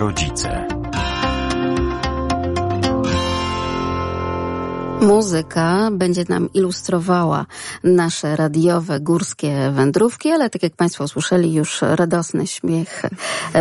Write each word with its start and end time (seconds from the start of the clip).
rodzice. 0.00 0.66
Muzyka 5.00 5.88
będzie 5.92 6.24
nam 6.28 6.52
ilustrowała 6.54 7.46
nasze 7.84 8.36
radiowe, 8.36 9.00
górskie 9.00 9.70
wędrówki, 9.74 10.30
ale 10.30 10.50
tak 10.50 10.62
jak 10.62 10.76
Państwo 10.76 11.08
słyszeli, 11.08 11.54
już 11.54 11.82
radosny 11.82 12.46
śmiech 12.46 13.02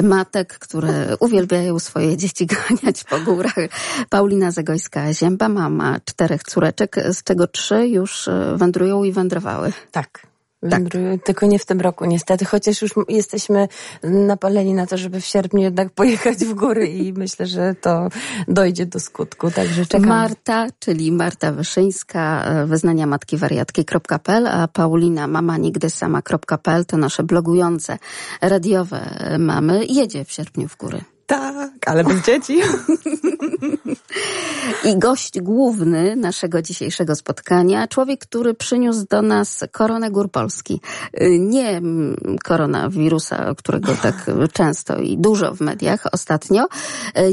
matek, 0.04 0.60
które 0.60 1.18
uwielbiają 1.20 1.80
swoje 1.80 2.18
dzieci 2.18 2.46
ganiać 2.56 3.04
po 3.04 3.20
górach. 3.20 3.56
Paulina 4.10 4.50
Zagojska-Zięba, 4.50 5.50
mama 5.50 6.00
czterech 6.06 6.44
córeczek, 6.44 6.96
z 7.14 7.24
czego 7.24 7.48
trzy 7.48 7.88
już 7.88 8.30
wędrują 8.56 9.04
i 9.04 9.12
wędrowały. 9.12 9.74
Tak. 9.92 10.29
Tak. 10.70 10.84
Tylko 11.24 11.46
nie 11.46 11.60
w 11.60 11.66
tym 11.66 11.82
roku 11.82 12.06
niestety, 12.06 12.46
chociaż 12.46 12.82
już 12.82 12.92
jesteśmy 13.10 13.68
napaleni 14.04 14.74
na 14.74 14.88
to, 14.88 14.98
żeby 14.98 15.22
w 15.22 15.26
sierpniu 15.26 15.62
jednak 15.62 15.90
pojechać 16.00 16.38
w 16.38 16.54
góry 16.54 16.88
i 16.88 17.14
myślę, 17.14 17.46
że 17.46 17.76
to 17.82 18.10
dojdzie 18.48 18.86
do 18.86 19.00
skutku, 19.00 19.52
także 19.52 19.86
czekam. 19.86 20.08
Marta, 20.08 20.68
czyli 20.80 21.12
Marta 21.12 21.52
Wyszyńska, 21.52 22.46
wyznania 22.66 23.08
matki 23.08 23.38
wariatki.pl, 23.38 24.48
a 24.48 24.68
Paulina 24.68 25.28
mama 25.28 25.58
nigdy 25.58 25.90
sama.pl 25.90 26.86
to 26.86 26.98
nasze 26.98 27.24
blogujące 27.24 27.98
radiowe 28.42 29.36
mamy. 29.40 29.86
Jedzie 29.86 30.26
w 30.26 30.32
sierpniu 30.32 30.68
w 30.68 30.78
góry. 30.78 31.02
Tak, 31.26 31.72
ale 31.86 32.04
bez 32.04 32.26
dzieci. 32.26 32.60
I 34.84 35.00
gość 35.00 35.40
główny 35.42 36.16
naszego 36.16 36.62
dzisiejszego 36.62 37.16
spotkania, 37.16 37.88
człowiek, 37.88 38.20
który 38.20 38.54
przyniósł 38.54 39.06
do 39.10 39.22
nas 39.22 39.64
koronę 39.72 40.12
gór 40.12 40.32
Polski. 40.32 40.82
Nie 41.40 41.82
koronawirusa, 42.44 43.56
którego 43.58 43.96
tak 43.96 44.26
często 44.54 44.98
i 44.98 45.18
dużo 45.18 45.56
w 45.56 45.62
mediach 45.62 46.04
ostatnio. 46.12 46.68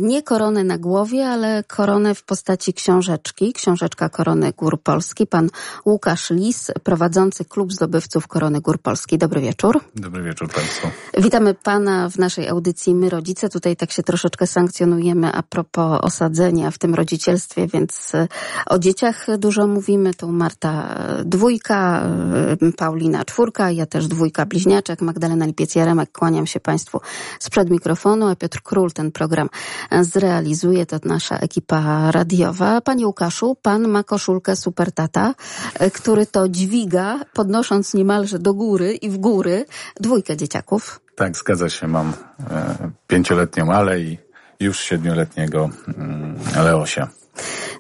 Nie 0.01 0.23
koronę 0.23 0.65
na 0.65 0.79
głowie, 0.79 1.29
ale 1.29 1.65
koronę 1.65 2.15
w 2.15 2.25
postaci 2.25 2.75
książeczki. 2.75 3.53
Książeczka 3.53 4.09
Korony 4.09 4.53
Gór 4.53 4.83
Polski. 4.83 5.27
Pan 5.27 5.51
Łukasz 5.87 6.31
Lis, 6.31 6.71
prowadzący 6.83 7.45
Klub 7.45 7.73
Zdobywców 7.73 8.27
Korony 8.27 8.61
Gór 8.61 8.79
Polski. 8.79 9.19
Dobry 9.19 9.41
wieczór. 9.41 9.81
Dobry 9.95 10.23
wieczór 10.23 10.49
Państwu. 10.49 10.89
Witamy 11.19 11.55
Pana 11.55 12.09
w 12.11 12.19
naszej 12.19 12.49
audycji 12.49 12.95
My 12.95 13.11
Rodzice. 13.11 13.49
Tutaj 13.49 13.77
tak 13.77 13.93
się 13.93 14.03
troszeczkę 14.03 14.47
sankcjonujemy 14.47 15.33
a 15.33 15.43
propos 15.43 16.01
osadzenia 16.03 16.71
w 16.71 16.79
tym 16.79 16.95
rodzicielstwie, 17.27 17.67
więc 17.67 18.15
e, 18.15 18.29
o 18.67 18.79
dzieciach 18.79 19.27
dużo 19.39 19.67
mówimy. 19.67 20.15
Tu 20.15 20.33
Marta 20.33 20.95
e, 20.95 21.25
dwójka, 21.25 22.03
e, 22.63 22.73
Paulina 22.73 23.25
czwórka, 23.25 23.71
ja 23.71 23.87
też 23.87 24.09
dwójka 24.09 24.47
bliźniaczek, 24.47 25.03
Magdalena 25.03 25.47
Lipiec-Jaremek. 25.47 26.07
Kłaniam 26.13 26.47
się 26.47 26.61
Państwu 26.61 27.01
sprzed 27.39 27.71
mikrofonu, 27.71 28.29
a 28.29 28.37
Piotr 28.37 28.63
Król 28.63 28.93
ten 28.93 29.13
program 29.13 29.49
zrealizuje. 30.01 30.87
To 30.87 30.97
nasza 31.05 31.37
ekipa 31.39 32.11
radiowa. 32.11 32.81
Panie 32.81 33.07
Łukaszu, 33.07 33.57
Pan 33.63 33.89
ma 33.89 34.03
koszulkę 34.03 34.57
Super 34.57 34.93
Tata, 34.93 35.35
który 35.93 36.27
to 36.27 36.49
dźwiga, 36.49 37.21
podnosząc 37.33 37.95
niemalże 37.95 38.39
do 38.39 38.55
góry 38.55 38.95
i 38.95 39.11
w 39.11 39.19
góry 39.19 39.65
dwójkę 40.01 40.37
dzieciaków. 40.37 41.01
Tak, 41.17 41.37
zgadza 41.37 41.69
się. 41.69 41.89
Mam 41.89 42.13
e, 42.51 42.91
pięcioletnią 43.07 43.73
Ale 43.73 44.01
i 44.01 44.26
już 44.61 44.81
siedmioletniego 44.81 45.71
mm, 45.99 46.39
Leosia. 46.65 47.09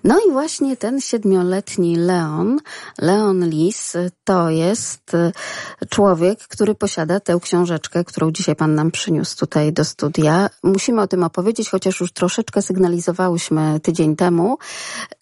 No 0.04 0.18
i 0.28 0.32
właśnie 0.32 0.76
ten 0.76 1.00
siedmioletni 1.00 1.96
Leon, 1.96 2.58
Leon 2.98 3.48
Lis, 3.48 3.96
to 4.24 4.50
jest 4.50 5.14
y, 5.14 5.32
człowiek, 5.90 6.38
który 6.38 6.74
posiada 6.74 7.20
tę 7.20 7.38
książeczkę, 7.42 8.04
którą 8.04 8.32
dzisiaj 8.32 8.56
pan 8.56 8.74
nam 8.74 8.90
przyniósł 8.90 9.36
tutaj 9.36 9.72
do 9.72 9.84
studia. 9.84 10.50
Musimy 10.62 11.02
o 11.02 11.06
tym 11.06 11.22
opowiedzieć, 11.22 11.70
chociaż 11.70 12.00
już 12.00 12.12
troszeczkę 12.12 12.62
sygnalizowałyśmy 12.62 13.80
tydzień 13.80 14.16
temu, 14.16 14.58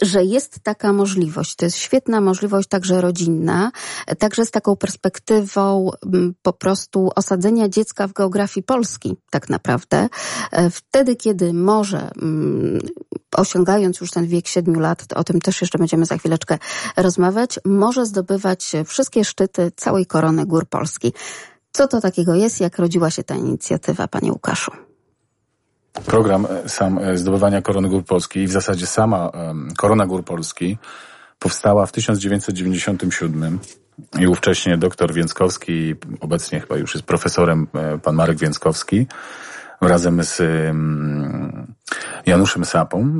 że 0.02 0.24
jest 0.24 0.60
taka 0.62 0.92
możliwość. 0.92 1.56
To 1.56 1.64
jest 1.64 1.76
świetna 1.76 2.20
możliwość 2.20 2.68
także 2.68 3.00
rodzinna, 3.00 3.72
także 4.18 4.46
z 4.46 4.50
taką 4.50 4.76
perspektywą 4.76 5.90
mm, 6.06 6.34
po 6.42 6.52
prostu 6.52 7.10
osadzenia 7.16 7.68
dziecka 7.68 8.08
w 8.08 8.12
geografii 8.12 8.64
Polski, 8.64 9.16
tak 9.30 9.48
naprawdę. 9.48 10.08
E, 10.52 10.70
wtedy, 10.70 11.16
kiedy 11.16 11.52
może, 11.52 12.10
mm, 12.22 12.80
osiągając 13.36 14.00
już 14.00 14.10
ten 14.10 14.26
wiek 14.26 14.46
siedmiu 14.48 14.80
lat, 14.80 15.04
o 15.14 15.24
tym 15.24 15.40
też 15.40 15.60
jeszcze 15.60 15.78
będziemy 15.78 16.06
za 16.06 16.18
chwileczkę 16.18 16.58
rozmawiać, 16.96 17.58
może 17.64 18.06
zdobywać 18.06 18.72
wszystkie 18.86 19.24
szczyty 19.24 19.72
całej 19.76 20.06
korony 20.06 20.46
gór 20.46 20.66
Polski. 20.66 21.12
Co 21.72 21.88
to 21.88 22.00
takiego 22.00 22.34
jest? 22.34 22.60
Jak 22.60 22.78
rodziła 22.78 23.10
się 23.10 23.24
ta 23.24 23.34
inicjatywa, 23.34 24.08
panie 24.08 24.32
Łukaszu? 24.32 24.72
Program 26.06 26.46
e, 26.46 26.68
sam 26.68 26.98
e, 26.98 27.18
zdobywania 27.18 27.62
korony 27.62 27.88
gór 27.88 28.04
Polski 28.04 28.40
i 28.40 28.46
w 28.46 28.52
zasadzie 28.52 28.86
sama 28.86 29.30
korona 29.76 30.06
gór 30.06 30.24
Polski 30.24 30.78
powstała 31.38 31.86
w 31.86 31.92
1997 31.92 33.58
i 34.18 34.26
ówcześnie 34.26 34.78
doktor 34.78 35.12
Więckowski, 35.12 35.94
obecnie 36.20 36.60
chyba 36.60 36.76
już 36.76 36.94
jest 36.94 37.06
profesorem 37.06 37.66
e, 37.74 37.98
pan 37.98 38.14
Marek 38.14 38.38
Więckowski, 38.38 39.06
razem 39.80 40.22
z 40.22 40.42
Januszem 42.26 42.64
Sapą 42.64 43.18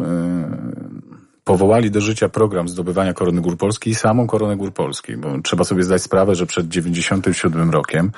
powołali 1.45 1.91
do 1.91 2.01
życia 2.01 2.29
program 2.29 2.69
zdobywania 2.69 3.15
Korony 3.15 3.41
Gór 3.41 3.57
Polski 3.57 3.91
i 3.91 3.95
samą 3.95 4.27
Koronę 4.27 4.57
Gór 4.57 4.73
Polski, 4.73 5.17
bo 5.17 5.41
trzeba 5.41 5.65
sobie 5.65 5.83
zdać 5.83 6.03
sprawę, 6.03 6.35
że 6.35 6.47
przed 6.47 6.69
97 6.69 7.71
rokiem 7.71 8.11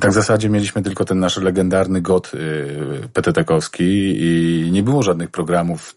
tak 0.00 0.10
w 0.10 0.14
zasadzie 0.14 0.50
mieliśmy 0.50 0.82
tylko 0.82 1.04
ten 1.04 1.18
nasz 1.18 1.36
legendarny 1.36 2.00
GOT 2.00 2.32
yy, 2.34 3.08
PTT-kowski 3.12 3.84
i 4.18 4.68
nie 4.72 4.82
było 4.82 5.02
żadnych 5.02 5.30
programów 5.30 5.96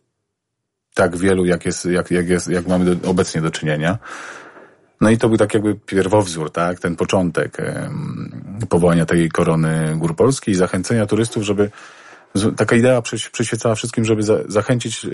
tak 0.93 1.17
wielu, 1.17 1.45
jak 1.45 1.65
jest, 1.65 1.85
jak, 1.85 2.11
jak 2.11 2.29
jest, 2.29 2.49
jak 2.49 2.67
mamy 2.67 2.95
do, 2.95 3.09
obecnie 3.09 3.41
do 3.41 3.51
czynienia. 3.51 3.97
No 5.01 5.09
i 5.09 5.17
to 5.17 5.29
był 5.29 5.37
tak 5.37 5.53
jakby 5.53 5.75
pierwowzór, 5.75 6.51
tak, 6.51 6.79
ten 6.79 6.95
początek 6.95 7.57
powołania 8.69 9.05
tej 9.05 9.29
korony 9.29 9.95
Gór 9.97 10.15
Polski 10.15 10.51
i 10.51 10.55
zachęcenia 10.55 11.05
turystów, 11.05 11.43
żeby 11.43 11.71
taka 12.57 12.75
idea 12.75 13.01
przyświecała 13.31 13.75
wszystkim, 13.75 14.05
żeby 14.05 14.23
za, 14.23 14.37
zachęcić 14.47 15.07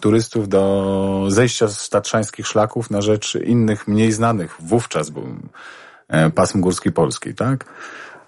turystów 0.00 0.48
do 0.48 1.24
zejścia 1.28 1.68
z 1.68 1.88
tatrzańskich 1.88 2.46
szlaków 2.46 2.90
na 2.90 3.02
rzecz 3.02 3.34
innych, 3.34 3.88
mniej 3.88 4.12
znanych 4.12 4.56
wówczas, 4.60 5.10
bo 5.10 5.22
e, 6.08 6.30
pasm 6.30 6.60
górski 6.60 6.92
Polski, 6.92 7.34
tak? 7.34 7.64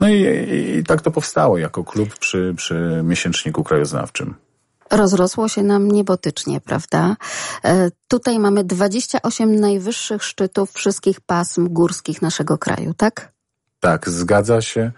No 0.01 0.09
i, 0.09 0.15
i, 0.15 0.77
i, 0.77 0.85
tak 0.85 1.01
to 1.01 1.11
powstało 1.11 1.59
jako 1.59 1.85
klub 1.85 2.19
przy, 2.19 2.55
przy 2.57 3.01
miesięczniku 3.05 3.65
krajoznawczym. 3.65 4.35
Rozrosło 4.91 5.49
się 5.49 5.63
nam 5.63 5.91
niebotycznie, 5.91 6.61
prawda? 6.61 7.17
E, 7.65 7.91
tutaj 8.09 8.39
mamy 8.39 8.65
28 8.65 9.61
najwyższych 9.61 10.25
szczytów 10.25 10.73
wszystkich 10.73 11.21
pasm 11.21 11.69
górskich 11.69 12.23
naszego 12.23 12.59
kraju, 12.59 12.95
tak? 12.95 13.33
Tak, 13.81 14.09
zgadza 14.09 14.63
się 14.63 14.93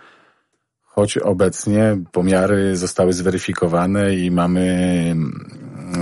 choć 0.95 1.19
obecnie 1.19 1.99
pomiary 2.13 2.77
zostały 2.77 3.13
zweryfikowane 3.13 4.15
i 4.15 4.31
mamy 4.31 4.67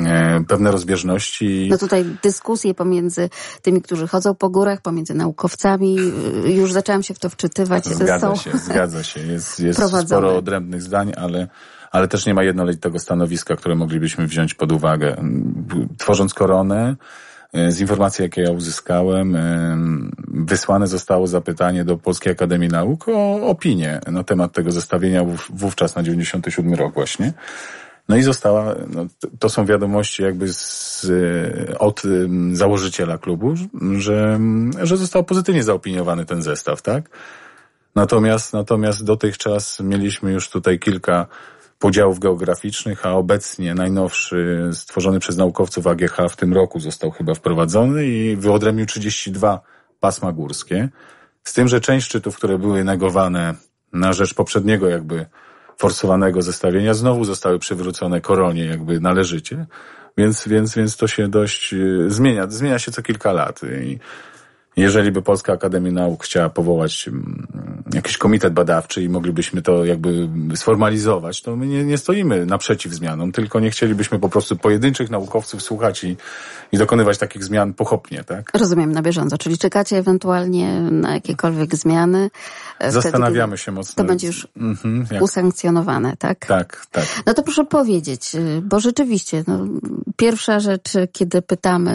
e, 0.07 0.45
pewne 0.49 0.71
rozbieżności. 0.71 1.69
No 1.71 1.79
tutaj 1.79 2.05
dyskusje 2.23 2.75
pomiędzy 2.75 3.31
tymi, 3.63 3.83
którzy 3.83 4.09
chodzą 4.09 4.35
po 4.35 4.51
górach, 4.51 4.81
pomiędzy 4.83 5.15
naukowcami, 5.15 5.99
e, 6.45 6.51
już 6.51 6.73
zaczęłam 6.73 7.03
się 7.03 7.15
w 7.15 7.19
to 7.19 7.29
wczytywać. 7.29 7.85
Zgadza 7.87 8.21
są 8.21 8.37
się, 8.37 8.59
zgadza 8.59 9.03
się. 9.03 9.21
Jest, 9.21 9.61
jest 9.61 9.81
sporo 10.07 10.37
odrębnych 10.37 10.83
zdań, 10.83 11.13
ale, 11.17 11.49
ale 11.91 12.09
też 12.09 12.27
nie 12.27 12.35
ma 12.35 12.43
jednolitego 12.43 12.99
stanowiska, 12.99 13.57
które 13.57 13.75
moglibyśmy 13.75 14.27
wziąć 14.27 14.55
pod 14.55 14.73
uwagę. 14.73 15.17
Tworząc 15.99 16.35
koronę, 16.35 16.97
z 17.53 17.81
informacji, 17.81 18.23
jakie 18.23 18.43
ja 18.43 18.51
uzyskałem, 18.51 19.37
e, 19.37 19.79
wysłane 20.29 20.87
zostało 20.87 21.27
zapytanie 21.27 21.85
do 21.85 21.97
Polskiej 21.97 22.33
Akademii 22.33 22.69
Nauk 22.69 23.09
o 23.09 23.49
opinię 23.49 24.01
na 24.07 24.25
temat 24.25 24.53
tego 24.53 24.73
zestawienia 24.73 25.25
wówczas 25.51 25.97
na 25.97 26.03
97 26.03 26.75
rok 26.75 26.95
właśnie. 26.95 27.33
No 28.09 28.17
i 28.17 28.23
została, 28.23 28.75
no, 28.89 29.07
to 29.39 29.49
są 29.49 29.67
wiadomości 29.67 30.23
jakby 30.23 30.53
z, 30.53 31.07
od 31.79 32.03
założyciela 32.53 33.19
klubu, 33.19 33.55
że, 33.99 34.41
że 34.83 34.97
został 34.97 35.25
pozytywnie 35.25 35.63
zaopiniowany 35.63 36.25
ten 36.25 36.43
zestaw, 36.43 36.83
tak? 36.83 37.11
Natomiast, 37.95 38.53
natomiast 38.53 39.05
dotychczas 39.05 39.81
mieliśmy 39.81 40.33
już 40.33 40.51
tutaj 40.51 40.79
kilka 40.79 41.27
podziałów 41.81 42.19
geograficznych, 42.19 43.07
a 43.07 43.13
obecnie 43.13 43.75
najnowszy 43.75 44.71
stworzony 44.73 45.21
przez 45.21 45.37
naukowców 45.37 45.87
AGH 45.87 46.17
w 46.31 46.37
tym 46.37 46.55
roku 46.55 46.81
został 46.81 47.11
chyba 47.11 47.35
wprowadzony 47.35 48.07
i 48.07 48.37
wyodrębnił 48.37 48.87
32 48.87 49.61
pasma 50.01 50.33
górskie. 50.33 50.89
Z 51.45 51.53
tym, 51.53 51.69
że 51.69 51.81
część 51.81 52.07
szczytów, 52.07 52.37
które 52.37 52.59
były 52.59 52.85
negowane 52.85 53.55
na 53.93 54.13
rzecz 54.13 54.35
poprzedniego 54.35 54.89
jakby 54.89 55.27
forsowanego 55.77 56.43
zestawienia, 56.43 56.95
znowu 56.95 57.25
zostały 57.25 57.59
przywrócone 57.59 58.21
koronie 58.21 58.65
jakby 58.65 59.01
należycie. 59.01 59.67
Więc, 60.19 60.49
więc, 60.49 60.75
więc 60.75 60.97
to 60.97 61.07
się 61.09 61.29
dość 61.29 61.75
e, 61.75 61.77
zmienia. 62.09 62.47
Zmienia 62.49 62.79
się 62.79 62.93
co 62.93 63.03
kilka 63.03 63.33
lat. 63.33 63.61
I 63.83 63.99
jeżeli 64.77 65.13
by 65.13 65.23
Polska 65.23 65.53
Akademia 65.53 65.93
Nauk 65.93 66.25
chciała 66.25 66.49
powołać 66.49 67.09
mm, 67.09 67.47
jakiś 67.95 68.17
komitet 68.17 68.53
badawczy 68.53 69.03
i 69.03 69.09
moglibyśmy 69.09 69.63
to 69.63 69.85
jakby 69.85 70.29
sformalizować, 70.55 71.43
to 71.43 71.57
my 71.57 71.67
nie, 71.67 71.85
nie 71.85 71.99
stoimy 71.99 72.47
naprzeciw 72.47 72.93
zmianom, 72.93 73.33
tylko 73.33 73.61
nie 73.61 73.71
chcielibyśmy 73.71 74.19
po 74.19 74.29
prostu 74.29 74.57
pojedynczych 74.57 75.11
naukowców 75.11 75.63
słuchać 75.63 76.05
i, 76.05 76.17
i 76.73 76.79
dokonywać 76.79 77.19
takich 77.19 77.45
zmian 77.45 77.75
pochopnie, 77.75 78.25
tak? 78.25 78.51
Rozumiem, 78.55 78.93
na 78.93 79.03
bieżąco, 79.03 79.39
czyli 79.39 79.59
czekacie 79.59 79.97
ewentualnie 79.97 80.81
na 80.81 81.15
jakiekolwiek 81.15 81.77
zmiany. 81.77 82.31
E, 82.79 82.93
Zastanawiamy 82.93 83.57
wtedy, 83.57 83.65
się 83.65 83.73
mocno. 83.73 84.05
To 84.05 84.09
będzie 84.09 84.27
już 84.27 84.49
mhm, 84.57 85.23
usankcjonowane, 85.23 86.17
tak? 86.17 86.47
Tak, 86.47 86.87
tak. 86.91 87.05
No 87.27 87.35
to 87.35 87.43
proszę 87.43 87.65
powiedzieć, 87.65 88.35
y, 88.35 88.63
bo 88.63 88.81
rzeczywiście, 88.81 89.45
no, 89.47 89.67
pierwsza 90.17 90.61
rzecz, 90.61 90.93
kiedy 91.13 91.43
pytamy 91.43 91.91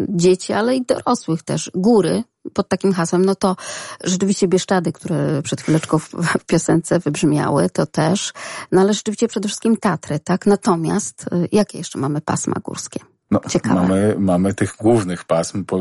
dzieci, 0.00 0.52
ale 0.52 0.76
i 0.76 0.84
dorosłych 0.84 1.42
też, 1.42 1.70
góry, 1.74 2.22
pod 2.54 2.68
takim 2.68 2.92
hasłem, 2.92 3.24
no 3.24 3.34
to 3.34 3.56
rzeczywiście 4.04 4.48
Bieszczady, 4.48 4.92
które 4.92 5.42
przed 5.42 5.60
chwileczką 5.60 5.98
w, 5.98 6.12
piosence 6.46 6.98
wybrzmiały, 6.98 7.70
to 7.70 7.86
też, 7.86 8.32
no 8.72 8.80
ale 8.80 8.94
rzeczywiście 8.94 9.28
przede 9.28 9.48
wszystkim 9.48 9.76
Tatry, 9.76 10.18
tak? 10.18 10.46
Natomiast 10.46 11.26
y, 11.32 11.48
jakie 11.52 11.78
jeszcze 11.78 11.98
mamy 11.98 12.20
pasma 12.20 12.54
górskie? 12.64 13.00
No, 13.30 13.40
Ciekawe. 13.48 13.74
Mamy, 13.74 14.14
mamy 14.18 14.54
tych 14.54 14.76
głównych 14.76 15.24
pasm, 15.24 15.64
po, 15.64 15.78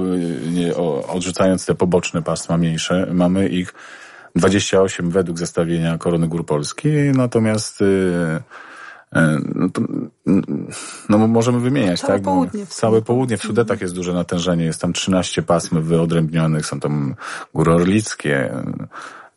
nie, 0.52 0.76
o, 0.76 1.08
odrzucając 1.08 1.66
te 1.66 1.76
poboczne 1.76 2.22
pasma 2.22 2.58
mniejsze, 2.58 3.08
mamy 3.14 3.48
ich 3.48 3.74
28 4.36 5.10
według 5.10 5.38
zestawienia 5.38 5.98
Korony 5.98 6.28
Gór 6.28 6.46
Polskiej, 6.46 7.12
natomiast 7.12 7.82
yy, 7.82 8.42
no, 9.56 9.70
to, 9.70 9.82
no 11.10 11.28
możemy 11.28 11.60
wymieniać, 11.60 12.00
całe 12.00 12.14
tak? 12.14 12.22
Południe. 12.22 12.66
Całe 12.66 13.02
południe. 13.02 13.38
W 13.38 13.42
Sudetach 13.42 13.82
jest 13.82 13.96
duże 13.96 14.14
natężenie, 14.14 14.66
jest 14.66 14.82
tam 14.82 14.94
13 14.94 15.44
pasm 15.44 15.82
wyodrębnionych, 15.82 16.66
są 16.66 16.80
tam 16.80 17.16
góry 17.54 17.74
orlickie, 17.74 18.52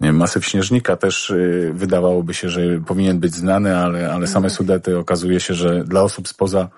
nie 0.00 0.08
wiem, 0.08 0.16
masyw 0.16 0.46
Śnieżnika 0.46 0.96
też 0.96 1.31
y, 1.31 1.70
wydawałoby 1.75 2.34
się, 2.34 2.49
że 2.49 2.60
powinien 2.87 3.19
być 3.19 3.34
znany, 3.34 3.76
ale, 3.76 4.12
ale 4.12 4.26
same 4.26 4.50
Sudety 4.50 4.99
okazuje 4.99 5.40
się, 5.40 5.55
że 5.55 5.84
dla 5.84 6.02
osób 6.02 6.28
spoza 6.28 6.69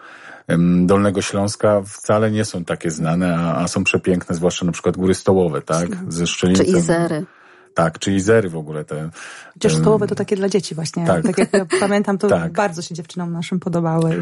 Dolnego 0.86 1.22
Śląska 1.22 1.82
wcale 1.82 2.30
nie 2.30 2.44
są 2.44 2.64
takie 2.64 2.90
znane, 2.90 3.36
a, 3.38 3.56
a 3.56 3.68
są 3.68 3.84
przepiękne, 3.84 4.34
zwłaszcza 4.34 4.66
na 4.66 4.72
przykład 4.72 4.96
góry 4.96 5.14
stołowe, 5.14 5.62
tak? 5.62 5.88
Ze 6.08 6.26
Szczelinicą. 6.26 6.64
Czy 6.64 6.78
Izery. 6.78 7.26
Tak, 7.74 7.98
czyli 7.98 8.20
zery 8.20 8.48
w 8.48 8.56
ogóle 8.56 8.84
te. 8.84 9.10
Chociaż 9.54 9.74
stołowe 9.74 10.06
to 10.06 10.14
takie 10.14 10.36
dla 10.36 10.48
dzieci 10.48 10.74
właśnie. 10.74 11.06
Tak, 11.06 11.22
tak 11.22 11.38
jak 11.38 11.52
ja 11.52 11.66
pamiętam, 11.80 12.18
to 12.18 12.28
tak. 12.28 12.52
bardzo 12.52 12.82
się 12.82 12.94
dziewczynom 12.94 13.32
naszym 13.32 13.60
podobały. 13.60 14.16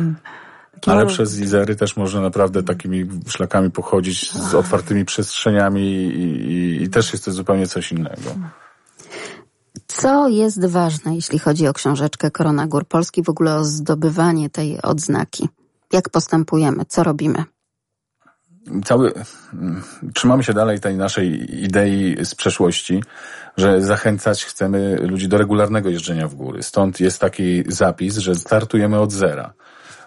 I... 0.87 0.91
Ale 0.91 1.07
przez 1.07 1.39
Izery 1.39 1.77
też 1.77 1.97
można 1.97 2.21
naprawdę 2.21 2.63
takimi 2.63 3.07
szlakami 3.29 3.71
pochodzić 3.71 4.33
z 4.33 4.55
otwartymi 4.55 5.05
przestrzeniami 5.05 5.83
i, 5.83 6.53
i, 6.53 6.83
i 6.83 6.89
też 6.89 7.13
jest 7.13 7.25
to 7.25 7.33
zupełnie 7.33 7.67
coś 7.67 7.93
innego. 7.93 8.35
Co 9.87 10.29
jest 10.29 10.67
ważne, 10.67 11.15
jeśli 11.15 11.39
chodzi 11.39 11.67
o 11.69 11.73
książeczkę 11.73 12.31
Korona 12.31 12.67
Gór 12.67 12.87
Polski, 12.87 13.23
w 13.23 13.29
ogóle 13.29 13.57
o 13.57 13.65
zdobywanie 13.65 14.51
tej 14.51 14.83
odznaki? 14.83 15.49
Jak 15.93 16.09
postępujemy? 16.09 16.85
Co 16.85 17.03
robimy? 17.03 17.45
cały, 18.85 19.13
trzymamy 20.15 20.45
się 20.45 20.53
dalej 20.55 20.81
tej 20.81 20.97
naszej 20.97 21.57
idei 21.65 22.17
z 22.25 22.35
przeszłości, 22.35 23.03
że 23.57 23.83
zachęcać 23.83 24.45
chcemy 24.45 24.97
ludzi 24.97 25.29
do 25.29 25.39
regularnego 25.39 25.91
jeżdżenia 25.91 26.29
w 26.29 26.35
góry. 26.35 26.63
Stąd 26.63 27.01
jest 27.01 27.21
taki 27.21 27.65
zapis, 27.67 28.17
że 28.17 28.35
startujemy 28.35 29.01
od 29.01 29.13
zera. 29.13 29.53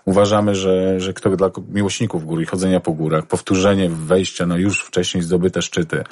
Uważamy, 0.05 0.55
że, 0.55 0.99
że 0.99 1.13
kto 1.13 1.29
dla 1.29 1.49
miłośników 1.67 2.25
góry 2.25 2.43
i 2.43 2.45
chodzenia 2.45 2.79
po 2.79 2.91
górach, 2.91 3.25
powtórzenie 3.25 3.89
wejścia 3.89 4.45
na 4.45 4.57
już 4.57 4.83
wcześniej 4.83 5.23
zdobyte 5.23 5.61
szczyty, 5.61 6.03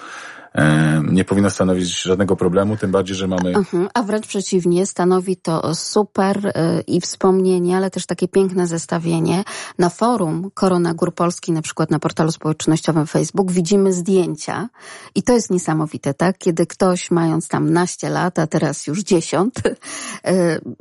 nie 1.12 1.26
powinno 1.26 1.50
stanowić 1.50 2.02
żadnego 2.02 2.36
problemu, 2.36 2.78
tym 2.78 2.92
bardziej, 2.92 3.16
że 3.16 3.28
mamy. 3.28 3.50
Mhm, 3.50 3.90
a 3.94 4.04
wręcz 4.04 4.28
przeciwnie, 4.28 4.86
stanowi 4.86 5.38
to 5.38 5.76
super 5.76 6.46
y, 6.46 6.52
i 6.88 7.02
wspomnienie, 7.02 7.78
ale 7.78 7.92
też 7.92 8.06
takie 8.06 8.28
piękne 8.28 8.68
zestawienie. 8.68 9.44
Na 9.80 9.90
forum 9.90 10.52
Korona 10.54 10.94
Gór 10.94 11.14
Polski, 11.16 11.52
na 11.52 11.62
przykład 11.62 11.92
na 11.92 12.00
portalu 12.00 12.32
społecznościowym 12.32 13.08
Facebook, 13.08 13.52
widzimy 13.52 13.94
zdjęcia 13.94 14.70
i 15.16 15.24
to 15.24 15.34
jest 15.34 15.52
niesamowite, 15.52 16.14
tak? 16.14 16.38
Kiedy 16.38 16.66
ktoś 16.66 17.12
mając 17.12 17.48
tam 17.48 17.74
naście 17.74 18.10
lat, 18.10 18.40
a 18.40 18.48
teraz 18.48 18.88
już 18.88 19.00
dziesiąt, 19.00 19.62
y, 19.68 19.72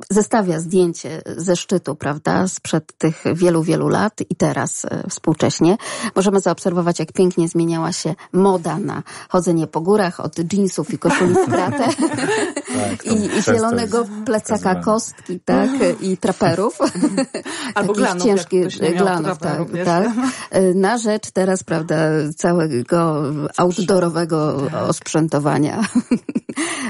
zestawia 0.09 0.59
zdjęcie 0.59 1.21
ze 1.37 1.55
szczytu, 1.55 1.95
prawda, 1.95 2.47
sprzed 2.47 2.97
tych 2.97 3.23
wielu, 3.33 3.63
wielu 3.63 3.87
lat 3.87 4.21
i 4.29 4.35
teraz 4.35 4.85
współcześnie, 5.09 5.77
możemy 6.15 6.39
zaobserwować, 6.39 6.99
jak 6.99 7.13
pięknie 7.13 7.47
zmieniała 7.47 7.93
się 7.93 8.15
moda 8.33 8.77
na 8.77 9.03
chodzenie 9.29 9.58
chodzenie 9.59 9.67
po 9.67 9.81
górach 9.81 10.19
od 10.19 10.53
jeansów 10.53 10.93
i 10.93 10.97
koszuli 10.97 11.33
w 11.33 11.45
kratę 11.45 11.87
tak, 12.79 13.05
i, 13.05 13.37
i 13.37 13.43
zielonego 13.43 14.05
plecaka 14.25 14.75
kostki, 14.75 15.39
tak, 15.39 15.69
i 16.01 16.17
traperów. 16.17 16.79
Albo 17.75 17.93
glanów, 17.93 18.23
ciężkich 18.23 18.67
glanów, 18.97 19.37
tak, 19.37 19.59
tak. 19.85 20.07
Na 20.75 20.97
rzecz 20.97 21.31
teraz, 21.31 21.63
prawda, 21.63 21.95
całego 22.37 23.23
outdoorowego 23.57 24.69
osprzętowania. 24.87 25.83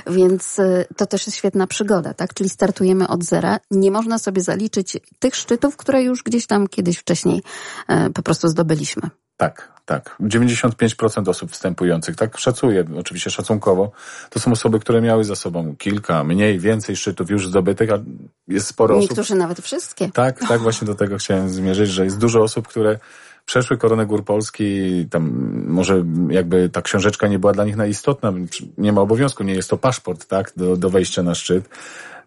Więc 0.08 0.60
e, 0.60 0.86
to 0.98 1.06
też 1.06 1.28
jest 1.28 1.38
świetna 1.38 1.68
przygoda, 1.68 2.14
tak? 2.14 2.34
Czyli 2.34 2.50
startujemy 2.50 3.08
od 3.08 3.24
zera. 3.24 3.60
Nie 3.72 3.92
można 3.92 4.20
sobie 4.20 4.42
zaliczyć 4.42 4.98
tych 5.20 5.36
szczytów, 5.36 5.78
które 5.78 6.04
już 6.04 6.24
gdzieś 6.24 6.48
tam 6.48 6.68
kiedyś 6.68 6.98
wcześniej 6.98 7.44
e, 7.88 8.10
po 8.10 8.22
prostu 8.22 8.48
zdobyliśmy. 8.48 9.10
Tak, 9.40 9.72
tak. 9.86 10.16
95% 10.22 11.30
osób 11.30 11.52
wstępujących, 11.52 12.16
tak 12.16 12.38
szacuję, 12.38 12.86
oczywiście 12.98 13.30
szacunkowo, 13.30 13.92
to 14.30 14.40
są 14.40 14.52
osoby, 14.52 14.80
które 14.80 15.02
miały 15.02 15.24
za 15.24 15.36
sobą 15.36 15.76
kilka, 15.76 16.24
mniej, 16.24 16.60
więcej 16.60 16.96
szczytów 16.96 17.30
już 17.30 17.48
zdobytych, 17.48 17.92
a 17.92 18.00
jest 18.48 18.68
sporo 18.68 18.96
Niektórzy 18.96 19.06
osób. 19.06 19.18
Niektórzy 19.18 19.36
nawet 19.36 19.62
wszystkie. 19.62 20.10
Tak, 20.10 20.40
tak, 20.48 20.62
właśnie 20.62 20.88
do 20.88 20.96
tego 20.96 21.18
chciałem 21.18 21.50
zmierzyć, 21.50 21.90
że 21.90 22.04
jest 22.04 22.18
dużo 22.18 22.42
osób, 22.42 22.68
które 22.68 23.00
przeszły 23.46 23.78
Koronę 23.78 24.06
Gór 24.06 24.26
Polski, 24.26 25.06
tam 25.10 25.54
może 25.68 26.04
jakby 26.30 26.70
ta 26.70 26.82
książeczka 26.82 27.28
nie 27.28 27.40
była 27.40 27.54
dla 27.54 27.66
nich 27.66 27.76
najistotna, 27.76 28.34
nie 28.78 28.94
ma 28.94 29.02
obowiązku, 29.02 29.44
nie 29.44 29.54
jest 29.54 29.70
to 29.70 29.78
paszport, 29.78 30.26
tak, 30.26 30.52
do, 30.58 30.78
do 30.78 30.90
wejścia 30.90 31.24
na 31.24 31.36
szczyt. 31.36 31.70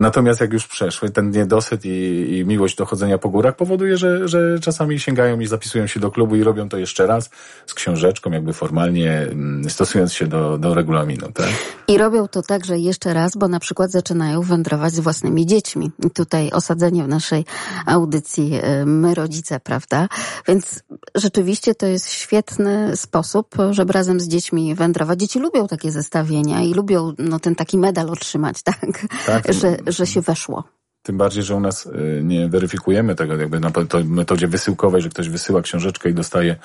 Natomiast 0.02 0.40
jak 0.40 0.52
już 0.52 0.66
przeszły, 0.66 1.10
ten 1.10 1.30
niedosyt 1.30 1.84
i, 1.84 2.26
i 2.38 2.44
miłość 2.44 2.76
do 2.76 2.86
chodzenia 2.86 3.18
po 3.18 3.28
górach 3.28 3.56
powoduje, 3.56 3.96
że, 3.96 4.28
że 4.28 4.60
czasami 4.60 5.00
sięgają 5.00 5.40
i 5.40 5.46
zapisują 5.46 5.86
się 5.86 6.00
do 6.00 6.10
klubu 6.10 6.36
i 6.36 6.42
robią 6.42 6.68
to 6.68 6.78
jeszcze 6.78 7.06
raz 7.06 7.30
z 7.66 7.74
książeczką, 7.74 8.30
jakby 8.30 8.52
formalnie 8.52 9.12
mm, 9.12 9.70
stosując 9.70 10.12
się 10.12 10.26
do, 10.26 10.58
do 10.58 10.74
regulaminu. 10.74 11.32
Tak? 11.32 11.48
I 11.92 11.98
robią 11.98 12.28
to 12.28 12.42
także 12.42 12.78
jeszcze 12.78 13.14
raz, 13.14 13.36
bo 13.36 13.48
na 13.48 13.60
przykład 13.60 13.90
zaczynają 13.90 14.42
wędrować 14.42 14.92
z 14.92 15.00
własnymi 15.00 15.46
dziećmi. 15.46 15.90
I 16.06 16.10
tutaj 16.10 16.50
osadzenie 16.50 17.04
w 17.04 17.08
naszej 17.08 17.44
audycji 17.86 18.60
y, 18.82 18.86
my 18.86 19.14
rodzice, 19.14 19.60
prawda? 19.60 20.08
Więc 20.48 20.82
rzeczywiście 21.14 21.74
to 21.74 21.86
jest 21.86 22.10
świetny 22.10 22.96
sposób, 22.96 23.54
żeby 23.70 23.92
razem 23.92 24.20
z 24.20 24.28
dziećmi 24.28 24.74
wędrować. 24.74 25.20
Dzieci 25.20 25.38
lubią 25.38 25.68
takie 25.68 25.90
zestawienia 25.90 26.62
i 26.62 26.74
lubią 26.74 27.12
no, 27.18 27.38
ten 27.38 27.54
taki 27.54 27.78
medal 27.78 28.10
otrzymać, 28.10 28.62
tak? 28.70 29.06
tak. 29.26 29.52
Że, 29.52 29.76
że 29.86 30.06
się 30.06 30.20
weszło. 30.20 30.64
Tym 31.02 31.18
bardziej, 31.18 31.42
że 31.42 31.56
u 31.56 31.60
nas 31.60 31.86
y, 31.86 32.20
nie 32.24 32.48
weryfikujemy 32.48 33.14
tego 33.14 33.36
jakby 33.36 33.60
na 33.60 33.70
metodzie 34.04 34.48
wysyłkowej, 34.48 35.02
że 35.02 35.08
ktoś 35.08 35.28
wysyła 35.28 35.62
książeczkę 35.62 36.10
i 36.10 36.14
dostaje 36.14 36.56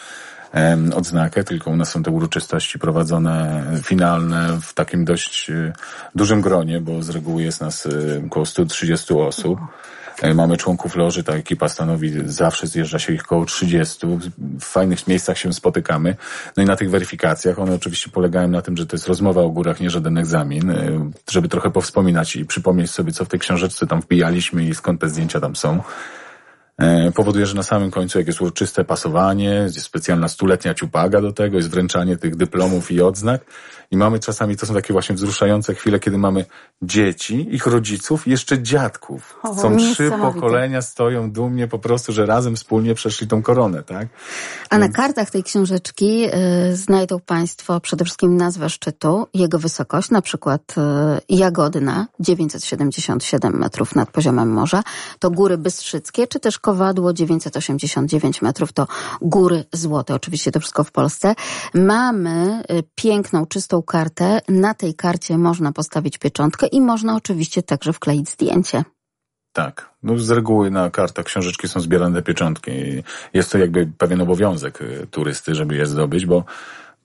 odznakę, 0.95 1.43
tylko 1.43 1.71
u 1.71 1.75
nas 1.75 1.89
są 1.89 2.03
te 2.03 2.11
uroczystości 2.11 2.79
prowadzone 2.79 3.63
finalne 3.83 4.57
w 4.61 4.73
takim 4.73 5.05
dość 5.05 5.49
y, 5.49 5.73
dużym 6.15 6.41
gronie, 6.41 6.81
bo 6.81 7.03
z 7.03 7.09
reguły 7.09 7.43
jest 7.43 7.61
nas 7.61 7.85
y, 7.85 8.23
około 8.25 8.45
130 8.45 9.13
osób. 9.13 9.59
E, 10.21 10.33
mamy 10.33 10.57
członków 10.57 10.95
loży, 10.95 11.23
ta 11.23 11.33
ekipa 11.33 11.69
stanowi, 11.69 12.13
zawsze 12.25 12.67
zjeżdża 12.67 12.99
się 12.99 13.13
ich 13.13 13.21
około 13.21 13.45
30. 13.45 14.07
W 14.59 14.65
fajnych 14.65 15.07
miejscach 15.07 15.37
się 15.37 15.53
spotykamy. 15.53 16.15
No 16.57 16.63
i 16.63 16.65
na 16.65 16.75
tych 16.75 16.89
weryfikacjach, 16.89 17.59
one 17.59 17.73
oczywiście 17.73 18.09
polegają 18.09 18.47
na 18.47 18.61
tym, 18.61 18.77
że 18.77 18.85
to 18.85 18.95
jest 18.95 19.07
rozmowa 19.07 19.41
o 19.41 19.49
górach, 19.49 19.79
nie 19.79 19.89
żaden 19.89 20.17
egzamin, 20.17 20.69
e, 20.69 20.75
żeby 21.31 21.49
trochę 21.49 21.71
powspominać 21.71 22.35
i 22.35 22.45
przypomnieć 22.45 22.91
sobie, 22.91 23.11
co 23.11 23.25
w 23.25 23.27
tej 23.27 23.39
książeczce 23.39 23.87
tam 23.87 24.01
wbijaliśmy 24.01 24.65
i 24.65 24.75
skąd 24.75 25.01
te 25.01 25.09
zdjęcia 25.09 25.39
tam 25.39 25.55
są. 25.55 25.81
E, 26.77 27.11
powoduje, 27.11 27.45
że 27.45 27.55
na 27.55 27.63
samym 27.63 27.91
końcu, 27.91 28.17
jak 28.17 28.27
jest 28.27 28.41
uroczyste 28.41 28.85
pasowanie, 28.85 29.49
jest 29.49 29.81
specjalna 29.81 30.27
stuletnia 30.27 30.73
ciupaga 30.73 31.21
do 31.21 31.33
tego, 31.33 31.57
jest 31.57 31.69
wręczanie 31.69 32.17
tych 32.17 32.35
dyplomów 32.35 32.91
i 32.91 33.01
odznak. 33.01 33.41
I 33.91 33.97
mamy 33.97 34.19
czasami, 34.19 34.57
to 34.57 34.65
są 34.65 34.73
takie 34.73 34.93
właśnie 34.93 35.15
wzruszające 35.15 35.75
chwile, 35.75 35.99
kiedy 35.99 36.17
mamy 36.17 36.45
dzieci, 36.81 37.55
ich 37.55 37.67
rodziców, 37.67 38.27
jeszcze 38.27 38.61
dziadków. 38.61 39.39
O, 39.43 39.55
są 39.55 39.77
trzy 39.77 40.11
pokolenia, 40.21 40.81
stoją 40.81 41.31
dumnie 41.31 41.67
po 41.67 41.79
prostu, 41.79 42.13
że 42.13 42.25
razem 42.25 42.55
wspólnie 42.55 42.95
przeszli 42.95 43.27
tą 43.27 43.41
koronę, 43.41 43.83
tak? 43.83 44.07
A 44.69 44.77
na 44.77 44.89
kartach 44.89 45.31
tej 45.31 45.43
książeczki 45.43 46.25
y, 46.25 46.75
znajdą 46.75 47.19
Państwo 47.19 47.79
przede 47.79 48.05
wszystkim 48.05 48.37
nazwę 48.37 48.69
szczytu, 48.69 49.27
jego 49.33 49.59
wysokość, 49.59 50.09
na 50.09 50.21
przykład 50.21 50.75
y, 50.77 51.35
Jagodna, 51.35 52.07
977 52.19 53.59
metrów 53.59 53.95
nad 53.95 54.11
poziomem 54.11 54.49
morza, 54.49 54.83
to 55.19 55.31
Góry 55.31 55.57
Bystrzyckie, 55.57 56.27
czy 56.27 56.39
też 56.39 56.59
Kowadło 56.59 57.13
989 57.13 58.41
metrów 58.41 58.73
to 58.73 58.87
Góry 59.21 59.65
Złote. 59.73 60.15
Oczywiście 60.15 60.51
to 60.51 60.59
wszystko 60.59 60.83
w 60.83 60.91
Polsce. 60.91 61.35
Mamy 61.73 62.63
y, 62.71 62.83
piękną, 62.95 63.45
czystą 63.45 63.76
kartę. 63.83 64.41
Na 64.49 64.73
tej 64.73 64.93
karcie 64.93 65.37
można 65.37 65.71
postawić 65.71 66.17
pieczątkę 66.17 66.67
i 66.67 66.81
można 66.81 67.15
oczywiście 67.15 67.63
także 67.63 67.93
wkleić 67.93 68.29
zdjęcie. 68.29 68.83
Tak. 69.53 69.89
No 70.03 70.17
z 70.17 70.29
reguły 70.29 70.71
na 70.71 70.89
kartach 70.89 71.25
książeczki 71.25 71.67
są 71.67 71.79
zbierane 71.79 72.21
pieczątki. 72.21 72.71
Jest 73.33 73.51
to 73.51 73.57
jakby 73.57 73.89
pewien 73.97 74.21
obowiązek 74.21 74.81
y, 74.81 75.07
turysty, 75.11 75.55
żeby 75.55 75.75
je 75.75 75.85
zdobyć, 75.85 76.25
bo 76.25 76.43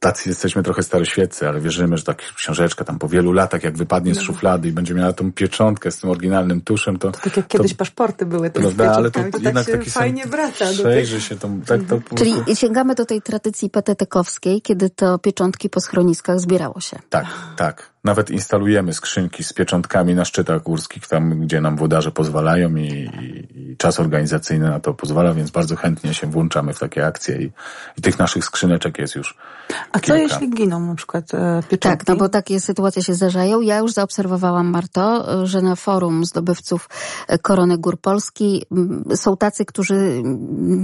tacy 0.02 0.28
jesteśmy 0.28 0.62
trochę 0.62 0.82
staroświeccy, 0.82 1.48
ale 1.48 1.60
wierzymy, 1.60 1.96
że 1.96 2.04
taka 2.04 2.24
książeczka 2.36 2.84
tam 2.84 2.98
po 2.98 3.08
wielu 3.08 3.32
latach, 3.32 3.62
jak 3.62 3.76
wypadnie 3.76 4.14
z 4.14 4.16
no. 4.16 4.22
szuflady 4.22 4.68
i 4.68 4.72
będzie 4.72 4.94
miała 4.94 5.12
tą 5.12 5.32
pieczątkę 5.32 5.90
z 5.90 5.96
tym 5.96 6.10
oryginalnym 6.10 6.60
tuszem, 6.60 6.98
to... 6.98 7.12
to 7.12 7.20
tak 7.20 7.36
jak 7.36 7.48
kiedyś 7.48 7.74
paszporty 7.74 8.26
były, 8.26 8.50
te 8.50 8.60
prawda, 8.60 8.92
ale 8.92 9.10
to, 9.10 9.20
to 9.24 9.30
tak 9.30 9.42
jednak 9.42 9.66
tak 9.66 9.78
taki 9.78 9.90
fajnie 9.90 10.26
wraca. 10.26 10.64
Przejrzy 10.64 11.20
się 11.20 11.36
tą, 11.36 11.60
tak, 11.60 11.80
to 11.88 11.94
mhm. 11.94 12.02
Czyli 12.14 12.32
prostu... 12.32 12.56
sięgamy 12.56 12.94
do 12.94 13.06
tej 13.06 13.22
tradycji 13.22 13.70
petetekowskiej, 13.70 14.62
kiedy 14.62 14.90
to 14.90 15.18
pieczątki 15.18 15.70
po 15.70 15.80
schroniskach 15.80 16.40
zbierało 16.40 16.80
się. 16.80 16.98
Tak, 17.10 17.26
tak. 17.56 17.91
Nawet 18.04 18.30
instalujemy 18.30 18.94
skrzynki 18.94 19.44
z 19.44 19.52
pieczątkami 19.52 20.14
na 20.14 20.24
szczytach 20.24 20.62
górskich, 20.62 21.06
tam 21.06 21.40
gdzie 21.40 21.60
nam 21.60 21.76
włodarze 21.76 22.10
pozwalają 22.10 22.76
i, 22.76 22.86
i, 22.86 23.72
i 23.72 23.76
czas 23.76 24.00
organizacyjny 24.00 24.70
na 24.70 24.80
to 24.80 24.94
pozwala, 24.94 25.34
więc 25.34 25.50
bardzo 25.50 25.76
chętnie 25.76 26.14
się 26.14 26.26
włączamy 26.26 26.72
w 26.72 26.78
takie 26.78 27.06
akcje 27.06 27.36
i, 27.42 27.50
i 27.98 28.02
tych 28.02 28.18
naszych 28.18 28.44
skrzyneczek 28.44 28.98
jest 28.98 29.14
już 29.14 29.36
A 29.92 30.00
kilka. 30.00 30.06
co 30.06 30.16
jeśli 30.16 30.50
giną 30.50 30.80
na 30.80 30.94
przykład 30.94 31.34
e, 31.34 31.62
pieczątki? 31.70 32.06
Tak, 32.06 32.08
no 32.08 32.16
bo 32.16 32.28
takie 32.28 32.60
sytuacje 32.60 33.02
się 33.02 33.14
zdarzają. 33.14 33.60
Ja 33.60 33.78
już 33.78 33.92
zaobserwowałam, 33.92 34.66
Marto, 34.66 35.26
że 35.46 35.62
na 35.62 35.76
forum 35.76 36.24
zdobywców 36.24 36.88
e, 37.28 37.38
Korony 37.38 37.78
Gór 37.78 38.00
Polski 38.00 38.66
są 39.14 39.36
tacy, 39.36 39.64
którzy 39.64 40.22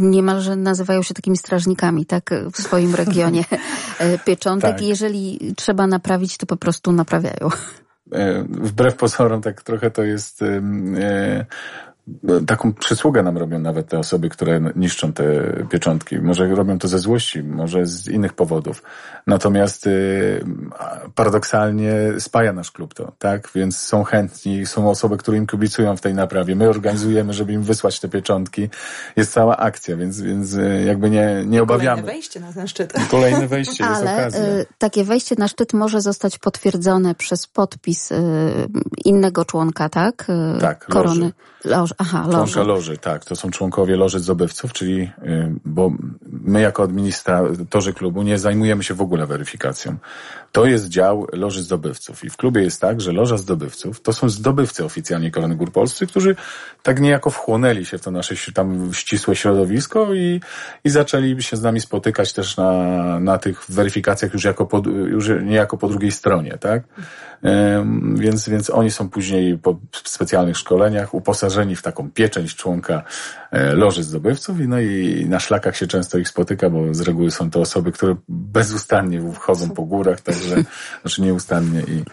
niemalże 0.00 0.56
nazywają 0.56 1.02
się 1.02 1.14
takimi 1.14 1.36
strażnikami, 1.36 2.06
tak, 2.06 2.30
w 2.52 2.62
swoim 2.62 2.94
regionie 2.94 3.44
e, 3.98 4.18
pieczątek. 4.18 4.70
tak. 4.70 4.82
Jeżeli 4.82 5.54
trzeba 5.56 5.86
naprawić, 5.86 6.36
to 6.36 6.46
po 6.46 6.56
prostu 6.56 6.92
naprawić 6.92 7.07
naprawiają. 7.08 7.50
E, 8.12 8.42
wbrew 8.42 8.96
pozorom, 8.96 9.42
tak 9.42 9.62
trochę 9.62 9.90
to 9.90 10.02
jest 10.02 10.42
e, 10.42 11.46
taką 12.46 12.72
przysługę 12.72 13.22
nam 13.22 13.38
robią 13.38 13.58
nawet 13.58 13.88
te 13.88 13.98
osoby, 13.98 14.28
które 14.28 14.60
niszczą 14.76 15.12
te 15.12 15.24
pieczątki. 15.70 16.18
Może 16.18 16.48
robią 16.48 16.78
to 16.78 16.88
ze 16.88 16.98
złości, 16.98 17.42
może 17.42 17.86
z 17.86 18.08
innych 18.08 18.32
powodów. 18.32 18.82
Natomiast 19.26 19.86
y, 19.86 20.44
paradoksalnie 21.14 21.92
spaja 22.18 22.52
nasz 22.52 22.70
klub 22.70 22.94
to, 22.94 23.12
tak? 23.18 23.50
Więc 23.54 23.78
są 23.78 24.04
chętni, 24.04 24.66
są 24.66 24.90
osoby, 24.90 25.16
które 25.16 25.36
im 25.36 25.46
kibicują 25.46 25.96
w 25.96 26.00
tej 26.00 26.14
naprawie. 26.14 26.56
My 26.56 26.68
organizujemy, 26.68 27.32
żeby 27.32 27.52
im 27.52 27.62
wysłać 27.62 28.00
te 28.00 28.08
pieczątki. 28.08 28.68
Jest 29.16 29.32
cała 29.32 29.56
akcja, 29.56 29.96
więc, 29.96 30.20
więc 30.20 30.52
y, 30.54 30.84
jakby 30.86 31.10
nie, 31.10 31.44
nie 31.46 31.62
obawiamy. 31.62 32.02
Kolejne 32.02 32.12
wejście 32.12 32.40
na 32.40 32.52
ten 32.52 32.68
szczyt. 32.68 32.92
Kolejne 33.10 33.48
wejście, 33.48 33.84
jest 33.84 34.02
Ale 34.02 34.14
okazja. 34.14 34.40
Y, 34.44 34.66
takie 34.78 35.04
wejście 35.04 35.34
na 35.38 35.48
szczyt 35.48 35.72
może 35.72 36.00
zostać 36.00 36.38
potwierdzone 36.38 37.14
przez 37.14 37.46
podpis 37.46 38.08
innego 39.04 39.44
członka, 39.44 39.88
tak? 39.88 40.26
Tak, 40.60 40.86
Korony. 40.86 41.20
Loży. 41.20 41.32
Loż, 41.64 41.94
aha, 41.98 42.24
loży. 42.26 42.52
Członka 42.52 42.72
loży, 42.72 42.98
tak. 42.98 43.24
To 43.24 43.36
są 43.36 43.50
członkowie 43.50 43.96
loży 43.96 44.18
zdobywców, 44.18 44.72
czyli, 44.72 45.02
y, 45.02 45.52
bo 45.64 45.92
my 46.22 46.60
jako 46.60 46.82
administratorzy 46.82 47.92
klubu 47.92 48.22
nie 48.22 48.38
zajmujemy 48.38 48.84
się 48.84 48.94
w 48.94 49.00
ogóle 49.00 49.26
weryfikacją. 49.26 49.96
To 50.52 50.66
jest 50.66 50.88
dział 50.88 51.26
loży 51.32 51.62
zdobywców. 51.62 52.24
I 52.24 52.30
w 52.30 52.36
klubie 52.36 52.62
jest 52.62 52.80
tak, 52.80 53.00
że 53.00 53.12
loża 53.12 53.36
zdobywców 53.36 54.00
to 54.00 54.12
są 54.12 54.28
zdobywcy 54.28 54.84
oficjalnie 54.84 55.30
Korony 55.30 55.56
Gór 55.56 55.72
Polscy, 55.72 56.06
którzy 56.06 56.36
tak 56.82 57.00
niejako 57.00 57.30
wchłonęli 57.30 57.84
się 57.84 57.98
w 57.98 58.02
to 58.02 58.10
nasze 58.10 58.52
tam 58.52 58.94
ścisłe 58.94 59.36
środowisko 59.36 60.14
i, 60.14 60.40
i 60.84 60.90
zaczęli 60.90 61.42
się 61.42 61.56
z 61.56 61.62
nami 61.62 61.80
spotykać 61.80 62.32
też 62.32 62.56
na, 62.56 63.20
na 63.20 63.38
tych 63.38 63.64
weryfikacjach 63.68 64.32
już 64.32 64.44
jako 64.44 64.66
po, 64.66 64.82
już 64.88 65.30
niejako 65.42 65.76
po 65.76 65.88
drugiej 65.88 66.12
stronie, 66.12 66.58
tak? 66.60 66.82
Więc, 68.14 68.48
więc 68.48 68.70
oni 68.70 68.90
są 68.90 69.10
później 69.10 69.58
po 69.58 69.78
specjalnych 70.04 70.56
szkoleniach 70.56 71.14
uposażeni 71.14 71.47
w 71.76 71.82
taką 71.82 72.10
pieczęć 72.10 72.56
członka 72.56 73.02
e, 73.50 73.72
loży 73.72 74.02
zdobywców. 74.02 74.60
I 74.60 74.68
no 74.68 74.80
i 74.80 75.26
na 75.28 75.40
szlakach 75.40 75.76
się 75.76 75.86
często 75.86 76.18
ich 76.18 76.28
spotyka, 76.28 76.70
bo 76.70 76.94
z 76.94 77.00
reguły 77.00 77.30
są 77.30 77.50
to 77.50 77.60
osoby, 77.60 77.92
które 77.92 78.16
bezustannie 78.28 79.32
wchodzą 79.32 79.70
po 79.70 79.82
górach, 79.82 80.20
także, 80.20 80.56
znaczy 81.02 81.22
nieustannie 81.22 81.80
i 81.80 82.04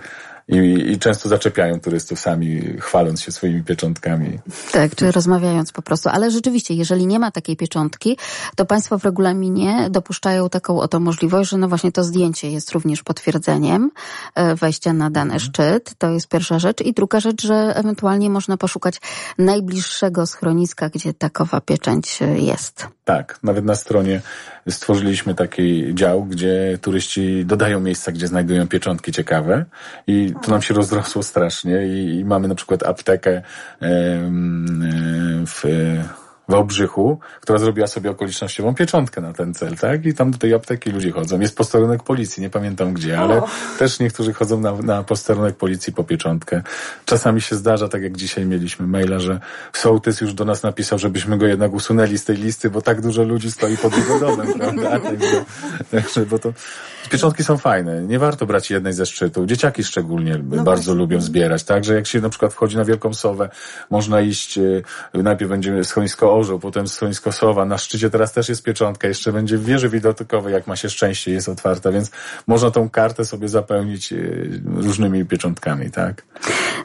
i, 0.48 0.58
i 0.92 1.00
często 1.00 1.30
zaczepiają 1.30 1.80
turystów 1.80 2.20
sami, 2.20 2.62
chwaląc 2.80 3.22
się 3.22 3.32
swoimi 3.32 3.64
pieczątkami. 3.64 4.40
Tak, 4.72 4.96
czy 4.96 5.12
rozmawiając 5.12 5.72
po 5.72 5.82
prostu. 5.82 6.10
Ale 6.10 6.32
rzeczywiście, 6.32 6.74
jeżeli 6.74 7.08
nie 7.08 7.20
ma 7.20 7.32
takiej 7.32 7.56
pieczątki, 7.56 8.18
to 8.56 8.66
Państwo 8.66 9.00
w 9.00 9.06
regulaminie 9.06 9.88
dopuszczają 9.90 10.50
taką 10.50 10.80
oto 10.80 11.00
możliwość, 11.00 11.50
że 11.50 11.58
no 11.58 11.68
właśnie 11.68 11.92
to 11.92 12.04
zdjęcie 12.04 12.52
jest 12.52 12.72
również 12.72 13.04
potwierdzeniem 13.04 13.92
e, 14.36 14.56
wejścia 14.56 14.94
na 14.94 15.10
dany 15.10 15.34
mhm. 15.34 15.40
szczyt. 15.40 15.94
To 15.98 16.10
jest 16.10 16.28
pierwsza 16.28 16.60
rzecz. 16.60 16.82
I 16.82 16.94
druga 16.94 17.20
rzecz, 17.20 17.44
że 17.44 17.56
ewentualnie 17.75 18.30
można 18.30 18.58
poszukać 18.58 19.02
najbliższego 19.38 20.28
schroniska, 20.28 20.90
gdzie 20.90 21.14
takowa 21.14 21.62
pieczęć 21.62 22.20
jest. 22.36 22.88
Tak, 23.06 23.40
nawet 23.44 23.66
na 23.66 23.75
stronie 23.75 24.22
stworzyliśmy 24.70 25.36
taki 25.36 25.96
dział, 25.96 26.25
gdzie 26.25 26.78
turyści 26.82 27.46
dodają 27.46 27.80
miejsca, 27.80 28.12
gdzie 28.12 28.28
znajdują 28.28 28.68
pieczątki 28.68 29.12
ciekawe 29.12 29.66
i 30.08 30.35
to 30.44 30.51
nam 30.51 30.62
się 30.62 30.74
rozrosło 30.74 31.24
strasznie 31.24 31.88
i, 31.88 32.20
i 32.20 32.25
mamy 32.25 32.48
na 32.48 32.56
przykład 32.56 32.84
aptekę 32.84 33.42
w 35.48 35.63
Wałbrzychu, 36.50 37.20
która 37.42 37.60
zrobiła 37.60 37.88
sobie 37.88 38.12
okolicznościową 38.12 38.75
pieczątkę 38.75 39.22
na 39.22 39.34
ten 39.34 39.54
cel, 39.54 39.77
tak? 39.77 40.06
I 40.06 40.13
tam 40.13 40.32
do 40.32 40.38
tej 40.38 40.54
apteki 40.54 40.89
ludzie 40.89 41.12
chodzą. 41.12 41.39
Jest 41.39 41.58
posterunek 41.58 42.04
policji, 42.04 42.42
nie 42.42 42.50
pamiętam 42.50 42.94
gdzie, 42.94 43.20
ale 43.20 43.38
o. 43.38 43.48
też 43.80 44.00
niektórzy 44.00 44.34
chodzą 44.34 44.60
na, 44.60 44.72
na 44.72 45.04
posterunek 45.04 45.56
policji 45.56 45.94
po 45.94 46.04
pieczątkę. 46.04 46.62
Czasami 47.06 47.42
się 47.42 47.56
zdarza, 47.56 47.88
tak 47.88 48.04
jak 48.04 48.18
dzisiaj 48.18 48.46
mieliśmy 48.46 48.88
maila, 48.88 49.20
że 49.20 49.39
sołtys 49.74 50.22
już 50.22 50.34
do 50.34 50.46
nas 50.46 50.63
napisał, 50.63 51.00
żebyśmy 51.00 51.38
go 51.38 51.46
jednak 51.46 51.74
usunęli 51.74 52.18
z 52.18 52.25
tej 52.25 52.38
listy, 52.38 52.70
bo 52.70 52.82
tak 52.82 53.01
dużo 53.01 53.24
ludzi 53.24 53.51
stoi 53.51 53.77
pod 53.77 53.98
jego 53.98 54.20
domem, 54.20 54.48
prawda? 54.60 55.00
Także, 55.00 55.46
także, 55.92 56.25
bo 56.25 56.39
to 56.39 56.54
Pieczątki 57.10 57.44
są 57.44 57.58
fajne. 57.58 58.02
Nie 58.02 58.20
warto 58.20 58.46
brać 58.46 58.72
jednej 58.72 58.94
ze 58.94 59.06
szczytów. 59.06 59.46
Dzieciaki 59.46 59.84
szczególnie 59.84 60.38
no 60.38 60.64
bardzo 60.64 60.66
właśnie. 60.66 60.94
lubią 60.94 61.22
zbierać. 61.22 61.64
Także 61.64 61.96
jak 61.96 62.08
się 62.08 62.22
na 62.22 62.30
przykład 62.30 62.54
wchodzi 62.54 62.78
na 62.78 62.86
Wielką 62.86 63.14
Sowę, 63.14 63.50
można 63.90 64.22
iść, 64.22 64.58
e, 64.58 64.62
najpierw 65.14 65.52
będzie 65.52 65.84
schronisko 65.84 66.36
Orzeł, 66.36 66.60
potem 66.60 66.88
schronisko 66.88 67.32
Sowa. 67.32 67.66
Na 67.66 67.78
szczycie 67.78 68.10
teraz 68.10 68.34
też 68.34 68.50
jest 68.50 68.64
pieczątka. 68.64 69.08
Jeszcze 69.08 69.34
będzie 69.34 69.58
w 69.58 69.66
wieży 69.66 69.90
widokowej, 69.90 70.54
jak 70.54 70.68
ma 70.68 70.76
się 70.76 70.90
szczęście, 70.90 71.32
jest 71.32 71.50
otwarta, 71.50 71.92
więc 71.92 72.12
można 72.48 72.72
tą 72.72 72.90
kartę 72.90 73.26
sobie 73.26 73.48
zapełnić 73.48 74.14
e, 74.14 74.18
różnymi 74.66 75.26
pieczątkami, 75.26 75.92
tak? 75.92 76.24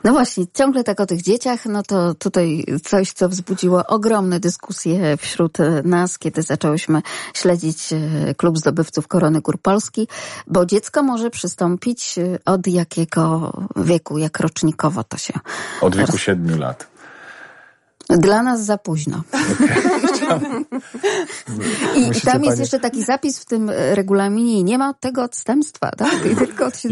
No 0.05 0.13
właśnie, 0.13 0.45
ciągle 0.55 0.85
tak 0.85 1.01
o 1.01 1.07
tych 1.07 1.23
dzieciach, 1.23 1.67
no 1.67 1.83
to 1.83 2.15
tutaj 2.15 2.65
coś, 2.85 3.13
co 3.13 3.29
wzbudziło 3.29 3.87
ogromne 3.87 4.41
dyskusje 4.41 5.17
wśród 5.17 5.59
nas, 5.85 6.19
kiedy 6.19 6.43
zaczęłyśmy 6.43 7.03
śledzić 7.35 7.93
e, 7.93 8.35
Klub 8.35 8.59
Zdobywców 8.59 9.09
Korony 9.09 9.41
Gór 9.41 9.59
Polski 9.63 10.09
bo 10.47 10.67
dziecko 10.67 11.03
może 11.03 11.31
przystąpić 11.31 12.19
y, 12.19 12.39
od 12.45 12.67
jakiego 12.67 13.53
wieku, 13.77 14.19
jak 14.19 14.41
rocznikowo 14.41 15.05
to 15.05 15.17
się... 15.17 15.33
Od 15.81 15.97
wieku 15.97 16.19
siedmiu 16.19 16.59
lat. 16.59 16.90
Dla 18.19 18.43
nas 18.43 18.65
za 18.65 18.79
późno. 18.79 19.23
Okay. 20.23 20.65
I 22.17 22.21
tam 22.21 22.45
jest 22.45 22.59
jeszcze 22.59 22.81
taki 22.81 23.03
zapis 23.03 23.41
w 23.41 23.45
tym 23.45 23.71
e, 23.71 23.95
regulaminie 23.95 24.61
i 24.61 24.65
nie 24.65 24.79
ma 24.79 24.95
tego 24.95 25.23
odstępstwa, 25.23 25.91
tak? 25.91 26.15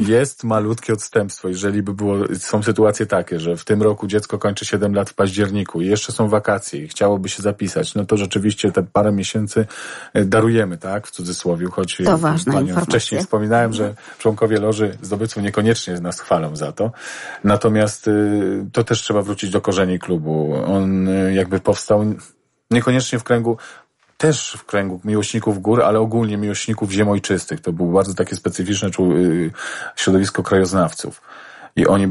Jest 0.08 0.44
malutkie 0.44 0.92
odstępstwo. 0.92 1.48
Jeżeli 1.48 1.82
by 1.82 1.94
było, 1.94 2.16
są 2.38 2.62
sytuacje 2.62 3.06
takie, 3.06 3.40
że 3.40 3.56
w 3.56 3.64
tym 3.64 3.82
roku 3.82 4.06
dziecko 4.06 4.38
kończy 4.38 4.64
7 4.64 4.94
lat 4.94 5.10
w 5.10 5.14
październiku 5.14 5.80
i 5.80 5.86
jeszcze 5.86 6.12
są 6.12 6.28
wakacje 6.28 6.84
i 6.84 6.88
chciałoby 6.88 7.28
się 7.28 7.42
zapisać, 7.42 7.94
no 7.94 8.04
to 8.04 8.16
rzeczywiście 8.16 8.72
te 8.72 8.82
parę 8.82 9.12
miesięcy 9.12 9.66
e, 10.14 10.24
darujemy, 10.24 10.78
tak? 10.78 11.06
W 11.06 11.10
cudzysłowie, 11.10 11.66
choć 11.66 11.96
to 12.04 12.18
ważna 12.18 12.60
informacja. 12.60 12.84
wcześniej 12.84 13.20
wspominałem, 13.20 13.72
że 13.72 13.94
członkowie 14.18 14.60
loży 14.60 14.98
zdobywców 15.02 15.42
niekoniecznie 15.42 16.00
nas 16.00 16.20
chwalą 16.20 16.56
za 16.56 16.72
to. 16.72 16.92
Natomiast 17.44 18.10
to 18.72 18.84
też 18.84 19.02
trzeba 19.02 19.22
wrócić 19.22 19.50
do 19.50 19.60
korzeni 19.60 19.98
klubu. 19.98 20.54
On 20.66 21.07
Y, 21.08 21.34
jakby 21.34 21.60
powstał 21.60 22.04
niekoniecznie 22.70 23.18
w 23.18 23.24
kręgu 23.24 23.56
też 24.16 24.56
w 24.58 24.64
kręgu 24.64 25.00
miłośników 25.04 25.62
gór, 25.62 25.82
ale 25.82 25.98
ogólnie 25.98 26.36
miłośników 26.36 26.90
ziem 26.90 27.08
ojczystych. 27.08 27.60
To 27.60 27.72
było 27.72 27.92
bardzo 27.92 28.14
takie 28.14 28.36
specyficzne 28.36 28.88
y, 28.88 29.50
środowisko 29.96 30.42
krajoznawców. 30.42 31.22
I 31.76 31.86
oni 31.86 32.06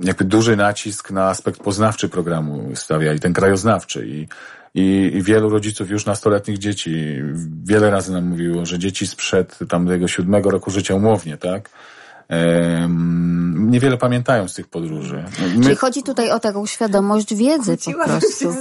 jakby 0.00 0.24
duży 0.24 0.56
nacisk 0.56 1.10
na 1.10 1.28
aspekt 1.28 1.60
poznawczy 1.60 2.08
programu 2.08 2.70
stawiali, 2.74 3.20
ten 3.20 3.32
krajoznawczy. 3.32 4.06
I, 4.06 4.28
i, 4.74 5.10
i 5.14 5.22
wielu 5.22 5.48
rodziców 5.48 5.90
już 5.90 6.06
nastoletnich 6.06 6.58
dzieci 6.58 7.22
wiele 7.64 7.90
razy 7.90 8.12
nam 8.12 8.24
mówiło, 8.24 8.66
że 8.66 8.78
dzieci 8.78 9.06
sprzed 9.06 9.58
tam 9.68 9.86
tego 9.86 10.08
siódmego 10.08 10.50
roku 10.50 10.70
życia 10.70 10.94
umownie, 10.94 11.36
tak? 11.36 11.70
Niewiele 13.74 13.96
pamiętają 13.96 14.48
z 14.48 14.54
tych 14.54 14.68
podróży. 14.68 15.24
My... 15.56 15.64
Czyli 15.64 15.76
chodzi 15.76 16.02
tutaj 16.02 16.30
o 16.30 16.40
taką 16.40 16.66
świadomość 16.66 17.34
wiedzy 17.34 17.76
po 17.84 18.04
prostu. 18.04 18.54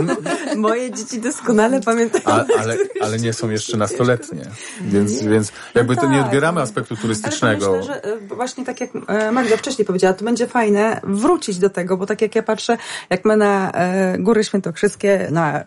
Moje 0.56 0.90
dzieci 0.90 1.20
doskonale 1.20 1.80
pamiętają. 1.80 2.24
A, 2.26 2.44
ale, 2.58 2.76
ale 3.00 3.18
nie 3.18 3.32
są 3.32 3.50
jeszcze 3.50 3.76
nastoletnie, 3.76 4.42
więc, 4.80 5.22
więc 5.22 5.52
jakby 5.74 5.94
no 5.94 6.00
to 6.00 6.08
nie 6.08 6.16
tak. 6.16 6.26
odbieramy 6.26 6.60
aspektu 6.60 6.96
turystycznego. 6.96 7.66
Ale 7.66 7.78
myślę, 7.78 7.94
że 7.94 8.04
e, 8.04 8.18
właśnie 8.18 8.64
tak 8.64 8.80
jak 8.80 8.90
e, 9.08 9.32
Magda 9.32 9.56
wcześniej 9.56 9.86
powiedziała, 9.86 10.14
to 10.14 10.24
będzie 10.24 10.46
fajne 10.46 11.00
wrócić 11.04 11.58
do 11.58 11.70
tego, 11.70 11.96
bo 11.96 12.06
tak 12.06 12.22
jak 12.22 12.34
ja 12.34 12.42
patrzę, 12.42 12.78
jak 13.10 13.24
my 13.24 13.36
na 13.36 13.70
e, 13.72 14.18
Góry 14.18 14.44
Świętokrzyskie, 14.44 15.28
na 15.30 15.64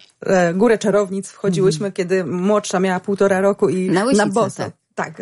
Górę 0.53 0.77
Czarownic 0.77 1.29
wchodziłyśmy, 1.29 1.85
mm. 1.85 1.93
kiedy 1.93 2.25
młodsza 2.25 2.79
miała 2.79 2.99
półtora 2.99 3.41
roku 3.41 3.69
i 3.69 3.89
na, 3.89 4.05
na 4.05 4.27
boso. 4.27 4.63
Tak 4.63 4.71
tak, 5.03 5.21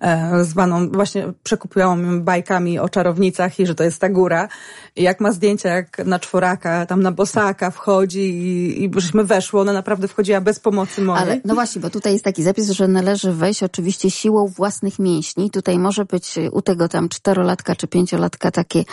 e, 0.00 0.44
zwaną 0.44 0.88
właśnie 0.88 1.32
przekupiłam 1.42 2.22
bajkami 2.22 2.78
o 2.78 2.88
czarownicach 2.88 3.60
i 3.60 3.66
że 3.66 3.74
to 3.74 3.84
jest 3.84 4.00
ta 4.00 4.08
góra. 4.08 4.48
I 4.96 5.02
jak 5.02 5.20
ma 5.20 5.32
zdjęcia, 5.32 5.68
jak 5.68 5.98
na 6.06 6.18
czworaka, 6.18 6.86
tam 6.86 7.02
na 7.02 7.12
bosaka 7.12 7.70
wchodzi 7.70 8.20
i, 8.20 8.84
i 8.84 8.90
żeśmy 8.96 9.24
weszły, 9.24 9.60
ona 9.60 9.72
naprawdę 9.72 10.08
wchodziła 10.08 10.40
bez 10.40 10.60
pomocy 10.60 11.02
mojej. 11.02 11.22
Ale 11.22 11.40
no 11.44 11.54
właśnie, 11.54 11.82
bo 11.82 11.90
tutaj 11.90 12.12
jest 12.12 12.24
taki 12.24 12.42
zapis, 12.42 12.70
że 12.70 12.88
należy 12.88 13.32
wejść 13.32 13.62
oczywiście 13.62 14.10
siłą 14.10 14.46
własnych 14.46 14.98
mięśni. 14.98 15.50
Tutaj 15.50 15.78
może 15.78 16.04
być 16.04 16.34
u 16.52 16.62
tego 16.62 16.88
tam 16.88 17.08
czterolatka 17.08 17.74
czy 17.76 17.86
pięciolatka 17.86 18.50
takie, 18.50 18.84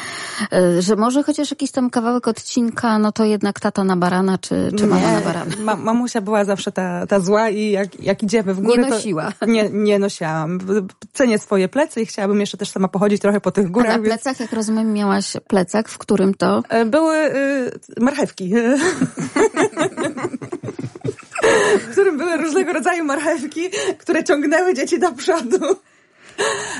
e, 0.53 0.81
że 0.81 0.95
może 0.95 1.23
chociaż 1.23 1.51
jakiś 1.51 1.71
tam 1.71 1.89
kawałek 1.89 2.27
odcinka, 2.27 2.99
no 2.99 3.11
to 3.11 3.25
jednak 3.25 3.59
tata 3.59 3.83
na 3.83 3.97
barana 3.97 4.37
czy, 4.37 4.71
czy 4.77 4.87
mama 4.87 5.11
na 5.11 5.21
barana. 5.21 5.55
Ma, 5.59 5.75
mamusia 5.75 6.21
była 6.21 6.45
zawsze 6.45 6.71
ta, 6.71 7.07
ta 7.07 7.19
zła 7.19 7.49
i 7.49 7.71
jak, 7.71 8.03
jak 8.03 8.23
idziemy 8.23 8.53
w 8.53 8.61
górę, 8.61 8.83
nie 8.83 8.89
nosiła. 8.89 9.33
nie, 9.47 9.69
nie 9.69 9.99
nosiłam. 10.09 10.59
Cenię 11.13 11.39
swoje 11.39 11.69
plecy 11.69 12.01
i 12.01 12.05
chciałabym 12.05 12.39
jeszcze 12.39 12.57
też 12.57 12.69
sama 12.69 12.87
pochodzić 12.87 13.21
trochę 13.21 13.41
po 13.41 13.51
tych 13.51 13.71
górach. 13.71 13.93
A 13.93 13.97
na 13.97 14.03
plecach, 14.03 14.39
jak 14.39 14.53
rozumiem, 14.53 14.93
miałaś 14.93 15.33
plecak, 15.47 15.89
w 15.89 15.97
którym 15.97 16.33
to? 16.33 16.63
E, 16.69 16.85
były 16.85 17.17
y, 17.17 17.71
marchewki. 17.99 18.53
w 21.81 21.91
którym 21.91 22.17
były 22.17 22.37
różnego 22.37 22.73
rodzaju 22.73 23.03
marchewki, 23.05 23.61
które 23.97 24.23
ciągnęły 24.23 24.73
dzieci 24.73 24.99
do 24.99 25.11
przodu. 25.11 25.59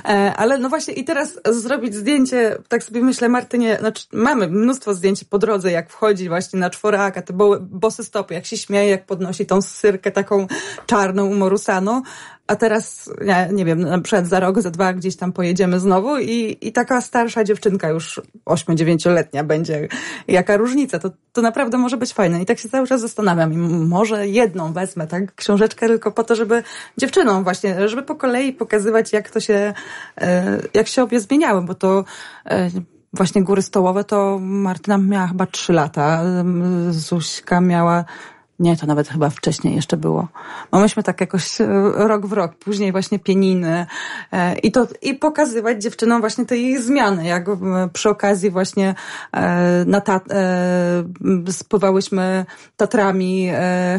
E, 0.05 0.33
ale 0.35 0.57
no 0.57 0.69
właśnie 0.69 0.93
i 0.93 1.03
teraz 1.03 1.39
zrobić 1.49 1.95
zdjęcie, 1.95 2.57
tak 2.67 2.83
sobie 2.83 3.01
myślę, 3.01 3.29
Martynie, 3.29 3.77
znaczy 3.79 4.05
mamy 4.11 4.47
mnóstwo 4.47 4.93
zdjęć 4.93 5.23
po 5.23 5.39
drodze, 5.39 5.71
jak 5.71 5.89
wchodzi 5.89 6.29
właśnie 6.29 6.59
na 6.59 6.69
czworaka, 6.69 7.21
te 7.21 7.33
bosy 7.59 8.03
stopy, 8.03 8.33
jak 8.33 8.45
się 8.45 8.57
śmieje, 8.57 8.89
jak 8.89 9.05
podnosi 9.05 9.45
tą 9.45 9.61
syrkę 9.61 10.11
taką 10.11 10.47
czarną, 10.85 11.25
umorusaną, 11.25 12.01
a 12.49 12.55
teraz, 12.55 13.09
nie, 13.21 13.49
nie 13.51 13.65
wiem, 13.65 13.79
na 13.79 14.01
przykład 14.01 14.27
za 14.27 14.39
rok, 14.39 14.61
za 14.61 14.71
dwa 14.71 14.93
gdzieś 14.93 15.15
tam 15.15 15.33
pojedziemy 15.33 15.79
znowu 15.79 16.17
i, 16.17 16.57
i 16.61 16.71
taka 16.71 17.01
starsza 17.01 17.43
dziewczynka 17.43 17.89
już 17.89 18.21
8-9-letnia 18.45 19.43
będzie. 19.43 19.87
Jaka 20.27 20.57
różnica? 20.57 20.99
To, 20.99 21.11
to 21.33 21.41
naprawdę 21.41 21.77
może 21.77 21.97
być 21.97 22.13
fajne. 22.13 22.41
I 22.41 22.45
tak 22.45 22.59
się 22.59 22.69
cały 22.69 22.87
czas 22.87 23.01
zastanawiam. 23.01 23.53
I 23.53 23.57
może 23.87 24.27
jedną 24.27 24.73
wezmę, 24.73 25.07
tak? 25.07 25.35
Książeczkę 25.35 25.87
tylko 25.87 26.11
po 26.11 26.23
to, 26.23 26.35
żeby 26.35 26.63
dziewczynom 26.97 27.43
właśnie, 27.43 27.89
żeby 27.89 28.03
po 28.03 28.15
kolei 28.15 28.53
pokazywać, 28.53 29.13
jak 29.13 29.29
to 29.29 29.39
się, 29.39 29.73
e, 30.21 30.59
jak 30.73 30.87
się 30.87 31.03
obie 31.03 31.19
zmieniały, 31.19 31.61
bo 31.61 31.75
to 31.75 32.03
e, 32.45 32.69
właśnie 33.13 33.43
góry 33.43 33.61
stołowe 33.61 34.03
to 34.03 34.39
Martyna 34.41 34.97
miała 34.97 35.27
chyba 35.27 35.45
3 35.45 35.73
lata, 35.73 36.23
Zuśka 36.89 37.61
miała 37.61 38.05
nie, 38.59 38.77
to 38.77 38.85
nawet 38.85 39.07
chyba 39.09 39.29
wcześniej 39.29 39.75
jeszcze 39.75 39.97
było. 39.97 40.27
Bo 40.71 40.79
myśmy 40.79 41.03
tak 41.03 41.21
jakoś 41.21 41.61
e, 41.61 41.67
rok 41.95 42.25
w 42.25 42.33
rok, 42.33 42.55
później 42.55 42.91
właśnie 42.91 43.19
pieniny 43.19 43.85
e, 44.31 44.59
i 44.59 44.71
to, 44.71 44.87
i 45.01 45.13
pokazywać 45.13 45.83
dziewczynom 45.83 46.19
właśnie 46.19 46.45
te 46.45 46.55
zmiany, 46.79 47.25
jak 47.27 47.45
przy 47.93 48.09
okazji 48.09 48.49
właśnie 48.49 48.95
e, 49.33 49.85
na 49.85 50.01
ta, 50.01 50.21
spływałyśmy 51.49 52.45
Tatrami 52.77 53.49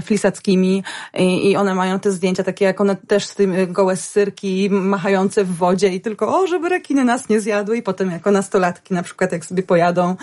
flisackimi 0.05 0.85
i, 1.19 1.51
i 1.51 1.57
one 1.57 1.75
mają 1.75 2.01
te 2.01 2.11
zdjęcia 2.11 2.43
takie 2.43 2.65
jak 2.65 2.81
one 2.81 2.97
też 2.97 3.27
z 3.27 3.35
tym 3.35 3.73
gołe 3.73 3.97
syrki 3.97 4.71
machające 4.71 5.45
w 5.45 5.57
wodzie 5.57 5.89
i 5.89 6.01
tylko 6.01 6.41
o, 6.41 6.47
żeby 6.47 6.69
rekiny 6.69 7.05
nas 7.05 7.29
nie 7.29 7.41
zjadły 7.41 7.77
i 7.77 7.83
potem 7.83 8.11
jako 8.11 8.31
nastolatki 8.31 8.95
na 8.95 9.03
przykład 9.03 9.33
jak 9.33 9.47
sobie 9.47 9.63
pojadą, 9.63 10.17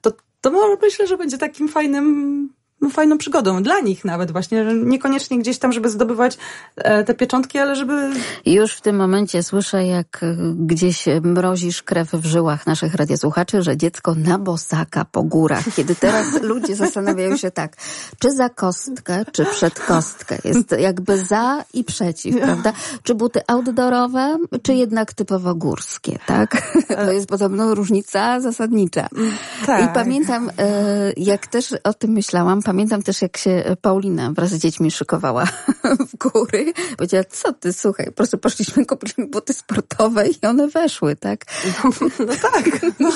to 0.00 0.12
to 0.40 0.76
myślę, 0.82 1.06
że 1.06 1.16
będzie 1.16 1.38
takim 1.38 1.68
fajnym 1.68 2.48
fajną 2.90 3.18
przygodą 3.18 3.62
dla 3.62 3.80
nich 3.80 4.04
nawet 4.04 4.32
właśnie, 4.32 4.64
że 4.64 4.74
niekoniecznie 4.74 5.38
gdzieś 5.38 5.58
tam, 5.58 5.72
żeby 5.72 5.90
zdobywać 5.90 6.38
e, 6.76 7.04
te 7.04 7.14
pieczątki, 7.14 7.58
ale 7.58 7.76
żeby... 7.76 8.10
Już 8.46 8.72
w 8.72 8.80
tym 8.80 8.96
momencie 8.96 9.42
słyszę, 9.42 9.86
jak 9.86 10.20
e, 10.22 10.36
gdzieś 10.56 11.04
mrozisz 11.22 11.82
krew 11.82 12.10
w 12.12 12.24
żyłach 12.24 12.66
naszych 12.66 12.94
radiosłuchaczy, 12.94 13.62
że 13.62 13.76
dziecko 13.76 14.14
na 14.14 14.38
bosaka 14.38 15.04
po 15.04 15.22
górach. 15.22 15.64
Kiedy 15.76 15.94
teraz 15.94 16.26
ludzie 16.42 16.76
zastanawiają 16.76 17.36
się 17.36 17.50
tak, 17.50 17.76
czy 18.18 18.32
za 18.32 18.48
kostkę, 18.48 19.24
czy 19.32 19.44
przed 19.44 19.80
kostkę. 19.80 20.38
Jest 20.44 20.74
jakby 20.78 21.18
za 21.18 21.64
i 21.74 21.84
przeciw, 21.84 22.36
prawda? 22.40 22.72
Czy 23.02 23.14
buty 23.14 23.40
outdoorowe, 23.46 24.38
czy 24.62 24.74
jednak 24.74 25.12
typowo 25.12 25.54
górskie, 25.54 26.18
tak? 26.26 26.56
To 27.02 27.12
jest 27.12 27.28
podobno 27.28 27.74
różnica 27.74 28.40
zasadnicza. 28.40 29.08
Tak. 29.66 29.90
I 29.90 29.94
pamiętam, 29.94 30.50
e, 30.58 31.12
jak 31.16 31.46
też 31.46 31.74
o 31.84 31.94
tym 31.94 32.10
myślałam, 32.10 32.62
pamiętam 32.72 33.02
też, 33.02 33.22
jak 33.22 33.36
się 33.36 33.64
Paulina 33.80 34.32
wraz 34.32 34.50
z 34.50 34.58
dziećmi 34.58 34.90
szykowała 34.90 35.44
w 36.10 36.16
góry. 36.16 36.72
Powiedziała, 36.96 37.24
co 37.24 37.52
ty, 37.52 37.72
słuchaj, 37.72 38.06
po 38.06 38.12
prostu 38.12 38.38
poszliśmy, 38.38 38.86
kupiliśmy 38.86 39.26
buty 39.26 39.52
sportowe 39.52 40.28
i 40.28 40.46
one 40.46 40.68
weszły, 40.68 41.16
tak? 41.16 41.44
No, 41.84 41.90
no 42.26 42.32
tak. 42.42 42.80
No. 43.00 43.10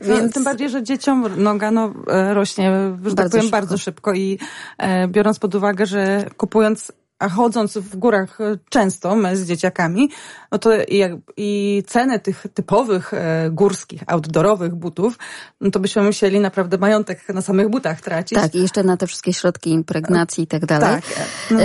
Więc... 0.00 0.22
No, 0.22 0.28
tym 0.32 0.44
bardziej, 0.44 0.70
że 0.70 0.82
dzieciom 0.82 1.42
noga 1.42 1.70
no, 1.70 1.94
e, 2.06 2.34
rośnie, 2.34 2.70
że 3.04 3.14
tak 3.14 3.14
bardzo 3.14 3.16
tak 3.16 3.30
powiem, 3.30 3.42
szybko. 3.42 3.56
bardzo 3.56 3.78
szybko 3.78 4.12
i 4.14 4.38
e, 4.78 5.08
biorąc 5.08 5.38
pod 5.38 5.54
uwagę, 5.54 5.86
że 5.86 6.26
kupując 6.36 6.92
a 7.18 7.28
chodząc 7.28 7.78
w 7.78 7.96
górach 7.96 8.40
e, 8.40 8.58
często 8.68 9.16
my 9.16 9.36
z 9.36 9.46
dzieciakami, 9.46 10.10
no 10.52 10.58
to 10.58 10.70
i, 10.82 11.02
i 11.36 11.82
ceny 11.86 12.20
tych 12.20 12.46
typowych 12.54 13.14
e, 13.14 13.50
górskich, 13.50 14.02
outdoorowych 14.06 14.74
butów, 14.74 15.18
no 15.60 15.70
to 15.70 15.80
byśmy 15.80 16.02
musieli 16.02 16.40
naprawdę 16.40 16.78
majątek 16.78 17.28
na 17.28 17.42
samych 17.42 17.68
butach 17.68 18.00
tracić. 18.00 18.38
Tak, 18.38 18.54
i 18.54 18.62
jeszcze 18.62 18.82
na 18.82 18.96
te 18.96 19.06
wszystkie 19.06 19.32
środki 19.32 19.70
impregnacji 19.70 20.44
i 20.44 20.46
tak 20.46 20.66
dalej. 20.66 21.02
Tak. 21.02 21.26
No. 21.50 21.58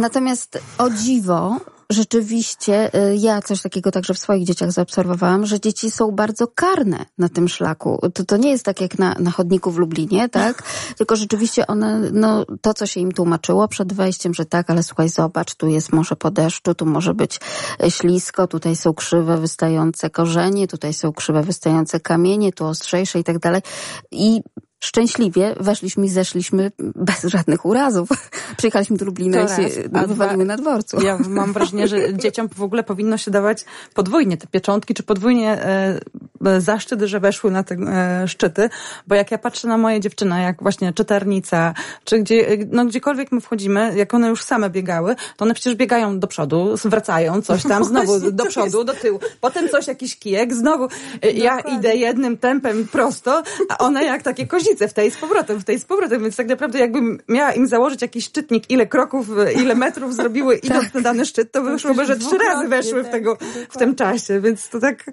Natomiast 0.00 0.62
o 0.78 0.90
dziwo, 0.90 1.56
rzeczywiście 1.92 2.94
y, 3.10 3.16
ja 3.16 3.42
coś 3.42 3.62
takiego 3.62 3.90
także 3.90 4.14
w 4.14 4.18
swoich 4.18 4.46
dzieciach 4.46 4.72
zaobserwowałam, 4.72 5.46
że 5.46 5.60
dzieci 5.60 5.90
są 5.90 6.10
bardzo 6.10 6.46
karne 6.46 7.06
na 7.18 7.28
tym 7.28 7.48
szlaku. 7.48 8.00
To, 8.14 8.24
to 8.24 8.36
nie 8.36 8.50
jest 8.50 8.64
tak 8.64 8.80
jak 8.80 8.98
na, 8.98 9.14
na 9.18 9.30
chodniku 9.30 9.70
w 9.70 9.78
Lublinie, 9.78 10.28
tak? 10.28 10.62
Tylko 10.98 11.16
rzeczywiście 11.16 11.66
one, 11.66 12.10
no 12.12 12.44
to, 12.60 12.74
co 12.74 12.86
się 12.86 13.00
im 13.00 13.12
tłumaczyło 13.12 13.68
przed 13.68 13.92
wejściem, 13.92 14.34
że 14.34 14.44
tak, 14.44 14.70
ale 14.70 14.82
słuchaj, 14.82 15.08
zobacz, 15.08 15.54
tu 15.54 15.68
jest 15.68 15.92
może 15.92 16.16
po 16.16 16.30
deszczu, 16.30 16.74
tu 16.74 16.86
może 16.86 17.14
być 17.14 17.40
e, 17.82 17.90
ślisko, 17.90 18.46
tutaj 18.46 18.76
są 18.76 18.94
krzywe 18.94 19.38
wystające 19.38 20.10
korzenie, 20.10 20.68
tutaj 20.68 20.94
są 20.94 21.12
krzywe 21.12 21.42
wystające 21.42 22.00
kamienie, 22.00 22.52
tu 22.52 22.66
ostrzejsze 22.66 23.18
i 23.18 23.24
tak 23.24 23.38
dalej. 23.38 23.62
I 24.10 24.40
szczęśliwie 24.80 25.54
weszliśmy 25.60 26.06
i 26.06 26.08
zeszliśmy 26.08 26.72
bez 26.78 27.22
żadnych 27.22 27.64
urazów. 27.64 28.08
Przyjechaliśmy 28.58 28.96
do 28.96 29.04
Lublina 29.04 29.42
i 29.42 29.48
się 29.48 29.68
wywaliły 30.06 30.44
na 30.44 30.56
dworcu. 30.56 31.00
Ja 31.00 31.18
mam 31.28 31.52
wrażenie, 31.52 31.88
że 31.88 32.14
dzieciom 32.22 32.48
w 32.48 32.62
ogóle 32.62 32.84
powinno 32.84 33.16
się 33.16 33.30
dawać 33.30 33.64
podwójnie 33.94 34.36
te 34.36 34.46
pieczątki, 34.46 34.94
czy 34.94 35.02
podwójnie 35.02 35.52
e, 35.52 36.00
e 36.46 36.60
zaszczyt, 36.60 37.00
że 37.02 37.20
weszły 37.20 37.50
na 37.50 37.62
te 37.62 37.74
e, 37.74 38.28
szczyty, 38.28 38.68
bo 39.06 39.14
jak 39.14 39.30
ja 39.30 39.38
patrzę 39.38 39.68
na 39.68 39.78
moje 39.78 40.00
dziewczyny, 40.00 40.42
jak 40.42 40.62
właśnie 40.62 40.92
czytelnica, 40.92 41.74
czy 42.04 42.18
gdzie, 42.18 42.58
no 42.70 42.84
gdziekolwiek 42.84 43.32
my 43.32 43.40
wchodzimy, 43.40 43.92
jak 43.96 44.14
one 44.14 44.28
już 44.28 44.44
same 44.44 44.70
biegały, 44.70 45.14
to 45.36 45.44
one 45.44 45.54
przecież 45.54 45.74
biegają 45.74 46.18
do 46.18 46.26
przodu, 46.26 46.74
wracają 46.84 47.42
coś 47.42 47.62
tam, 47.62 47.84
znowu 47.90 48.32
do 48.32 48.46
przodu, 48.46 48.84
do 48.84 48.94
tyłu, 48.94 49.20
potem 49.40 49.68
coś, 49.68 49.86
jakiś 49.86 50.18
kijek, 50.18 50.54
znowu 50.54 50.88
e, 51.22 51.30
ja 51.30 51.60
idę 51.60 51.96
jednym 51.96 52.36
tempem 52.36 52.88
prosto, 52.88 53.42
a 53.68 53.78
one 53.78 54.04
jak 54.04 54.22
takie 54.22 54.46
kozi 54.68 54.88
w 54.88 54.92
tej 54.92 55.10
z 55.10 55.16
powrotem, 55.16 55.60
w 55.60 55.64
tej 55.64 55.78
z 55.78 55.84
powrotem, 55.84 56.22
więc 56.22 56.36
tak 56.36 56.48
naprawdę 56.48 56.78
jakbym 56.78 57.18
miała 57.28 57.52
im 57.52 57.66
założyć 57.66 58.02
jakiś 58.02 58.24
szczytnik, 58.24 58.70
ile 58.70 58.86
kroków, 58.86 59.26
ile 59.56 59.74
metrów 59.74 60.14
zrobiły 60.14 60.56
idąc 60.64 60.84
tak. 60.84 60.94
na 60.94 61.00
dany 61.00 61.26
szczyt, 61.26 61.52
to 61.52 61.62
wyszłoby, 61.62 62.06
że 62.06 62.16
trzy 62.16 62.38
razy 62.38 62.68
weszły 62.68 63.02
w, 63.02 63.08
tego, 63.08 63.38
w 63.70 63.78
tym 63.78 63.94
czasie, 63.94 64.40
więc 64.40 64.68
to 64.68 64.80
tak... 64.80 65.04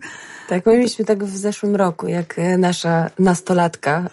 Tak, 0.49 0.65
my 0.65 0.77
mieliśmy 0.77 1.05
tak 1.05 1.23
w 1.23 1.37
zeszłym 1.37 1.75
roku, 1.75 2.07
jak 2.07 2.39
e, 2.39 2.57
nasza 2.57 3.09
nastolatka, 3.19 4.09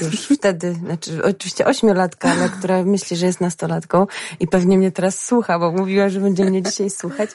już 0.00 0.26
wtedy, 0.38 0.74
znaczy 0.74 1.24
oczywiście 1.24 1.66
ośmiolatka, 1.66 2.30
ale 2.30 2.48
która 2.48 2.82
myśli, 2.84 3.16
że 3.16 3.26
jest 3.26 3.40
nastolatką 3.40 4.06
i 4.40 4.48
pewnie 4.48 4.78
mnie 4.78 4.92
teraz 4.92 5.24
słucha, 5.26 5.58
bo 5.58 5.72
mówiła, 5.72 6.08
że 6.08 6.20
będzie 6.20 6.44
mnie 6.44 6.62
dzisiaj 6.62 6.90
słuchać, 6.90 7.30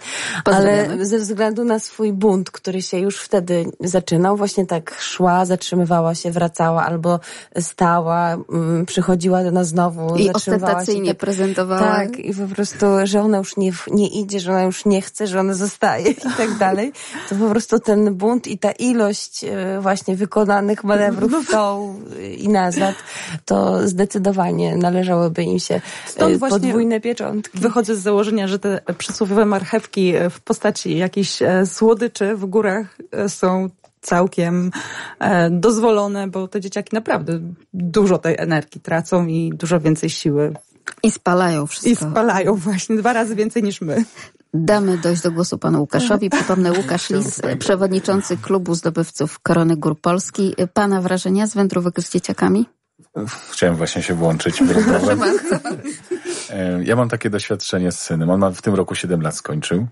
ale 0.46 0.98
ze 1.06 1.18
względu 1.18 1.64
na 1.64 1.80
swój 1.80 2.14
bunt, 2.14 2.52
który 2.52 2.82
się 2.82 3.00
już 3.00 3.18
wtedy 3.18 3.66
zaczynał, 3.80 4.38
właśnie 4.38 4.66
tak 4.66 4.96
szła, 5.00 5.46
zatrzymywała 5.46 6.16
się, 6.16 6.32
wracała 6.32 6.86
albo 6.86 7.20
stała, 7.60 8.38
przychodziła 8.88 9.44
do 9.44 9.52
nas 9.52 9.68
znowu. 9.68 10.16
I 10.16 10.30
ostentacyjnie 10.34 11.12
tak, 11.12 11.18
prezentowała. 11.18 11.82
Tak, 11.82 12.20
i 12.20 12.34
po 12.34 12.56
prostu, 12.56 12.86
że 13.04 13.22
ona 13.22 13.38
już 13.38 13.58
nie, 13.58 13.72
nie 13.92 14.08
idzie, 14.08 14.40
że 14.40 14.52
ona 14.52 14.64
już 14.64 14.86
nie 14.86 15.02
chce, 15.02 15.28
że 15.28 15.40
ona 15.40 15.54
zostaje 15.54 16.12
i 16.12 16.38
tak 16.38 16.58
dalej. 16.66 16.94
To 17.30 17.36
po 17.36 17.50
prostu 17.50 17.80
ten 17.80 18.16
bunt 18.16 18.48
i 18.48 18.58
ta 18.58 18.72
ilość 18.72 19.44
e, 19.44 19.82
właśnie 19.82 20.16
wykonanych 20.16 20.84
manewrów 20.84 21.48
w 21.48 21.52
tą 21.52 21.96
i 22.38 22.50
nazad, 22.50 22.96
to 23.46 23.88
zdecydowanie 23.88 24.78
należałoby 24.78 25.44
im 25.44 25.60
się 25.60 25.82
Stąd 26.06 26.36
e, 26.36 26.50
podwójne 26.50 27.02
pieczątki. 27.02 27.60
Wychodzę 27.60 27.96
z 27.96 28.00
założenia, 28.00 28.48
że 28.48 28.60
te 28.60 28.82
przysłowiowe 28.98 29.46
marchewki 29.46 30.14
w 30.30 30.40
postaci 30.42 30.98
jakichś 30.98 31.42
e, 31.42 31.66
słodyczy 31.66 32.36
w 32.36 32.46
górach 32.46 32.98
są 33.28 33.70
całkiem 34.04 34.72
e, 35.20 35.50
dozwolone, 35.50 36.28
bo 36.28 36.48
te 36.48 36.62
dzieciaki 36.62 36.96
naprawdę 36.96 37.40
dużo 37.74 38.18
tej 38.18 38.36
energii 38.38 38.82
tracą 38.82 39.28
i 39.28 39.52
dużo 39.56 39.80
więcej 39.80 40.10
siły. 40.10 40.54
I 41.04 41.12
spalają 41.12 41.68
wszystko. 41.68 41.90
I 41.90 42.12
spalają 42.12 42.56
właśnie 42.56 42.96
dwa 42.96 43.14
razy 43.14 43.36
więcej 43.36 43.64
niż 43.64 43.82
my. 43.82 44.06
Damy 44.54 44.98
dojść 44.98 45.22
do 45.22 45.32
głosu 45.32 45.58
panu 45.58 45.80
Łukaszowi. 45.80 46.30
Przypomnę, 46.30 46.72
Łukasz 46.72 47.10
Lis, 47.10 47.42
przewodniczący 47.60 48.38
klubu 48.38 48.76
zdobywców 48.76 49.40
Korony 49.40 49.78
Gór 49.78 50.02
Polski. 50.02 50.56
Pana 50.74 51.02
wrażenia 51.02 51.48
z 51.48 51.54
wędrówek 51.54 52.02
z 52.02 52.12
dzieciakami? 52.12 52.66
Chciałem 53.52 53.76
właśnie 53.76 54.04
się 54.04 54.14
włączyć. 54.14 54.62
E, 56.50 56.84
ja 56.84 56.96
mam 56.96 57.10
takie 57.10 57.30
doświadczenie 57.30 57.92
z 57.92 58.00
synem. 58.00 58.30
On 58.30 58.40
ma 58.40 58.52
w 58.52 58.62
tym 58.62 58.76
roku 58.76 58.96
7 58.96 59.22
lat 59.22 59.36
skończył. 59.36 59.88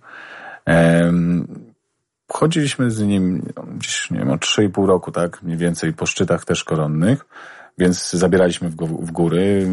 Chodziliśmy 2.34 2.92
z 2.92 3.02
nim 3.02 3.46
gdzieś, 3.78 4.12
nie 4.12 4.20
wiem, 4.20 4.30
o 4.30 4.36
3,5 4.36 4.86
roku, 4.86 5.12
tak? 5.12 5.44
Mniej 5.44 5.58
więcej 5.58 5.94
po 5.94 6.06
szczytach 6.06 6.46
też 6.46 6.64
koronnych. 6.64 7.26
Więc 7.78 8.12
zabieraliśmy 8.12 8.70
w 8.70 9.12
góry. 9.12 9.68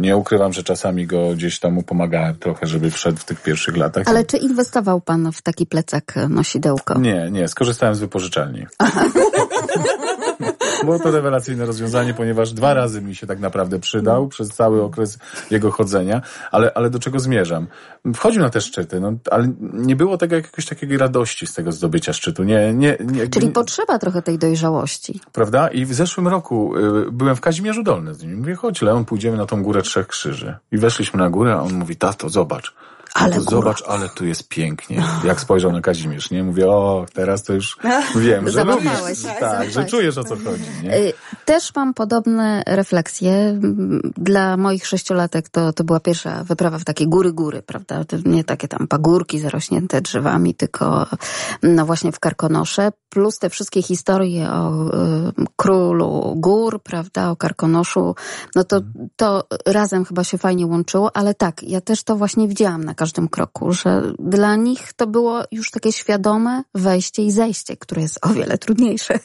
Nie 0.00 0.16
ukrywam, 0.16 0.52
że 0.52 0.62
czasami 0.62 1.06
go 1.06 1.34
gdzieś 1.34 1.60
tam 1.60 1.72
mu 1.72 1.82
pomagałem 1.82 2.34
trochę, 2.38 2.66
żeby 2.66 2.90
wszedł 2.90 3.18
w 3.18 3.24
tych 3.24 3.42
pierwszych 3.42 3.76
latach. 3.76 4.08
Ale 4.08 4.24
czy 4.24 4.36
inwestował 4.36 5.00
pan 5.00 5.32
w 5.32 5.42
taki 5.42 5.66
plecak 5.66 6.14
nosidełko? 6.28 6.98
Nie, 6.98 7.30
nie. 7.30 7.48
Skorzystałem 7.48 7.94
z 7.94 8.00
wypożyczalni. 8.00 8.66
Było 10.84 10.98
to 10.98 11.10
rewelacyjne 11.10 11.66
rozwiązanie, 11.66 12.14
ponieważ 12.14 12.52
dwa 12.52 12.74
razy 12.74 13.02
mi 13.02 13.14
się 13.14 13.26
tak 13.26 13.40
naprawdę 13.40 13.78
przydał 13.80 14.28
przez 14.28 14.48
cały 14.48 14.82
okres 14.82 15.18
jego 15.50 15.70
chodzenia, 15.70 16.22
ale, 16.50 16.72
ale 16.74 16.90
do 16.90 16.98
czego 16.98 17.20
zmierzam? 17.20 17.66
Wchodził 18.14 18.42
na 18.42 18.50
te 18.50 18.60
szczyty, 18.60 19.00
no, 19.00 19.12
ale 19.30 19.48
nie 19.72 19.96
było 19.96 20.18
tego 20.18 20.36
jakiegoś 20.36 20.66
takiej 20.66 20.98
radości 20.98 21.46
z 21.46 21.54
tego 21.54 21.72
zdobycia 21.72 22.12
szczytu. 22.12 22.44
Nie, 22.44 22.74
nie, 22.74 22.96
nie, 23.00 23.28
Czyli 23.28 23.48
potrzeba 23.48 23.98
trochę 23.98 24.22
tej 24.22 24.38
dojrzałości. 24.38 25.20
Prawda? 25.32 25.68
I 25.68 25.84
w 25.84 25.94
zeszłym 25.94 26.28
roku 26.28 26.76
y, 26.76 27.12
byłem 27.12 27.36
w 27.36 27.40
Kazimierzu 27.40 27.82
Dolnym 27.82 28.14
z 28.14 28.22
nim. 28.22 28.38
Mówię, 28.38 28.54
chodź 28.54 28.82
Leon, 28.82 29.04
pójdziemy 29.04 29.36
na 29.36 29.46
tą 29.46 29.62
górę 29.62 29.82
Trzech 29.82 30.06
Krzyży. 30.06 30.56
I 30.72 30.78
weszliśmy 30.78 31.20
na 31.20 31.30
górę, 31.30 31.54
a 31.54 31.62
on 31.62 31.74
mówi, 31.74 31.96
tato, 31.96 32.28
zobacz. 32.28 32.74
Ale 33.14 33.40
zobacz, 33.40 33.82
ale 33.86 34.08
tu 34.08 34.26
jest 34.26 34.48
pięknie. 34.48 35.04
Jak 35.24 35.40
spojrzał 35.40 35.72
na 35.72 35.80
Kazimierz, 35.80 36.30
nie? 36.30 36.42
Mówię, 36.42 36.68
o, 36.68 37.06
teraz 37.14 37.42
to 37.42 37.52
już 37.52 37.78
wiem, 38.16 38.50
że 38.50 38.64
lubisz. 38.64 39.22
Tak, 39.40 39.70
że 39.70 39.84
czujesz 39.84 40.18
o 40.18 40.24
co 40.24 40.36
chodzi. 40.36 40.64
Nie? 40.82 40.98
Y, 40.98 41.12
też 41.44 41.74
mam 41.74 41.94
podobne 41.94 42.62
refleksje. 42.66 43.58
Dla 44.16 44.56
moich 44.56 44.86
sześciolatek 44.86 45.48
to, 45.48 45.72
to 45.72 45.84
była 45.84 46.00
pierwsza 46.00 46.44
wyprawa 46.44 46.78
w 46.78 46.84
takie 46.84 47.06
góry-góry, 47.06 47.62
prawda? 47.62 48.04
Nie 48.24 48.44
takie 48.44 48.68
tam 48.68 48.88
pagórki 48.88 49.38
zarośnięte 49.38 50.00
drzewami, 50.00 50.54
tylko 50.54 51.06
no 51.62 51.86
właśnie 51.86 52.12
w 52.12 52.20
Karkonosze. 52.20 52.92
Plus 53.08 53.38
te 53.38 53.50
wszystkie 53.50 53.82
historie 53.82 54.50
o 54.50 54.86
y, 54.86 55.32
królu 55.56 56.34
gór, 56.36 56.82
prawda? 56.82 57.30
O 57.30 57.36
Karkonoszu. 57.36 58.14
No 58.54 58.64
to, 58.64 58.80
to 59.16 59.44
razem 59.66 60.04
chyba 60.04 60.24
się 60.24 60.38
fajnie 60.38 60.66
łączyło, 60.66 61.16
ale 61.16 61.34
tak, 61.34 61.62
ja 61.62 61.80
też 61.80 62.02
to 62.02 62.16
właśnie 62.16 62.48
widziałam 62.48 62.84
na 62.84 62.94
każdym 63.02 63.28
kroku, 63.28 63.72
że 63.72 64.02
dla 64.18 64.56
nich 64.56 64.92
to 64.92 65.06
było 65.06 65.42
już 65.50 65.70
takie 65.70 65.92
świadome 65.92 66.62
wejście 66.74 67.22
i 67.22 67.30
zejście, 67.30 67.76
które 67.76 68.02
jest 68.02 68.26
o 68.26 68.28
wiele 68.28 68.58
trudniejsze 68.58 69.18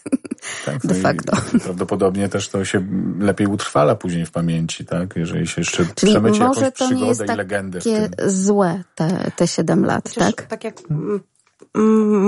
tak, 0.66 0.88
de 0.88 0.94
facto. 0.94 1.38
Prawdopodobnie 1.64 2.30
też 2.30 2.50
to 2.50 2.66
się 2.66 2.88
lepiej 3.20 3.48
utrwala 3.48 3.96
później 3.96 4.26
w 4.26 4.32
pamięci, 4.32 4.86
tak? 4.86 5.16
Jeżeli 5.16 5.48
się 5.48 5.62
jeszcze 5.62 5.86
Czyli 5.96 6.12
przemyci 6.12 6.40
może 6.40 6.62
jakąś 6.62 6.90
to 6.90 6.96
nie 6.96 7.08
jest 7.08 7.24
i 7.24 7.36
legendę. 7.36 7.80
Takie 7.80 8.10
złe 8.26 8.84
te, 8.96 9.32
te 9.36 9.48
7 9.48 9.86
lat, 9.86 10.10
Chociaż 10.10 10.36
tak? 10.36 10.48
Tak 10.48 10.64
jak 10.64 10.78
Mm, 10.90 11.20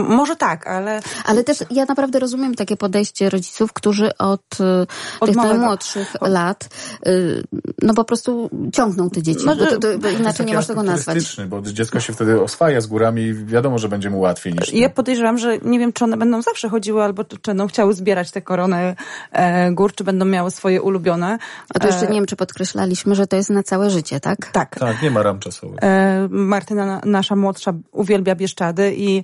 może 0.09 0.35
tak, 0.35 0.67
ale... 0.67 0.99
Ale 1.25 1.43
też 1.43 1.57
ja 1.71 1.85
naprawdę 1.85 2.19
rozumiem 2.19 2.55
takie 2.55 2.77
podejście 2.77 3.29
rodziców, 3.29 3.73
którzy 3.73 4.17
od, 4.17 4.59
y, 4.59 4.88
od 5.19 5.27
tych 5.29 5.35
najmłodszych 5.35 6.13
od... 6.19 6.31
lat 6.31 6.69
y, 7.07 7.43
no 7.81 7.93
po 7.93 8.03
prostu 8.03 8.49
ciągną 8.73 9.09
te 9.09 9.21
dzieci, 9.21 9.45
no, 9.45 9.55
to, 9.55 9.77
to, 9.77 9.99
bo 9.99 10.09
inaczej 10.09 10.45
nie 10.45 10.55
można 10.55 10.75
tego 10.75 10.83
nazwać. 10.83 11.38
bo 11.47 11.62
dziecko 11.62 11.99
się 11.99 12.13
wtedy 12.13 12.41
oswaja 12.41 12.81
z 12.81 12.88
górami 12.88 13.21
i 13.21 13.33
wiadomo, 13.33 13.79
że 13.79 13.89
będzie 13.89 14.09
mu 14.09 14.19
łatwiej 14.19 14.53
niż... 14.53 14.73
Ja 14.73 14.89
podejrzewam, 14.89 15.38
że 15.38 15.57
nie 15.57 15.79
wiem, 15.79 15.93
czy 15.93 16.03
one 16.03 16.17
będą 16.17 16.41
zawsze 16.41 16.69
chodziły, 16.69 17.03
albo 17.03 17.23
czy 17.23 17.38
będą 17.45 17.67
chciały 17.67 17.93
zbierać 17.93 18.31
te 18.31 18.41
korony 18.41 18.95
e, 19.31 19.71
gór, 19.71 19.93
czy 19.93 20.03
będą 20.03 20.25
miały 20.25 20.51
swoje 20.51 20.81
ulubione. 20.81 21.38
A 21.75 21.79
to 21.79 21.88
jeszcze 21.88 22.05
e... 22.05 22.09
nie 22.09 22.15
wiem, 22.15 22.25
czy 22.25 22.35
podkreślaliśmy, 22.35 23.15
że 23.15 23.27
to 23.27 23.35
jest 23.35 23.49
na 23.49 23.63
całe 23.63 23.89
życie, 23.89 24.19
tak? 24.19 24.51
Tak. 24.51 24.79
Tak, 24.79 25.01
nie 25.01 25.12
ma 25.12 25.23
ram 25.23 25.39
czasowych. 25.39 25.79
E, 25.81 26.27
Martyna, 26.29 27.01
nasza 27.05 27.35
młodsza, 27.35 27.73
uwielbia 27.91 28.35
Bieszczady 28.35 28.93
i 28.95 29.23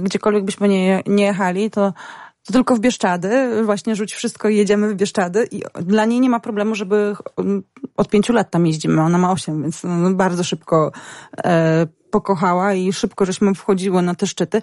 gdziekolwiek 0.00 0.44
byśmy 0.44 0.68
nie, 0.68 1.02
nie 1.06 1.24
jechali, 1.24 1.70
to 1.70 1.92
to 2.46 2.52
tylko 2.52 2.76
w 2.76 2.80
Bieszczady, 2.80 3.62
właśnie 3.64 3.96
rzuć 3.96 4.14
wszystko 4.14 4.48
i 4.48 4.56
jedziemy 4.56 4.88
w 4.88 4.94
Bieszczady. 4.94 5.48
I 5.50 5.62
dla 5.82 6.04
niej 6.04 6.20
nie 6.20 6.30
ma 6.30 6.40
problemu, 6.40 6.74
żeby 6.74 7.16
od 7.96 8.08
pięciu 8.08 8.32
lat 8.32 8.50
tam 8.50 8.66
jeździmy, 8.66 9.02
ona 9.02 9.18
ma 9.18 9.32
osiem, 9.32 9.62
więc 9.62 9.84
no, 9.84 10.10
bardzo 10.10 10.44
szybko 10.44 10.92
e, 11.44 11.86
pokochała 12.10 12.74
i 12.74 12.92
szybko 12.92 13.24
żeśmy 13.24 13.54
wchodziły 13.54 14.02
na 14.02 14.14
te 14.14 14.26
szczyty. 14.26 14.62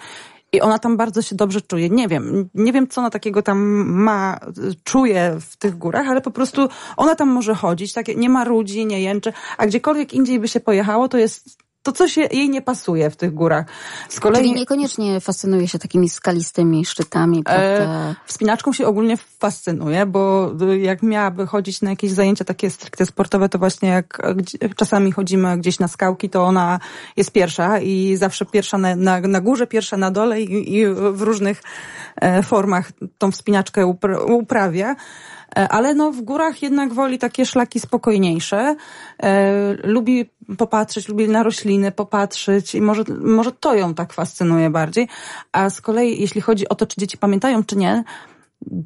I 0.51 0.61
ona 0.61 0.79
tam 0.79 0.97
bardzo 0.97 1.21
się 1.21 1.35
dobrze 1.35 1.61
czuje. 1.61 1.89
Nie 1.89 2.07
wiem, 2.07 2.49
nie 2.53 2.73
wiem, 2.73 2.87
co 2.87 3.01
ona 3.01 3.09
takiego 3.09 3.41
tam 3.41 3.59
ma, 3.93 4.39
czuje 4.83 5.37
w 5.41 5.57
tych 5.57 5.77
górach, 5.77 6.07
ale 6.07 6.21
po 6.21 6.31
prostu 6.31 6.69
ona 6.97 7.15
tam 7.15 7.29
może 7.29 7.55
chodzić, 7.55 7.93
takie, 7.93 8.15
nie 8.15 8.29
ma 8.29 8.43
ludzi, 8.45 8.85
nie 8.85 9.01
jęczy, 9.01 9.33
a 9.57 9.67
gdziekolwiek 9.67 10.13
indziej 10.13 10.39
by 10.39 10.47
się 10.47 10.59
pojechało, 10.59 11.07
to 11.07 11.17
jest 11.17 11.57
to 11.83 11.91
coś 11.91 12.17
jej 12.17 12.49
nie 12.49 12.61
pasuje 12.61 13.09
w 13.09 13.15
tych 13.15 13.33
górach. 13.33 13.65
Z 14.09 14.19
kolei... 14.19 14.41
Czyli 14.41 14.53
niekoniecznie 14.53 15.19
fascynuje 15.19 15.67
się 15.67 15.79
takimi 15.79 16.09
skalistymi 16.09 16.85
szczytami, 16.85 17.39
e, 17.39 17.43
prawda? 17.43 18.09
E, 18.09 18.15
wspinaczką 18.25 18.73
się 18.73 18.87
ogólnie 18.87 19.17
fascynuje, 19.17 20.05
bo 20.05 20.51
jak 20.79 21.03
miałaby 21.03 21.47
chodzić 21.47 21.81
na 21.81 21.89
jakieś 21.89 22.11
zajęcia 22.11 22.45
takie 22.45 22.69
stricte 22.69 23.05
sportowe, 23.05 23.49
to 23.49 23.59
właśnie 23.59 23.89
jak 23.89 24.21
czasami 24.75 25.11
chodzimy 25.11 25.57
gdzieś 25.57 25.79
na 25.79 25.87
skałki, 25.87 26.29
to 26.29 26.43
ona 26.43 26.79
jest 27.17 27.31
pierwsza 27.31 27.79
i 27.79 28.15
zawsze 28.15 28.45
pierwsza 28.45 28.77
na, 28.77 28.95
na, 28.95 29.19
na 29.19 29.41
górze, 29.41 29.67
pierwsza 29.67 29.97
na 29.97 30.11
dole 30.11 30.41
i, 30.41 30.77
i 30.77 30.87
w 30.87 31.21
różnych 31.21 31.63
e, 32.15 32.43
formach 32.43 32.91
tą 33.17 33.31
wspinaczkę 33.31 33.93
uprawia. 34.27 34.95
E, 35.55 35.69
ale 35.69 35.93
no 35.93 36.11
w 36.11 36.21
górach 36.21 36.61
jednak 36.61 36.93
woli 36.93 37.19
takie 37.19 37.45
szlaki 37.45 37.79
spokojniejsze. 37.79 38.75
E, 39.23 39.51
lubi 39.83 40.29
popatrzeć, 40.57 41.07
lubi 41.07 41.29
na 41.29 41.43
rośliny 41.43 41.91
popatrzeć 41.91 42.75
i 42.75 42.81
może, 42.81 43.03
może 43.19 43.51
to 43.51 43.75
ją 43.75 43.93
tak 43.93 44.13
fascynuje 44.13 44.69
bardziej. 44.69 45.07
A 45.51 45.69
z 45.69 45.81
kolei 45.81 46.21
jeśli 46.21 46.41
chodzi 46.41 46.69
o 46.69 46.75
to, 46.75 46.85
czy 46.85 46.95
dzieci 47.01 47.17
pamiętają, 47.17 47.63
czy 47.63 47.75
nie, 47.75 48.03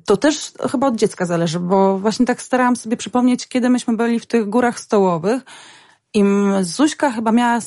to 0.06 0.18
też 0.18 0.54
chyba 0.72 0.88
od 0.88 0.96
dziecka 0.96 1.26
zależy, 1.26 1.60
bo 1.60 2.00
właśnie 2.00 2.26
tak 2.26 2.42
starałam 2.42 2.76
sobie 2.76 2.98
przypomnieć, 2.98 3.48
kiedy 3.48 3.70
myśmy 3.70 3.98
byli 3.98 4.20
w 4.20 4.26
tych 4.26 4.50
górach 4.50 4.80
stołowych 4.80 5.42
i 6.14 6.24
Zuśka 6.62 7.12
chyba 7.12 7.32
miała 7.32 7.60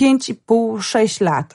5,5-6 0.00 1.22
lat. 1.22 1.54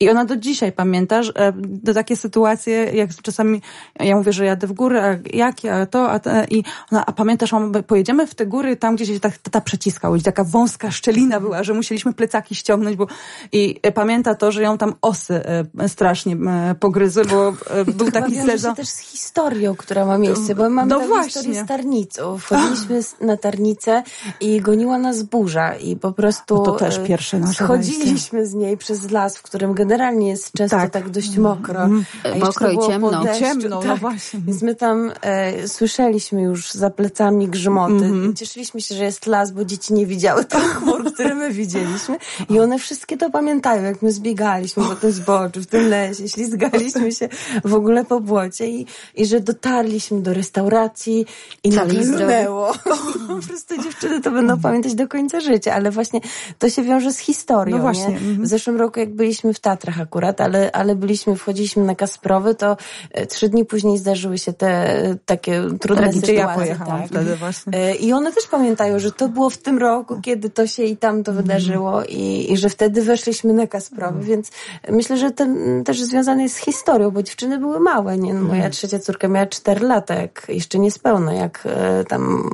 I 0.00 0.10
ona 0.10 0.24
do 0.24 0.36
dzisiaj 0.36 0.72
pamięta, 0.72 1.22
że 1.22 1.32
do 1.56 1.94
takie 1.94 2.16
sytuacje, 2.16 2.74
jak 2.74 3.10
czasami 3.22 3.62
ja 4.00 4.16
mówię, 4.16 4.32
że 4.32 4.44
jadę 4.44 4.66
w 4.66 4.72
góry, 4.72 5.00
a 5.00 5.36
jak, 5.36 5.56
a 5.64 5.86
to, 5.86 6.10
a, 6.10 6.18
te, 6.18 6.46
i 6.50 6.64
ona, 6.92 7.06
a 7.06 7.12
pamiętasz, 7.12 7.52
mamo, 7.52 7.82
pojedziemy 7.82 8.26
w 8.26 8.34
te 8.34 8.46
góry, 8.46 8.76
tam 8.76 8.96
gdzieś 8.96 9.20
ta, 9.20 9.30
ta 9.50 9.60
przeciskał, 9.60 10.12
gdzie 10.12 10.22
taka 10.22 10.44
wąska 10.44 10.90
szczelina 10.90 11.40
była, 11.40 11.62
że 11.62 11.74
musieliśmy 11.74 12.12
plecaki 12.12 12.54
ściągnąć, 12.54 12.96
bo 12.96 13.06
i 13.52 13.80
pamięta 13.94 14.34
to, 14.34 14.52
że 14.52 14.62
ją 14.62 14.78
tam 14.78 14.94
osy 15.02 15.42
e, 15.78 15.88
strasznie 15.88 16.36
e, 16.36 16.74
pogryzły, 16.80 17.24
bo 17.24 17.48
e, 17.48 17.84
był 17.84 18.10
taki 18.10 18.36
sezon. 18.36 18.74
też 18.74 18.88
z 18.88 18.98
historią, 18.98 19.74
która 19.74 20.06
ma 20.06 20.18
miejsce, 20.18 20.54
bo 20.54 20.70
mamy 20.70 20.90
no 20.90 21.00
właśnie. 21.00 21.32
historię 21.32 21.64
z 21.64 21.66
Tarnicą. 21.66 22.38
Wchodziliśmy 22.38 23.00
na 23.20 23.36
Tarnicę 23.36 24.02
i 24.40 24.60
goniła 24.60 24.98
nas 24.98 25.22
burza 25.22 25.74
i 25.74 25.96
po 25.96 26.12
prostu... 26.12 26.54
No 26.54 26.62
to 26.62 26.72
też 26.72 27.00
pierwsze 27.06 27.38
nasze 27.38 27.64
Schodziliśmy 27.64 28.46
z 28.46 28.54
niej 28.54 28.76
przez 28.76 29.10
las, 29.10 29.36
w 29.36 29.42
którym 29.42 29.74
generalnie 29.86 30.28
jest 30.28 30.52
często 30.52 30.76
tak, 30.76 30.90
tak 30.90 31.10
dość 31.10 31.36
mokro. 31.36 31.82
Mm. 31.82 32.04
Mokro 32.38 32.70
i 32.70 32.78
ciemno. 32.78 33.24
Deszczu, 33.24 33.44
ciemno, 33.44 33.68
no 33.68 33.80
tak. 33.80 33.88
no 33.88 33.96
właśnie. 33.96 34.40
Więc 34.46 34.62
my 34.62 34.74
tam 34.74 35.12
e, 35.20 35.68
słyszeliśmy 35.68 36.42
już 36.42 36.72
za 36.72 36.90
plecami 36.90 37.48
grzmoty. 37.48 37.92
Mm 37.92 38.12
-hmm. 38.12 38.34
Cieszyliśmy 38.34 38.80
się, 38.80 38.94
że 38.94 39.04
jest 39.04 39.26
las, 39.26 39.52
bo 39.52 39.64
dzieci 39.64 39.94
nie 39.94 40.06
widziały 40.06 40.44
tych 40.44 40.62
chmur, 40.76 41.12
które 41.14 41.34
my 41.34 41.52
widzieliśmy. 41.52 42.18
I 42.50 42.60
one 42.60 42.78
wszystkie 42.78 43.16
to 43.16 43.30
pamiętają, 43.30 43.82
jak 43.82 44.02
my 44.02 44.12
zbiegaliśmy 44.12 44.84
po 44.84 44.94
tym 44.94 45.12
zboczu, 45.12 45.60
w 45.60 45.66
tym 45.66 45.88
lesie, 45.88 46.28
ślizgaliśmy 46.28 47.12
się 47.12 47.28
w 47.64 47.74
ogóle 47.74 48.04
po 48.04 48.20
błocie 48.20 48.68
i, 48.68 48.86
i 49.14 49.26
że 49.26 49.40
dotarliśmy 49.40 50.20
do 50.20 50.34
restauracji 50.34 51.26
i 51.64 51.70
nagle 51.70 52.04
lunęło. 52.04 52.72
po 53.28 53.46
prostu 53.46 53.82
dziewczyny 53.82 54.20
to 54.20 54.30
będą 54.30 54.60
pamiętać 54.60 54.94
do 54.94 55.08
końca 55.08 55.40
życia, 55.40 55.74
ale 55.74 55.90
właśnie 55.90 56.20
to 56.58 56.70
się 56.70 56.82
wiąże 56.82 57.12
z 57.12 57.18
historią. 57.18 57.76
No 57.76 57.82
właśnie. 57.82 58.08
Nie? 58.08 58.44
W 58.44 58.46
zeszłym 58.46 58.76
roku, 58.76 59.00
jak 59.00 59.14
byliśmy 59.14 59.54
w 59.54 59.60
Tatrach 59.76 60.00
akurat, 60.00 60.40
ale, 60.40 60.72
ale 60.72 60.94
byliśmy, 60.94 61.36
wchodziliśmy 61.36 61.84
na 61.84 61.94
Kasprowy, 61.94 62.54
to 62.54 62.76
e, 63.10 63.26
trzy 63.26 63.48
dni 63.48 63.64
później 63.64 63.98
zdarzyły 63.98 64.38
się 64.38 64.52
te 64.52 64.68
e, 64.68 65.16
takie 65.26 65.62
trudne 65.80 66.02
Tragicznie 66.02 66.20
sytuacje. 66.20 66.36
ja 66.36 66.54
pojechałam 66.54 67.00
tak. 67.00 67.10
wtedy 67.10 67.36
właśnie. 67.36 67.72
E, 67.72 67.94
I 67.94 68.12
one 68.12 68.32
też 68.32 68.46
pamiętają, 68.46 68.98
że 68.98 69.12
to 69.12 69.28
było 69.28 69.50
w 69.50 69.58
tym 69.58 69.78
roku, 69.78 70.20
kiedy 70.20 70.50
to 70.50 70.66
się 70.66 70.82
i 70.82 70.96
tam 70.96 71.24
to 71.24 71.30
mhm. 71.30 71.46
wydarzyło 71.46 72.04
i, 72.04 72.52
i 72.52 72.56
że 72.56 72.68
wtedy 72.68 73.02
weszliśmy 73.02 73.52
na 73.52 73.66
Kasprowy, 73.66 74.14
mm. 74.14 74.26
więc 74.26 74.50
myślę, 74.88 75.16
że 75.16 75.30
ten 75.30 75.84
też 75.84 76.02
związany 76.02 76.42
jest 76.42 76.54
z 76.54 76.58
historią, 76.58 77.10
bo 77.10 77.22
dziewczyny 77.22 77.58
były 77.58 77.80
małe, 77.80 78.18
nie? 78.18 78.34
No, 78.34 78.40
moja 78.40 78.54
mhm. 78.54 78.72
trzecia 78.72 78.98
córka 78.98 79.28
miała 79.28 79.46
cztery 79.46 79.86
lata, 79.86 80.14
jak 80.14 80.46
jeszcze 80.48 80.78
niespełna, 80.78 81.32
jak 81.32 81.68
tam 82.08 82.50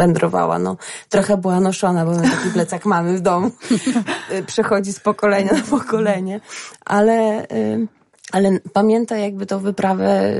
wędrowała. 0.00 0.58
No, 0.58 0.76
trochę 1.08 1.36
była 1.36 1.60
noszona, 1.60 2.04
bo 2.04 2.16
taki 2.16 2.50
plecak 2.54 2.86
mamy 2.86 3.16
w 3.16 3.20
domu. 3.20 3.50
Przechodzi 4.46 4.92
z 4.92 5.00
pokolenia 5.00 5.52
na 5.52 5.78
pokolenie. 5.78 6.40
Ale... 6.84 7.46
Y 7.52 7.99
ale 8.32 8.58
pamięta 8.72 9.16
jakby 9.16 9.46
tą 9.46 9.58
wyprawę 9.58 10.34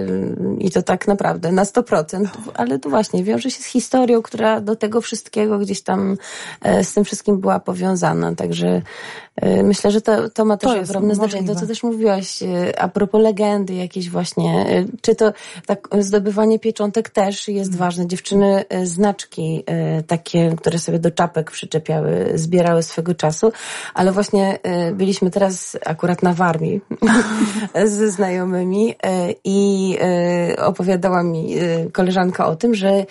i 0.58 0.70
to 0.70 0.82
tak 0.82 1.08
naprawdę 1.08 1.52
na 1.52 1.64
100%, 1.64 2.26
ale 2.54 2.78
to 2.78 2.90
właśnie 2.90 3.24
wiąże 3.24 3.50
się 3.50 3.62
z 3.62 3.66
historią, 3.66 4.22
która 4.22 4.60
do 4.60 4.76
tego 4.76 5.00
wszystkiego 5.00 5.58
gdzieś 5.58 5.82
tam 5.82 6.16
e, 6.62 6.84
z 6.84 6.92
tym 6.92 7.04
wszystkim 7.04 7.40
była 7.40 7.60
powiązana, 7.60 8.34
także 8.34 8.82
e, 9.36 9.62
myślę, 9.62 9.90
że 9.90 10.00
to, 10.00 10.30
to 10.30 10.44
ma 10.44 10.56
też 10.56 10.70
to 10.70 10.80
ogromne 10.80 11.14
znaczenie. 11.14 11.48
To, 11.48 11.54
co 11.54 11.66
też 11.66 11.82
mówiłaś 11.82 12.42
e, 12.42 12.80
a 12.80 12.88
propos 12.88 13.22
legendy 13.22 13.74
jakieś 13.74 14.10
właśnie, 14.10 14.66
czy 15.00 15.14
to 15.14 15.32
tak 15.66 15.88
zdobywanie 15.98 16.58
pieczątek 16.58 17.10
też 17.10 17.48
jest 17.48 17.76
ważne. 17.76 18.06
Dziewczyny 18.06 18.64
znaczki 18.84 19.64
takie, 20.06 20.56
które 20.56 20.78
sobie 20.78 20.98
do 20.98 21.10
czapek 21.10 21.50
przyczepiały, 21.50 22.32
zbierały 22.34 22.82
swego 22.82 23.14
czasu, 23.14 23.52
ale 23.94 24.12
właśnie 24.12 24.58
byliśmy 24.94 25.30
teraz 25.30 25.76
akurat 25.86 26.22
na 26.22 26.32
Warmii 26.32 26.80
ze 27.86 28.10
znajomymi 28.10 28.94
e, 29.02 29.34
i 29.44 29.96
e, 30.00 30.64
opowiadała 30.64 31.22
mi 31.22 31.58
e, 31.58 31.90
koleżanka 31.90 32.46
o 32.46 32.56
tym, 32.56 32.74
że 32.74 33.06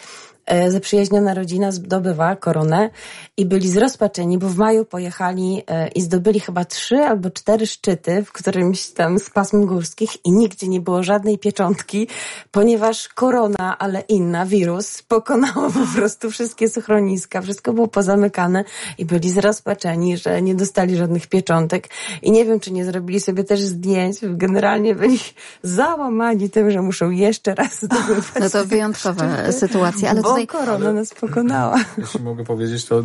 zaprzyjaźniona 0.68 1.34
rodzina 1.34 1.72
zdobywa 1.72 2.36
koronę 2.36 2.90
i 3.38 3.46
byli 3.46 3.70
zrozpaczeni, 3.70 4.38
bo 4.38 4.50
w 4.50 4.56
maju 4.56 4.86
pojechali 4.86 5.64
e, 5.68 5.88
i 5.88 6.02
zdobyli 6.02 6.40
chyba 6.40 6.66
trzy 6.66 6.96
albo 6.96 7.30
cztery 7.30 7.68
szczyty 7.68 8.24
w 8.26 8.32
którymś 8.32 8.88
tam 8.88 9.20
z 9.20 9.30
pasm 9.30 9.66
górskich 9.66 10.26
i 10.26 10.32
nigdzie 10.32 10.68
nie 10.68 10.82
było 10.82 11.04
żadnej 11.04 11.38
pieczątki, 11.38 12.08
ponieważ 12.52 13.08
korona, 13.08 13.78
ale 13.80 14.02
inna, 14.02 14.46
wirus, 14.46 15.02
pokonało 15.02 15.70
po 15.72 15.86
prostu 15.96 16.32
wszystkie 16.32 16.70
schroniska, 16.70 17.42
wszystko 17.42 17.74
było 17.74 17.88
pozamykane 17.88 18.64
i 18.98 19.06
byli 19.06 19.32
zrozpaczeni, 19.32 20.18
że 20.18 20.42
nie 20.42 20.56
dostali 20.56 20.96
żadnych 20.96 21.28
pieczątek 21.28 21.88
i 22.22 22.32
nie 22.32 22.46
wiem, 22.46 22.60
czy 22.60 22.72
nie 22.72 22.86
zrobili 22.86 23.20
sobie 23.20 23.44
też 23.44 23.62
zdjęć, 23.62 24.18
generalnie 24.22 24.96
byli 24.96 25.20
załamani 25.64 26.50
tym, 26.50 26.72
że 26.72 26.82
muszą 26.82 27.10
jeszcze 27.10 27.56
raz 27.56 27.82
zdobywać. 27.82 28.26
No 28.40 28.50
to 28.50 28.66
wyjątkowa 28.66 29.52
sytuacja, 29.52 30.10
ale 30.10 30.22
tutaj... 30.48 30.66
korona 30.66 30.94
nas 30.94 31.14
pokonała. 31.14 31.78
Jeśli 31.98 32.20
mogę 32.20 32.44
powiedzieć, 32.44 32.86
to 32.86 33.04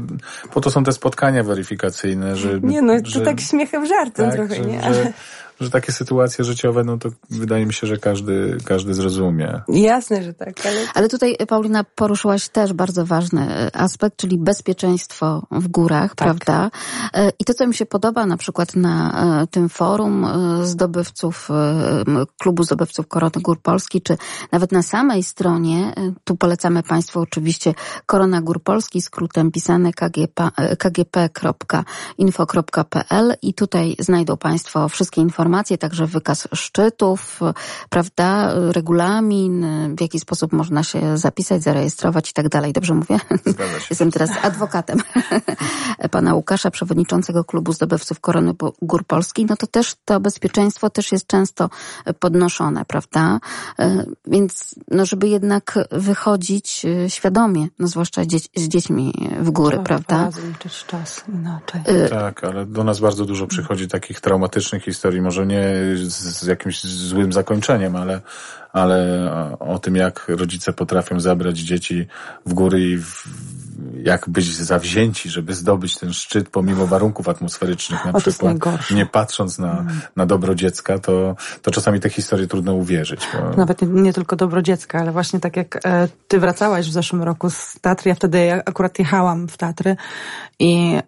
po 0.52 0.60
to 0.60 0.70
są 0.70 0.84
te 0.84 0.92
spotkania 0.92 1.44
weryfikacyjne, 1.44 2.36
że... 2.36 2.60
Nie 2.62 2.82
no, 2.82 3.00
to 3.00 3.10
że, 3.10 3.20
tak 3.20 3.40
śmiechem 3.40 3.86
żartem 3.86 4.26
tak, 4.26 4.34
trochę, 4.34 4.54
że, 4.54 4.60
nie? 4.60 4.82
Ale 4.82 5.12
że 5.60 5.70
takie 5.70 5.92
sytuacje 5.92 6.44
życiowe, 6.44 6.84
no 6.84 6.98
to 6.98 7.08
wydaje 7.30 7.66
mi 7.66 7.72
się, 7.72 7.86
że 7.86 7.96
każdy, 7.96 8.58
każdy 8.64 8.94
zrozumie. 8.94 9.60
Jasne, 9.68 10.22
że 10.22 10.34
tak. 10.34 10.66
Ale... 10.66 10.86
ale 10.94 11.08
tutaj, 11.08 11.36
Paulina, 11.48 11.84
poruszyłaś 11.94 12.48
też 12.48 12.72
bardzo 12.72 13.06
ważny 13.06 13.56
e, 13.56 13.76
aspekt, 13.76 14.16
czyli 14.16 14.38
bezpieczeństwo 14.38 15.46
w 15.50 15.68
górach, 15.68 16.14
tak. 16.14 16.16
prawda? 16.16 16.70
E, 17.14 17.30
I 17.38 17.44
to, 17.44 17.54
co 17.54 17.66
mi 17.66 17.74
się 17.74 17.86
podoba 17.86 18.26
na 18.26 18.36
przykład 18.36 18.76
na 18.76 19.12
e, 19.42 19.46
tym 19.46 19.68
forum 19.68 20.26
zdobywców, 20.62 21.48
klubu 22.38 22.62
zdobywców 22.62 23.08
Korony 23.08 23.42
Gór 23.42 23.62
Polski, 23.62 24.02
czy 24.02 24.16
nawet 24.52 24.72
na 24.72 24.82
samej 24.82 25.22
stronie, 25.22 25.94
tu 26.24 26.36
polecamy 26.36 26.82
Państwu 26.82 27.20
oczywiście 27.20 27.74
Korona 28.06 28.40
Gór 28.40 28.62
Polski, 28.62 29.02
skrótem 29.02 29.50
pisane 29.50 29.92
kgp.info.pl 30.78 31.44
i 33.42 33.54
tutaj 33.54 33.96
znajdą 33.98 34.36
Państwo 34.36 34.88
wszystkie 34.88 35.20
informacje 35.20 35.43
informacje, 35.44 35.78
także 35.78 36.06
wykaz 36.06 36.48
szczytów, 36.54 37.40
prawda, 37.90 38.54
regulamin, 38.72 39.66
w 39.96 40.00
jaki 40.00 40.20
sposób 40.20 40.52
można 40.52 40.82
się 40.82 41.18
zapisać, 41.18 41.62
zarejestrować 41.62 42.30
i 42.30 42.32
tak 42.32 42.48
dalej. 42.48 42.72
Dobrze 42.72 42.94
mówię? 42.94 43.18
Jestem 43.90 44.10
teraz 44.10 44.30
adwokatem 44.42 44.98
pana 46.10 46.34
Łukasza, 46.34 46.70
przewodniczącego 46.70 47.44
klubu 47.44 47.72
zdobywców 47.72 48.20
Korony 48.20 48.54
Gór 48.82 49.04
Polski. 49.04 49.46
No 49.46 49.56
to 49.56 49.66
też 49.66 49.94
to 50.04 50.20
bezpieczeństwo 50.20 50.90
też 50.90 51.12
jest 51.12 51.26
często 51.26 51.70
podnoszone, 52.18 52.84
prawda? 52.84 53.38
E, 53.78 54.04
więc 54.26 54.74
no, 54.90 55.06
żeby 55.06 55.28
jednak 55.28 55.78
wychodzić 55.90 56.84
e, 56.84 57.10
świadomie, 57.10 57.66
no 57.78 57.86
zwłaszcza 57.88 58.22
z 58.56 58.68
dziećmi 58.68 59.12
w 59.40 59.50
góry, 59.50 59.76
tak, 59.76 59.86
prawda? 59.86 60.30
liczyć 60.48 60.84
czas 60.86 61.24
inaczej. 61.28 61.80
E, 61.84 62.08
tak, 62.08 62.44
ale 62.44 62.66
do 62.66 62.84
nas 62.84 63.00
bardzo 63.00 63.24
dużo 63.24 63.46
przychodzi 63.46 63.88
takich 63.88 64.20
traumatycznych 64.20 64.84
historii, 64.84 65.20
może 65.20 65.33
nie 65.42 65.62
z, 65.96 66.12
z 66.12 66.46
jakimś 66.46 66.82
złym 66.84 67.32
zakończeniem, 67.32 67.96
ale, 67.96 68.20
ale 68.72 69.30
o 69.60 69.78
tym, 69.78 69.96
jak 69.96 70.26
rodzice 70.28 70.72
potrafią 70.72 71.20
zabrać 71.20 71.58
dzieci 71.58 72.06
w 72.46 72.54
góry 72.54 72.80
i 72.80 72.96
w, 72.98 73.24
jak 74.02 74.28
być 74.28 74.56
zawzięci, 74.56 75.30
żeby 75.30 75.54
zdobyć 75.54 75.98
ten 75.98 76.12
szczyt 76.12 76.48
pomimo 76.48 76.86
warunków 76.86 77.28
atmosferycznych 77.28 78.04
na 78.04 78.12
o, 78.12 78.20
przykład, 78.20 78.56
nie 78.90 79.06
patrząc 79.06 79.58
na, 79.58 79.72
mm. 79.72 80.00
na 80.16 80.26
dobro 80.26 80.54
dziecka, 80.54 80.98
to, 80.98 81.36
to 81.62 81.70
czasami 81.70 82.00
te 82.00 82.10
historie 82.10 82.46
trudno 82.46 82.74
uwierzyć. 82.74 83.28
Bo... 83.32 83.56
Nawet 83.56 83.82
nie, 83.82 83.88
nie, 83.88 84.12
tylko 84.12 84.36
dobro 84.36 84.62
dziecka, 84.62 84.98
ale 84.98 85.12
właśnie 85.12 85.40
tak 85.40 85.56
jak 85.56 85.86
e, 85.86 86.08
ty 86.28 86.40
wracałaś 86.40 86.88
w 86.88 86.92
zeszłym 86.92 87.22
roku 87.22 87.50
z 87.50 87.76
Tatry, 87.80 88.08
ja 88.08 88.14
wtedy 88.14 88.52
akurat 88.52 88.98
jechałam 88.98 89.48
w 89.48 89.56
Tatry 89.56 89.96
i 90.58 90.98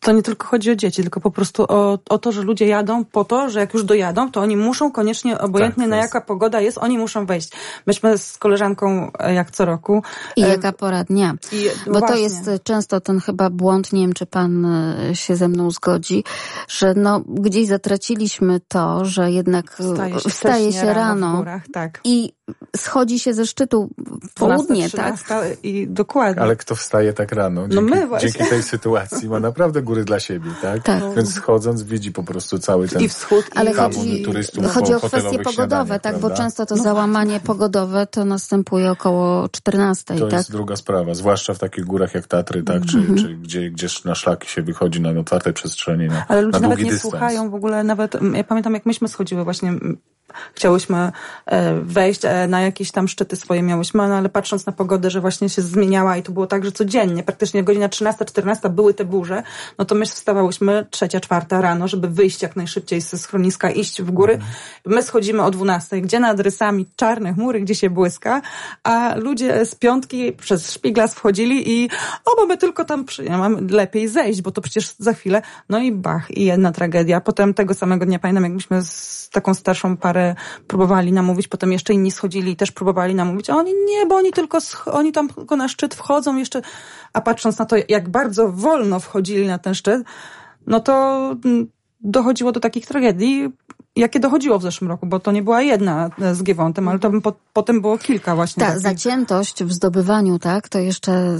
to 0.00 0.12
nie 0.12 0.22
tylko 0.22 0.46
chodzi 0.46 0.70
o 0.70 0.76
dzieci, 0.76 1.02
tylko 1.02 1.20
po 1.20 1.30
prostu 1.30 1.64
o, 1.68 1.98
o 2.08 2.18
to, 2.18 2.32
że 2.32 2.42
ludzie 2.42 2.66
jadą 2.66 3.04
po 3.04 3.24
to, 3.24 3.50
że 3.50 3.60
jak 3.60 3.74
już 3.74 3.84
dojadą, 3.84 4.30
to 4.30 4.40
oni 4.40 4.56
muszą 4.56 4.92
koniecznie, 4.92 5.38
obojętnie 5.38 5.84
tak, 5.84 5.90
na 5.90 5.96
jaka 5.96 6.20
pogoda 6.20 6.60
jest, 6.60 6.78
oni 6.78 6.98
muszą 6.98 7.26
wejść. 7.26 7.50
Myśmy 7.86 8.18
z 8.18 8.38
koleżanką 8.38 9.10
e, 9.18 9.34
jak 9.34 9.50
co 9.50 9.64
roku. 9.64 10.02
I 10.36 10.44
e, 10.44 10.48
jaka 10.48 10.72
pora 10.72 11.04
dnia. 11.04 11.34
I, 11.52 11.68
Bo 11.86 11.98
właśnie. 11.98 12.08
to 12.08 12.14
jest 12.14 12.50
często 12.62 13.00
ten 13.00 13.20
chyba 13.20 13.50
błąd, 13.50 13.92
nie 13.92 14.00
wiem 14.00 14.12
czy 14.12 14.26
pan 14.26 14.66
e, 14.66 15.14
się 15.14 15.36
ze 15.36 15.48
mną 15.48 15.70
zgodzi, 15.70 16.24
że 16.68 16.94
no 16.94 17.20
gdzieś 17.26 17.66
zatraciliśmy 17.66 18.60
to, 18.68 19.04
że 19.04 19.30
jednak 19.30 19.72
wstaje 19.72 20.20
się, 20.20 20.30
wstaje 20.30 20.72
się 20.72 20.86
rano, 20.86 20.94
rano 20.94 21.38
górach, 21.38 21.62
tak. 21.72 22.00
i 22.04 22.32
schodzi 22.76 23.18
się 23.18 23.34
ze 23.34 23.46
szczytu 23.46 23.90
w 24.30 24.34
południe, 24.34 24.90
tak? 24.90 25.16
I 25.62 25.86
dokładnie. 25.88 26.42
Ale 26.42 26.56
kto 26.56 26.74
wstaje 26.74 27.12
tak 27.12 27.32
rano? 27.32 27.68
Dzięki, 27.68 27.74
no 27.74 27.96
my 27.96 28.06
właśnie. 28.06 28.30
dzięki 28.30 28.50
tej 28.50 28.62
sytuacji 28.62 29.28
ma 29.28 29.40
naprawdę 29.50 29.67
góry 29.82 30.04
dla 30.04 30.20
siebie, 30.20 30.50
tak? 30.62 30.82
tak. 30.82 31.02
Więc 31.16 31.34
schodząc 31.34 31.82
widzi 31.82 32.12
po 32.12 32.22
prostu 32.22 32.58
cały 32.58 32.88
ten 32.88 33.02
I 33.02 33.08
wschód, 33.08 33.44
ale 33.54 33.74
chodzi, 33.74 34.22
turystów 34.22 34.66
chodzi 34.66 34.94
o 34.94 35.00
kwestie 35.00 35.38
pogodowe, 35.38 36.00
tak? 36.00 36.18
Bo 36.18 36.30
często 36.30 36.66
to 36.66 36.76
no 36.76 36.82
załamanie 36.82 37.40
pogodowe 37.40 38.06
to 38.06 38.24
następuje 38.24 38.90
około 38.90 39.48
14, 39.48 40.04
to 40.04 40.20
tak? 40.20 40.30
To 40.30 40.36
jest 40.36 40.52
druga 40.52 40.76
sprawa, 40.76 41.14
zwłaszcza 41.14 41.54
w 41.54 41.58
takich 41.58 41.84
górach 41.84 42.14
jak 42.14 42.26
Tatry, 42.26 42.62
tak? 42.62 42.86
Czy, 42.86 42.98
mm 42.98 43.14
-hmm. 43.14 43.22
czy 43.22 43.34
gdzie, 43.34 43.70
gdzie 43.70 43.88
na 44.04 44.14
szlaki 44.14 44.48
się 44.48 44.62
wychodzi 44.62 45.00
na 45.00 45.20
otwartej 45.20 45.52
przestrzeni, 45.52 46.08
na, 46.08 46.26
Ale 46.28 46.42
ludzie 46.42 46.60
na 46.60 46.68
nawet 46.68 46.84
nie 46.84 46.90
dystans. 46.90 47.12
słuchają 47.12 47.50
w 47.50 47.54
ogóle, 47.54 47.84
nawet 47.84 48.14
ja 48.34 48.44
pamiętam 48.44 48.74
jak 48.74 48.86
myśmy 48.86 49.08
schodziły 49.08 49.44
właśnie 49.44 49.72
chciałyśmy 50.54 51.12
e, 51.46 51.74
wejść 51.74 52.24
e, 52.24 52.48
na 52.48 52.60
jakieś 52.60 52.90
tam 52.90 53.08
szczyty 53.08 53.36
swoje 53.36 53.62
miałyśmy, 53.62 54.08
no 54.08 54.14
ale 54.14 54.28
patrząc 54.28 54.66
na 54.66 54.72
pogodę, 54.72 55.10
że 55.10 55.20
właśnie 55.20 55.48
się 55.48 55.62
zmieniała 55.62 56.16
i 56.16 56.22
to 56.22 56.32
było 56.32 56.46
tak, 56.46 56.64
że 56.64 56.72
codziennie, 56.72 57.22
praktycznie 57.22 57.64
godzina 57.64 57.88
13-14 57.88 58.68
były 58.68 58.94
te 58.94 59.04
burze, 59.04 59.42
no 59.78 59.84
to 59.84 59.94
my 59.94 60.06
wstawałyśmy 60.06 60.86
trzecia, 60.90 61.20
czwarta 61.20 61.60
rano, 61.60 61.88
żeby 61.88 62.08
wyjść 62.08 62.42
jak 62.42 62.56
najszybciej 62.56 63.00
ze 63.00 63.18
schroniska, 63.18 63.70
iść 63.70 64.02
w 64.02 64.10
góry. 64.10 64.38
My 64.86 65.02
schodzimy 65.02 65.42
o 65.42 65.50
12, 65.50 66.00
gdzie 66.00 66.20
nad 66.20 66.40
rysami 66.40 66.86
czarne 66.96 67.34
chmury, 67.34 67.60
gdzie 67.60 67.74
się 67.74 67.90
błyska, 67.90 68.42
a 68.84 69.14
ludzie 69.16 69.66
z 69.66 69.74
piątki 69.74 70.32
przez 70.32 70.72
szpiglas 70.72 71.14
wchodzili 71.14 71.70
i 71.70 71.90
o, 72.24 72.40
mamy 72.40 72.56
tylko 72.56 72.84
tam, 72.84 73.04
mamy 73.30 73.60
lepiej 73.70 74.08
zejść, 74.08 74.42
bo 74.42 74.50
to 74.50 74.60
przecież 74.60 74.94
za 74.98 75.12
chwilę, 75.12 75.42
no 75.68 75.78
i 75.78 75.92
bach, 75.92 76.30
i 76.30 76.44
jedna 76.44 76.72
tragedia. 76.72 77.20
Potem 77.20 77.54
tego 77.54 77.74
samego 77.74 78.06
dnia 78.06 78.18
pamiętam, 78.18 78.44
jak 78.44 78.52
myśmy 78.52 78.82
z 78.82 79.28
taką 79.32 79.54
starszą 79.54 79.96
parę 79.96 80.17
próbowali 80.66 81.12
namówić, 81.12 81.48
potem 81.48 81.72
jeszcze 81.72 81.94
inni 81.94 82.10
schodzili 82.10 82.52
i 82.52 82.56
też 82.56 82.72
próbowali 82.72 83.14
namówić, 83.14 83.50
a 83.50 83.56
oni 83.56 83.72
nie, 83.86 84.06
bo 84.06 84.16
oni 84.16 84.32
tylko, 84.32 84.58
oni 84.86 85.12
tam 85.12 85.28
tylko 85.28 85.56
na 85.56 85.68
szczyt 85.68 85.94
wchodzą 85.94 86.36
jeszcze, 86.36 86.62
a 87.12 87.20
patrząc 87.20 87.58
na 87.58 87.64
to, 87.64 87.76
jak 87.88 88.08
bardzo 88.08 88.52
wolno 88.52 89.00
wchodzili 89.00 89.46
na 89.46 89.58
ten 89.58 89.74
szczyt, 89.74 90.02
no 90.66 90.80
to 90.80 90.92
mm, 91.44 91.70
dochodziło 92.00 92.52
do 92.52 92.60
takich 92.60 92.86
tragedii, 92.86 93.48
jakie 93.98 94.20
dochodziło 94.20 94.58
w 94.58 94.62
zeszłym 94.62 94.90
roku, 94.90 95.06
bo 95.06 95.20
to 95.20 95.32
nie 95.32 95.42
była 95.42 95.62
jedna 95.62 96.10
z 96.32 96.42
Giewątem, 96.42 96.88
ale 96.88 96.98
to 96.98 97.10
po, 97.22 97.32
potem 97.52 97.80
było 97.80 97.98
kilka 97.98 98.34
właśnie. 98.36 98.66
Tak, 98.66 98.78
zaciętość 98.78 99.64
w 99.64 99.72
zdobywaniu, 99.72 100.38
tak, 100.38 100.68
to 100.68 100.78
jeszcze 100.78 101.38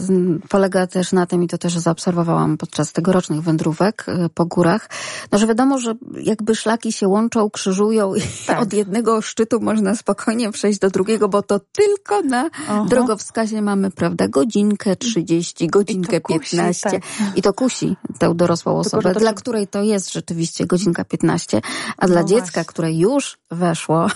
polega 0.49 0.87
też 0.87 1.13
na 1.13 1.27
tym 1.27 1.43
i 1.43 1.49
to 1.49 1.59
też 1.59 1.79
zaobserwowałam 1.79 2.57
podczas 2.57 2.93
tegorocznych 2.93 3.41
wędrówek 3.41 4.07
y, 4.09 4.29
po 4.35 4.47
górach, 4.47 4.91
no 5.33 5.39
że 5.39 5.47
wiadomo, 5.47 5.79
że 5.79 5.95
jakby 6.23 6.55
szlaki 6.55 6.93
się 6.93 7.09
łączą, 7.09 7.51
krzyżują 7.51 8.15
i 8.15 8.21
tak. 8.47 8.63
od 8.63 8.73
jednego 8.73 9.23
szczytu 9.23 9.61
można 9.61 9.97
spokojnie 9.97 10.53
przejść 10.53 10.79
do 10.79 10.91
drugiego, 10.91 11.29
bo 11.29 11.43
to 11.43 11.61
tylko 11.73 12.23
na 12.23 12.51
Aha. 12.69 12.87
drogowskazie 12.89 13.63
mamy, 13.63 13.91
prawda, 13.91 14.29
godzinkę 14.29 14.97
30, 14.97 15.67
godzinkę 15.67 16.17
I 16.17 16.21
15 16.21 16.91
kusi, 16.91 17.01
tak. 17.19 17.37
i 17.37 17.43
to 17.43 17.53
kusi 17.53 17.97
tę 18.19 18.35
dorosłą 18.35 18.79
osobę, 18.79 19.03
Tylko, 19.03 19.21
dla 19.21 19.33
której 19.33 19.67
to 19.67 19.83
jest 19.83 20.13
rzeczywiście 20.13 20.67
godzinka 20.67 21.05
15, 21.05 21.61
a 21.99 22.07
dla 22.07 22.21
no 22.21 22.27
dziecka 22.27 22.48
dziecka, 22.49 22.65
które 22.65 22.93
już 22.93 23.39
weszło, 23.51 24.07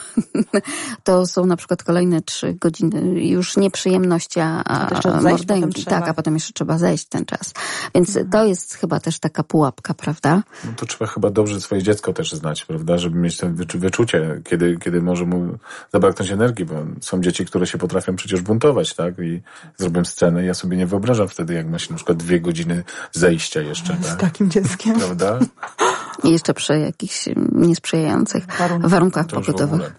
to 1.05 1.27
są 1.27 1.47
na 1.47 1.57
przykład 1.57 1.83
kolejne 1.83 2.23
trzy 2.23 2.55
godziny 2.55 3.25
już 3.25 3.57
nieprzyjemności, 3.57 4.41
a, 4.41 4.91
mordęki. 5.23 5.85
Tak, 5.85 6.09
a 6.09 6.15
potem 6.15 6.35
jeszcze 6.35 6.53
trzeba 6.53 6.79
zejść 6.79 7.05
ten 7.05 7.25
czas. 7.25 7.53
Więc 7.95 8.09
mhm. 8.09 8.31
to 8.31 8.45
jest 8.45 8.75
chyba 8.75 9.01
też 9.01 9.19
taka 9.19 9.43
pułapka, 9.43 9.95
prawda? 9.95 10.43
No 10.65 10.73
to 10.77 10.87
trzeba 10.87 11.07
chyba 11.07 11.31
dobrze 11.31 11.61
swoje 11.61 11.83
dziecko 11.83 12.13
też 12.13 12.33
znać, 12.33 12.65
prawda? 12.65 12.99
Żeby 12.99 13.19
mieć 13.19 13.37
to 13.37 13.47
wyczucie, 13.75 14.41
kiedy, 14.45 14.77
kiedy 14.77 15.03
może 15.03 15.25
mu 15.25 15.59
zabraknąć 15.93 16.31
energii, 16.31 16.65
bo 16.65 16.75
są 17.01 17.21
dzieci, 17.21 17.47
które 17.47 17.67
się 17.67 17.79
potrafią 17.79 18.17
przecież 18.17 18.41
buntować, 18.41 18.95
tak? 18.95 19.19
I 19.19 19.43
zrobią 19.77 20.05
scenę. 20.05 20.45
Ja 20.45 20.55
sobie 20.55 20.77
nie 20.77 20.87
wyobrażam 20.87 21.29
wtedy, 21.29 21.55
jak 21.55 21.69
ma 21.69 21.79
się 21.79 21.91
na 21.91 21.97
przykład 21.97 22.19
dwie 22.19 22.41
godziny 22.41 22.85
zejścia 23.13 23.61
jeszcze. 23.61 23.97
Z 24.01 24.07
tak? 24.07 24.21
takim 24.21 24.51
dzieckiem. 24.51 24.99
Prawda? 24.99 25.39
I 26.25 26.31
jeszcze 26.31 26.55
przy 26.55 26.79
jakichś 26.79 27.29
niesprzyjających 27.53 28.47
warunkach, 28.47 28.91
warunkach 28.91 29.27
pogodowych. 29.27 29.93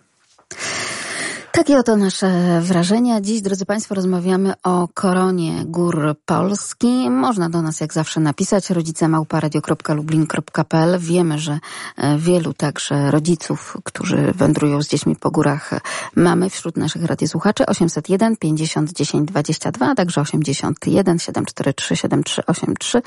Takie 1.55 1.77
oto 1.77 1.97
nasze 1.97 2.61
wrażenia. 2.61 3.21
Dziś, 3.21 3.41
drodzy 3.41 3.65
Państwo, 3.65 3.95
rozmawiamy 3.95 4.53
o 4.63 4.87
koronie 4.93 5.65
gór 5.65 6.15
Polski. 6.25 7.09
Można 7.09 7.49
do 7.49 7.61
nas 7.61 7.79
jak 7.79 7.93
zawsze 7.93 8.19
napisać 8.19 8.69
rodzicemałparadio.lublin.pl. 8.69 10.99
Wiemy, 10.99 11.39
że 11.39 11.59
e, 11.97 12.17
wielu 12.17 12.53
także 12.53 13.11
rodziców, 13.11 13.77
którzy 13.83 14.31
wędrują 14.35 14.81
z 14.81 14.87
dziećmi 14.87 15.15
po 15.15 15.31
górach 15.31 15.71
mamy 16.15 16.49
wśród 16.49 16.77
naszych 16.77 17.05
radiosłuchaczy 17.05 17.65
801 17.65 18.37
50 18.37 18.91
10 18.91 19.27
22, 19.27 19.89
a 19.89 19.95
także 19.95 20.21
81 20.21 21.19
743 21.19 21.95
7383. 21.95 23.01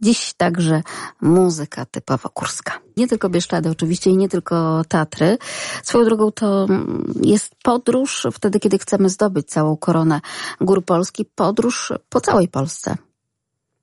Dziś 0.00 0.34
także 0.36 0.82
muzyka 1.20 1.84
typowo 1.84 2.28
kurska. 2.28 2.72
Nie 2.96 3.08
tylko 3.08 3.28
Bieszczady 3.28 3.70
oczywiście 3.70 4.10
i 4.10 4.16
nie 4.16 4.28
tylko 4.28 4.82
Tatry. 4.88 5.38
Swoją 5.82 6.04
drogą 6.04 6.32
to 6.32 6.66
jest 7.22 7.54
podróż 7.62 8.26
wtedy, 8.32 8.60
kiedy 8.60 8.78
chcemy 8.78 9.08
zdobyć 9.08 9.48
całą 9.48 9.76
koronę 9.76 10.20
gór 10.60 10.84
Polski, 10.84 11.24
podróż 11.34 11.92
po 12.08 12.20
całej 12.20 12.48
Polsce. 12.48 12.96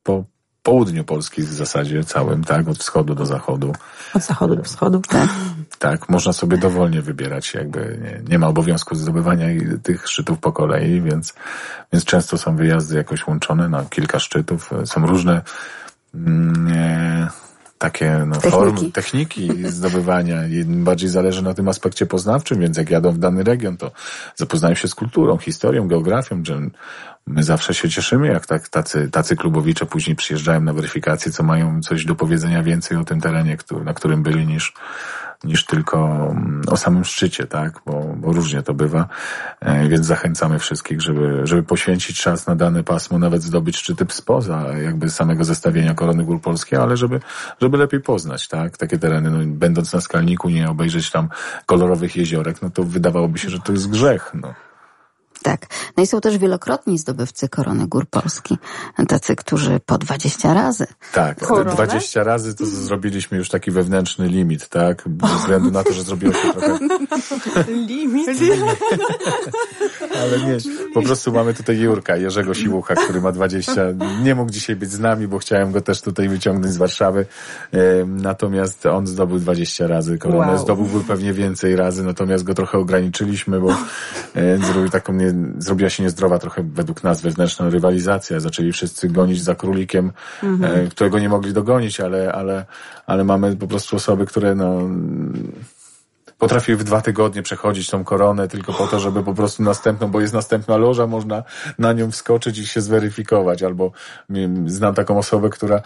Po 0.04 0.24
południu 0.64 1.04
Polski 1.04 1.42
w 1.42 1.54
zasadzie 1.54 2.04
całym, 2.04 2.44
tak? 2.44 2.68
Od 2.68 2.78
wschodu 2.78 3.16
do 3.16 3.26
zachodu. 3.26 3.74
Od 4.14 4.24
zachodu 4.24 4.56
do 4.56 4.64
wschodu. 4.64 5.02
Tak. 5.10 5.30
Tak, 5.80 6.10
można 6.10 6.34
sobie 6.34 6.58
dowolnie 6.58 7.02
wybierać, 7.02 7.54
jakby 7.54 8.00
nie, 8.04 8.22
nie 8.30 8.40
ma 8.40 8.48
obowiązku 8.48 8.96
zdobywania 8.96 9.48
tych 9.84 10.08
szczytów 10.08 10.40
po 10.40 10.52
kolei, 10.52 11.02
więc, 11.02 11.34
więc 11.94 12.06
często 12.06 12.38
są 12.38 12.56
wyjazdy 12.56 12.96
jakoś 12.96 13.28
łączone 13.28 13.70
na 13.70 13.86
kilka 13.86 14.20
szczytów. 14.20 14.70
Są 14.86 15.06
różne 15.06 15.34
Mm, 15.34 15.44
takie 17.78 18.26
no, 18.28 18.36
techniki. 18.36 18.52
formy, 18.52 18.92
techniki 18.92 19.50
zdobywania. 19.68 20.42
Bardziej 20.66 21.10
zależy 21.10 21.42
na 21.42 21.54
tym 21.54 21.68
aspekcie 21.68 22.06
poznawczym, 22.06 22.60
więc 22.60 22.78
jak 22.78 22.90
jadą 22.90 23.12
w 23.12 23.18
dany 23.18 23.44
region, 23.44 23.78
to 23.78 23.92
zapoznają 24.36 24.76
się 24.76 24.88
z 24.88 24.96
kulturą, 24.96 25.38
historią, 25.38 25.88
geografią, 25.88 26.42
że 26.46 26.62
my 27.28 27.44
zawsze 27.44 27.74
się 27.74 27.90
cieszymy, 27.90 28.28
jak 28.28 28.46
tak, 28.46 28.70
tacy, 28.70 29.10
tacy 29.10 29.36
klubowicze 29.36 29.86
później 29.86 30.16
przyjeżdżają 30.16 30.62
na 30.62 30.74
weryfikację, 30.74 31.32
co 31.32 31.44
mają 31.44 31.82
coś 31.82 32.06
do 32.06 32.16
powiedzenia 32.16 32.64
więcej 32.64 32.98
o 32.98 33.04
tym 33.04 33.22
terenie, 33.22 33.58
który, 33.58 33.86
na 33.86 33.94
którym 33.94 34.24
byli 34.24 34.48
niż, 34.48 34.74
niż 35.44 35.66
tylko 35.66 36.28
mm, 36.32 36.62
o 36.68 36.78
samym 36.78 37.06
szczycie, 37.06 37.48
tak? 37.48 37.82
Bo, 37.86 38.16
bo 38.18 38.34
różnie 38.34 38.64
to 38.64 38.74
bywa. 38.74 39.08
E, 39.60 39.90
więc 39.90 40.06
zachęcamy 40.06 40.60
wszystkich, 40.60 41.02
żeby, 41.02 41.42
żeby 41.44 41.64
poświęcić 41.64 42.22
czas 42.22 42.48
na 42.48 42.56
dane 42.56 42.84
pasmo, 42.84 43.20
nawet 43.20 43.42
zdobyć 43.42 43.78
szczyty 43.78 44.06
spoza 44.10 44.78
jakby 44.78 45.10
samego 45.10 45.44
zestawienia 45.44 45.94
Korony 45.94 46.24
Gór 46.24 46.42
Polskiej, 46.42 46.80
ale 46.80 46.98
żeby, 46.98 47.20
żeby 47.62 47.78
lepiej 47.78 48.00
poznać, 48.02 48.48
tak? 48.48 48.78
Takie 48.78 48.98
tereny, 48.98 49.32
no, 49.32 49.38
będąc 49.46 49.94
na 49.94 50.02
skalniku, 50.02 50.50
nie 50.50 50.70
obejrzeć 50.70 51.12
tam 51.12 51.30
kolorowych 51.66 52.16
jeziorek, 52.16 52.62
no 52.62 52.70
to 52.70 52.84
wydawałoby 52.84 53.40
się, 53.40 53.50
że 53.50 53.60
to 53.60 53.72
jest 53.72 53.90
grzech, 53.90 54.32
no. 54.34 54.54
Tak. 55.44 55.68
No 55.98 56.04
i 56.04 56.08
są 56.08 56.22
też 56.22 56.38
wielokrotni 56.38 56.98
zdobywcy 56.98 57.50
Korony 57.50 57.88
Gór 57.88 58.06
Polski. 58.10 58.58
Tacy, 59.08 59.36
którzy 59.36 59.80
po 59.86 59.98
20 59.98 60.54
razy. 60.54 60.88
Tak, 61.14 61.40
Koronę? 61.40 61.72
20 61.72 62.24
razy 62.24 62.56
to 62.56 62.66
zrobiliśmy 62.66 63.38
już 63.38 63.50
taki 63.50 63.72
wewnętrzny 63.72 64.28
limit, 64.28 64.70
tak? 64.70 65.04
Ze 65.30 65.38
względu 65.38 65.72
na 65.72 65.84
to, 65.84 65.94
że 65.94 66.04
zrobiło 66.04 66.34
się 66.34 66.54
trochę... 66.54 66.80
limit? 67.88 68.28
Ale 70.22 70.40
nie, 70.40 70.58
po 70.94 71.02
prostu 71.02 71.32
mamy 71.32 71.54
tutaj 71.54 71.80
Jurka, 71.80 72.18
Jerzego 72.18 72.54
Siłucha, 72.54 72.96
który 72.96 73.22
ma 73.22 73.32
20. 73.32 73.86
Nie 74.24 74.36
mógł 74.36 74.52
dzisiaj 74.52 74.76
być 74.76 74.92
z 74.92 75.00
nami, 75.00 75.28
bo 75.28 75.40
chciałem 75.40 75.72
go 75.72 75.82
też 75.82 76.02
tutaj 76.02 76.30
wyciągnąć 76.30 76.74
z 76.74 76.78
Warszawy. 76.78 77.26
Natomiast 78.08 78.86
on 78.86 79.08
zdobył 79.08 79.40
20 79.40 79.88
razy 79.88 80.18
koronę. 80.18 80.52
Wow. 80.52 80.58
Zdobyłby 80.58 81.04
pewnie 81.04 81.34
więcej 81.34 81.76
razy, 81.76 82.04
natomiast 82.04 82.44
go 82.44 82.54
trochę 82.54 82.78
ograniczyliśmy, 82.78 83.60
bo 83.60 83.76
zrobił 84.62 84.90
taką 84.90 85.14
nie, 85.14 85.33
zrobiła 85.58 85.90
się 85.90 86.04
niezdrowa 86.04 86.40
trochę 86.40 86.64
według 86.64 87.04
nas 87.04 87.22
wewnętrzna 87.22 87.70
rywalizacja. 87.70 88.40
Zaczęli 88.40 88.72
wszyscy 88.72 89.10
gonić 89.10 89.44
za 89.44 89.56
królikiem, 89.56 90.12
mhm. 90.44 90.90
którego 90.90 91.20
nie 91.20 91.30
mogli 91.30 91.54
dogonić, 91.54 92.00
ale, 92.00 92.32
ale, 92.32 92.66
ale 93.06 93.24
mamy 93.24 93.56
po 93.56 93.68
prostu 93.68 93.96
osoby, 93.96 94.26
które 94.26 94.56
no, 94.56 94.90
potrafił 96.38 96.78
w 96.78 96.84
dwa 96.84 97.02
tygodnie 97.02 97.42
przechodzić 97.42 97.90
tą 97.90 98.04
koronę 98.04 98.48
tylko 98.48 98.74
po 98.74 98.88
to, 98.88 99.00
żeby 99.00 99.24
po 99.24 99.34
prostu 99.34 99.64
następną, 99.64 100.12
bo 100.12 100.22
jest 100.22 100.34
następna 100.34 100.78
loża, 100.78 101.08
można 101.08 101.44
na 101.80 101.94
nią 101.94 102.12
wskoczyć 102.12 102.58
i 102.58 102.68
się 102.68 102.82
zweryfikować. 102.82 103.64
Albo 103.64 103.92
znam 104.66 104.94
taką 104.94 105.18
osobę, 105.18 105.50
która 105.50 105.82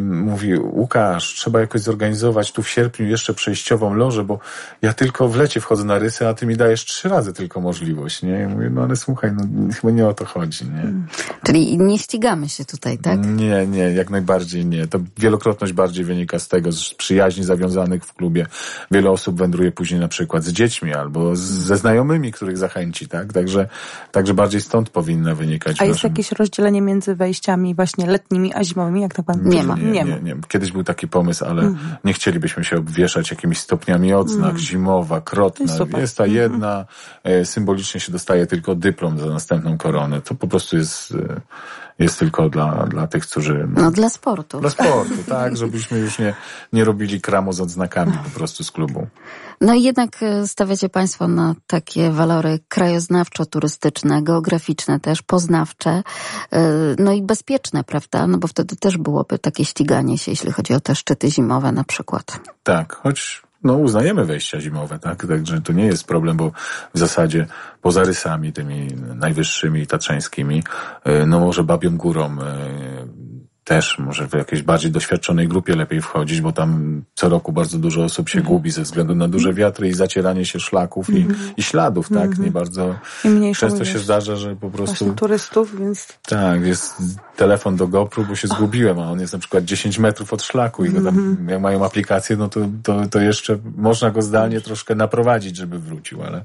mówi, 0.00 0.58
Łukasz, 0.58 1.34
trzeba 1.34 1.60
jakoś 1.60 1.80
zorganizować 1.80 2.52
tu 2.52 2.62
w 2.62 2.68
sierpniu 2.68 3.06
jeszcze 3.06 3.34
przejściową 3.34 3.94
lożę, 3.94 4.24
bo 4.24 4.38
ja 4.82 4.92
tylko 4.92 5.28
w 5.28 5.36
lecie 5.36 5.60
wchodzę 5.60 5.84
na 5.84 5.98
rysy, 5.98 6.28
a 6.28 6.34
ty 6.34 6.46
mi 6.46 6.56
dajesz 6.56 6.84
trzy 6.84 7.08
razy 7.08 7.32
tylko 7.32 7.60
możliwość, 7.60 8.22
nie? 8.22 8.30
Ja 8.30 8.48
mówię, 8.48 8.70
no 8.70 8.82
ale 8.82 8.96
słuchaj, 8.96 9.32
no 9.32 9.44
chyba 9.74 9.90
nie 9.90 10.06
o 10.06 10.14
to 10.14 10.24
chodzi, 10.24 10.64
nie? 10.64 10.70
Hmm. 10.70 11.06
Czyli 11.42 11.78
nie 11.78 11.98
ścigamy 11.98 12.48
się 12.48 12.64
tutaj, 12.64 12.98
tak? 12.98 13.26
Nie, 13.26 13.66
nie, 13.66 13.92
jak 13.92 14.10
najbardziej 14.10 14.66
nie. 14.66 14.86
To 14.86 14.98
wielokrotność 15.18 15.72
bardziej 15.72 16.04
wynika 16.04 16.38
z 16.38 16.48
tego, 16.48 16.72
z 16.72 16.94
przyjaźni 16.94 17.44
zawiązanych 17.44 18.04
w 18.04 18.14
klubie. 18.14 18.46
Wiele 18.90 19.10
osób 19.10 19.38
wędruje 19.38 19.72
później 19.72 20.00
na 20.00 20.08
przykład 20.08 20.44
z 20.44 20.52
dziećmi 20.52 20.94
albo 20.94 21.36
z, 21.36 21.40
ze 21.40 21.76
znajomymi, 21.76 22.32
których 22.32 22.58
zachęci, 22.58 23.08
tak? 23.08 23.32
Także, 23.32 23.68
także 24.12 24.34
bardziej 24.34 24.60
stąd 24.60 24.90
powinna 24.90 25.34
wynikać. 25.34 25.82
A 25.82 25.84
jest 25.84 26.04
jakieś 26.04 26.32
rozdzielenie 26.32 26.82
między 26.82 27.14
wejściami 27.14 27.74
właśnie 27.74 28.06
letnimi 28.06 28.54
a 28.54 28.64
zimowymi, 28.64 29.00
jak 29.00 29.14
tak 29.14 29.26
pan 29.26 29.48
Nie 29.48 29.69
ma. 29.76 29.82
Nie, 29.82 29.90
nie, 29.90 30.04
nie, 30.04 30.20
nie. 30.22 30.36
Kiedyś 30.48 30.72
był 30.72 30.84
taki 30.84 31.08
pomysł, 31.08 31.44
ale 31.44 31.62
mhm. 31.62 31.96
nie 32.04 32.12
chcielibyśmy 32.12 32.64
się 32.64 32.76
obwieszać 32.76 33.30
jakimiś 33.30 33.58
stopniami 33.58 34.14
odznak, 34.14 34.50
mhm. 34.50 34.58
zimowa, 34.58 35.20
krotna. 35.20 35.64
Jest, 35.78 35.96
jest 35.96 36.16
ta 36.16 36.24
mhm. 36.24 36.42
jedna, 36.42 36.86
mhm. 37.24 37.46
symbolicznie 37.46 38.00
się 38.00 38.12
dostaje 38.12 38.46
tylko 38.46 38.74
dyplom 38.74 39.18
za 39.18 39.26
następną 39.26 39.78
koronę. 39.78 40.20
To 40.20 40.34
po 40.34 40.48
prostu 40.48 40.76
jest, 40.76 41.14
e, 41.14 41.40
jest 42.00 42.18
tylko 42.18 42.48
dla, 42.48 42.86
dla 42.86 43.06
tych, 43.06 43.26
którzy... 43.26 43.68
No, 43.74 43.82
no 43.82 43.90
dla 43.90 44.08
sportu. 44.08 44.60
Dla 44.60 44.70
sportu, 44.70 45.14
tak, 45.28 45.56
żebyśmy 45.56 45.98
już 45.98 46.18
nie, 46.18 46.34
nie 46.72 46.84
robili 46.84 47.20
kramu 47.20 47.52
z 47.52 47.60
odznakami 47.60 48.12
po 48.24 48.30
prostu 48.30 48.64
z 48.64 48.70
klubu. 48.70 49.06
No 49.60 49.70
No 49.70 49.76
i 49.76 49.82
jednak 49.82 50.22
e, 50.22 50.48
stawiacie 50.48 50.88
Państwo 50.88 51.28
na 51.28 51.54
takie 51.66 52.10
walory 52.10 52.58
krajoznawczo-turystyczne, 52.68 54.22
geograficzne 54.22 55.00
też, 55.00 55.22
poznawcze, 55.22 56.02
e, 56.52 56.62
no 56.98 57.12
i 57.12 57.22
bezpieczne, 57.22 57.84
prawda? 57.84 58.26
No 58.26 58.38
bo 58.38 58.48
wtedy 58.48 58.76
też 58.76 58.98
byłoby 58.98 59.38
takie 59.38 59.64
ściganie 59.64 60.18
się, 60.18 60.32
jeśli 60.32 60.52
chodzi 60.52 60.74
o 60.74 60.80
te 60.80 60.94
szczyty 60.94 61.30
zimowe 61.30 61.72
na 61.72 61.84
przykład. 61.84 62.40
Tak, 62.62 62.92
choć 62.92 63.42
no, 63.64 63.74
uznajemy 63.74 64.24
wejścia 64.24 64.60
zimowe, 64.60 64.98
tak? 64.98 65.26
Także 65.26 65.60
to 65.60 65.72
nie 65.72 65.86
jest 65.86 66.04
problem, 66.04 66.36
bo 66.36 66.52
w 66.94 66.98
zasadzie 66.98 67.46
poza 67.82 68.02
rysami 68.02 68.52
tymi 68.52 68.88
najwyższymi 69.14 69.86
tatrzańskimi, 69.86 70.62
e, 71.04 71.26
no 71.26 71.40
może 71.40 71.64
Babią 71.64 71.96
Górą 71.96 72.36
też 73.70 73.98
może 73.98 74.28
w 74.28 74.32
jakiejś 74.32 74.62
bardziej 74.62 74.90
doświadczonej 74.90 75.48
grupie 75.48 75.76
lepiej 75.76 76.00
wchodzić, 76.00 76.40
bo 76.40 76.52
tam 76.52 77.02
co 77.14 77.28
roku 77.28 77.52
bardzo 77.52 77.78
dużo 77.78 78.04
osób 78.04 78.28
się 78.28 78.38
mm. 78.38 78.52
gubi 78.52 78.70
ze 78.70 78.82
względu 78.82 79.14
na 79.14 79.28
duże 79.28 79.54
wiatry 79.54 79.88
i 79.88 79.92
zacieranie 79.92 80.44
się 80.44 80.60
szlaków 80.60 81.10
i, 81.10 81.16
mhm. 81.16 81.50
i, 81.56 81.62
śladów, 81.62 82.08
tak? 82.08 82.30
Mm. 82.32 82.44
Nie 82.44 82.50
bardzo. 82.50 82.94
Często 83.56 83.84
się 83.84 83.98
zdarza, 83.98 84.36
że 84.36 84.56
po 84.56 84.70
prostu. 84.70 85.14
turystów, 85.14 85.78
więc. 85.78 86.08
Tak, 86.28 86.66
jest 86.66 86.94
telefon 87.36 87.76
do 87.76 87.88
GoPro, 87.88 88.24
bo 88.24 88.34
się 88.34 88.48
zgubiłem, 88.48 88.98
a 88.98 89.10
on 89.10 89.20
jest 89.20 89.32
na 89.32 89.38
przykład 89.38 89.64
10 89.64 89.98
metrów 89.98 90.32
od 90.32 90.42
szlaku 90.42 90.84
i 90.84 90.90
go 90.90 91.00
tam, 91.00 91.18
mhm. 91.18 91.48
jak 91.48 91.60
mają 91.60 91.84
aplikację, 91.84 92.36
no 92.36 92.48
to, 92.48 92.60
to, 92.82 93.06
to 93.10 93.20
jeszcze 93.20 93.58
można 93.76 94.10
go 94.10 94.22
zdalnie 94.22 94.60
troszkę 94.60 94.94
naprowadzić, 94.94 95.56
żeby 95.56 95.78
wrócił, 95.78 96.22
ale, 96.22 96.44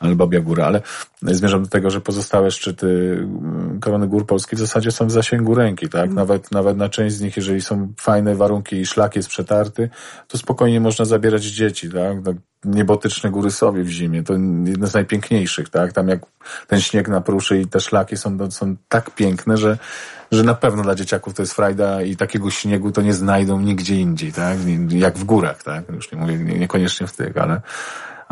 ale 0.00 0.14
Babia 0.14 0.40
Góra. 0.40 0.66
Ale 0.66 0.82
zmierzam 1.22 1.62
do 1.62 1.68
tego, 1.68 1.90
że 1.90 2.00
pozostałe 2.00 2.50
szczyty 2.50 2.86
mm, 3.18 3.80
Korony 3.80 4.08
Gór 4.08 4.26
Polskiej 4.26 4.56
w 4.56 4.60
zasadzie 4.60 4.90
są 4.90 5.06
w 5.06 5.10
zasięgu 5.10 5.54
ręki, 5.54 5.88
tak? 5.88 6.10
Mhm. 6.10 6.14
Nawet, 6.14 6.52
nawet 6.62 6.78
na 6.78 6.88
część 6.88 7.16
z 7.16 7.20
nich, 7.20 7.36
jeżeli 7.36 7.60
są 7.60 7.92
fajne 8.00 8.34
warunki 8.34 8.76
i 8.76 8.86
szlak 8.86 9.16
jest 9.16 9.28
przetarty, 9.28 9.90
to 10.28 10.38
spokojnie 10.38 10.80
można 10.80 11.04
zabierać 11.04 11.42
dzieci, 11.42 11.90
tak? 11.90 12.24
tak 12.24 12.36
niebotyczne 12.64 13.30
góry 13.30 13.50
sobie 13.50 13.82
w 13.82 13.88
zimie, 13.88 14.22
to 14.22 14.32
jedne 14.66 14.86
z 14.86 14.94
najpiękniejszych, 14.94 15.68
tak? 15.68 15.92
Tam 15.92 16.08
jak 16.08 16.20
ten 16.66 16.80
śnieg 16.80 17.08
napruszy 17.08 17.60
i 17.60 17.66
te 17.66 17.80
szlaki 17.80 18.16
są, 18.16 18.50
są 18.50 18.76
tak 18.88 19.10
piękne, 19.10 19.56
że, 19.56 19.78
że 20.32 20.42
na 20.42 20.54
pewno 20.54 20.82
dla 20.82 20.94
dzieciaków 20.94 21.34
to 21.34 21.42
jest 21.42 21.52
frajda 21.52 22.02
i 22.02 22.16
takiego 22.16 22.50
śniegu 22.50 22.92
to 22.92 23.02
nie 23.02 23.14
znajdą 23.14 23.60
nigdzie 23.60 23.96
indziej, 23.96 24.32
tak? 24.32 24.58
Jak 24.88 25.18
w 25.18 25.24
górach, 25.24 25.62
tak? 25.62 25.88
Już 25.88 26.12
nie 26.12 26.18
mówię 26.18 26.38
niekoniecznie 26.38 27.06
w 27.06 27.12
tych, 27.12 27.36
ale, 27.36 27.60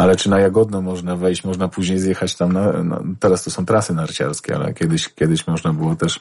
ale 0.00 0.16
czy 0.16 0.30
na 0.30 0.40
Jagodno 0.40 0.82
można 0.82 1.16
wejść, 1.16 1.44
można 1.44 1.68
później 1.68 1.98
zjechać 1.98 2.34
tam 2.36 2.52
na, 2.52 2.82
na 2.82 3.02
teraz 3.20 3.44
to 3.44 3.50
są 3.50 3.66
trasy 3.66 3.94
narciarskie, 3.94 4.54
ale 4.54 4.74
kiedyś, 4.74 5.08
kiedyś 5.08 5.46
można 5.46 5.72
było 5.72 5.96
też 5.96 6.20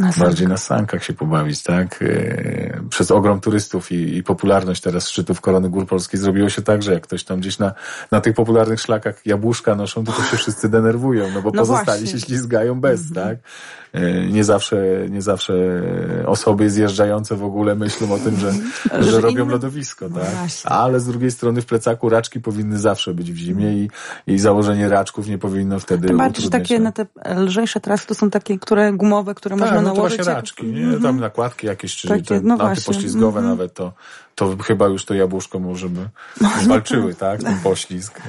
na 0.00 0.10
bardziej 0.18 0.48
na 0.48 0.56
sankach 0.56 1.04
się 1.04 1.12
pobawić, 1.12 1.62
tak? 1.62 2.02
E, 2.02 2.82
przez 2.90 3.10
ogrom 3.10 3.40
turystów 3.40 3.92
i, 3.92 4.16
i 4.16 4.22
popularność 4.22 4.82
teraz 4.82 5.08
szczytów 5.08 5.40
Korony 5.40 5.68
Gór 5.68 5.86
Polskiej 5.86 6.20
zrobiło 6.20 6.48
się 6.48 6.62
tak, 6.62 6.82
że 6.82 6.92
jak 6.92 7.02
ktoś 7.02 7.24
tam 7.24 7.40
gdzieś 7.40 7.58
na, 7.58 7.72
na 8.10 8.20
tych 8.20 8.34
popularnych 8.34 8.80
szlakach 8.80 9.26
jabłuszka 9.26 9.74
noszą, 9.74 10.04
to, 10.04 10.12
to 10.12 10.22
się 10.22 10.36
wszyscy 10.36 10.68
denerwują, 10.68 11.30
no 11.34 11.42
bo 11.42 11.50
no 11.50 11.60
pozostali 11.60 12.00
właśnie. 12.00 12.20
się 12.20 12.26
ślizgają 12.26 12.80
bez, 12.80 13.08
mhm. 13.08 13.28
tak? 13.28 13.38
E, 13.92 14.26
nie 14.26 14.44
zawsze, 14.44 15.06
nie 15.10 15.22
zawsze 15.22 15.54
osoby 16.26 16.70
zjeżdżające 16.70 17.36
w 17.36 17.44
ogóle 17.44 17.74
myślą 17.74 18.12
o 18.12 18.18
tym, 18.18 18.36
że, 18.36 18.52
że 19.00 19.20
robią 19.20 19.48
lodowisko, 19.48 20.08
no 20.08 20.20
tak? 20.20 20.28
Ale 20.64 21.00
z 21.00 21.06
drugiej 21.06 21.30
strony 21.30 21.62
w 21.62 21.66
plecaku 21.66 22.08
raczki 22.08 22.40
powinny 22.40 22.78
zawsze 22.78 23.14
być 23.14 23.32
w 23.32 23.36
zimie 23.36 23.72
i, 23.72 23.90
i 24.26 24.38
założenie 24.38 24.88
raczków 24.88 25.28
nie 25.28 25.38
powinno 25.38 25.80
wtedy 25.80 26.08
Tym 26.08 26.16
bardziej, 26.16 26.44
że 26.44 26.50
takie 26.50 26.78
na 26.78 26.92
te 26.92 27.06
lżejsze 27.36 27.80
trasy 27.80 28.06
to 28.06 28.14
są 28.14 28.30
takie, 28.30 28.58
które 28.58 28.92
gumowe, 28.92 29.34
które 29.34 29.56
tak, 29.56 29.60
można 29.60 29.82
no 29.82 29.94
nałożyć. 29.94 30.18
Tak, 30.18 30.26
raczki, 30.26 30.66
nie? 30.66 30.84
Mhm. 30.84 31.02
Tam 31.02 31.20
nakładki 31.20 31.66
jakieś, 31.66 31.96
czy 31.96 32.08
takie, 32.08 32.24
te 32.24 32.40
no 32.40 32.54
antypoślizgowe 32.54 33.40
mm 33.40 33.50
-hmm. 33.50 33.52
nawet, 33.52 33.74
to, 33.74 33.92
to 34.34 34.56
chyba 34.56 34.86
już 34.86 35.04
to 35.04 35.14
jabłuszko 35.14 35.58
może 35.58 35.88
by 35.88 36.08
walczyły, 36.68 37.14
tak? 37.14 37.42
Ten 37.42 37.58
poślizg. 37.58 38.20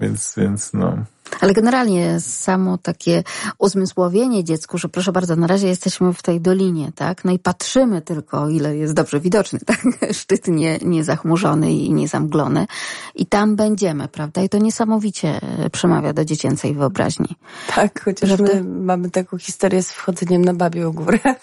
Więc, 0.00 0.34
więc 0.36 0.72
no. 0.72 0.96
Ale 1.40 1.52
generalnie 1.52 2.20
samo 2.20 2.78
takie 2.78 3.22
uzmysłowienie 3.58 4.44
dziecku, 4.44 4.78
że 4.78 4.88
proszę 4.88 5.12
bardzo, 5.12 5.36
na 5.36 5.46
razie 5.46 5.68
jesteśmy 5.68 6.12
w 6.12 6.22
tej 6.22 6.40
dolinie, 6.40 6.92
tak? 6.94 7.24
No 7.24 7.32
i 7.32 7.38
patrzymy 7.38 8.02
tylko, 8.02 8.42
o 8.42 8.48
ile 8.48 8.76
jest 8.76 8.94
dobrze 8.94 9.20
widoczny, 9.20 9.58
tak? 9.66 9.82
Szczyt 10.12 10.48
nie, 10.48 10.78
nie 10.78 11.04
zachmurzony 11.04 11.72
i 11.72 11.92
nie 11.92 12.08
zamglony. 12.08 12.66
I 13.14 13.26
tam 13.26 13.56
będziemy, 13.56 14.08
prawda? 14.08 14.42
I 14.42 14.48
to 14.48 14.58
niesamowicie 14.58 15.40
przemawia 15.72 16.12
do 16.12 16.24
dziecięcej 16.24 16.74
wyobraźni. 16.74 17.36
Tak, 17.74 18.04
chociaż 18.04 18.28
prawda? 18.28 18.54
my 18.54 18.62
mamy 18.62 19.10
taką 19.10 19.38
historię 19.38 19.82
z 19.82 19.90
wchodzeniem 19.90 20.44
na 20.44 20.54
Babią 20.54 20.92
Górę. 20.92 21.18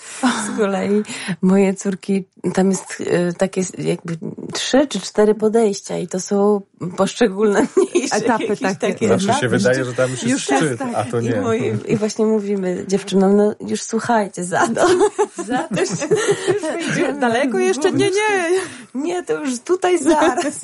Z 0.45 0.57
kolei 0.57 1.03
moje 1.41 1.73
córki, 1.73 2.25
tam 2.53 2.69
jest 2.69 3.03
e, 3.07 3.33
takie 3.33 3.61
jakby 3.77 4.17
trzy 4.53 4.87
czy 4.87 4.99
cztery 4.99 5.35
podejścia 5.35 5.97
i 5.97 6.07
to 6.07 6.19
są 6.19 6.61
poszczególne 6.97 7.67
mniejsze 7.77 8.15
etapy 8.15 8.57
takie. 8.57 8.75
takie 8.75 9.07
Zawsze 9.07 9.33
się 9.33 9.49
wydaje, 9.49 9.49
wydaje, 9.49 9.85
że 9.85 9.93
tam 9.93 10.11
już 10.11 10.23
jest 10.23 10.31
już 10.31 10.41
szczyt, 10.43 10.79
tak. 10.79 10.89
a 10.95 11.03
to 11.03 11.21
nie. 11.21 11.29
I, 11.29 11.39
moi, 11.39 11.73
I, 11.87 11.97
właśnie 11.97 12.25
mówimy 12.25 12.85
dziewczynom, 12.87 13.37
no 13.37 13.55
już 13.67 13.81
słuchajcie, 13.81 14.43
za 14.43 14.67
to, 14.67 14.87
za 15.47 15.57
to 15.57 15.81
już 15.81 15.89
Daleko 17.19 17.59
jeszcze? 17.59 17.91
Nie, 17.91 18.05
nie. 18.05 18.49
Nie, 18.95 19.23
to 19.23 19.33
już 19.33 19.59
tutaj 19.59 19.99
zaraz. 19.99 20.59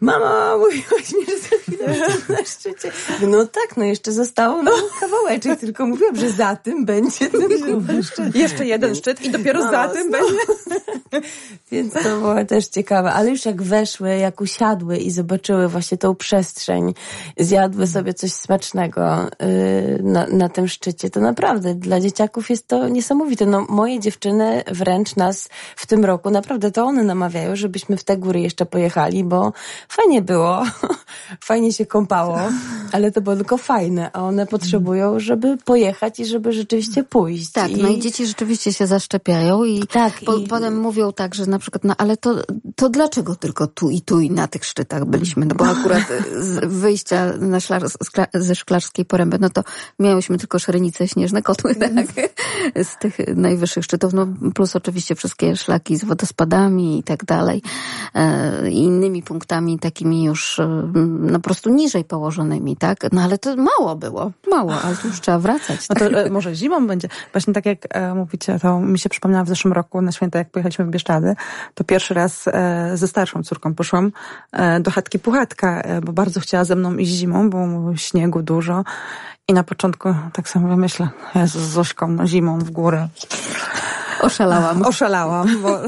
Mama, 0.00 0.56
mówiłaś 0.58 1.12
mi, 1.12 1.26
że 1.26 1.38
za 1.38 1.56
chwilę 1.62 2.08
na 2.28 2.44
szczycie. 2.44 2.92
No 3.20 3.46
tak, 3.46 3.76
no 3.76 3.84
jeszcze 3.84 4.12
zostało 4.12 4.62
no, 4.62 4.70
kawałeczek, 5.00 5.60
tylko 5.60 5.86
mówiłam, 5.86 6.16
że 6.16 6.30
za 6.30 6.56
tym 6.56 6.84
będzie 6.84 7.30
ten 7.30 8.02
szczyt. 8.02 8.34
Jeszcze 8.34 8.66
jeden 8.66 8.94
szczyt 8.94 9.24
i 9.24 9.30
dopiero 9.30 9.64
no, 9.64 9.70
za 9.70 9.88
tym 9.88 10.10
no. 10.10 10.18
będzie. 10.18 11.28
Więc 11.70 11.92
to 11.92 12.18
było 12.18 12.44
też 12.44 12.66
ciekawe. 12.66 13.12
Ale 13.12 13.30
już 13.30 13.44
jak 13.44 13.62
weszły, 13.62 14.16
jak 14.16 14.40
usiadły 14.40 14.96
i 14.96 15.10
zobaczyły 15.10 15.68
właśnie 15.68 15.98
tą 15.98 16.14
przestrzeń, 16.14 16.94
zjadły 17.38 17.86
sobie 17.86 18.14
coś 18.14 18.32
smacznego 18.32 19.26
yy, 19.40 20.02
na, 20.02 20.26
na 20.26 20.48
tym 20.48 20.68
szczycie, 20.68 21.10
to 21.10 21.20
naprawdę 21.20 21.74
dla 21.74 22.00
dzieciaków 22.00 22.50
jest 22.50 22.68
to 22.68 22.88
niesamowite. 22.88 23.46
No, 23.46 23.66
moje 23.68 24.00
dziewczyny 24.00 24.62
wręcz 24.66 25.16
nas 25.16 25.48
w 25.76 25.86
tym 25.86 26.04
roku, 26.04 26.30
naprawdę 26.30 26.70
to 26.70 26.84
one 26.84 27.02
namawiają, 27.04 27.56
żebyśmy 27.56 27.96
w 27.96 28.04
te 28.04 28.16
góry 28.16 28.40
jeszcze 28.40 28.66
pojechali, 28.66 29.24
bo 29.24 29.52
fajnie 29.88 30.22
było, 30.22 30.62
fajnie 31.44 31.72
się 31.72 31.86
kąpało, 31.86 32.40
ale 32.92 33.12
to 33.12 33.20
było 33.20 33.36
tylko 33.36 33.56
fajne, 33.56 34.10
a 34.12 34.22
one 34.22 34.46
potrzebują, 34.46 35.20
żeby 35.20 35.56
pojechać 35.64 36.20
i 36.20 36.26
żeby 36.26 36.52
rzeczywiście 36.52 37.04
pójść. 37.04 37.52
Tak, 37.52 37.70
I... 37.70 37.82
no 37.82 37.88
i 37.88 37.98
dzieci 37.98 38.26
rzeczywiście 38.26 38.72
się 38.72 38.86
zaszczepiają 38.86 39.64
i, 39.64 39.86
tak, 39.86 40.12
po, 40.24 40.36
i... 40.36 40.46
potem 40.46 40.80
mówią 40.80 41.12
tak, 41.12 41.34
że 41.34 41.46
na 41.46 41.57
przykład, 41.58 41.84
no 41.84 41.94
ale 41.98 42.16
to, 42.16 42.34
to 42.76 42.88
dlaczego 42.88 43.36
tylko 43.36 43.66
tu 43.66 43.90
i 43.90 44.00
tu 44.00 44.20
i 44.20 44.30
na 44.30 44.48
tych 44.48 44.64
szczytach 44.64 45.04
byliśmy? 45.04 45.46
No 45.46 45.54
bo 45.54 45.66
akurat 45.66 46.02
z 46.38 46.64
wyjścia 46.64 47.32
na 47.38 47.60
szlar, 47.60 47.82
ze 48.34 48.54
Szklarskiej 48.54 49.04
Poręby, 49.04 49.38
no 49.38 49.50
to 49.50 49.64
miałyśmy 49.98 50.38
tylko 50.38 50.58
szerenice 50.58 51.08
śnieżne 51.08 51.42
kotły, 51.42 51.74
tak? 51.74 52.06
Z 52.84 52.98
tych 52.98 53.18
najwyższych 53.36 53.84
szczytów, 53.84 54.12
no 54.12 54.26
plus 54.54 54.76
oczywiście 54.76 55.14
wszystkie 55.14 55.56
szlaki 55.56 55.96
z 55.96 56.04
wodospadami 56.04 56.98
i 56.98 57.02
tak 57.02 57.24
dalej, 57.24 57.62
e, 58.14 58.70
i 58.70 58.78
innymi 58.78 59.22
punktami 59.22 59.78
takimi 59.78 60.24
już 60.24 60.58
e, 60.58 60.92
no 61.20 61.38
po 61.38 61.44
prostu 61.44 61.70
niżej 61.70 62.04
położonymi, 62.04 62.76
tak? 62.76 62.98
No 63.12 63.22
ale 63.22 63.38
to 63.38 63.56
mało 63.56 63.96
było, 63.96 64.32
mało, 64.50 64.80
ale 64.80 64.96
tu 64.96 65.08
już 65.08 65.20
trzeba 65.20 65.38
wracać. 65.38 65.88
No 65.88 65.96
to 65.96 66.10
tak? 66.10 66.30
może 66.30 66.54
zimą 66.54 66.86
będzie. 66.86 67.08
Właśnie 67.32 67.52
tak 67.52 67.66
jak 67.66 67.78
e, 67.90 68.14
mówicie, 68.14 68.58
to 68.58 68.80
mi 68.80 68.98
się 68.98 69.08
przypomniało 69.08 69.44
w 69.44 69.48
zeszłym 69.48 69.72
roku 69.72 70.02
na 70.02 70.12
święta, 70.12 70.38
jak 70.38 70.50
pojechaliśmy 70.50 70.84
w 70.84 70.88
Bieszczady, 70.88 71.36
to 71.74 71.84
pierwszy 71.84 72.14
raz 72.14 72.44
ze 72.94 73.08
starszą 73.08 73.42
córką 73.42 73.74
poszłam 73.74 74.12
do 74.80 74.90
chatki 74.90 75.18
Puchatka, 75.18 75.82
bo 76.02 76.12
bardzo 76.12 76.40
chciała 76.40 76.64
ze 76.64 76.76
mną 76.76 76.96
iść 76.96 77.12
zimą, 77.12 77.50
bo 77.50 77.66
śniegu 77.96 78.42
dużo. 78.42 78.84
I 79.48 79.52
na 79.52 79.64
początku 79.64 80.14
tak 80.32 80.48
samo 80.48 80.76
myślę, 80.76 81.08
Jezus, 81.34 81.62
z 81.62 81.68
Zośką 81.68 82.08
no, 82.08 82.26
zimą 82.26 82.58
w 82.58 82.70
górę. 82.70 83.08
Oszalałam. 84.20 84.82
Oszalałam, 84.82 85.62
bo, 85.62 85.80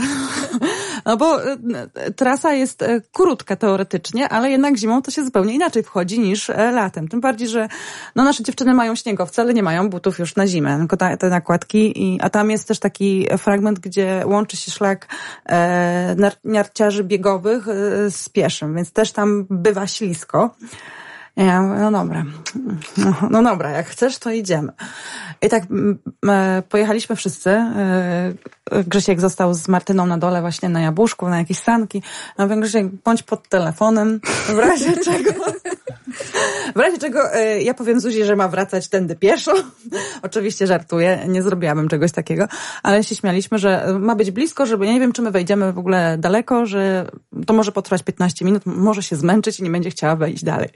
no 1.04 1.16
bo 1.16 1.44
e, 1.44 1.56
trasa 2.16 2.52
jest 2.52 2.82
e, 2.82 3.00
krótka 3.12 3.56
teoretycznie, 3.56 4.28
ale 4.28 4.50
jednak 4.50 4.76
zimą 4.76 5.02
to 5.02 5.10
się 5.10 5.24
zupełnie 5.24 5.54
inaczej 5.54 5.82
wchodzi 5.82 6.20
niż 6.20 6.48
latem. 6.48 7.08
Tym 7.08 7.20
bardziej, 7.20 7.48
że 7.48 7.68
no 8.16 8.24
nasze 8.24 8.44
dziewczyny 8.44 8.74
mają 8.74 8.94
śniegowce, 8.94 9.42
ale 9.42 9.54
nie 9.54 9.62
mają 9.62 9.90
butów 9.90 10.18
już 10.18 10.36
na 10.36 10.46
zimę, 10.46 10.78
tylko 10.78 10.96
te, 10.96 11.28
nakładki. 11.30 12.02
I, 12.02 12.20
a 12.20 12.30
tam 12.30 12.50
jest 12.50 12.68
też 12.68 12.78
taki 12.78 13.26
fragment, 13.38 13.78
gdzie 13.78 14.22
łączy 14.26 14.56
się 14.56 14.70
szlak 14.70 15.08
e, 15.46 16.32
narciarzy 16.44 17.04
biegowych 17.04 17.66
z 18.10 18.28
pieszym, 18.28 18.74
więc 18.74 18.92
też 18.92 19.12
tam 19.12 19.46
bywa 19.50 19.86
ślisko. 19.86 20.54
Ja 21.46 21.62
mówię, 21.62 21.80
no 21.80 21.90
dobra, 21.90 22.24
no, 22.96 23.14
no 23.30 23.42
dobra, 23.42 23.70
jak 23.70 23.86
chcesz, 23.86 24.18
to 24.18 24.30
idziemy. 24.30 24.72
I 25.42 25.48
tak 25.48 25.62
pojechaliśmy 26.68 27.16
wszyscy. 27.16 27.50
E, 27.50 28.32
Grzesiek 28.86 29.20
został 29.20 29.54
z 29.54 29.68
Martyną 29.68 30.06
na 30.06 30.18
dole 30.18 30.40
właśnie 30.40 30.68
na 30.68 30.80
Jabłuszku, 30.80 31.28
na 31.28 31.38
jakieś 31.38 31.58
sanki. 31.58 32.02
No 32.38 32.46
mówię, 32.46 32.60
Grzesiek, 32.60 32.86
bądź 33.04 33.22
pod 33.22 33.48
telefonem, 33.48 34.20
w 34.48 34.58
razie 34.58 34.96
czego. 35.04 35.30
W 36.76 36.78
razie 36.78 36.98
czego 36.98 37.34
e, 37.34 37.62
ja 37.62 37.74
powiem 37.74 38.00
Zuzi, 38.00 38.24
że 38.24 38.36
ma 38.36 38.48
wracać 38.48 38.88
tędy 38.88 39.16
pieszo. 39.16 39.52
Oczywiście 40.22 40.66
żartuję, 40.66 41.24
nie 41.28 41.42
zrobiłabym 41.42 41.88
czegoś 41.88 42.12
takiego, 42.12 42.48
ale 42.82 43.04
się 43.04 43.14
śmialiśmy, 43.14 43.58
że 43.58 43.96
ma 44.00 44.14
być 44.14 44.30
blisko, 44.30 44.66
żeby 44.66 44.86
nie 44.86 45.00
wiem, 45.00 45.12
czy 45.12 45.22
my 45.22 45.30
wejdziemy 45.30 45.72
w 45.72 45.78
ogóle 45.78 46.18
daleko, 46.18 46.66
że 46.66 47.10
to 47.46 47.54
może 47.54 47.72
potrwać 47.72 48.02
15 48.02 48.44
minut, 48.44 48.62
może 48.66 49.02
się 49.02 49.16
zmęczyć 49.16 49.60
i 49.60 49.62
nie 49.62 49.70
będzie 49.70 49.90
chciała 49.90 50.16
wejść 50.16 50.44
dalej. 50.44 50.68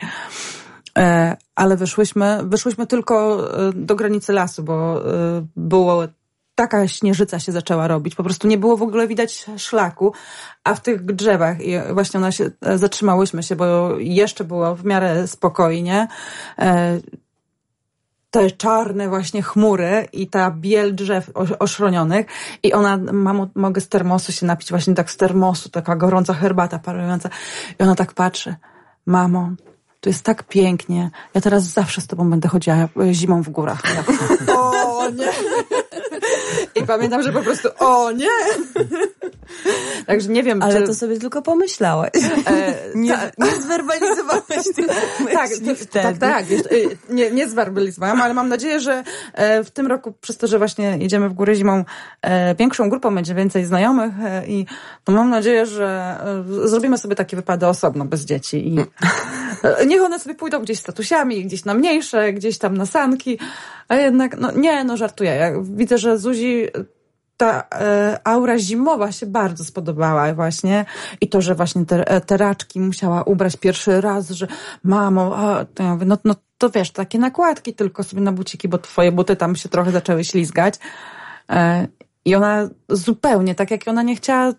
E, 0.98 1.36
ale 1.54 1.76
wyszłyśmy, 1.76 2.38
wyszłyśmy 2.44 2.86
tylko 2.86 3.48
e, 3.68 3.72
do 3.72 3.96
granicy 3.96 4.32
lasu, 4.32 4.62
bo 4.62 5.02
było 5.56 6.08
taka 6.54 6.88
śnieżyca 6.88 7.38
się 7.38 7.52
zaczęła 7.52 7.88
robić. 7.88 8.14
Po 8.14 8.24
prostu 8.24 8.48
nie 8.48 8.58
było 8.58 8.76
w 8.76 8.82
ogóle 8.82 9.08
widać 9.08 9.46
szlaku, 9.56 10.12
a 10.64 10.74
w 10.74 10.80
tych 10.80 11.04
drzewach 11.04 11.60
i 11.60 11.74
właśnie 11.92 12.18
ona 12.18 12.32
się, 12.32 12.50
zatrzymałyśmy 12.74 13.42
się, 13.42 13.56
bo 13.56 13.98
jeszcze 13.98 14.44
było 14.44 14.74
w 14.74 14.84
miarę 14.84 15.26
spokojnie. 15.26 16.08
Te 18.30 18.50
czarne 18.50 19.08
właśnie 19.08 19.42
chmury 19.42 20.08
i 20.12 20.26
ta 20.26 20.50
biel 20.50 20.94
drzew 20.94 21.30
oszronionych 21.58 22.26
i 22.62 22.72
ona, 22.72 22.96
mamo, 22.96 23.48
mogę 23.54 23.80
z 23.80 23.88
termosu 23.88 24.32
się 24.32 24.46
napić, 24.46 24.70
właśnie 24.70 24.94
tak 24.94 25.10
z 25.10 25.16
termosu, 25.16 25.68
taka 25.68 25.96
gorąca 25.96 26.34
herbata 26.34 26.78
parująca 26.78 27.28
i 27.80 27.82
ona 27.82 27.94
tak 27.94 28.12
patrzy. 28.12 28.54
Mamo, 29.06 29.50
to 30.00 30.10
jest 30.10 30.22
tak 30.22 30.42
pięknie. 30.42 31.10
Ja 31.34 31.40
teraz 31.40 31.62
zawsze 31.62 32.00
z 32.00 32.06
tobą 32.06 32.30
będę 32.30 32.48
chodziła 32.48 32.76
e, 32.76 32.88
zimą 33.14 33.42
w 33.42 33.50
górach. 33.50 33.82
O 34.56 35.10
nie! 35.10 35.28
I 36.74 36.82
pamiętam, 36.82 37.22
że 37.22 37.32
po 37.32 37.42
prostu 37.42 37.68
o 37.78 38.12
nie! 38.12 38.28
Także 40.06 40.28
nie 40.28 40.42
wiem, 40.42 40.62
Ale 40.62 40.80
czy... 40.80 40.86
to 40.86 40.94
sobie 40.94 41.18
tylko 41.18 41.42
pomyślałaś. 41.42 42.10
E, 42.46 42.74
nie, 42.94 43.12
ta... 43.12 43.46
nie 43.46 43.50
zwerbalizowałeś 43.50 44.64
tych 44.76 44.86
tak, 45.32 45.50
tak, 45.92 46.18
tak. 46.18 46.44
E, 46.44 47.14
nie, 47.14 47.30
nie 47.30 47.48
zwerbalizowałam, 47.48 48.20
ale 48.20 48.34
mam 48.34 48.48
nadzieję, 48.48 48.80
że 48.80 49.04
e, 49.32 49.64
w 49.64 49.70
tym 49.70 49.86
roku, 49.86 50.12
przez 50.20 50.36
to, 50.36 50.46
że 50.46 50.58
właśnie 50.58 50.96
jedziemy 51.00 51.28
w 51.28 51.32
górę 51.32 51.54
zimą, 51.54 51.84
większą 52.58 52.90
grupą 52.90 53.14
będzie 53.14 53.34
więcej 53.34 53.64
znajomych 53.64 54.12
i 54.46 54.66
to 55.04 55.12
mam 55.12 55.30
nadzieję, 55.30 55.66
że 55.66 56.18
zrobimy 56.64 56.98
sobie 56.98 57.16
takie 57.16 57.36
wypady 57.36 57.66
osobno, 57.66 58.04
bez 58.04 58.24
dzieci 58.24 58.68
i 58.68 58.76
niech 59.88 60.02
one 60.02 60.18
sobie 60.18 60.34
pójdą 60.34 60.60
gdzieś 60.60 60.78
z 60.78 60.82
tatusiami, 60.82 61.44
gdzieś 61.44 61.64
na 61.64 61.74
mniejsze, 61.74 62.32
gdzieś 62.32 62.58
tam 62.58 62.76
na 62.76 62.86
sanki, 62.86 63.38
a 63.88 63.96
jednak, 63.96 64.38
no 64.38 64.52
nie, 64.52 64.84
no 64.84 64.96
żartuję. 64.96 65.30
Ja 65.30 65.52
widzę, 65.62 65.98
że 65.98 66.18
Zuzi 66.18 66.66
ta 67.36 67.64
e, 67.72 68.18
aura 68.24 68.58
zimowa 68.58 69.12
się 69.12 69.26
bardzo 69.26 69.64
spodobała 69.64 70.34
właśnie 70.34 70.84
i 71.20 71.28
to, 71.28 71.40
że 71.40 71.54
właśnie 71.54 71.86
te, 71.86 72.08
e, 72.08 72.20
te 72.20 72.36
raczki 72.36 72.80
musiała 72.80 73.22
ubrać 73.22 73.56
pierwszy 73.56 74.00
raz, 74.00 74.30
że 74.30 74.46
mamo, 74.84 75.36
a, 75.36 75.64
to 75.64 75.82
ja 75.82 75.92
mówię, 75.92 76.06
no, 76.06 76.18
no 76.24 76.34
to 76.58 76.70
wiesz, 76.70 76.90
takie 76.90 77.18
nakładki 77.18 77.74
tylko 77.74 78.02
sobie 78.02 78.22
na 78.22 78.32
buciki, 78.32 78.68
bo 78.68 78.78
twoje 78.78 79.12
buty 79.12 79.36
tam 79.36 79.56
się 79.56 79.68
trochę 79.68 79.90
zaczęły 79.90 80.24
ślizgać. 80.24 80.74
E, 81.50 81.88
i 82.24 82.34
ona 82.34 82.68
zupełnie, 82.88 83.54
tak 83.54 83.70
jak 83.70 83.88
ona 83.88 84.02
nie 84.02 84.16
chciała... 84.16 84.52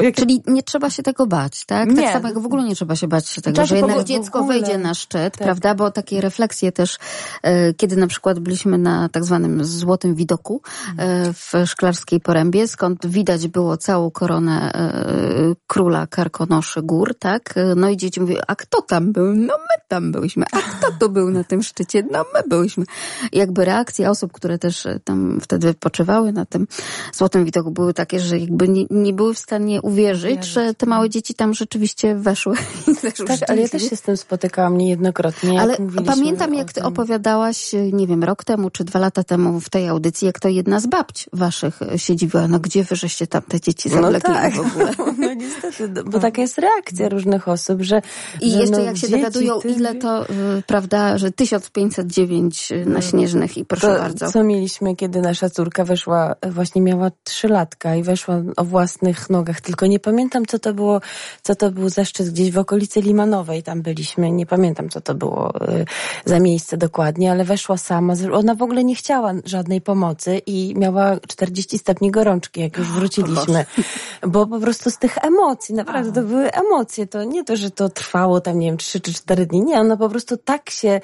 Jak... 0.00 0.14
Czyli 0.14 0.42
nie 0.46 0.62
trzeba 0.62 0.90
się 0.90 1.02
tego 1.02 1.26
bać, 1.26 1.64
tak? 1.66 1.88
tak 1.88 1.96
nie. 1.96 2.02
Tak 2.02 2.12
samo 2.12 2.28
jak 2.28 2.38
w 2.38 2.46
ogóle 2.46 2.62
nie 2.62 2.74
trzeba 2.74 2.96
się 2.96 3.08
bać 3.08 3.28
się 3.28 3.42
tego, 3.42 3.66
że 3.66 3.76
jednak 3.76 4.04
dziecko 4.04 4.44
wejdzie 4.44 4.78
na 4.78 4.94
szczyt, 4.94 5.36
tak. 5.36 5.44
prawda? 5.44 5.74
Bo 5.74 5.90
takie 5.90 6.20
refleksje 6.20 6.72
też, 6.72 6.98
e, 7.42 7.74
kiedy 7.74 7.96
na 7.96 8.06
przykład 8.06 8.38
byliśmy 8.38 8.78
na 8.78 9.08
tak 9.08 9.24
zwanym 9.24 9.64
złotym 9.64 10.14
widoku 10.14 10.62
e, 10.98 11.32
w 11.32 11.52
Szklarskiej 11.66 12.20
Porębie, 12.20 12.68
skąd 12.68 13.06
widać 13.06 13.48
było 13.48 13.76
całą 13.76 14.10
koronę 14.10 14.72
e, 14.72 15.54
króla 15.66 16.06
karkonoszy 16.06 16.82
gór, 16.82 17.14
tak? 17.18 17.54
No 17.76 17.88
i 17.88 17.96
dzieci 17.96 18.20
mówiły, 18.20 18.40
a 18.46 18.56
kto 18.56 18.82
tam 18.82 19.12
był? 19.12 19.24
No 19.34 19.54
my 19.54 19.82
tam 19.88 20.12
byliśmy. 20.12 20.44
A 20.52 20.58
kto 20.58 20.92
tu 21.00 21.08
był 21.08 21.30
na 21.30 21.44
tym 21.44 21.62
szczycie? 21.62 22.02
No 22.10 22.24
my 22.34 22.42
byliśmy. 22.48 22.84
jakby 23.32 23.64
reakcje 23.64 24.10
osób, 24.10 24.32
które 24.32 24.58
też 24.58 24.86
tam 25.04 25.38
wtedy 25.40 25.74
poczywały 25.74 26.32
na 26.32 26.44
tym 26.44 26.66
Złotym 27.12 27.44
Widoku 27.44 27.57
były 27.64 27.94
takie, 27.94 28.20
że 28.20 28.38
jakby 28.38 28.68
nie, 28.68 28.84
nie 28.90 29.12
były 29.12 29.34
w 29.34 29.38
stanie 29.38 29.82
uwierzyć, 29.82 30.44
że 30.44 30.74
te 30.74 30.86
małe 30.86 31.10
dzieci 31.10 31.34
tam 31.34 31.54
rzeczywiście 31.54 32.14
weszły. 32.14 32.56
tak, 33.26 33.50
ale 33.50 33.60
ja 33.60 33.68
też 33.68 33.90
się 33.90 33.96
z 33.96 34.02
tym 34.02 34.16
spotykałam 34.16 34.78
niejednokrotnie. 34.78 35.60
Ale 35.60 35.76
pamiętam, 36.06 36.54
jak 36.54 36.72
ty 36.72 36.82
opowiadałaś, 36.82 37.72
nie 37.92 38.06
wiem, 38.06 38.24
rok 38.24 38.44
temu 38.44 38.70
czy 38.70 38.84
dwa 38.84 38.98
lata 38.98 39.24
temu 39.24 39.60
w 39.60 39.70
tej 39.70 39.88
audycji, 39.88 40.26
jak 40.26 40.40
to 40.40 40.48
jedna 40.48 40.80
z 40.80 40.86
babć 40.86 41.26
waszych 41.32 41.80
się 41.96 42.16
dziwiła, 42.16 42.48
no 42.48 42.60
gdzie 42.60 42.84
wy 42.84 42.96
żeście 42.96 43.26
tam 43.26 43.42
te 43.42 43.60
dzieci 43.60 43.88
zawlekli 43.88 44.34
no 44.34 44.40
tak. 44.40 44.54
w 44.54 44.60
ogóle? 44.60 44.92
No 45.18 45.34
niestety, 45.34 45.88
no, 45.88 46.04
bo 46.04 46.18
taka 46.18 46.42
jest 46.42 46.58
reakcja 46.58 47.08
różnych 47.08 47.48
osób, 47.48 47.82
że... 47.82 48.02
I 48.40 48.50
że 48.50 48.58
jeszcze 48.58 48.76
no, 48.76 48.82
jak 48.82 48.96
się 48.96 49.08
dowiadują, 49.08 49.60
ty... 49.60 49.68
ile 49.68 49.94
to, 49.94 50.24
y, 50.24 50.26
prawda, 50.66 51.18
że 51.18 51.32
1509 51.32 52.72
na 52.86 52.94
no. 52.94 53.00
Śnieżnych 53.00 53.56
i 53.58 53.64
proszę 53.64 53.86
to, 53.86 53.98
bardzo. 53.98 54.32
Co 54.32 54.44
mieliśmy, 54.44 54.96
kiedy 54.96 55.20
nasza 55.20 55.50
córka 55.50 55.84
weszła 55.84 56.34
właśnie 56.50 56.68
właśnie 56.68 56.82
miała 56.82 57.10
trzylatka 57.38 57.96
i 57.96 58.02
weszła 58.02 58.42
o 58.56 58.64
własnych 58.64 59.30
nogach, 59.30 59.60
tylko 59.60 59.86
nie 59.86 60.00
pamiętam, 60.00 60.46
co 60.46 60.58
to 60.58 60.74
było, 60.74 61.00
co 61.42 61.54
to 61.54 61.70
był 61.70 61.88
za 61.88 62.04
szczyt, 62.04 62.30
gdzieś 62.30 62.50
w 62.50 62.58
okolicy 62.58 63.00
Limanowej 63.00 63.62
tam 63.62 63.82
byliśmy, 63.82 64.30
nie 64.30 64.46
pamiętam, 64.46 64.88
co 64.88 65.00
to 65.00 65.14
było 65.14 65.68
y, 65.68 65.84
za 66.24 66.40
miejsce 66.40 66.76
dokładnie, 66.76 67.30
ale 67.30 67.44
weszła 67.44 67.76
sama, 67.76 68.14
ona 68.32 68.54
w 68.54 68.62
ogóle 68.62 68.84
nie 68.84 68.94
chciała 68.94 69.32
żadnej 69.44 69.80
pomocy 69.80 70.42
i 70.46 70.74
miała 70.76 71.16
40 71.28 71.78
stopni 71.78 72.10
gorączki, 72.10 72.60
jak 72.60 72.78
już 72.78 72.88
wróciliśmy, 72.88 73.66
bo 74.34 74.46
po 74.46 74.60
prostu 74.60 74.90
z 74.90 74.98
tych 74.98 75.18
emocji, 75.24 75.74
naprawdę 75.74 76.12
to 76.12 76.22
były 76.22 76.52
emocje, 76.52 77.06
to 77.06 77.24
nie 77.24 77.44
to, 77.44 77.56
że 77.56 77.70
to 77.70 77.88
trwało 77.88 78.40
tam, 78.40 78.58
nie 78.58 78.66
wiem, 78.66 78.76
3 78.76 79.00
czy 79.00 79.14
4 79.14 79.46
dni, 79.46 79.60
nie, 79.64 79.80
ona 79.80 79.96
po 79.96 80.08
prostu 80.08 80.36
tak 80.36 80.70
się, 80.70 81.00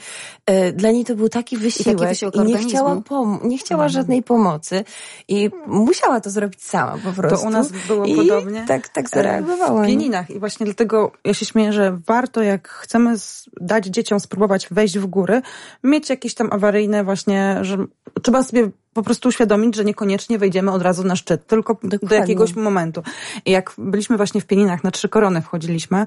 y, 0.50 0.72
dla 0.72 0.90
niej 0.90 1.04
to 1.04 1.14
był 1.14 1.28
taki 1.28 1.56
wysiłek 1.56 2.22
i, 2.22 2.38
i 2.38 2.42
nie 2.42 2.58
chciała, 2.58 2.94
pom- 2.96 3.44
nie 3.44 3.58
chciała 3.58 3.88
żadnej 3.88 4.22
pomocy 4.22 4.84
i 5.28 5.50
musiała 5.66 6.20
to 6.24 6.30
zrobić 6.30 6.62
sama 6.62 6.98
po 7.04 7.12
prostu. 7.12 7.38
To 7.38 7.46
u 7.48 7.50
nas 7.50 7.72
było 7.88 8.04
I 8.04 8.16
podobnie. 8.16 8.64
tak, 8.68 8.88
tak 8.88 9.08
zareagowała. 9.08 9.82
W 9.82 9.86
Pieninach. 9.86 10.30
I 10.30 10.38
właśnie 10.38 10.66
dlatego 10.66 11.12
ja 11.24 11.34
się 11.34 11.46
śmieję, 11.46 11.72
że 11.72 11.98
warto, 12.06 12.42
jak 12.42 12.68
chcemy 12.68 13.14
dać 13.60 13.86
dzieciom 13.86 14.20
spróbować 14.20 14.68
wejść 14.70 14.98
w 14.98 15.06
góry, 15.06 15.42
mieć 15.84 16.10
jakieś 16.10 16.34
tam 16.34 16.48
awaryjne 16.52 17.04
właśnie, 17.04 17.58
że 17.62 17.78
trzeba 18.22 18.42
sobie 18.42 18.70
po 18.94 19.02
prostu 19.02 19.28
uświadomić, 19.28 19.76
że 19.76 19.84
niekoniecznie 19.84 20.38
wejdziemy 20.38 20.70
od 20.70 20.82
razu 20.82 21.04
na 21.04 21.16
szczyt, 21.16 21.46
tylko 21.46 21.74
Dokładnie. 21.74 22.08
do 22.08 22.14
jakiegoś 22.14 22.54
momentu. 22.54 23.02
I 23.44 23.50
jak 23.50 23.72
byliśmy 23.78 24.16
właśnie 24.16 24.40
w 24.40 24.46
Pieninach, 24.46 24.84
na 24.84 24.90
trzy 24.90 25.08
korony 25.08 25.42
wchodziliśmy, 25.42 26.06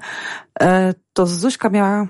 e, 0.60 0.94
to 1.12 1.26
Zuśka 1.26 1.70
miała 1.70 2.06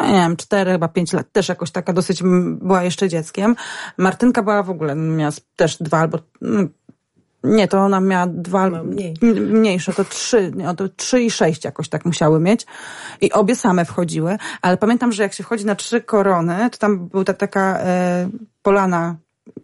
no 0.00 0.06
nie 0.06 0.12
wiem, 0.12 0.36
cztery, 0.36 0.72
chyba 0.72 0.88
pięć 0.88 1.12
lat, 1.12 1.32
też 1.32 1.48
jakoś 1.48 1.70
taka 1.70 1.92
dosyć 1.92 2.22
była 2.60 2.82
jeszcze 2.82 3.08
dzieckiem. 3.08 3.56
Martynka 3.98 4.42
była 4.42 4.62
w 4.62 4.70
ogóle, 4.70 4.94
miała 4.94 5.32
też 5.56 5.76
dwa 5.76 5.98
albo, 5.98 6.18
no, 6.40 6.62
nie, 7.46 7.68
to 7.68 7.78
ona 7.78 8.00
miała 8.00 8.26
dwa, 8.26 8.70
no, 8.70 8.84
mniej. 8.84 9.14
mniejsze, 9.40 9.92
to 9.92 10.04
trzy, 10.04 10.52
nie, 10.54 10.74
to 10.74 10.88
trzy 10.88 11.22
i 11.22 11.30
sześć 11.30 11.64
jakoś 11.64 11.88
tak 11.88 12.04
musiały 12.04 12.40
mieć. 12.40 12.66
I 13.20 13.32
obie 13.32 13.56
same 13.56 13.84
wchodziły, 13.84 14.36
ale 14.62 14.76
pamiętam, 14.76 15.12
że 15.12 15.22
jak 15.22 15.32
się 15.32 15.44
wchodzi 15.44 15.66
na 15.66 15.74
trzy 15.74 16.00
korony, 16.00 16.70
to 16.70 16.78
tam 16.78 17.08
była 17.08 17.24
ta, 17.24 17.34
taka 17.34 17.78
e, 17.80 18.28
polana 18.62 19.16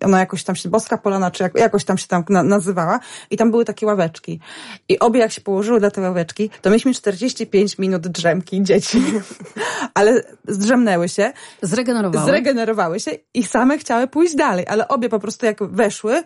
ona 0.04 0.18
jakoś 0.18 0.44
tam 0.44 0.56
się, 0.56 0.68
Boska 0.68 0.98
Polana, 0.98 1.30
czy 1.30 1.42
jak, 1.42 1.54
jakoś 1.58 1.84
tam 1.84 1.98
się 1.98 2.06
tam 2.06 2.24
na, 2.28 2.42
nazywała 2.42 3.00
i 3.30 3.36
tam 3.36 3.50
były 3.50 3.64
takie 3.64 3.86
ławeczki. 3.86 4.40
I 4.88 4.98
obie 4.98 5.20
jak 5.20 5.32
się 5.32 5.40
położyły 5.40 5.80
na 5.80 5.90
te 5.90 6.00
ławeczki, 6.00 6.50
to 6.62 6.70
mieliśmy 6.70 6.94
45 6.94 7.78
minut 7.78 8.08
drzemki 8.08 8.62
dzieci. 8.62 9.02
ale 9.94 10.22
zdrzemnęły 10.48 11.08
się. 11.08 11.32
Zregenerowały. 11.62 12.26
Zregenerowały 12.26 13.00
się 13.00 13.10
i 13.34 13.44
same 13.44 13.78
chciały 13.78 14.06
pójść 14.06 14.34
dalej, 14.34 14.66
ale 14.68 14.88
obie 14.88 15.08
po 15.08 15.18
prostu 15.18 15.46
jak 15.46 15.62
weszły, 15.62 16.22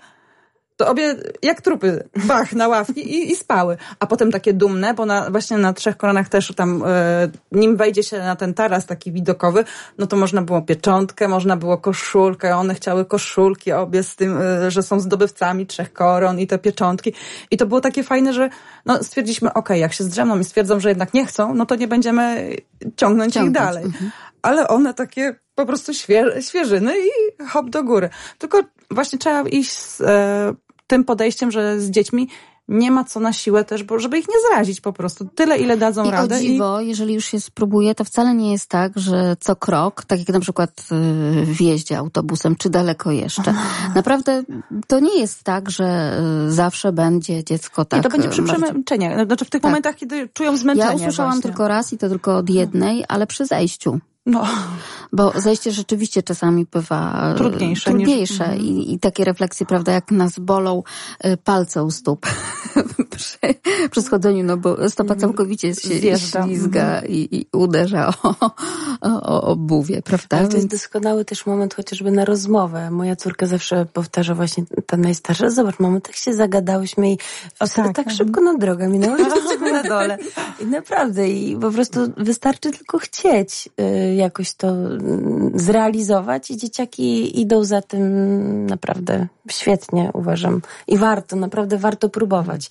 to 0.76 0.88
obie 0.88 1.14
jak 1.42 1.60
trupy, 1.60 2.08
bach, 2.26 2.52
na 2.52 2.68
ławki 2.68 3.00
i, 3.00 3.32
i 3.32 3.36
spały. 3.36 3.76
A 4.00 4.06
potem 4.06 4.32
takie 4.32 4.52
dumne, 4.52 4.94
bo 4.94 5.06
na, 5.06 5.30
właśnie 5.30 5.58
na 5.58 5.72
trzech 5.72 5.96
koronach 5.96 6.28
też 6.28 6.52
tam, 6.56 6.82
e, 6.86 7.28
nim 7.52 7.76
wejdzie 7.76 8.02
się 8.02 8.18
na 8.18 8.36
ten 8.36 8.54
taras 8.54 8.86
taki 8.86 9.12
widokowy, 9.12 9.64
no 9.98 10.06
to 10.06 10.16
można 10.16 10.42
było 10.42 10.62
pieczątkę, 10.62 11.28
można 11.28 11.56
było 11.56 11.78
koszulkę, 11.78 12.56
one 12.56 12.74
chciały 12.74 13.04
koszulki 13.04 13.72
obie 13.72 14.02
z 14.02 14.16
tym, 14.16 14.40
e, 14.40 14.70
że 14.70 14.82
są 14.82 15.00
zdobywcami 15.00 15.66
trzech 15.66 15.92
koron 15.92 16.38
i 16.38 16.46
te 16.46 16.58
pieczątki. 16.58 17.12
I 17.50 17.56
to 17.56 17.66
było 17.66 17.80
takie 17.80 18.02
fajne, 18.02 18.32
że 18.32 18.50
no 18.86 19.04
stwierdziliśmy, 19.04 19.48
okej, 19.48 19.60
okay, 19.60 19.78
jak 19.78 19.92
się 19.92 20.04
zdrzemną 20.04 20.38
i 20.38 20.44
stwierdzą, 20.44 20.80
że 20.80 20.88
jednak 20.88 21.14
nie 21.14 21.26
chcą, 21.26 21.54
no 21.54 21.66
to 21.66 21.76
nie 21.76 21.88
będziemy 21.88 22.56
ciągnąć, 22.96 23.34
ciągnąć. 23.34 23.36
ich 23.36 23.50
dalej. 23.50 23.84
Mhm. 23.84 24.10
Ale 24.42 24.68
one 24.68 24.94
takie 24.94 25.34
po 25.54 25.66
prostu 25.66 25.94
świe, 25.94 26.24
świeżyny 26.40 26.94
i 26.98 27.44
hop 27.44 27.70
do 27.70 27.84
góry. 27.84 28.08
Tylko 28.38 28.62
właśnie 28.90 29.18
trzeba 29.18 29.42
iść 29.42 29.72
z, 29.72 30.00
e, 30.00 30.54
tym 30.86 31.04
podejściem, 31.04 31.50
że 31.50 31.80
z 31.80 31.90
dziećmi 31.90 32.28
nie 32.68 32.90
ma 32.90 33.04
co 33.04 33.20
na 33.20 33.32
siłę 33.32 33.64
też, 33.64 33.84
bo 33.84 33.98
żeby 33.98 34.18
ich 34.18 34.28
nie 34.28 34.34
zrazić 34.50 34.80
po 34.80 34.92
prostu. 34.92 35.24
Tyle, 35.34 35.58
ile 35.58 35.76
dadzą 35.76 36.04
I 36.04 36.10
radę. 36.10 36.36
O 36.36 36.40
dziwo, 36.40 36.80
i 36.80 36.88
jeżeli 36.88 37.14
już 37.14 37.24
się 37.24 37.40
spróbuje, 37.40 37.94
to 37.94 38.04
wcale 38.04 38.34
nie 38.34 38.52
jest 38.52 38.68
tak, 38.68 38.92
że 38.98 39.36
co 39.40 39.56
krok, 39.56 40.04
tak 40.04 40.18
jak 40.18 40.28
na 40.28 40.40
przykład 40.40 40.70
y, 40.70 41.44
w 41.44 41.60
jeździe 41.60 41.98
autobusem, 41.98 42.56
czy 42.56 42.70
daleko 42.70 43.10
jeszcze. 43.10 43.54
Naprawdę 43.94 44.42
to 44.86 45.00
nie 45.00 45.20
jest 45.20 45.42
tak, 45.42 45.70
że 45.70 46.18
y, 46.48 46.52
zawsze 46.52 46.92
będzie 46.92 47.44
dziecko 47.44 47.84
tak. 47.84 47.98
Nie, 47.98 48.02
to 48.02 48.10
będzie 48.10 48.28
przy 48.28 48.42
przemęczeniu. 48.42 49.26
Znaczy 49.26 49.44
w 49.44 49.50
tych 49.50 49.62
tak. 49.62 49.70
momentach, 49.70 49.96
kiedy 49.96 50.28
czują 50.28 50.56
zmęczenie. 50.56 50.90
Ja 50.90 50.96
usłyszałam 50.96 51.32
właśnie. 51.32 51.50
tylko 51.50 51.68
raz 51.68 51.92
i 51.92 51.98
to 51.98 52.08
tylko 52.08 52.36
od 52.36 52.50
jednej, 52.50 53.04
ale 53.08 53.26
przy 53.26 53.46
zejściu. 53.46 54.00
No. 54.26 54.46
Bo 55.12 55.32
zejście 55.36 55.72
rzeczywiście 55.72 56.22
czasami 56.22 56.66
bywa 56.72 57.34
trudniejsze. 57.36 57.90
trudniejsze 57.90 58.48
niż... 58.48 58.62
I, 58.62 58.94
I, 58.94 58.98
takie 58.98 59.24
refleksje, 59.24 59.66
prawda, 59.66 59.92
jak 59.92 60.10
nas 60.10 60.38
bolą 60.38 60.82
y, 61.24 61.36
palce 61.36 61.84
u 61.84 61.90
stóp 61.90 62.26
przy, 63.16 63.38
przy 63.90 64.02
schodzeniu, 64.02 64.44
no 64.44 64.56
bo 64.56 64.90
stopa 64.90 65.14
mhm. 65.14 65.20
całkowicie 65.20 65.74
się 65.74 65.88
Zjeżdża. 65.88 66.44
ślizga 66.44 66.86
mhm. 66.86 67.06
i, 67.12 67.28
i, 67.36 67.46
uderza 67.52 68.12
o, 68.22 68.34
o, 69.00 69.22
o 69.22 69.42
obuwie, 69.42 70.02
prawda? 70.02 70.38
Ale 70.38 70.48
to 70.48 70.56
jest 70.56 70.68
doskonały 70.68 71.24
też 71.24 71.46
moment 71.46 71.74
chociażby 71.74 72.10
na 72.10 72.24
rozmowę. 72.24 72.90
Moja 72.90 73.16
córka 73.16 73.46
zawsze 73.46 73.86
powtarza 73.92 74.34
właśnie, 74.34 74.64
ta 74.86 74.96
najstarsza, 74.96 75.50
zobacz, 75.50 75.78
mamy 75.78 76.00
tak 76.00 76.16
się 76.16 76.34
zagadałyśmy 76.34 77.12
i 77.12 77.18
o, 77.60 77.68
tak, 77.68 77.96
tak 77.96 78.10
szybko 78.10 78.40
na 78.40 78.54
drogę 78.54 78.88
minęło, 78.88 79.16
na 79.72 79.82
dole. 79.82 80.18
I 80.60 80.66
naprawdę, 80.66 81.28
i 81.28 81.56
po 81.56 81.70
prostu 81.70 82.00
wystarczy 82.16 82.70
tylko 82.70 82.98
chcieć 82.98 83.68
y, 83.80 84.15
jakoś 84.16 84.54
to 84.54 84.68
mm, 84.68 85.50
zrealizować 85.54 86.50
i 86.50 86.56
dzieciaki 86.56 87.40
idą 87.40 87.64
za 87.64 87.82
tym 87.82 88.66
naprawdę 88.66 89.26
świetnie, 89.50 90.10
uważam. 90.12 90.62
I 90.86 90.98
warto, 90.98 91.36
naprawdę 91.36 91.78
warto 91.78 92.08
próbować. 92.08 92.70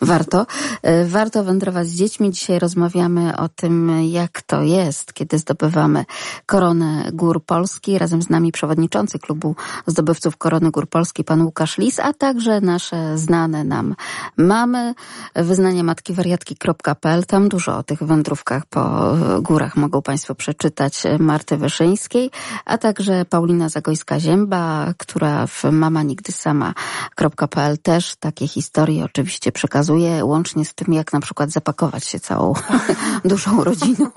Warto. 0.00 0.46
E, 0.82 1.04
warto 1.04 1.44
wędrować 1.44 1.86
z 1.86 1.96
dziećmi. 1.96 2.30
Dzisiaj 2.30 2.58
rozmawiamy 2.58 3.36
o 3.36 3.48
tym, 3.48 4.02
jak 4.10 4.42
to 4.42 4.62
jest, 4.62 5.12
kiedy 5.12 5.38
zdobywamy 5.38 6.04
koronę 6.46 7.10
Gór 7.12 7.44
Polski. 7.44 7.98
Razem 7.98 8.22
z 8.22 8.30
nami 8.30 8.52
przewodniczący 8.52 9.18
klubu 9.18 9.56
zdobywców 9.86 10.36
korony 10.36 10.70
Gór 10.70 10.88
Polski, 10.88 11.24
pan 11.24 11.42
Łukasz 11.42 11.78
Lis, 11.78 12.00
a 12.00 12.12
także 12.12 12.60
nasze 12.60 13.18
znane 13.18 13.64
nam 13.64 13.94
mamy. 14.36 14.94
Wyznanie 15.34 15.84
matki 15.84 16.14
wariatki.pl. 16.14 17.26
Tam 17.26 17.48
dużo 17.48 17.78
o 17.78 17.82
tych 17.82 18.02
wędrówkach 18.02 18.66
po 18.66 19.14
górach 19.40 19.76
mogą 19.76 20.02
Państwo 20.02 20.34
przeczytać 20.34 21.02
Marty 21.18 21.56
Wyszyńskiej, 21.56 22.30
a 22.64 22.78
także 22.78 23.24
Paulina 23.24 23.68
Zagojska-Zięba, 23.68 24.92
która 24.98 25.46
w 25.46 25.64
mamanigdysama.pl 25.64 27.78
też 27.78 28.16
takie 28.16 28.48
historie 28.48 29.04
oczywiście 29.04 29.52
przekazuje, 29.62 30.24
łącznie 30.24 30.64
z 30.64 30.74
tym, 30.74 30.94
jak 30.94 31.12
na 31.12 31.20
przykład 31.20 31.50
zapakować 31.50 32.04
się 32.04 32.20
całą 32.20 32.52
dużą 33.24 33.64
rodziną 33.64 34.10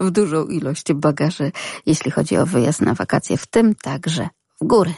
w 0.00 0.10
dużą 0.10 0.44
ilość 0.44 0.92
bagaży, 0.92 1.52
jeśli 1.86 2.10
chodzi 2.10 2.36
o 2.36 2.46
wyjazd 2.46 2.80
na 2.80 2.94
wakacje, 2.94 3.36
w 3.36 3.46
tym 3.46 3.74
także 3.74 4.28
w 4.60 4.66
góry. 4.66 4.94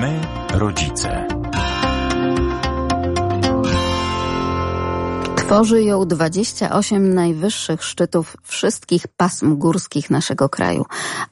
My. 0.00 0.20
Tworzy 5.52 5.82
ją 5.82 6.04
28 6.04 7.14
najwyższych 7.14 7.84
szczytów 7.84 8.36
wszystkich 8.42 9.08
pasm 9.08 9.56
górskich 9.56 10.10
naszego 10.10 10.48
kraju. 10.48 10.84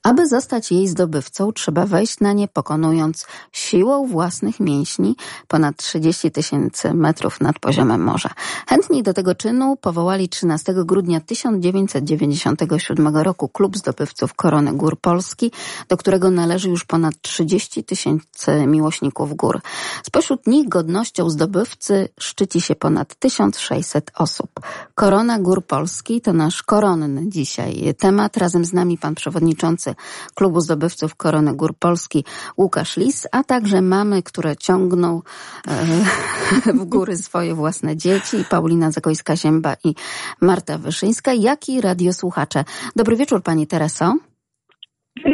Aby 0.02 0.28
zostać 0.28 0.72
jej 0.72 0.88
zdobywcą, 0.88 1.52
trzeba 1.52 1.86
wejść 1.86 2.20
na 2.20 2.32
nie 2.32 2.48
pokonując 2.48 3.26
siłą 3.52 4.06
własnych 4.06 4.60
mięśni 4.60 5.16
ponad 5.48 5.76
30 5.76 6.30
tysięcy 6.30 6.94
metrów 6.94 7.40
nad 7.40 7.58
poziomem 7.58 8.02
morza. 8.02 8.30
Chętni 8.68 9.02
do 9.02 9.14
tego 9.14 9.34
czynu 9.34 9.76
powołali 9.76 10.28
13 10.28 10.74
grudnia 10.76 11.20
1997 11.20 13.16
roku 13.16 13.48
Klub 13.48 13.76
Zdobywców 13.76 14.34
Korony 14.34 14.72
Gór 14.72 15.00
Polski, 15.00 15.52
do 15.88 15.96
którego 15.96 16.30
należy 16.30 16.68
już 16.68 16.84
ponad 16.84 17.14
30 17.22 17.84
tysięcy 17.84 18.66
miłośników 18.66 19.36
gór. 19.36 19.60
Spośród 20.06 20.46
nich 20.46 20.68
godnością 20.68 21.30
zdobywcy 21.30 22.08
szczyci 22.18 22.60
się 22.60 22.74
ponad 22.74 23.14
1600 23.14 24.09
osób. 24.18 24.50
Korona 24.94 25.38
Gór 25.38 25.66
Polski 25.66 26.20
to 26.20 26.32
nasz 26.32 26.62
koronny 26.62 27.22
dzisiaj 27.28 27.72
temat. 27.98 28.36
Razem 28.36 28.64
z 28.64 28.72
nami 28.72 28.98
pan 28.98 29.14
przewodniczący 29.14 29.94
Klubu 30.34 30.61
Zdobywców 30.61 31.16
Korony 31.16 31.56
Gór 31.56 31.74
Polski 31.78 32.24
Łukasz 32.58 32.96
Lis, 32.96 33.26
a 33.32 33.44
także 33.44 33.82
mamy, 33.82 34.22
które 34.22 34.56
ciągną 34.56 35.22
e, 35.68 36.72
w 36.80 36.84
góry 36.84 37.16
swoje 37.16 37.54
własne 37.54 37.96
dzieci, 37.96 38.36
Paulina 38.50 38.90
Zagojska-Zięba 38.90 39.76
i 39.84 39.94
Marta 40.40 40.78
Wyszyńska, 40.78 41.32
jak 41.32 41.68
i 41.68 41.80
radiosłuchacze. 41.80 42.64
Dobry 42.96 43.16
wieczór 43.16 43.42
pani 43.42 43.66
Tereso. 43.66 44.14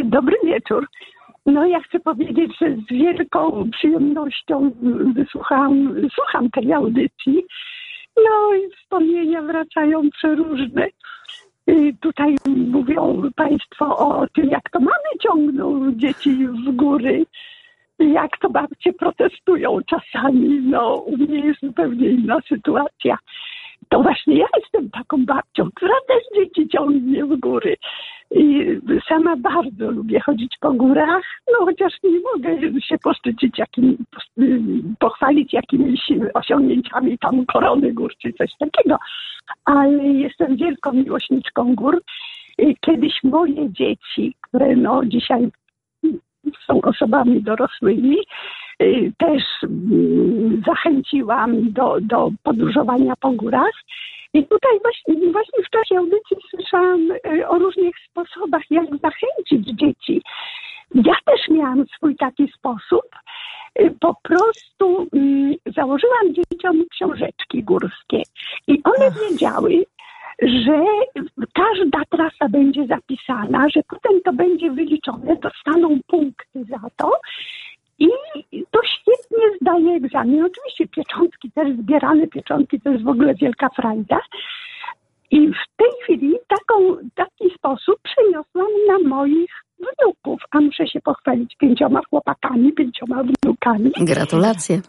Dobry 0.05 0.37
wieczór. 0.45 0.87
No 1.47 1.67
ja 1.67 1.81
chcę 1.81 2.01
powiedzieć, 2.01 2.53
że 2.61 2.77
z 2.77 2.93
wielką 2.93 3.71
przyjemnością 3.71 4.71
wysłucham, 5.15 5.95
słucham 6.15 6.51
tej 6.51 6.73
audycji 6.73 7.45
no 8.25 8.55
i 8.55 8.71
wspomnienia 8.71 9.43
wracają 9.43 10.11
przeróżne. 10.11 10.87
Tutaj 12.01 12.37
mówią 12.47 13.23
Państwo 13.37 13.99
o 13.99 14.27
tym, 14.35 14.49
jak 14.49 14.71
to 14.71 14.81
mamy 14.81 15.19
ciągną 15.23 15.93
dzieci 15.93 16.31
w 16.47 16.77
góry, 16.77 17.27
jak 17.99 18.39
to 18.39 18.51
babcie 18.51 18.93
protestują 18.93 19.79
czasami. 19.87 20.61
No, 20.63 20.95
u 20.95 21.17
mnie 21.17 21.41
jest 21.41 21.61
zupełnie 21.61 22.09
inna 22.09 22.41
sytuacja 22.49 23.19
to 23.89 24.03
właśnie 24.03 24.37
ja 24.39 24.47
jestem 24.57 24.91
taką 24.91 25.25
babcią, 25.25 25.69
która 25.75 25.95
też 26.09 26.23
dzieci 26.37 26.69
ciągnie 26.69 27.25
w 27.25 27.37
góry. 27.41 27.77
I 28.31 28.67
sama 29.09 29.37
bardzo 29.37 29.91
lubię 29.91 30.21
chodzić 30.21 30.57
po 30.61 30.73
górach, 30.73 31.23
no 31.53 31.67
chociaż 31.67 31.93
nie 32.05 32.21
mogę 32.21 32.81
się 32.81 32.99
poszczycić 32.99 33.59
jakim, 33.59 33.97
pochwalić 34.99 35.53
jakimiś 35.53 36.01
osiągnięciami 36.35 37.19
tam 37.19 37.47
korony 37.47 37.93
gór 37.93 38.13
czy 38.23 38.33
coś 38.33 38.51
takiego, 38.59 38.99
ale 39.65 40.05
jestem 40.05 40.57
wielką 40.57 40.93
miłośniczką 40.93 41.75
gór. 41.75 42.03
Kiedyś 42.81 43.15
moje 43.23 43.73
dzieci, 43.73 44.35
które 44.41 44.77
no 44.77 45.05
dzisiaj 45.05 45.49
są 46.67 46.81
osobami 46.81 47.43
dorosłymi, 47.43 48.17
Y, 48.83 49.13
też 49.19 49.43
mm, 49.63 50.63
zachęciłam 50.67 51.73
do, 51.73 51.99
do 52.01 52.31
podróżowania 52.43 53.15
po 53.21 53.33
górach. 53.33 53.73
I 54.37 54.47
tutaj 54.47 54.81
właśnie, 54.83 55.33
właśnie 55.33 55.65
w 55.65 55.71
czasie 55.71 55.99
audycji 55.99 56.37
słyszałam 56.51 57.11
y, 57.11 57.49
o 57.49 57.59
różnych 57.59 57.95
sposobach, 58.11 58.63
jak 58.71 58.87
zachęcić 58.87 59.79
dzieci. 59.79 60.23
Ja 60.95 61.15
też 61.25 61.49
miałam 61.49 61.85
swój 61.97 62.17
taki 62.17 62.53
sposób. 62.59 63.05
Y, 63.81 63.95
po 64.01 64.15
prostu 64.23 65.09
mm, 65.13 65.55
założyłam 65.77 66.35
dzieciom 66.35 66.85
książeczki 66.91 67.63
górskie 67.63 68.23
i 68.67 68.83
one 68.85 69.11
wiedziały, 69.11 69.85
że 70.43 70.85
każda 71.55 72.03
trasa 72.11 72.49
będzie 72.49 72.87
zapisana, 72.87 73.69
że 73.69 73.81
potem 73.89 74.21
to 74.25 74.33
będzie 74.33 74.71
wyliczone, 74.71 75.37
dostaną 75.37 75.99
punkty 76.07 76.65
za 76.65 76.91
to 76.97 77.13
i 77.99 78.11
to 78.71 78.81
świetnie 78.85 79.45
zdaje 79.61 79.97
egzamin. 79.97 80.45
Oczywiście 80.45 80.89
pieczątki 80.89 81.51
też 81.51 81.77
zbierane, 81.77 82.27
pieczątki 82.27 82.81
to 82.81 82.91
jest 82.91 83.05
w 83.05 83.09
ogóle 83.09 83.35
wielka 83.35 83.69
frajda. 83.69 84.21
I 85.31 85.49
w 85.49 85.77
tej 85.77 85.91
chwili 86.03 86.35
taką, 86.49 86.97
taki 87.15 87.55
sposób 87.55 87.97
przeniosłam 88.03 88.67
na 88.89 89.09
moich 89.09 89.51
wnuków, 89.79 90.43
a 90.51 90.61
muszę 90.61 90.87
się 90.87 91.01
pochwalić 91.01 91.57
pięcioma 91.57 92.01
chłopakami, 92.11 92.73
pięcioma 92.73 93.23
wnukami. 93.23 93.93
Gratulacje. 94.01 94.81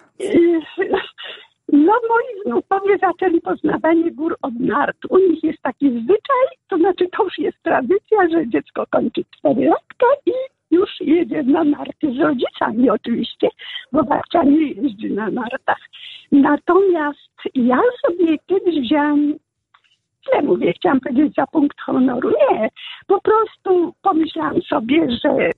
No 1.73 1.93
moi 2.09 2.43
wnukowie 2.45 2.97
zaczęli 2.97 3.41
poznawanie 3.41 4.11
gór 4.11 4.37
od 4.41 4.59
nart. 4.59 4.97
U 5.09 5.17
nich 5.17 5.43
jest 5.43 5.61
taki 5.61 5.89
zwyczaj, 5.89 6.45
to 6.69 6.77
znaczy 6.77 7.07
to 7.17 7.23
już 7.23 7.37
jest 7.37 7.57
tradycja, 7.63 8.17
że 8.31 8.47
dziecko 8.47 8.85
kończy 8.89 9.21
cztery 9.37 9.65
latka 9.65 10.05
i 10.25 10.31
już 10.71 10.89
jedzie 11.01 11.43
na 11.43 11.63
narty 11.63 12.13
z 12.13 12.19
rodzicami 12.19 12.89
oczywiście, 12.89 13.49
bo 13.91 14.03
babcia 14.03 14.43
nie 14.43 14.71
jeździ 14.71 15.11
na 15.11 15.29
nartach. 15.29 15.79
Natomiast 16.31 17.31
ja 17.55 17.79
sobie 18.05 18.37
kiedyś 18.47 18.79
wziąłem 18.79 19.39
źle 20.27 20.41
mówię, 20.41 20.73
chciałam 20.73 20.99
powiedzieć 20.99 21.33
za 21.35 21.47
punkt 21.47 21.81
honoru. 21.81 22.29
Nie, 22.29 22.69
po 23.07 23.21
prostu 23.21 23.93
pomyślałam 24.01 24.61
sobie, 24.61 25.07
że 25.23 25.51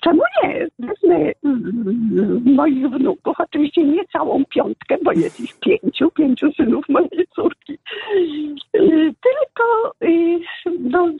czemu 0.00 0.22
nie? 0.42 0.66
Wezmę 0.78 1.32
moich 2.44 2.88
wnuków, 2.88 3.36
oczywiście 3.38 3.84
nie 3.84 4.04
całą 4.04 4.44
piątkę, 4.44 4.96
bo 5.02 5.12
jest 5.12 5.40
ich 5.40 5.60
pięciu, 5.60 6.10
pięciu 6.10 6.52
synów 6.52 6.88
mojej 6.88 7.26
córki. 7.34 7.78
Tylko 9.22 9.92
y, 10.02 10.40
no, 10.80 11.10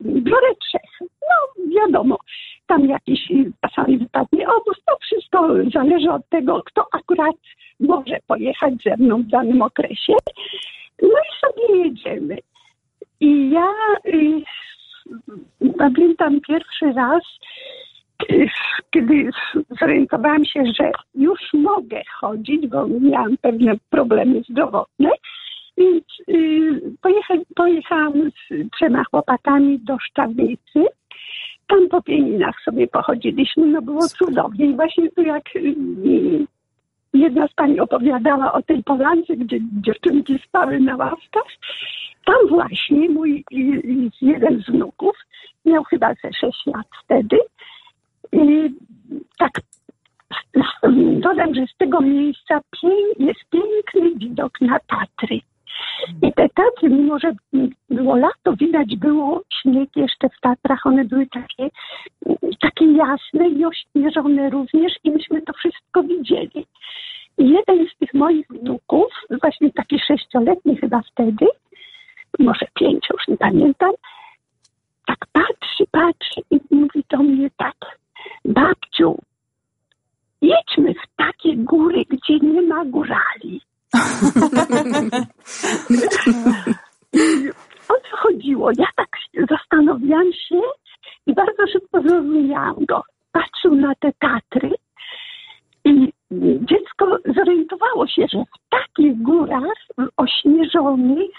biorę 0.00 0.54
trzech. 0.60 0.93
Wiadomo, 1.74 2.18
tam 2.66 2.86
jakiś 2.86 3.32
czasami 3.60 3.98
wypadnie 3.98 4.48
obóz, 4.48 4.76
to 4.86 4.96
wszystko 5.00 5.48
zależy 5.72 6.10
od 6.10 6.28
tego, 6.28 6.62
kto 6.66 6.86
akurat 6.92 7.36
może 7.80 8.18
pojechać 8.26 8.74
ze 8.84 8.96
mną 8.96 9.22
w 9.22 9.26
danym 9.26 9.62
okresie. 9.62 10.12
No 11.02 11.08
i 11.08 11.40
sobie 11.40 11.84
jedziemy. 11.84 12.38
I 13.20 13.50
ja 13.50 13.72
y, 14.06 14.42
pamiętam 15.78 16.40
pierwszy 16.40 16.92
raz, 16.92 17.22
kiedy 18.90 19.30
zorientowałam 19.80 20.44
się, 20.44 20.62
że 20.78 20.92
już 21.14 21.40
mogę 21.52 22.02
chodzić, 22.20 22.66
bo 22.66 22.86
miałam 22.86 23.36
pewne 23.36 23.72
problemy 23.90 24.42
zdrowotne, 24.50 25.10
więc 25.76 26.04
y, 26.28 26.80
pojecha, 27.02 27.34
pojechałam 27.56 28.12
z 28.30 28.70
trzema 28.76 29.04
chłopakami 29.10 29.78
do 29.78 29.98
Szczawnicy. 29.98 30.86
Tam 31.66 31.88
po 31.88 32.02
pieninach 32.02 32.54
sobie 32.64 32.86
pochodziliśmy, 32.86 33.66
no 33.66 33.82
było 33.82 34.08
cudownie. 34.08 34.66
I 34.66 34.74
właśnie 34.74 35.10
tu 35.10 35.22
jak 35.22 35.56
y, 35.56 35.74
jedna 37.14 37.48
z 37.48 37.54
pani 37.54 37.80
opowiadała 37.80 38.52
o 38.52 38.62
tej 38.62 38.82
polance, 38.82 39.36
gdzie 39.36 39.58
dziewczynki 39.86 40.38
spały 40.48 40.80
na 40.80 40.96
ławkach, 40.96 41.46
tam 42.24 42.48
właśnie 42.48 43.08
mój 43.10 43.44
jeden 44.22 44.62
z 44.62 44.70
wnuków, 44.70 45.16
miał 45.64 45.84
chyba 45.84 46.14
ze 46.14 46.32
6 46.32 46.66
lat 46.66 46.86
wtedy, 47.04 47.38
i 48.32 48.74
tak 49.38 49.60
dodam, 51.20 51.54
że 51.54 51.66
z 51.66 51.76
tego 51.76 52.00
miejsca 52.00 52.60
jest 53.18 53.40
piękny 53.50 54.18
widok 54.18 54.60
na 54.60 54.78
Tatry. 54.78 55.40
I 56.22 56.32
te 56.32 56.48
Tatry, 56.48 56.88
mimo 56.88 57.18
że 57.18 57.32
było 57.90 58.16
lato, 58.16 58.56
widać 58.56 58.96
było 58.96 59.42
śnieg 59.62 59.96
jeszcze 59.96 60.28
w 60.28 60.40
Tatrach, 60.40 60.86
one 60.86 61.04
były 61.04 61.26
takie, 61.26 61.70
takie 62.60 62.92
jasne 62.92 63.48
i 63.48 63.64
ośnieżone 63.64 64.50
również 64.50 64.92
i 65.04 65.10
myśmy 65.10 65.42
to 65.42 65.52
wszystko 65.52 66.02
widzieli. 66.02 66.66
I 67.38 67.48
jeden 67.48 67.86
z 67.88 67.98
tych 67.98 68.14
moich 68.14 68.46
wnuków, 68.48 69.12
właśnie 69.42 69.72
taki 69.72 69.98
sześcioletni 69.98 70.76
chyba 70.76 71.02
wtedy, 71.12 71.46
może 72.38 72.66
pięć, 72.74 73.06
już 73.12 73.28
nie 73.28 73.36
pamiętam, 73.36 73.92
tak 75.06 75.18
patrzy, 75.32 75.84
patrzy 75.90 76.40
i 76.50 76.60
mówi 76.70 77.04
do 77.10 77.18
mnie 77.18 77.50
tak, 77.56 77.98
babciu, 78.44 79.18
jedźmy 80.42 80.94
w 80.94 81.16
takie 81.16 81.56
góry, 81.56 82.04
gdzie 82.08 82.38
nie 82.38 82.62
ma 82.62 82.84
górali. 82.84 83.60
O 87.88 87.94
co 88.10 88.16
chodziło? 88.16 88.70
Ja 88.78 88.86
tak 88.96 89.08
zastanowiłam 89.50 90.32
się 90.32 90.60
i 91.26 91.34
bardzo 91.34 91.66
szybko 91.72 92.02
zrozumiałam 92.02 92.84
go. 92.84 93.02
Patrzył 93.32 93.74
na 93.74 93.94
te 93.94 94.12
Tatry 94.18 94.70
i 95.84 96.12
dziecko 96.60 97.18
zorientowało 97.36 98.06
się, 98.06 98.26
że 98.32 98.38
w 98.38 98.70
takich 98.70 99.22
górach 99.22 99.78
ośnieżonych 100.16 101.30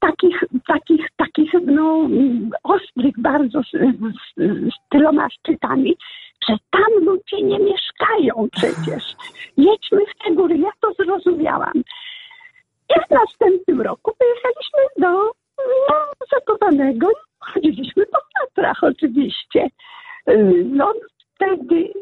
takich, 0.00 0.44
takich, 0.66 1.06
takich 1.16 1.52
no, 1.66 2.08
ostrych 2.62 3.14
bardzo 3.18 3.62
z, 3.62 3.70
z, 3.70 4.34
z 4.74 4.88
tyloma 4.90 5.30
szczytami, 5.30 5.96
że 6.48 6.56
tam 6.70 7.04
ludzie 7.04 7.42
nie 7.42 7.58
mieszkają 7.58 8.48
przecież. 8.52 9.16
Jedźmy 9.56 10.00
w 10.06 10.24
te 10.24 10.34
góry, 10.34 10.58
ja 10.58 10.70
to 10.80 10.92
zrozumiałam. 10.92 11.72
I 12.90 12.94
w 13.06 13.10
następnym 13.10 13.80
roku 13.80 14.12
pojechaliśmy 14.18 14.80
do 14.98 15.10
no, 15.88 15.96
Zakopanego 16.32 17.10
i 17.10 17.14
chodziliśmy 17.40 18.06
po 18.06 18.18
Tatrach 18.40 18.84
oczywiście. 18.84 19.66
No 20.64 20.92
wtedy 21.34 21.92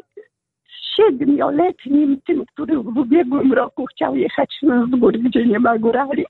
siedmioletnim, 0.96 2.20
tym, 2.26 2.44
który 2.46 2.78
w 2.78 2.98
ubiegłym 2.98 3.52
roku 3.52 3.86
chciał 3.86 4.16
jechać 4.16 4.58
w 4.62 4.98
góry, 4.98 5.18
gdzie 5.18 5.46
nie 5.46 5.58
ma 5.58 5.78
górali. 5.78 6.26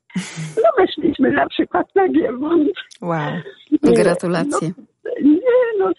No 0.57 0.85
weszliśmy 0.85 1.31
na 1.31 1.49
przykład 1.49 1.95
na 1.95 2.09
Giewont. 2.09 2.73
Wow, 3.03 3.33
gratulacje. 3.83 4.71
No, 5.05 5.11
nie, 5.23 5.41
no, 5.79 5.93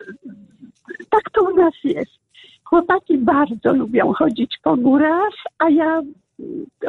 tak 1.09 1.29
to 1.31 1.43
u 1.43 1.55
nas 1.55 1.73
jest. 1.83 2.19
Chłopaki 2.63 3.17
bardzo 3.17 3.73
lubią 3.73 4.13
chodzić 4.13 4.55
po 4.63 4.75
górach, 4.77 5.33
a 5.59 5.69
ja 5.69 6.01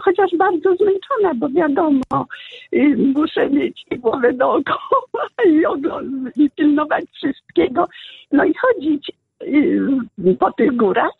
chociaż 0.00 0.30
bardzo 0.38 0.76
zmęczona, 0.76 1.34
bo 1.34 1.48
wiadomo, 1.48 2.26
y, 2.74 2.96
muszę 3.14 3.50
mieć 3.50 3.84
głowę 3.98 4.32
dookoła 4.32 5.26
i, 5.46 5.62
i 6.36 6.50
pilnować 6.50 7.04
wszystkiego. 7.14 7.88
No 8.32 8.44
i 8.44 8.54
chodzić 8.54 9.12
y, 9.42 10.36
po 10.38 10.52
tych 10.52 10.76
górach 10.76 11.12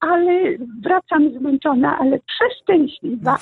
ale 0.00 0.58
wracam 0.82 1.30
zmęczona, 1.38 1.98
ale 1.98 2.18
przeszczęśliwa. 2.18 3.38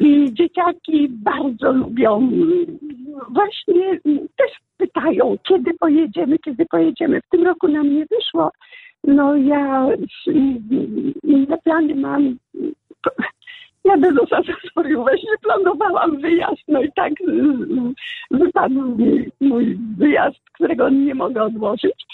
No 0.00 0.06
I 0.06 0.34
dzieciaki 0.34 1.08
bardzo 1.08 1.72
lubią, 1.72 2.30
właśnie 3.28 4.00
też 4.36 4.50
pytają, 4.76 5.36
kiedy 5.48 5.74
pojedziemy, 5.74 6.38
kiedy 6.38 6.66
pojedziemy. 6.66 7.20
W 7.20 7.28
tym 7.30 7.44
roku 7.44 7.68
nam 7.68 7.94
nie 7.94 8.06
wyszło. 8.06 8.50
No 9.04 9.36
ja 9.36 9.88
inne 11.22 11.58
plany 11.64 11.94
mam. 11.94 12.36
Jadę 13.84 14.12
do 14.12 14.26
sanatorium, 14.26 15.02
właśnie 15.02 15.30
planowałam 15.42 16.20
wyjazd, 16.20 16.62
no 16.68 16.82
i 16.82 16.92
tak 16.92 17.12
wypadł 18.30 18.96
mi 18.96 19.26
mój 19.40 19.78
wyjazd, 19.98 20.40
którego 20.52 20.88
nie 20.88 21.14
mogę 21.14 21.42
odłożyć. 21.42 22.06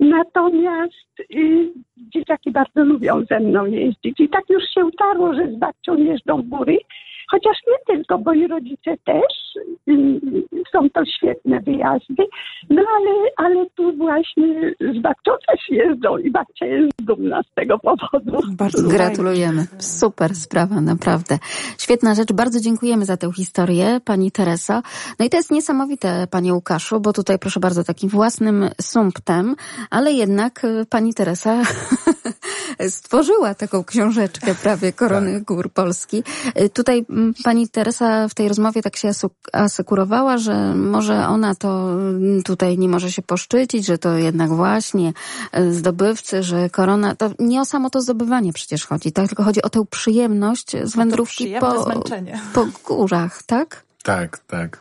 Natomiast 0.00 1.20
y, 1.34 1.72
dzieciaki 1.96 2.50
bardzo 2.50 2.84
lubią 2.84 3.24
ze 3.30 3.40
mną 3.40 3.66
jeździć 3.66 4.20
i 4.20 4.28
tak 4.28 4.44
już 4.48 4.62
się 4.74 4.84
utarło, 4.84 5.34
że 5.34 5.52
z 5.52 5.56
babcią 5.56 5.96
jeżdżą 5.96 6.42
w 6.42 6.48
góry. 6.48 6.78
Chociaż 7.30 7.56
nie 7.68 7.94
tylko, 7.94 8.18
bo 8.18 8.32
i 8.32 8.46
rodzice 8.46 8.96
też. 9.04 9.50
Y, 9.88 10.20
są 10.72 10.90
to 10.90 11.04
świetne 11.04 11.60
wyjazdy. 11.60 12.26
No 12.70 12.82
ale, 12.96 13.10
ale 13.36 13.66
tu 13.76 13.96
właśnie 13.96 14.74
z 14.80 15.02
babcią 15.02 15.32
też 15.46 15.60
jeżdżą 15.68 16.18
i 16.18 16.30
babcia 16.30 16.66
jest 16.66 16.92
dumna 16.98 17.42
z 17.42 17.54
tego 17.54 17.78
powodu. 17.78 18.38
Bardzo 18.52 18.88
Gratulujemy. 18.88 19.66
Super 19.78 20.34
sprawa, 20.34 20.80
naprawdę. 20.80 21.38
Świetna 21.78 22.14
rzecz. 22.14 22.32
Bardzo 22.32 22.60
dziękujemy 22.60 23.04
za 23.04 23.16
tę 23.16 23.32
historię, 23.32 24.00
pani 24.04 24.30
Teresa. 24.30 24.82
No 25.18 25.26
i 25.26 25.30
to 25.30 25.36
jest 25.36 25.50
niesamowite, 25.50 26.26
panie 26.30 26.54
Łukaszu, 26.54 27.00
bo 27.00 27.12
tutaj 27.12 27.38
proszę 27.38 27.60
bardzo 27.60 27.84
takim 27.84 28.10
własnym 28.10 28.68
sumptem, 28.80 29.56
ale 29.90 30.12
jednak 30.12 30.64
y, 30.64 30.86
pani 30.90 31.14
Teresa 31.14 31.62
stworzyła 32.88 33.54
taką 33.54 33.84
książeczkę 33.84 34.54
prawie 34.62 34.92
Korony 34.92 35.34
tak. 35.34 35.44
Gór 35.44 35.72
Polski. 35.72 36.22
Y, 36.60 36.68
tutaj 36.68 37.06
pani 37.44 37.68
Teresa 37.68 38.28
w 38.28 38.34
tej 38.34 38.48
rozmowie 38.48 38.82
tak 38.82 38.96
się 38.96 39.10
asekurowała, 39.52 40.38
że 40.38 40.74
może 40.74 41.26
ona 41.26 41.54
to 41.54 41.92
mm, 41.92 42.42
tutaj 42.42 42.78
nie 42.78 42.88
może 42.88 43.12
się 43.12 43.22
poszczycić, 43.22 43.86
że 43.86 43.98
to 43.98 44.16
jednak 44.16 44.50
właśnie 44.50 45.12
y, 45.58 45.74
zdobywcy, 45.74 46.42
że 46.42 46.70
korona, 46.70 47.14
to 47.14 47.30
nie 47.38 47.60
o 47.60 47.64
samo 47.64 47.90
to 47.90 48.00
zdobywanie 48.00 48.52
przecież 48.52 48.86
chodzi, 48.86 49.12
tak? 49.12 49.28
Tylko 49.28 49.42
chodzi 49.42 49.62
o 49.62 49.70
tę 49.70 49.84
przyjemność 49.90 50.76
z 50.84 50.96
wędrówki 50.96 51.54
po, 51.60 51.86
po 52.54 52.66
górach, 52.84 53.42
tak? 53.42 53.82
Tak, 54.02 54.38
tak. 54.38 54.80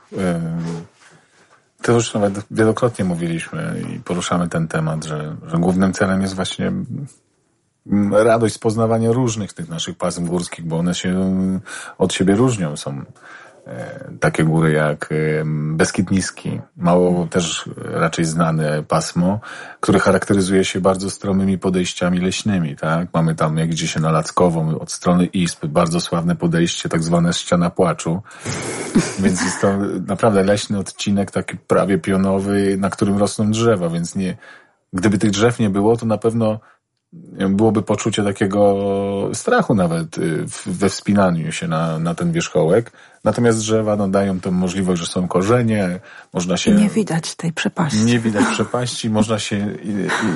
To 1.82 1.92
już 1.92 2.14
nawet 2.14 2.46
wielokrotnie 2.52 3.06
mówiliśmy 3.06 3.82
i 3.96 4.00
poruszamy 4.00 4.50
ten 4.50 4.68
temat, 4.68 5.06
że, 5.06 5.36
że 5.48 5.58
głównym 5.58 5.94
celem 5.94 6.22
jest 6.22 6.36
właśnie 6.36 6.72
radość 8.12 8.56
z 8.56 8.58
poznawania 8.58 9.12
różnych 9.12 9.54
tych 9.54 9.70
naszych 9.70 9.98
pasm 9.98 10.26
górskich, 10.26 10.66
bo 10.66 10.78
one 10.78 10.96
się 10.96 11.16
od 11.98 12.14
siebie 12.14 12.36
różnią. 12.36 12.78
Są 12.78 13.02
e, 13.68 14.12
takie 14.20 14.44
góry 14.44 14.72
jak 14.72 15.10
Beskid 15.46 16.12
Niski, 16.12 16.62
mało 16.78 17.28
też 17.28 17.70
raczej 17.78 18.26
znane 18.26 18.84
pasmo, 18.84 19.40
które 19.80 20.00
charakteryzuje 20.00 20.66
się 20.66 20.82
bardzo 20.82 21.10
stromymi 21.10 21.58
podejściami 21.58 22.20
leśnymi, 22.20 22.76
tak? 22.76 23.08
Mamy 23.14 23.36
tam, 23.36 23.58
jak 23.58 23.72
idzie 23.72 23.88
się 23.88 24.00
na 24.00 24.12
Lackową, 24.12 24.80
od 24.80 24.92
strony 24.92 25.26
Izb, 25.26 25.66
bardzo 25.66 26.00
sławne 26.00 26.36
podejście, 26.36 26.90
tak 26.90 27.04
zwane 27.04 27.34
ściana 27.34 27.70
płaczu. 27.70 28.22
Więc 29.24 29.42
jest 29.44 29.62
to 29.62 29.78
naprawdę 30.08 30.44
leśny 30.44 30.80
odcinek, 30.80 31.32
taki 31.32 31.58
prawie 31.58 31.98
pionowy, 31.98 32.78
na 32.78 32.90
którym 32.90 33.18
rosną 33.18 33.52
drzewa, 33.52 33.90
więc 33.90 34.16
nie, 34.16 34.38
gdyby 34.94 35.18
tych 35.18 35.32
drzew 35.32 35.60
nie 35.60 35.70
było, 35.70 35.98
to 35.98 36.06
na 36.06 36.18
pewno 36.18 36.60
byłoby 37.50 37.82
poczucie 37.82 38.24
takiego 38.24 39.30
strachu 39.34 39.76
nawet 39.76 40.18
y, 40.18 40.46
we 40.66 40.90
wspinaniu 40.90 41.52
się 41.52 41.68
na, 41.68 42.00
na 42.00 42.16
ten 42.16 42.32
wierzchołek. 42.32 42.92
Natomiast 43.24 43.60
drzewa 43.60 43.96
no, 43.96 44.08
dają 44.08 44.40
tę 44.40 44.52
możliwość, 44.52 45.02
że 45.02 45.08
są 45.08 45.28
korzenie, 45.28 46.00
można 46.34 46.58
się... 46.58 46.72
I 46.72 46.76
nie 46.76 46.90
widać 46.90 47.36
tej 47.36 47.54
przepaści. 47.54 48.00
Nie 48.06 48.20
widać 48.20 48.46
przepaści, 48.46 49.10
można 49.10 49.40
się 49.40 49.78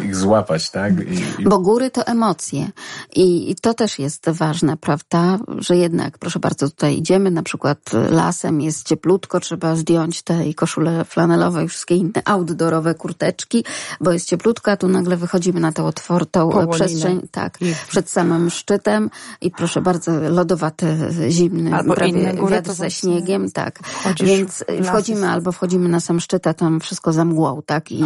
ich 0.06 0.16
złapać, 0.16 0.70
tak? 0.70 0.94
I, 0.94 1.42
i... 1.42 1.44
Bo 1.44 1.60
góry 1.60 1.92
to 1.92 2.08
emocje. 2.08 2.70
I, 3.16 3.52
I 3.52 3.56
to 3.56 3.74
też 3.74 4.00
jest 4.00 4.30
ważne, 4.30 4.78
prawda? 4.78 5.40
Że 5.58 5.78
jednak, 5.78 6.18
proszę 6.18 6.40
bardzo, 6.40 6.70
tutaj 6.70 6.98
idziemy, 6.98 7.32
na 7.32 7.44
przykład 7.44 7.80
lasem, 8.10 8.62
jest 8.62 8.88
cieplutko, 8.88 9.40
trzeba 9.40 9.76
zdjąć 9.76 10.22
te 10.22 10.54
koszule 10.54 11.06
flanelowe 11.06 11.64
i 11.64 11.68
wszystkie 11.68 11.96
inne 11.96 12.22
outdoorowe 12.26 12.96
kurteczki, 12.96 13.66
bo 14.02 14.12
jest 14.12 14.28
cieplutko, 14.28 14.72
a 14.72 14.78
tu 14.78 14.88
nagle 14.88 15.18
wychodzimy 15.18 15.60
na 15.60 15.72
tę 15.72 15.84
otwartą 15.84 16.50
Połolinę. 16.50 16.76
przestrzeń, 16.76 17.28
tak, 17.32 17.58
przed 17.88 18.10
samym 18.10 18.50
szczytem 18.50 19.10
i 19.42 19.52
proszę 19.52 19.82
bardzo, 19.82 20.12
lodowate, 20.30 20.98
zimny, 21.30 21.76
Albo 21.76 21.94
prawie 21.94 22.12
inne 22.12 22.34
góry 22.34 22.62
to 22.62 22.74
ze 22.84 22.92
śniegiem, 22.92 23.52
tak. 23.52 23.80
Więc 24.24 24.66
wchodzimy 24.84 25.30
albo 25.30 25.52
wchodzimy 25.52 25.90
na 25.90 26.00
sam 26.00 26.20
szczyt, 26.20 26.48
a 26.48 26.54
tam 26.54 26.80
wszystko 26.80 27.14
za 27.14 27.26
mgłą, 27.26 27.62
tak? 27.66 27.92
I 27.92 28.04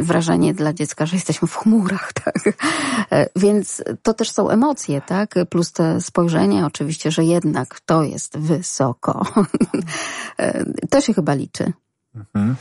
wrażenie 0.00 0.54
dla 0.54 0.72
dziecka, 0.72 1.06
że 1.06 1.16
jesteśmy 1.16 1.48
w 1.48 1.56
chmurach, 1.56 2.12
tak? 2.24 2.36
E, 3.12 3.26
więc 3.36 3.82
to 4.02 4.14
też 4.14 4.30
są 4.30 4.50
emocje, 4.50 5.00
tak? 5.00 5.34
Plus 5.50 5.72
te 5.72 6.00
spojrzenie, 6.00 6.66
oczywiście, 6.66 7.10
że 7.10 7.24
jednak 7.24 7.80
to 7.80 8.02
jest 8.02 8.38
wysoko. 8.38 9.22
E, 10.38 10.64
to 10.90 11.00
się 11.00 11.14
chyba 11.14 11.34
liczy. 11.34 11.72
Mhm. 12.34 12.56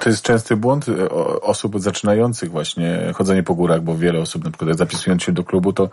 To 0.00 0.08
jest 0.08 0.22
częsty 0.22 0.56
błąd 0.56 0.88
e, 0.88 1.10
osób 1.40 1.80
zaczynających 1.80 2.50
właśnie 2.50 3.12
chodzenie 3.14 3.42
po 3.42 3.54
górach, 3.54 3.82
bo 3.82 3.96
wiele 3.96 4.20
osób 4.20 4.44
na 4.44 4.50
przykład 4.50 4.78
zapisując 4.78 5.22
się 5.22 5.32
do 5.32 5.44
klubu, 5.44 5.72
to 5.72 5.90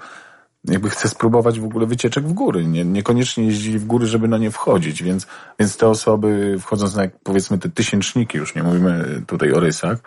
jakby 0.70 0.90
chce 0.90 1.10
spróbować 1.10 1.60
w 1.60 1.66
ogóle 1.66 1.86
wycieczek 1.86 2.28
w 2.28 2.34
góry. 2.34 2.66
Nie, 2.66 2.86
niekoniecznie 2.86 3.46
jeździli 3.46 3.80
w 3.80 3.86
góry, 3.86 4.08
żeby 4.08 4.28
na 4.28 4.38
nie 4.38 4.52
wchodzić, 4.52 5.04
więc, 5.04 5.28
więc 5.60 5.78
te 5.78 5.88
osoby 5.88 6.56
wchodząc 6.60 6.96
na 6.96 7.08
powiedzmy 7.24 7.58
te 7.58 7.70
tysięczniki, 7.70 8.38
już 8.38 8.56
nie 8.56 8.64
mówimy 8.64 9.22
tutaj 9.28 9.52
o 9.52 9.60
rysach, 9.60 9.98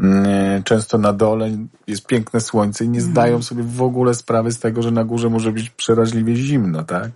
mm, 0.00 0.62
często 0.62 0.98
na 0.98 1.12
dole 1.12 1.50
jest 1.86 2.06
piękne 2.06 2.40
słońce 2.40 2.84
i 2.84 2.88
nie 2.88 2.98
mhm. 2.98 3.12
zdają 3.12 3.42
sobie 3.42 3.62
w 3.62 3.82
ogóle 3.82 4.14
sprawy 4.14 4.52
z 4.52 4.58
tego, 4.58 4.82
że 4.82 4.90
na 4.90 5.04
górze 5.04 5.30
może 5.30 5.52
być 5.52 5.70
przeraźliwie 5.70 6.36
zimno, 6.36 6.84
tak? 6.84 7.10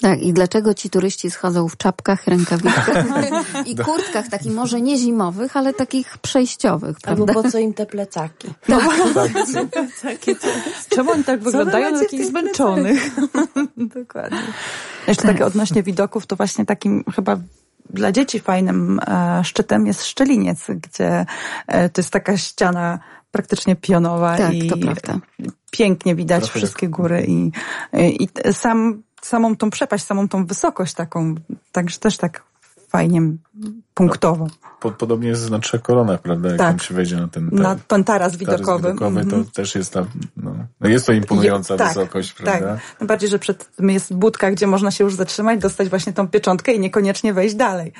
Tak, 0.00 0.22
i 0.22 0.32
dlaczego 0.32 0.74
ci 0.74 0.90
turyści 0.90 1.30
schodzą 1.30 1.68
w 1.68 1.76
czapkach, 1.76 2.26
rękawiczkach 2.26 3.06
i 3.66 3.76
kurtkach, 3.76 4.28
takich 4.28 4.52
może 4.52 4.80
nie 4.80 4.98
zimowych, 4.98 5.56
ale 5.56 5.74
takich 5.74 6.18
przejściowych, 6.18 6.96
prawda? 7.00 7.24
Albo 7.28 7.42
po 7.42 7.50
co 7.50 7.58
im 7.58 7.74
te 7.74 7.86
plecaki? 7.86 8.48
No, 8.68 8.80
tak. 9.54 9.70
plecaki 9.70 10.36
to... 10.36 10.48
Czemu 10.88 11.10
oni 11.10 11.24
tak 11.24 11.40
wyglądają 11.40 11.90
na 11.90 12.00
takich 12.00 12.26
zmęczonych? 12.26 13.10
Dokładnie. 13.96 14.42
Jeszcze 15.06 15.22
takie 15.22 15.46
odnośnie 15.46 15.82
widoków, 15.82 16.26
to 16.26 16.36
właśnie 16.36 16.64
takim 16.64 17.04
chyba 17.14 17.36
dla 17.90 18.12
dzieci 18.12 18.40
fajnym 18.40 19.00
e, 19.06 19.44
szczytem 19.44 19.86
jest 19.86 20.04
Szczeliniec, 20.04 20.66
gdzie 20.68 21.26
e, 21.66 21.88
to 21.88 22.00
jest 22.00 22.10
taka 22.10 22.36
ściana 22.36 22.98
praktycznie 23.30 23.76
pionowa 23.76 24.36
tak, 24.36 24.54
i 24.54 24.68
to 24.68 24.76
prawda. 24.76 25.18
pięknie 25.70 26.14
widać 26.14 26.44
Trochę 26.44 26.58
wszystkie 26.58 26.88
góry 26.88 27.26
i, 27.28 27.52
i 27.92 28.28
sam 28.52 29.02
samą 29.26 29.56
tą 29.56 29.70
przepaść, 29.70 30.04
samą 30.04 30.28
tą 30.28 30.46
wysokość 30.46 30.94
taką, 30.94 31.34
także 31.72 31.98
też 31.98 32.16
tak 32.16 32.42
fajnie 32.88 33.22
punktowo. 33.94 34.46
No, 34.84 34.90
podobnie 34.90 35.28
jest 35.28 35.50
na 35.50 35.58
trzech 35.58 35.82
koronach, 35.82 36.20
prawda? 36.20 36.48
Jak 36.48 36.58
tak. 36.58 36.82
się 36.82 36.94
wejdzie 36.94 37.16
na 37.16 37.28
ten, 37.28 37.48
na 37.52 37.76
ten 37.76 38.04
taras 38.04 38.36
widokowy. 38.36 38.64
Taras 38.64 38.82
widokowy 38.82 39.20
mm 39.20 39.24
-hmm. 39.24 39.30
To 39.30 39.36
mhm. 39.36 39.52
też 39.54 39.74
jest 39.74 39.92
ta, 39.92 40.06
no, 40.36 40.54
no, 40.80 40.88
jest 40.88 41.06
to 41.06 41.12
imponująca 41.12 41.74
Je, 41.74 41.78
tak, 41.78 41.88
wysokość, 41.88 42.32
prawda? 42.32 42.66
Tak. 42.66 42.80
Tym 42.98 43.06
bardziej, 43.06 43.28
że 43.28 43.38
przed 43.38 43.76
tym 43.76 43.90
jest 43.90 44.14
budka, 44.14 44.50
gdzie 44.50 44.66
można 44.66 44.90
się 44.90 45.04
już 45.04 45.14
zatrzymać, 45.14 45.60
dostać 45.60 45.88
właśnie 45.88 46.12
tą 46.12 46.28
pieczątkę 46.28 46.72
i 46.72 46.80
niekoniecznie 46.80 47.32
wejść 47.32 47.54
dalej. 47.54 47.92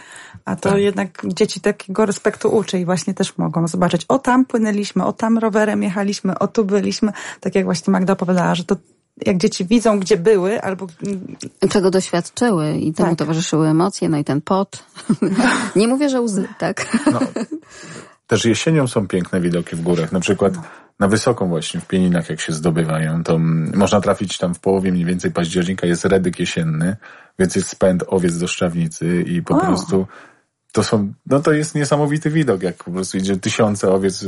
A 0.45 0.57
to 0.57 0.71
tak. 0.71 0.79
jednak 0.79 1.23
dzieci 1.25 1.61
takiego 1.61 2.07
respektu 2.07 2.57
uczy 2.57 2.79
i 2.79 2.85
właśnie 2.85 3.15
też 3.15 3.39
mogą 3.39 3.69
zobaczyć, 3.69 4.05
o 4.09 4.19
tam 4.19 4.45
płynęliśmy, 4.45 5.05
o 5.05 5.13
tam 5.13 5.39
rowerem 5.39 5.83
jechaliśmy, 5.83 6.39
o 6.39 6.49
tu 6.49 6.65
byliśmy. 6.65 7.13
Tak 7.41 7.55
jak 7.55 7.65
właśnie 7.65 7.91
Magda 7.91 8.13
opowiadała, 8.13 8.55
że 8.55 8.65
to 8.65 8.77
jak 9.27 9.37
dzieci 9.37 9.65
widzą, 9.65 10.01
gdzie 10.01 10.17
były, 10.17 10.63
albo... 10.63 10.87
Czego 11.71 11.91
doświadczyły 11.91 12.77
i 12.77 12.93
temu 12.93 13.09
tak. 13.09 13.19
towarzyszyły 13.19 13.69
emocje, 13.69 14.09
no 14.09 14.19
i 14.19 14.25
ten 14.25 14.41
pot. 14.41 14.85
Nie 15.77 15.89
mówię, 15.89 16.09
że 16.09 16.21
łzy, 16.21 16.49
tak? 16.59 16.97
No. 17.13 17.21
Też 18.27 18.45
jesienią 18.45 18.87
są 18.87 19.09
piękne 19.09 19.41
widoki 19.41 19.77
w 19.77 19.83
górach. 19.83 20.13
Na 20.13 20.21
przykład 20.21 20.55
no. 20.55 20.63
na 20.99 21.09
wysoką 21.09 21.49
właśnie, 21.49 21.81
w 21.81 21.87
Pieninach 21.87 22.31
jak 22.31 22.41
się 22.41 22.53
zdobywają, 22.53 23.25
to 23.25 23.39
można 23.75 24.01
trafić 24.01 24.39
tam 24.39 24.55
w 24.55 24.61
połowie 24.61 24.93
mniej 24.93 25.05
więcej 25.05 25.31
października, 25.31 25.87
jest 25.87 26.05
redyk 26.05 26.41
jesienny, 26.41 26.97
więc 27.39 27.57
jest 27.57 27.69
spęd 27.69 28.05
owiec 28.07 28.39
do 28.39 28.49
szczawnicy 28.49 29.23
i 29.23 29.43
po 29.43 29.57
o. 29.57 29.61
prostu 29.61 30.07
to 30.77 30.83
są, 30.83 31.13
no 31.27 31.41
to 31.41 31.53
jest 31.53 31.75
niesamowity 31.75 32.31
widok, 32.31 32.63
jak 32.63 32.85
po 32.85 32.91
prostu 32.91 33.19
idzie 33.19 33.37
tysiące 33.37 33.91
owiec 33.91 34.25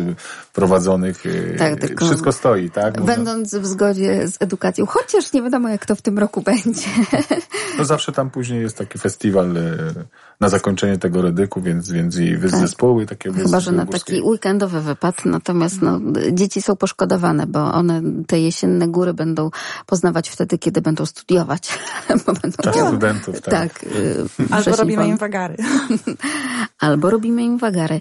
prowadzonych, 0.53 1.27
y, 1.27 1.57
tak, 1.59 1.81
tylko 1.81 2.05
wszystko 2.07 2.33
stoi, 2.33 2.71
tak? 2.71 3.03
Będąc 3.03 3.55
w 3.55 3.67
zgodzie 3.67 4.29
z 4.29 4.37
edukacją, 4.43 4.87
chociaż 4.87 5.33
nie 5.33 5.43
wiadomo 5.43 5.69
jak 5.69 5.87
to 5.87 5.97
w 5.97 6.03
tym 6.03 6.19
roku 6.19 6.43
będzie. 6.43 6.89
No 7.79 7.85
zawsze 7.85 8.13
tam 8.13 8.31
później 8.31 8.63
jest 8.63 8.79
taki 8.79 8.99
festiwal 8.99 9.57
y, 9.57 9.95
na 10.41 10.49
zakończenie 10.49 10.99
tego 10.99 11.23
redyku, 11.23 11.61
więc, 11.61 11.91
więc 11.91 12.19
i 12.19 12.39
tak. 12.41 12.51
zespoły 12.51 13.07
takie 13.07 13.33
Chyba, 13.33 13.61
że 13.61 13.73
na 13.73 13.87
taki 13.87 14.23
weekendowy 14.23 14.81
wypad, 14.81 15.25
natomiast 15.25 15.83
no, 15.83 16.01
dzieci 16.33 16.63
są 16.63 16.77
poszkodowane, 16.77 17.47
bo 17.47 17.73
one 17.73 18.03
te 18.27 18.41
jesienne 18.41 18.89
góry 18.89 19.15
będą 19.15 19.51
poznawać 19.87 20.29
wtedy, 20.29 20.59
kiedy 20.59 20.81
będą 20.81 21.07
studiować. 21.07 21.79
bo 22.27 22.33
będą 22.33 22.63
Czas 22.63 22.77
studentów, 22.77 23.41
tak. 23.41 23.55
tak 23.55 23.85
Albo 24.51 24.77
robimy 24.77 25.09
im 25.09 25.17
wagary. 25.17 25.57
albo 26.79 27.11
robimy 27.11 27.43
im 27.43 27.59
wagary. 27.59 28.01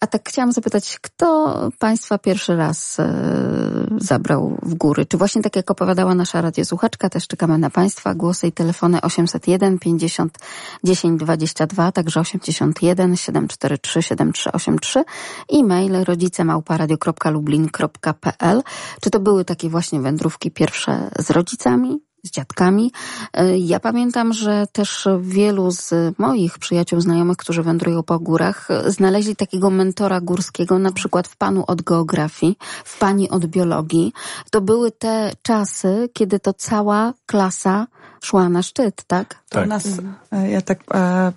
A 0.00 0.06
tak 0.06 0.28
chciałam 0.28 0.52
zapytać, 0.52 0.98
kto 1.02 1.70
Państwa 1.78 2.18
pierwszy 2.18 2.56
raz 2.56 3.00
e, 3.00 3.86
zabrał 3.98 4.58
w 4.62 4.74
góry? 4.74 5.06
Czy 5.06 5.16
właśnie 5.16 5.42
tak 5.42 5.56
jak 5.56 5.70
opowiadała 5.70 6.14
nasza 6.14 6.40
radiosłuchaczka, 6.40 7.10
też 7.10 7.26
czekamy 7.26 7.58
na 7.58 7.70
Państwa 7.70 8.14
głosy 8.14 8.46
i 8.46 8.52
telefony 8.52 9.00
801 9.00 9.78
50 9.78 10.38
10 10.84 11.20
22, 11.66 11.92
także 11.92 12.20
81 12.20 13.16
743 13.16 14.02
7383 14.02 15.04
e-mail 15.52 16.04
rodzicemałparadio.lublin.pl 16.04 18.62
Czy 19.00 19.10
to 19.10 19.20
były 19.20 19.44
takie 19.44 19.68
właśnie 19.68 20.00
wędrówki 20.00 20.50
pierwsze 20.50 21.10
z 21.18 21.30
rodzicami? 21.30 22.00
z 22.24 22.30
dziadkami. 22.30 22.92
E, 23.32 23.58
ja 23.58 23.80
pamiętam, 23.80 24.32
że 24.32 24.66
też 24.72 25.08
wielu 25.20 25.70
z 25.70 25.94
moich 26.18 26.58
przyjaciół, 26.58 27.00
znajomych, 27.00 27.36
którzy 27.36 27.62
wędrują 27.62 28.02
po 28.02 28.18
górach, 28.18 28.68
znaleźli 28.86 29.36
takiego 29.36 29.70
mentora 29.70 30.20
górskiego, 30.20 30.78
na 30.78 30.92
przykład 30.92 31.28
w 31.28 31.36
panu 31.36 31.64
od 31.66 31.82
geografii, 31.82 32.56
w 32.84 32.98
pani 32.98 33.30
od 33.30 33.46
biologii. 33.46 34.12
To 34.50 34.60
były 34.60 34.90
te 34.90 35.32
czasy, 35.42 36.08
kiedy 36.12 36.40
to 36.40 36.52
cała 36.52 37.12
klasa 37.26 37.86
szła 38.24 38.48
na 38.48 38.62
szczyt, 38.62 39.04
tak? 39.06 39.34
tak. 39.48 39.68
nas, 39.68 39.86
e, 40.32 40.50
ja 40.50 40.60
tak 40.60 40.78
e, 40.94 41.32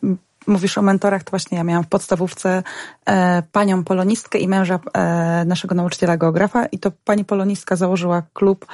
mówisz 0.47 0.77
o 0.77 0.81
mentorach, 0.81 1.23
to 1.23 1.29
właśnie 1.29 1.57
ja 1.57 1.63
miałam 1.63 1.83
w 1.83 1.87
podstawówce 1.87 2.63
e, 3.05 3.43
panią 3.51 3.83
polonistkę 3.83 4.39
i 4.39 4.47
męża 4.47 4.79
e, 4.93 5.45
naszego 5.45 5.75
nauczyciela 5.75 6.17
geografa 6.17 6.65
i 6.65 6.79
to 6.79 6.91
pani 7.05 7.25
polonistka 7.25 7.75
założyła 7.75 8.23
klub 8.33 8.65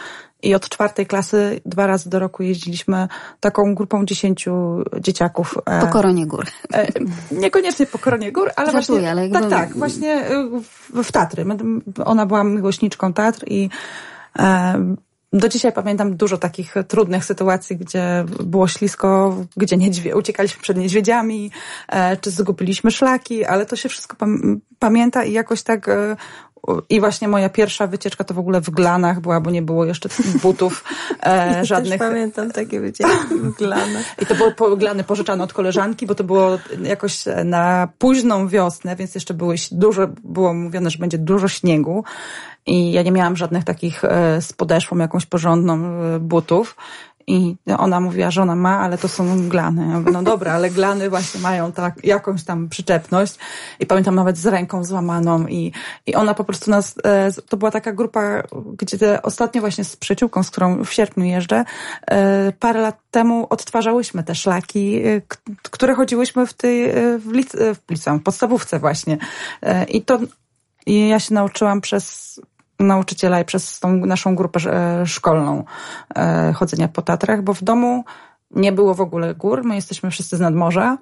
i 0.44 0.56
od 0.56 0.70
czwartej 0.70 1.06
klasy 1.06 1.62
dwa 1.66 1.88
razy 1.88 2.10
do 2.10 2.20
roku 2.20 2.44
jeździliśmy 2.44 3.08
taką 3.40 3.76
grupą 3.76 4.06
dziesięciu 4.06 4.84
dzieciaków. 5.00 5.58
E, 5.66 5.82
po 5.82 5.88
Koronie 5.88 6.28
Gór. 6.28 6.46
E, 6.74 6.88
niekoniecznie 7.32 7.86
po 7.86 8.00
Koronie 8.00 8.32
Gór, 8.32 8.52
ale 8.56 8.72
Żartuję, 8.72 9.02
właśnie... 9.02 9.12
Ale 9.12 9.30
tak, 9.30 9.50
tak, 9.50 9.78
właśnie 9.78 10.26
w, 10.64 11.04
w 11.04 11.12
Tatry. 11.12 11.46
Ona 12.06 12.26
była 12.26 12.44
miłośniczką 12.44 13.14
Tatr 13.14 13.44
i 13.48 13.70
e, 14.40 14.96
do 15.34 15.50
dzisiaj 15.50 15.72
pamiętam 15.72 16.18
dużo 16.18 16.38
takich 16.38 16.76
trudnych 16.88 17.26
sytuacji, 17.26 17.78
gdzie 17.78 18.26
było 18.44 18.68
ślisko, 18.68 19.36
gdzie 19.58 19.78
niedźwie, 19.78 20.16
uciekaliśmy 20.16 20.62
przed 20.62 20.78
niedźwiedziami, 20.78 21.52
e, 21.88 22.18
czy 22.18 22.32
zgubiliśmy 22.32 22.92
szlaki, 22.92 23.46
ale 23.46 23.66
to 23.66 23.76
się 23.76 23.90
wszystko 23.90 24.16
pam 24.16 24.62
pamięta 24.80 25.24
i 25.24 25.34
jakoś 25.34 25.64
tak 25.64 25.90
e, 25.90 26.16
i 26.90 27.00
właśnie 27.00 27.28
moja 27.28 27.50
pierwsza 27.50 27.88
wycieczka 27.88 28.24
to 28.24 28.34
w 28.34 28.40
ogóle 28.40 28.62
w 28.62 28.70
Glanach 28.70 29.20
była, 29.20 29.42
bo 29.42 29.52
nie 29.52 29.62
było 29.62 29.86
jeszcze 29.86 30.10
butów 30.42 30.84
e, 31.24 31.60
żadnych. 31.66 32.00
Też 32.00 32.10
pamiętam 32.10 32.52
takie 32.52 32.80
wycieczki 32.80 33.36
w 33.36 33.58
Glanach. 33.58 34.06
I 34.22 34.26
to 34.26 34.36
było 34.36 34.52
po, 34.52 34.78
Glany 34.78 35.04
pożyczane 35.04 35.44
od 35.44 35.54
koleżanki, 35.54 36.06
bo 36.06 36.16
to 36.16 36.24
było 36.24 36.60
jakoś 36.84 37.24
na 37.46 37.88
późną 37.98 38.48
wiosnę, 38.48 38.96
więc 38.96 39.16
jeszcze 39.16 39.34
było 39.34 39.54
dużo, 39.72 40.08
było 40.24 40.54
mówione, 40.54 40.90
że 40.90 40.98
będzie 41.00 41.18
dużo 41.18 41.48
śniegu. 41.48 42.04
I 42.66 42.92
ja 42.92 43.02
nie 43.02 43.12
miałam 43.12 43.36
żadnych 43.36 43.64
takich 43.64 44.06
e, 44.06 44.42
z 44.42 44.54
podeszwą 44.54 44.98
jakąś 44.98 45.26
porządną 45.26 45.86
e, 45.86 46.20
butów. 46.20 46.76
I 47.28 47.56
ona 47.78 48.00
mówiła, 48.00 48.32
że 48.32 48.42
ona 48.42 48.56
ma, 48.56 48.80
ale 48.80 48.98
to 48.98 49.08
są 49.08 49.50
glany. 49.50 49.82
Ja 49.82 50.00
mówię, 50.00 50.12
no 50.12 50.24
dobra, 50.24 50.54
ale 50.54 50.70
glany 50.70 51.10
właśnie 51.10 51.40
mają 51.40 51.72
tak, 51.72 52.06
jakąś 52.06 52.44
tam 52.44 52.70
przyczepność. 52.70 53.36
I 53.80 53.86
pamiętam 53.86 54.16
nawet 54.16 54.38
z 54.38 54.46
ręką 54.46 54.84
złamaną. 54.84 55.48
I, 55.48 55.72
i 56.06 56.16
ona 56.16 56.34
po 56.34 56.44
prostu 56.44 56.72
nas, 56.72 56.96
e, 57.04 57.32
to 57.50 57.58
była 57.58 57.72
taka 57.72 57.92
grupa, 57.92 58.44
gdzie 58.78 59.22
ostatnio 59.22 59.62
właśnie 59.62 59.84
z 59.84 59.96
przyjaciółką, 59.96 60.44
z 60.44 60.50
którą 60.50 60.84
w 60.84 60.94
sierpniu 60.94 61.26
jeżdżę, 61.26 61.66
parę 62.60 62.82
lat 62.82 62.98
temu 63.12 63.48
odtwarzałyśmy 63.50 64.24
te 64.24 64.36
szlaki, 64.36 65.02
które 65.64 65.96
chodziłyśmy 65.96 66.46
w 66.46 66.54
tej, 66.54 66.92
w, 67.20 67.32
lic, 67.32 67.52
w 67.52 68.00
w 68.20 68.24
podstawówce 68.24 68.80
właśnie. 68.80 69.18
I 69.88 70.02
to 70.02 70.20
i 70.90 71.08
ja 71.08 71.20
się 71.20 71.34
nauczyłam 71.34 71.82
przez 71.82 72.40
nauczyciela 72.80 73.40
i 73.40 73.46
przez 73.46 73.80
tą 73.80 73.96
naszą 73.96 74.36
grupę 74.36 74.60
e, 74.66 75.06
szkolną 75.06 75.64
e, 76.16 76.54
chodzenia 76.54 76.88
po 76.88 77.02
Tatrach, 77.02 77.42
bo 77.42 77.54
w 77.54 77.64
domu 77.64 78.04
nie 78.52 78.72
było 78.72 78.96
w 78.96 79.02
ogóle 79.02 79.36
gór, 79.36 79.64
my 79.64 79.76
jesteśmy 79.76 80.12
wszyscy 80.12 80.38
z 80.38 80.40
nadmorza. 80.40 80.98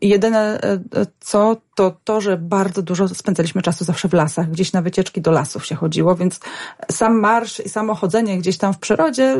I 0.00 0.08
jedyne 0.08 0.60
e, 0.60 0.78
co, 1.20 1.56
to 1.74 1.96
to, 2.04 2.20
że 2.20 2.36
bardzo 2.36 2.82
dużo 2.82 3.08
spędzaliśmy 3.08 3.62
czasu 3.62 3.84
zawsze 3.84 4.08
w 4.08 4.12
lasach, 4.12 4.50
gdzieś 4.50 4.72
na 4.72 4.82
wycieczki 4.82 5.20
do 5.20 5.30
lasów 5.30 5.66
się 5.66 5.74
chodziło, 5.74 6.16
więc 6.16 6.40
sam 6.90 7.20
marsz 7.20 7.60
i 7.60 7.68
samo 7.68 7.94
chodzenie 7.94 8.38
gdzieś 8.38 8.58
tam 8.58 8.72
w 8.72 8.78
przyrodzie 8.78 9.36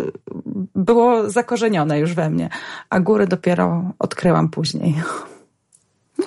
było 0.74 1.30
zakorzenione 1.30 1.98
już 1.98 2.14
we 2.14 2.30
mnie, 2.30 2.48
a 2.90 3.00
góry 3.00 3.26
dopiero 3.26 3.82
odkryłam 3.98 4.48
później. 4.48 5.02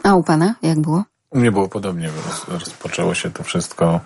A 0.03 0.15
u 0.15 0.23
pana 0.23 0.55
jak 0.61 0.79
było? 0.79 1.03
U 1.33 1.39
mnie 1.39 1.51
było 1.51 1.69
podobnie. 1.69 2.09
Rozpoczęło 2.47 3.13
się 3.13 3.31
to 3.31 3.43
wszystko 3.43 3.99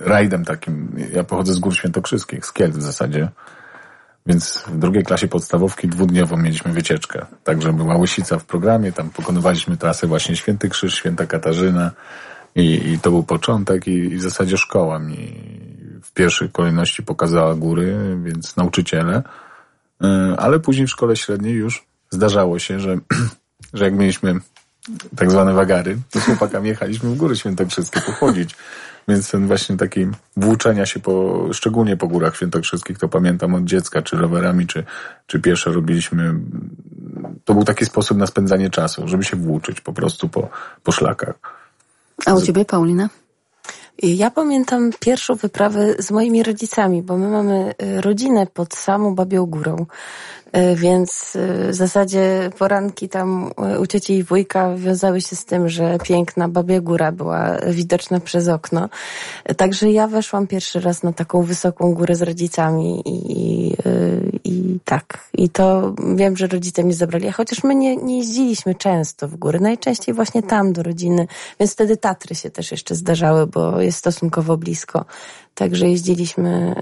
rajdem 0.00 0.44
takim. 0.44 0.96
Ja 1.12 1.24
pochodzę 1.24 1.54
z 1.54 1.58
Gór 1.58 1.76
Świętokrzyskich, 1.76 2.46
z 2.46 2.52
Kielc 2.52 2.76
w 2.76 2.82
zasadzie. 2.82 3.28
Więc 4.26 4.64
w 4.66 4.78
drugiej 4.78 5.04
klasie 5.04 5.28
podstawówki 5.28 5.88
dwudniową 5.88 6.36
mieliśmy 6.36 6.72
wycieczkę. 6.72 7.26
Także 7.44 7.72
była 7.72 7.96
łysica 7.96 8.38
w 8.38 8.44
programie, 8.44 8.92
tam 8.92 9.10
pokonywaliśmy 9.10 9.76
trasę 9.76 10.06
właśnie 10.06 10.36
Święty 10.36 10.68
Krzyż, 10.68 10.94
Święta 10.94 11.26
Katarzyna 11.26 11.90
i, 12.54 12.92
i 12.92 12.98
to 12.98 13.10
był 13.10 13.22
początek 13.22 13.86
i, 13.86 13.90
i, 13.90 14.16
w 14.16 14.22
zasadzie 14.22 14.56
szkoła 14.56 14.98
mi 14.98 15.34
w 16.02 16.12
pierwszej 16.12 16.48
kolejności 16.48 17.02
pokazała 17.02 17.54
góry, 17.54 18.16
więc 18.22 18.56
nauczyciele. 18.56 19.22
E, 20.04 20.34
ale 20.38 20.60
później 20.60 20.86
w 20.86 20.90
szkole 20.90 21.16
średniej 21.16 21.54
już 21.54 21.86
zdarzało 22.10 22.58
się, 22.58 22.80
że, 22.80 22.98
że 23.74 23.84
jak 23.84 23.94
mieliśmy 23.94 24.34
tak 25.16 25.30
zwane 25.30 25.54
wagary, 25.54 25.96
to 26.10 26.20
z 26.20 26.24
chłopakami 26.24 26.68
jechaliśmy 26.68 27.10
w 27.10 27.16
góry 27.16 27.36
świętokrzyskie 27.36 28.00
pochodzić. 28.00 28.56
Więc 29.08 29.30
ten 29.30 29.46
właśnie 29.46 29.76
taki 29.76 30.06
włóczenia 30.36 30.86
się 30.86 31.00
po, 31.00 31.46
szczególnie 31.52 31.96
po 31.96 32.08
górach 32.08 32.36
świętokrzyskich, 32.36 32.98
to 32.98 33.08
pamiętam 33.08 33.54
od 33.54 33.64
dziecka, 33.64 34.02
czy 34.02 34.16
rowerami, 34.16 34.66
czy, 34.66 34.84
czy 35.26 35.40
pieszo 35.40 35.72
robiliśmy. 35.72 36.34
To 37.44 37.54
był 37.54 37.64
taki 37.64 37.84
sposób 37.84 38.18
na 38.18 38.26
spędzanie 38.26 38.70
czasu, 38.70 39.08
żeby 39.08 39.24
się 39.24 39.36
włóczyć 39.36 39.80
po 39.80 39.92
prostu 39.92 40.28
po, 40.28 40.48
po 40.82 40.92
szlakach. 40.92 41.34
A 42.26 42.34
u 42.34 42.42
ciebie, 42.42 42.64
Paulina? 42.64 43.08
Ja 44.02 44.30
pamiętam 44.30 44.90
pierwszą 45.00 45.34
wyprawę 45.34 45.94
z 45.98 46.10
moimi 46.10 46.42
rodzicami, 46.42 47.02
bo 47.02 47.16
my 47.16 47.28
mamy 47.28 47.74
y, 47.82 48.00
rodzinę 48.00 48.46
pod 48.46 48.74
samą 48.74 49.14
Babią 49.14 49.46
Górą. 49.46 49.86
Y, 50.56 50.76
więc 50.76 51.36
y, 51.36 51.68
w 51.68 51.74
zasadzie 51.74 52.50
poranki 52.58 53.08
tam 53.08 53.50
u 53.80 53.86
cioci 53.86 54.12
i 54.12 54.22
wujka 54.22 54.74
wiązały 54.74 55.20
się 55.20 55.36
z 55.36 55.44
tym, 55.44 55.68
że 55.68 55.98
piękna 56.04 56.48
Babia 56.48 56.80
Góra 56.80 57.12
była 57.12 57.56
widoczna 57.70 58.20
przez 58.20 58.48
okno. 58.48 58.88
Także 59.56 59.90
ja 59.90 60.06
weszłam 60.06 60.46
pierwszy 60.46 60.80
raz 60.80 61.02
na 61.02 61.12
taką 61.12 61.42
wysoką 61.42 61.94
górę 61.94 62.14
z 62.14 62.22
rodzicami 62.22 63.02
i, 63.06 63.72
i 64.44 64.78
tak. 64.84 65.28
I 65.34 65.48
to 65.48 65.94
wiem, 66.16 66.36
że 66.36 66.46
rodzice 66.46 66.84
mnie 66.84 66.94
zabrali. 66.94 67.28
A 67.28 67.32
chociaż 67.32 67.64
my 67.64 67.74
nie, 67.74 67.96
nie 67.96 68.18
jeździliśmy 68.18 68.74
często 68.74 69.28
w 69.28 69.36
góry, 69.36 69.60
najczęściej 69.60 70.14
właśnie 70.14 70.42
tam 70.42 70.72
do 70.72 70.82
rodziny, 70.82 71.26
więc 71.60 71.72
wtedy 71.72 71.96
Tatry 71.96 72.34
się 72.34 72.50
też 72.50 72.70
jeszcze 72.70 72.94
zdarzały, 72.94 73.46
bo 73.46 73.80
jest 73.80 73.98
stosunkowo 73.98 74.56
blisko. 74.56 75.04
Także 75.58 75.88
jeździliśmy 75.88 76.74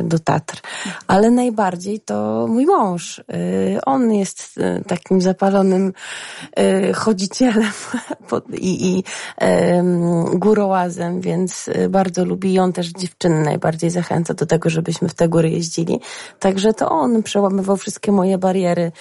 y, 0.00 0.04
do 0.04 0.18
Tatr. 0.18 0.60
Ale 1.06 1.30
najbardziej 1.30 2.00
to 2.00 2.46
mój 2.48 2.66
mąż. 2.66 3.18
Y, 3.18 3.24
on 3.86 4.12
jest 4.12 4.58
y, 4.58 4.84
takim 4.86 5.20
zapalonym 5.20 5.92
chodzicielem 6.94 7.72
i, 8.52 8.96
i 8.98 9.04
górołazem, 10.34 11.20
więc 11.20 11.70
bardzo 11.88 12.24
lubi 12.24 12.54
i 12.54 12.58
on 12.58 12.72
też 12.72 12.88
dziewczyny 12.88 13.44
najbardziej 13.44 13.90
zachęca 13.90 14.34
do 14.34 14.46
tego, 14.46 14.70
żebyśmy 14.70 15.08
w 15.08 15.14
te 15.14 15.28
góry 15.28 15.50
jeździli. 15.50 16.00
Także 16.38 16.74
to 16.74 16.90
on 16.90 17.22
przełamywał 17.22 17.76
wszystkie 17.76 18.12
moje 18.12 18.38
bariery 18.38 18.92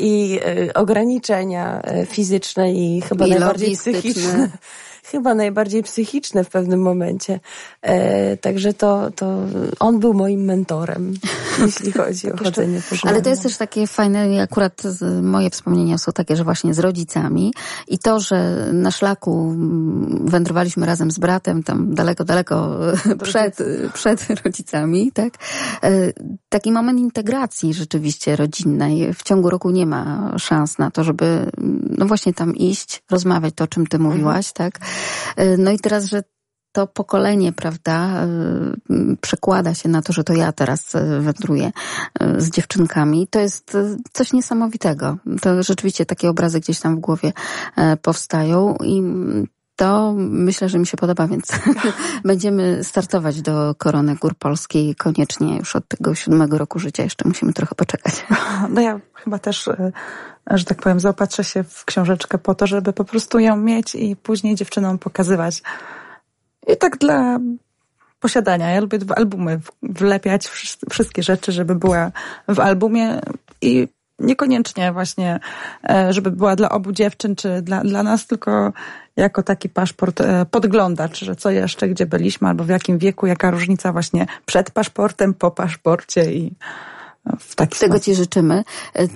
i 0.00 0.40
ograniczenia 0.74 1.82
fizyczne 2.06 2.72
i 2.72 3.00
chyba 3.00 3.26
I 3.26 3.30
najbardziej 3.30 3.76
psychiczne 3.76 4.48
chyba 5.12 5.34
najbardziej 5.34 5.82
psychiczne 5.82 6.44
w 6.44 6.48
pewnym 6.48 6.82
momencie. 6.82 7.40
E, 7.82 8.36
także 8.36 8.74
to, 8.74 9.10
to 9.16 9.38
on 9.80 10.00
był 10.00 10.14
moim 10.14 10.40
mentorem, 10.40 11.14
jeśli 11.66 11.92
chodzi 11.92 12.32
o 12.32 12.36
chodzenie 12.36 12.80
po 12.90 13.08
Ale 13.08 13.22
to 13.22 13.30
jest 13.30 13.42
też 13.42 13.56
takie 13.56 13.86
fajne, 13.86 14.42
akurat 14.42 14.82
moje 15.22 15.50
wspomnienia 15.50 15.98
są 15.98 16.12
takie, 16.12 16.36
że 16.36 16.44
właśnie 16.44 16.74
z 16.74 16.78
rodzicami 16.78 17.52
i 17.88 17.98
to, 17.98 18.20
że 18.20 18.68
na 18.72 18.90
szlaku 18.90 19.54
wędrowaliśmy 20.24 20.86
razem 20.86 21.10
z 21.10 21.18
bratem 21.18 21.62
tam 21.62 21.94
daleko, 21.94 22.24
daleko 22.24 22.78
przed, 23.24 23.58
przed 23.94 24.26
rodzicami, 24.44 25.12
tak? 25.12 25.34
E, 25.82 26.12
taki 26.48 26.72
moment 26.72 26.98
integracji 26.98 27.74
rzeczywiście 27.74 28.36
rodzinnej. 28.36 29.14
W 29.14 29.22
ciągu 29.22 29.50
roku 29.50 29.70
nie 29.70 29.86
ma 29.86 30.34
szans 30.38 30.78
na 30.78 30.90
to, 30.90 31.04
żeby 31.04 31.50
no 31.98 32.06
właśnie 32.06 32.34
tam 32.34 32.56
iść, 32.56 33.02
rozmawiać 33.10 33.54
to, 33.54 33.64
o 33.64 33.66
czym 33.66 33.86
ty 33.86 33.98
mówiłaś, 33.98 34.48
mhm. 34.48 34.70
tak? 34.70 34.80
E, 35.36 35.56
no 35.56 35.70
i 35.70 35.78
teraz, 35.78 36.04
że 36.04 36.22
to 36.72 36.86
pokolenie, 36.86 37.52
prawda, 37.52 38.24
e, 38.24 38.28
przekłada 39.20 39.74
się 39.74 39.88
na 39.88 40.02
to, 40.02 40.12
że 40.12 40.24
to 40.24 40.32
ja 40.34 40.52
teraz 40.52 40.94
e, 40.94 41.20
wędruję 41.20 41.72
z 42.38 42.50
dziewczynkami. 42.50 43.28
To 43.28 43.40
jest 43.40 43.76
coś 44.12 44.32
niesamowitego. 44.32 45.16
To 45.42 45.62
rzeczywiście 45.62 46.06
takie 46.06 46.30
obrazy 46.30 46.60
gdzieś 46.60 46.80
tam 46.80 46.96
w 46.96 47.00
głowie 47.00 47.32
powstają 48.02 48.76
i 48.84 49.02
to 49.82 50.14
myślę, 50.16 50.68
że 50.68 50.78
mi 50.78 50.86
się 50.86 50.96
podoba, 50.96 51.26
więc 51.26 51.46
będziemy 52.24 52.84
startować 52.84 53.42
do 53.42 53.74
Korony 53.78 54.16
Gór 54.16 54.34
Polskiej 54.34 54.94
koniecznie 54.94 55.56
już 55.56 55.76
od 55.76 55.88
tego 55.88 56.14
siódmego 56.14 56.58
roku 56.58 56.78
życia. 56.78 57.02
Jeszcze 57.02 57.28
musimy 57.28 57.52
trochę 57.52 57.74
poczekać. 57.74 58.26
No 58.70 58.80
ja 58.80 59.00
chyba 59.14 59.38
też 59.38 59.68
że 60.50 60.64
tak 60.64 60.82
powiem, 60.82 61.00
zaopatrzę 61.00 61.44
się 61.44 61.64
w 61.64 61.84
książeczkę 61.84 62.38
po 62.38 62.54
to, 62.54 62.66
żeby 62.66 62.92
po 62.92 63.04
prostu 63.04 63.38
ją 63.38 63.56
mieć 63.56 63.94
i 63.94 64.16
później 64.16 64.54
dziewczynom 64.54 64.98
pokazywać. 64.98 65.62
I 66.68 66.76
tak 66.76 66.98
dla 66.98 67.38
posiadania. 68.20 68.70
Ja 68.70 68.80
lubię 68.80 68.98
w 68.98 69.12
albumy 69.12 69.60
wlepiać 69.82 70.48
wszystkie 70.90 71.22
rzeczy, 71.22 71.52
żeby 71.52 71.74
była 71.74 72.12
w 72.48 72.60
albumie 72.60 73.20
i 73.60 73.88
niekoniecznie 74.18 74.92
właśnie, 74.92 75.40
e, 75.90 76.12
żeby 76.12 76.30
była 76.30 76.56
dla 76.56 76.68
obu 76.68 76.92
dziewczyn, 76.92 77.36
czy 77.36 77.62
dla, 77.62 77.80
dla 77.80 78.02
nas, 78.02 78.26
tylko 78.26 78.72
jako 79.16 79.42
taki 79.42 79.68
paszport 79.68 80.20
e, 80.20 80.46
podglądacz, 80.50 81.24
że 81.24 81.36
co 81.36 81.50
jeszcze, 81.50 81.88
gdzie 81.88 82.06
byliśmy, 82.06 82.48
albo 82.48 82.64
w 82.64 82.68
jakim 82.68 82.98
wieku, 82.98 83.26
jaka 83.26 83.50
różnica 83.50 83.92
właśnie 83.92 84.26
przed 84.46 84.70
paszportem, 84.70 85.34
po 85.34 85.50
paszporcie 85.50 86.32
i 86.32 86.52
w 87.38 87.54
taki 87.54 87.78
Tego 87.78 87.94
sposób. 87.94 88.04
Ci 88.04 88.14
życzymy. 88.14 88.64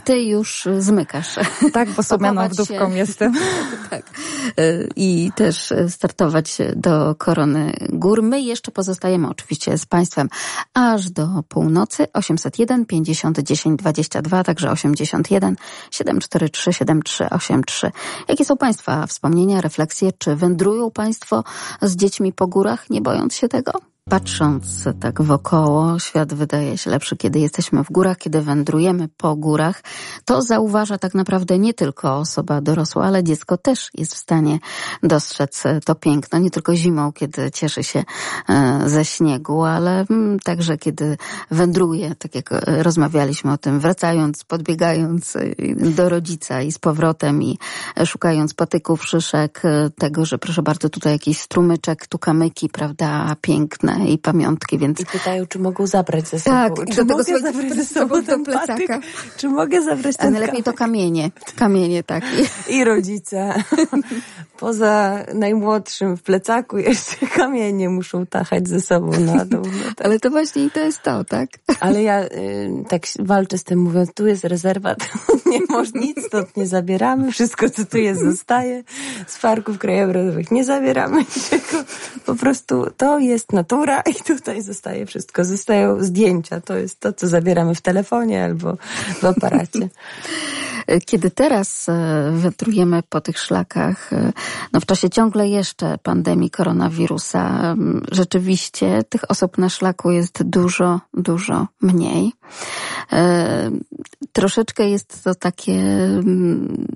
Ty 0.04 0.22
już 0.22 0.68
zmykasz. 0.78 1.34
Tak, 1.72 1.90
bo 1.90 2.02
sumianą 2.02 2.48
wdówką 2.48 2.90
się. 2.90 2.96
jestem. 2.96 3.34
tak. 3.90 4.02
I 4.96 5.30
też 5.36 5.72
startować 5.88 6.58
do 6.76 7.14
Korony 7.14 7.72
Gór. 7.92 8.22
My 8.22 8.40
jeszcze 8.40 8.70
pozostajemy 8.70 9.28
oczywiście 9.28 9.78
z 9.78 9.86
Państwem 9.86 10.28
aż 10.74 11.10
do 11.10 11.28
północy. 11.48 12.06
801 12.12 12.86
50 12.86 13.38
10 13.38 13.78
22, 13.78 14.44
także 14.44 14.70
81 14.70 15.56
743 15.90 16.72
7383. 16.72 17.90
Jakie 18.28 18.44
są 18.44 18.56
Państwa 18.56 19.06
wspomnienia, 19.06 19.60
refleksje? 19.60 20.12
Czy 20.18 20.36
wędrują 20.36 20.90
Państwo 20.90 21.44
z 21.82 21.96
dziećmi 21.96 22.32
po 22.32 22.46
górach, 22.46 22.90
nie 22.90 23.00
bojąc 23.00 23.34
się 23.34 23.48
tego? 23.48 23.95
Patrząc 24.10 24.84
tak 25.00 25.22
wokoło, 25.22 25.98
świat 25.98 26.34
wydaje 26.34 26.78
się 26.78 26.90
lepszy, 26.90 27.16
kiedy 27.16 27.38
jesteśmy 27.38 27.84
w 27.84 27.92
górach, 27.92 28.18
kiedy 28.18 28.42
wędrujemy 28.42 29.08
po 29.16 29.36
górach. 29.36 29.82
To 30.24 30.42
zauważa 30.42 30.98
tak 30.98 31.14
naprawdę 31.14 31.58
nie 31.58 31.74
tylko 31.74 32.16
osoba 32.16 32.60
dorosła, 32.60 33.04
ale 33.04 33.24
dziecko 33.24 33.56
też 33.56 33.90
jest 33.94 34.14
w 34.14 34.18
stanie 34.18 34.58
dostrzec 35.02 35.62
to 35.84 35.94
piękno. 35.94 36.38
Nie 36.38 36.50
tylko 36.50 36.76
zimą, 36.76 37.12
kiedy 37.12 37.50
cieszy 37.50 37.84
się 37.84 38.04
e, 38.48 38.80
ze 38.86 39.04
śniegu, 39.04 39.64
ale 39.64 40.04
mm, 40.10 40.38
także 40.38 40.78
kiedy 40.78 41.16
wędruje, 41.50 42.14
tak 42.14 42.34
jak 42.34 42.52
e, 42.52 42.82
rozmawialiśmy 42.82 43.52
o 43.52 43.58
tym, 43.58 43.80
wracając, 43.80 44.44
podbiegając 44.44 45.36
e, 45.36 45.40
do 45.76 46.08
rodzica 46.08 46.62
i 46.62 46.72
z 46.72 46.78
powrotem 46.78 47.42
i 47.42 47.58
szukając 48.04 48.54
patyków, 48.54 49.06
szyszek, 49.06 49.62
tego, 49.98 50.24
że 50.24 50.38
proszę 50.38 50.62
bardzo, 50.62 50.88
tutaj 50.88 51.12
jakiś 51.12 51.38
strumyczek, 51.38 52.06
tu 52.06 52.18
kamyki, 52.18 52.68
prawda, 52.68 53.36
piękne 53.40 53.95
i 54.04 54.18
pamiątki, 54.18 54.78
więc... 54.78 55.00
I 55.00 55.06
pytają, 55.06 55.46
czy 55.46 55.58
mogą 55.58 55.86
zabrać 55.86 56.28
ze 56.28 56.40
sobą. 56.40 56.56
Tak, 56.56 56.94
czy 56.94 57.04
mogę 57.04 57.38
zabrać 57.38 57.72
ze 57.72 57.84
sobą 57.84 58.22
do 58.22 58.38
plecaka. 58.38 59.00
Czy 59.36 59.48
mogę 59.48 59.82
zabrać 59.82 60.16
ten 60.16 60.32
najlepiej 60.32 60.62
to 60.62 60.72
kamienie. 60.72 61.30
Kamienie, 61.56 62.02
tak. 62.02 62.24
I 62.76 62.84
rodzice. 62.84 63.54
Poza 64.58 65.24
najmłodszym 65.34 66.16
w 66.16 66.22
plecaku 66.22 66.78
jeszcze 66.78 67.26
kamienie 67.36 67.88
muszą 67.88 68.26
tachać 68.26 68.68
ze 68.68 68.80
sobą 68.80 69.20
na 69.20 69.44
dół. 69.44 69.62
No 69.64 69.94
tak. 69.96 70.06
Ale 70.06 70.20
to 70.20 70.30
właśnie 70.30 70.64
i 70.64 70.70
to 70.70 70.80
jest 70.80 71.02
to, 71.02 71.24
tak? 71.24 71.48
Ale 71.80 72.02
ja 72.02 72.24
y, 72.24 72.28
tak 72.88 73.02
walczę 73.18 73.58
z 73.58 73.64
tym, 73.64 73.78
mówiąc, 73.78 74.14
tu 74.14 74.26
jest 74.26 74.44
rezerwat, 74.44 74.98
nie 75.46 75.60
można 75.68 76.00
nic 76.00 76.26
stąd 76.26 76.56
nie 76.56 76.66
zabieramy, 76.66 77.32
wszystko 77.32 77.70
co 77.70 77.84
tu 77.84 77.98
jest 77.98 78.20
zostaje. 78.20 78.84
Z 79.26 79.38
parków 79.38 79.78
krajobrazowych 79.78 80.50
nie 80.50 80.64
zabieramy 80.64 81.18
niczego. 81.18 81.84
Po 82.26 82.34
prostu 82.34 82.86
to 82.96 83.18
jest 83.18 83.52
natura 83.52 83.85
i 84.12 84.14
tutaj 84.14 84.62
zostaje 84.62 85.06
wszystko. 85.06 85.44
Zostają 85.44 86.02
zdjęcia. 86.02 86.60
To 86.60 86.76
jest 86.76 87.00
to, 87.00 87.12
co 87.12 87.28
zabieramy 87.28 87.74
w 87.74 87.80
telefonie 87.80 88.44
albo 88.44 88.76
w 89.20 89.24
aparacie. 89.24 89.88
Kiedy 91.06 91.30
teraz 91.30 91.88
e, 91.88 91.92
wędrujemy 92.32 93.02
po 93.08 93.20
tych 93.20 93.38
szlakach, 93.38 94.12
e, 94.12 94.32
no 94.72 94.80
w 94.80 94.86
czasie 94.86 95.10
ciągle 95.10 95.48
jeszcze 95.48 95.98
pandemii 95.98 96.50
koronawirusa, 96.50 97.74
rzeczywiście 98.12 99.02
tych 99.08 99.30
osób 99.30 99.58
na 99.58 99.68
szlaku 99.68 100.10
jest 100.10 100.42
dużo, 100.42 101.00
dużo 101.14 101.66
mniej. 101.82 102.32
E, 103.12 103.70
troszeczkę 104.32 104.88
jest 104.88 105.24
to 105.24 105.34
takie 105.34 105.82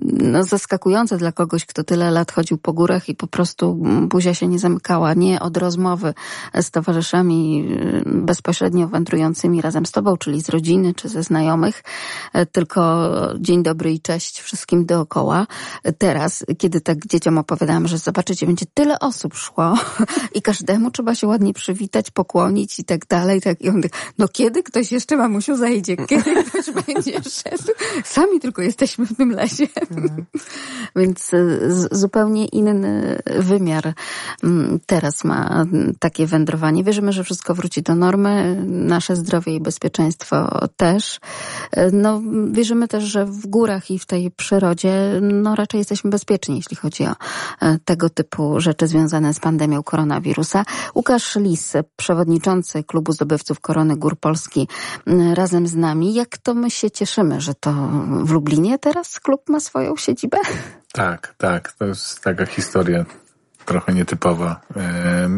no, 0.01 0.43
zaskakujące 0.43 1.17
dla 1.17 1.31
kogoś, 1.31 1.65
kto 1.65 1.83
tyle 1.83 2.11
lat 2.11 2.31
chodził 2.31 2.57
po 2.57 2.73
górach 2.73 3.09
i 3.09 3.15
po 3.15 3.27
prostu 3.27 3.75
buzia 4.01 4.33
się 4.33 4.47
nie 4.47 4.59
zamykała, 4.59 5.13
nie 5.13 5.39
od 5.39 5.57
rozmowy 5.57 6.13
z 6.61 6.71
towarzyszami 6.71 7.69
bezpośrednio 8.05 8.87
wędrującymi 8.87 9.61
razem 9.61 9.85
z 9.85 9.91
tobą, 9.91 10.17
czyli 10.17 10.41
z 10.41 10.49
rodziny 10.49 10.93
czy 10.93 11.09
ze 11.09 11.23
znajomych, 11.23 11.83
tylko 12.51 13.11
dzień 13.39 13.63
dobry 13.63 13.91
i 13.93 13.99
cześć 13.99 14.41
wszystkim 14.41 14.85
dookoła. 14.85 15.47
Teraz, 15.97 16.45
kiedy 16.57 16.81
tak 16.81 17.07
dzieciom 17.07 17.37
opowiadałam, 17.37 17.87
że 17.87 17.97
zobaczycie, 17.97 18.45
będzie 18.45 18.65
tyle 18.73 18.99
osób 18.99 19.35
szło 19.35 19.73
i 20.35 20.41
każdemu 20.41 20.91
trzeba 20.91 21.15
się 21.15 21.27
ładnie 21.27 21.53
przywitać, 21.53 22.11
pokłonić 22.11 22.79
i 22.79 22.83
tak 22.83 23.07
dalej. 23.07 23.41
Tak, 23.41 23.61
I 23.61 23.69
on 23.69 23.81
no 24.17 24.27
kiedy 24.27 24.63
ktoś 24.63 24.91
jeszcze 24.91 25.17
mamusiu 25.41 25.55
zajdzie? 25.55 25.97
Kiedy 25.97 26.43
ktoś 26.43 26.71
będzie 26.85 27.11
szedł? 27.11 27.71
Sami 28.03 28.39
tylko 28.39 28.61
jesteśmy 28.61 29.05
w 29.05 29.17
tym 29.17 29.31
lesie. 29.31 29.67
Mhm. 29.91 30.25
Więc 30.95 31.33
y, 31.33 31.59
zupełnie 31.91 32.45
inny 32.45 33.21
wymiar 33.39 33.93
mm, 34.43 34.79
teraz 34.85 35.23
ma 35.23 35.65
takie 35.99 36.27
wędrowanie. 36.27 36.83
Wierzymy, 36.83 37.11
że 37.11 37.23
wszystko 37.23 37.55
wróci 37.55 37.81
do 37.81 37.95
normy. 37.95 38.63
Nasze 38.67 39.15
zdrowie 39.15 39.55
i 39.55 39.61
bezpieczeństwo 39.61 40.59
też. 40.77 41.19
Y, 41.77 41.89
no, 41.93 42.21
wierzymy 42.51 42.87
też, 42.87 43.03
że 43.03 43.25
w 43.25 43.47
górach 43.47 43.91
i 43.91 43.99
w 43.99 44.05
tej 44.05 44.31
przyrodzie, 44.31 45.19
no 45.21 45.55
raczej 45.55 45.77
jesteśmy 45.77 46.09
bezpieczni, 46.09 46.55
jeśli 46.55 46.77
chodzi 46.77 47.03
o 47.05 47.15
e, 47.61 47.77
tego 47.85 48.09
typu 48.09 48.59
rzeczy 48.59 48.87
związane 48.87 49.33
z 49.33 49.39
pandemią 49.39 49.83
koronawirusa. 49.83 50.65
Łukasz 50.95 51.35
Lis, 51.35 51.73
przewodniczący 51.95 52.83
Klubu 52.83 53.11
Zdobywców 53.11 53.59
Korony 53.59 53.95
Gór 53.95 54.19
Polski, 54.19 54.67
razem 55.35 55.67
z 55.67 55.75
nami. 55.75 56.13
Jak 56.13 56.37
to 56.37 56.53
my 56.53 56.71
się 56.71 56.91
cieszymy, 56.91 57.41
że 57.41 57.55
to 57.55 57.73
w 58.23 58.31
Lublinie 58.31 58.79
teraz 58.79 59.19
klub 59.19 59.49
ma 59.49 59.59
swoją 59.59 59.95
siedzibę? 59.95 60.37
Tak, 60.93 61.35
tak. 61.37 61.71
To 61.71 61.85
jest 61.85 62.21
taka 62.21 62.45
historia 62.45 63.05
trochę 63.65 63.93
nietypowa. 63.93 64.61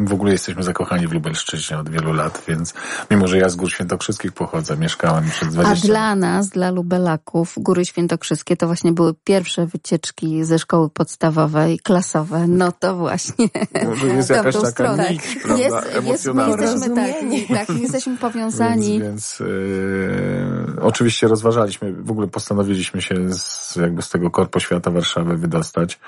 W 0.06 0.14
ogóle 0.14 0.32
jesteśmy 0.32 0.64
zakochani 0.64 1.08
w 1.08 1.12
Lubelszczyźnie 1.12 1.78
od 1.78 1.90
wielu 1.90 2.14
lat, 2.14 2.42
więc 2.48 2.74
mimo, 3.12 3.28
że 3.28 3.38
ja 3.38 3.50
z 3.50 3.56
Gór 3.56 3.72
Świętokrzyskich 3.72 4.32
pochodzę, 4.32 4.78
mieszkałem 4.78 5.30
przez 5.30 5.54
20 5.54 5.86
A 5.86 5.88
dla 5.88 6.16
nas, 6.16 6.50
dla 6.50 6.72
Lubelaków, 6.72 7.54
Góry 7.58 7.86
Świętokrzyskie 7.86 8.58
to 8.58 8.68
właśnie 8.68 8.92
były 8.92 9.14
pierwsze 9.24 9.66
wycieczki 9.66 10.46
ze 10.46 10.60
szkoły 10.60 10.90
podstawowej, 10.90 11.80
klasowe. 11.80 12.48
No 12.48 12.72
to 12.72 12.96
właśnie. 12.96 13.48
Może 13.90 14.08
jest 14.08 14.30
jakaś 14.30 14.56
taka 14.56 14.72
stronę. 14.72 15.12
nić, 15.12 15.22
prawda, 15.44 15.64
jest, 15.64 15.76
jest, 16.04 16.26
my 16.28 16.48
jesteśmy 16.50 16.96
tak, 16.96 17.68
tak, 17.68 17.78
jesteśmy 17.78 18.18
powiązani. 18.18 19.00
Więc, 19.00 19.04
więc 19.04 19.40
yy, 19.40 20.82
oczywiście 20.82 21.28
rozważaliśmy, 21.28 21.94
w 21.94 22.12
ogóle 22.12 22.28
postanowiliśmy 22.28 23.02
się 23.02 23.34
z, 23.34 23.76
jakby 23.76 24.02
z 24.02 24.10
tego 24.10 24.32
korpo 24.32 24.60
świata 24.60 24.92
Warszawy 24.92 25.38
wydostać. 25.38 26.00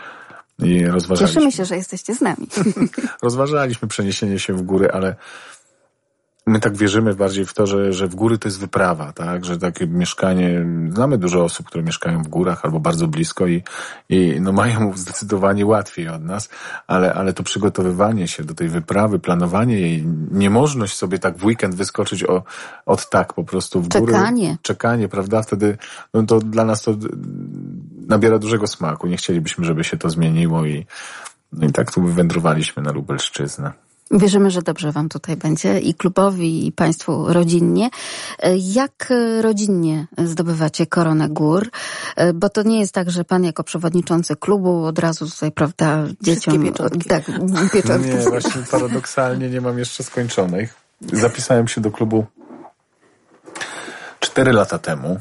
I 0.60 0.86
rozważaliśmy. 0.86 1.28
Cieszymy 1.28 1.52
się, 1.52 1.66
że 1.66 1.76
jesteście 1.76 2.16
z 2.16 2.22
nami. 2.22 2.48
rozważaliśmy 3.24 3.88
przeniesienie 3.88 4.40
się 4.40 4.54
w 4.54 4.62
góry, 4.62 4.92
ale 4.92 5.16
my 6.48 6.60
tak 6.60 6.78
wierzymy 6.78 7.16
bardziej 7.16 7.46
w 7.46 7.54
to, 7.54 7.68
że, 7.68 7.94
że 7.94 8.08
w 8.08 8.16
góry 8.16 8.38
to 8.38 8.48
jest 8.48 8.60
wyprawa, 8.60 9.14
tak? 9.14 9.46
Że 9.46 9.58
takie 9.58 9.88
mieszkanie, 9.88 10.66
znamy 10.90 11.18
dużo 11.18 11.44
osób, 11.44 11.68
które 11.68 11.84
mieszkają 11.84 12.24
w 12.24 12.28
górach 12.28 12.66
albo 12.66 12.80
bardzo 12.80 13.08
blisko 13.08 13.48
i, 13.48 13.64
i 14.10 14.38
no 14.42 14.52
mają 14.52 14.92
zdecydowanie 14.98 15.66
łatwiej 15.66 16.10
od 16.10 16.24
nas, 16.24 16.50
ale, 16.88 17.14
ale 17.14 17.34
to 17.34 17.44
przygotowywanie 17.44 18.28
się 18.28 18.44
do 18.44 18.54
tej 18.54 18.70
wyprawy, 18.70 19.20
planowanie 19.20 19.80
jej, 19.80 20.06
niemożność 20.32 20.96
sobie 20.96 21.20
tak 21.20 21.38
w 21.38 21.46
weekend 21.46 21.76
wyskoczyć 21.76 22.24
o, 22.24 22.44
od 22.86 23.10
tak 23.10 23.34
po 23.34 23.44
prostu 23.44 23.82
w 23.82 23.88
góry. 23.88 24.14
Czekanie. 24.14 24.58
Czekanie, 24.62 25.08
prawda? 25.08 25.42
Wtedy, 25.42 25.78
no 26.14 26.24
to 26.24 26.40
dla 26.40 26.66
nas 26.66 26.82
to 26.82 26.96
nabiera 28.08 28.40
dużego 28.40 28.68
smaku. 28.68 29.08
Nie 29.08 29.18
chcielibyśmy, 29.18 29.66
żeby 29.66 29.84
się 29.84 29.98
to 29.98 30.10
zmieniło 30.10 30.66
i, 30.66 30.86
no 31.52 31.68
i 31.68 31.72
tak 31.72 31.92
tu 31.92 32.02
wywędrowaliśmy 32.02 32.84
na 32.84 32.92
Lubelszczyznę. 32.92 33.72
Wierzymy, 34.12 34.52
że 34.52 34.62
dobrze 34.62 34.92
Wam 34.92 35.10
tutaj 35.10 35.38
będzie 35.38 35.80
i 35.80 35.94
klubowi, 35.94 36.68
i 36.68 36.72
Państwu 36.72 37.34
rodzinnie. 37.34 37.90
Jak 38.58 39.14
rodzinnie 39.42 40.08
zdobywacie 40.18 40.86
koronę 40.86 41.30
gór? 41.30 41.70
Bo 42.36 42.50
to 42.50 42.64
nie 42.64 42.80
jest 42.80 42.94
tak, 42.94 43.12
że 43.12 43.24
Pan 43.24 43.44
jako 43.44 43.64
przewodniczący 43.64 44.36
klubu 44.36 44.86
od 44.86 45.00
razu 45.00 45.30
tutaj, 45.30 45.52
prawda, 45.52 46.04
dzieciom... 46.22 46.64
Pieczątki. 46.64 47.10
Tak, 47.10 47.24
pieczątki. 47.74 48.10
Nie, 48.10 48.18
właśnie 48.18 48.62
paradoksalnie 48.72 49.50
nie 49.50 49.62
mam 49.62 49.80
jeszcze 49.80 50.04
skończonych. 50.04 50.74
Zapisałem 51.14 51.68
się 51.68 51.82
do 51.82 51.92
klubu 51.92 52.26
cztery 54.20 54.54
lata 54.54 54.78
temu. 54.78 55.20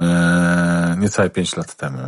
E, 0.00 0.96
niecałe 0.98 1.30
pięć 1.30 1.56
lat 1.56 1.74
temu. 1.74 1.98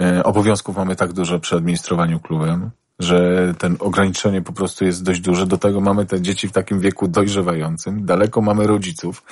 E, 0.00 0.24
obowiązków 0.24 0.76
mamy 0.76 0.96
tak 0.96 1.12
dużo 1.12 1.40
przy 1.40 1.56
administrowaniu 1.56 2.20
klubem, 2.20 2.70
że 2.98 3.54
ten 3.58 3.76
ograniczenie 3.80 4.42
po 4.42 4.52
prostu 4.52 4.84
jest 4.84 5.04
dość 5.04 5.20
duże. 5.20 5.46
Do 5.46 5.58
tego 5.58 5.80
mamy 5.80 6.06
te 6.06 6.20
dzieci 6.20 6.48
w 6.48 6.52
takim 6.52 6.80
wieku 6.80 7.08
dojrzewającym, 7.08 8.06
daleko 8.06 8.40
mamy 8.40 8.66
rodziców. 8.66 9.22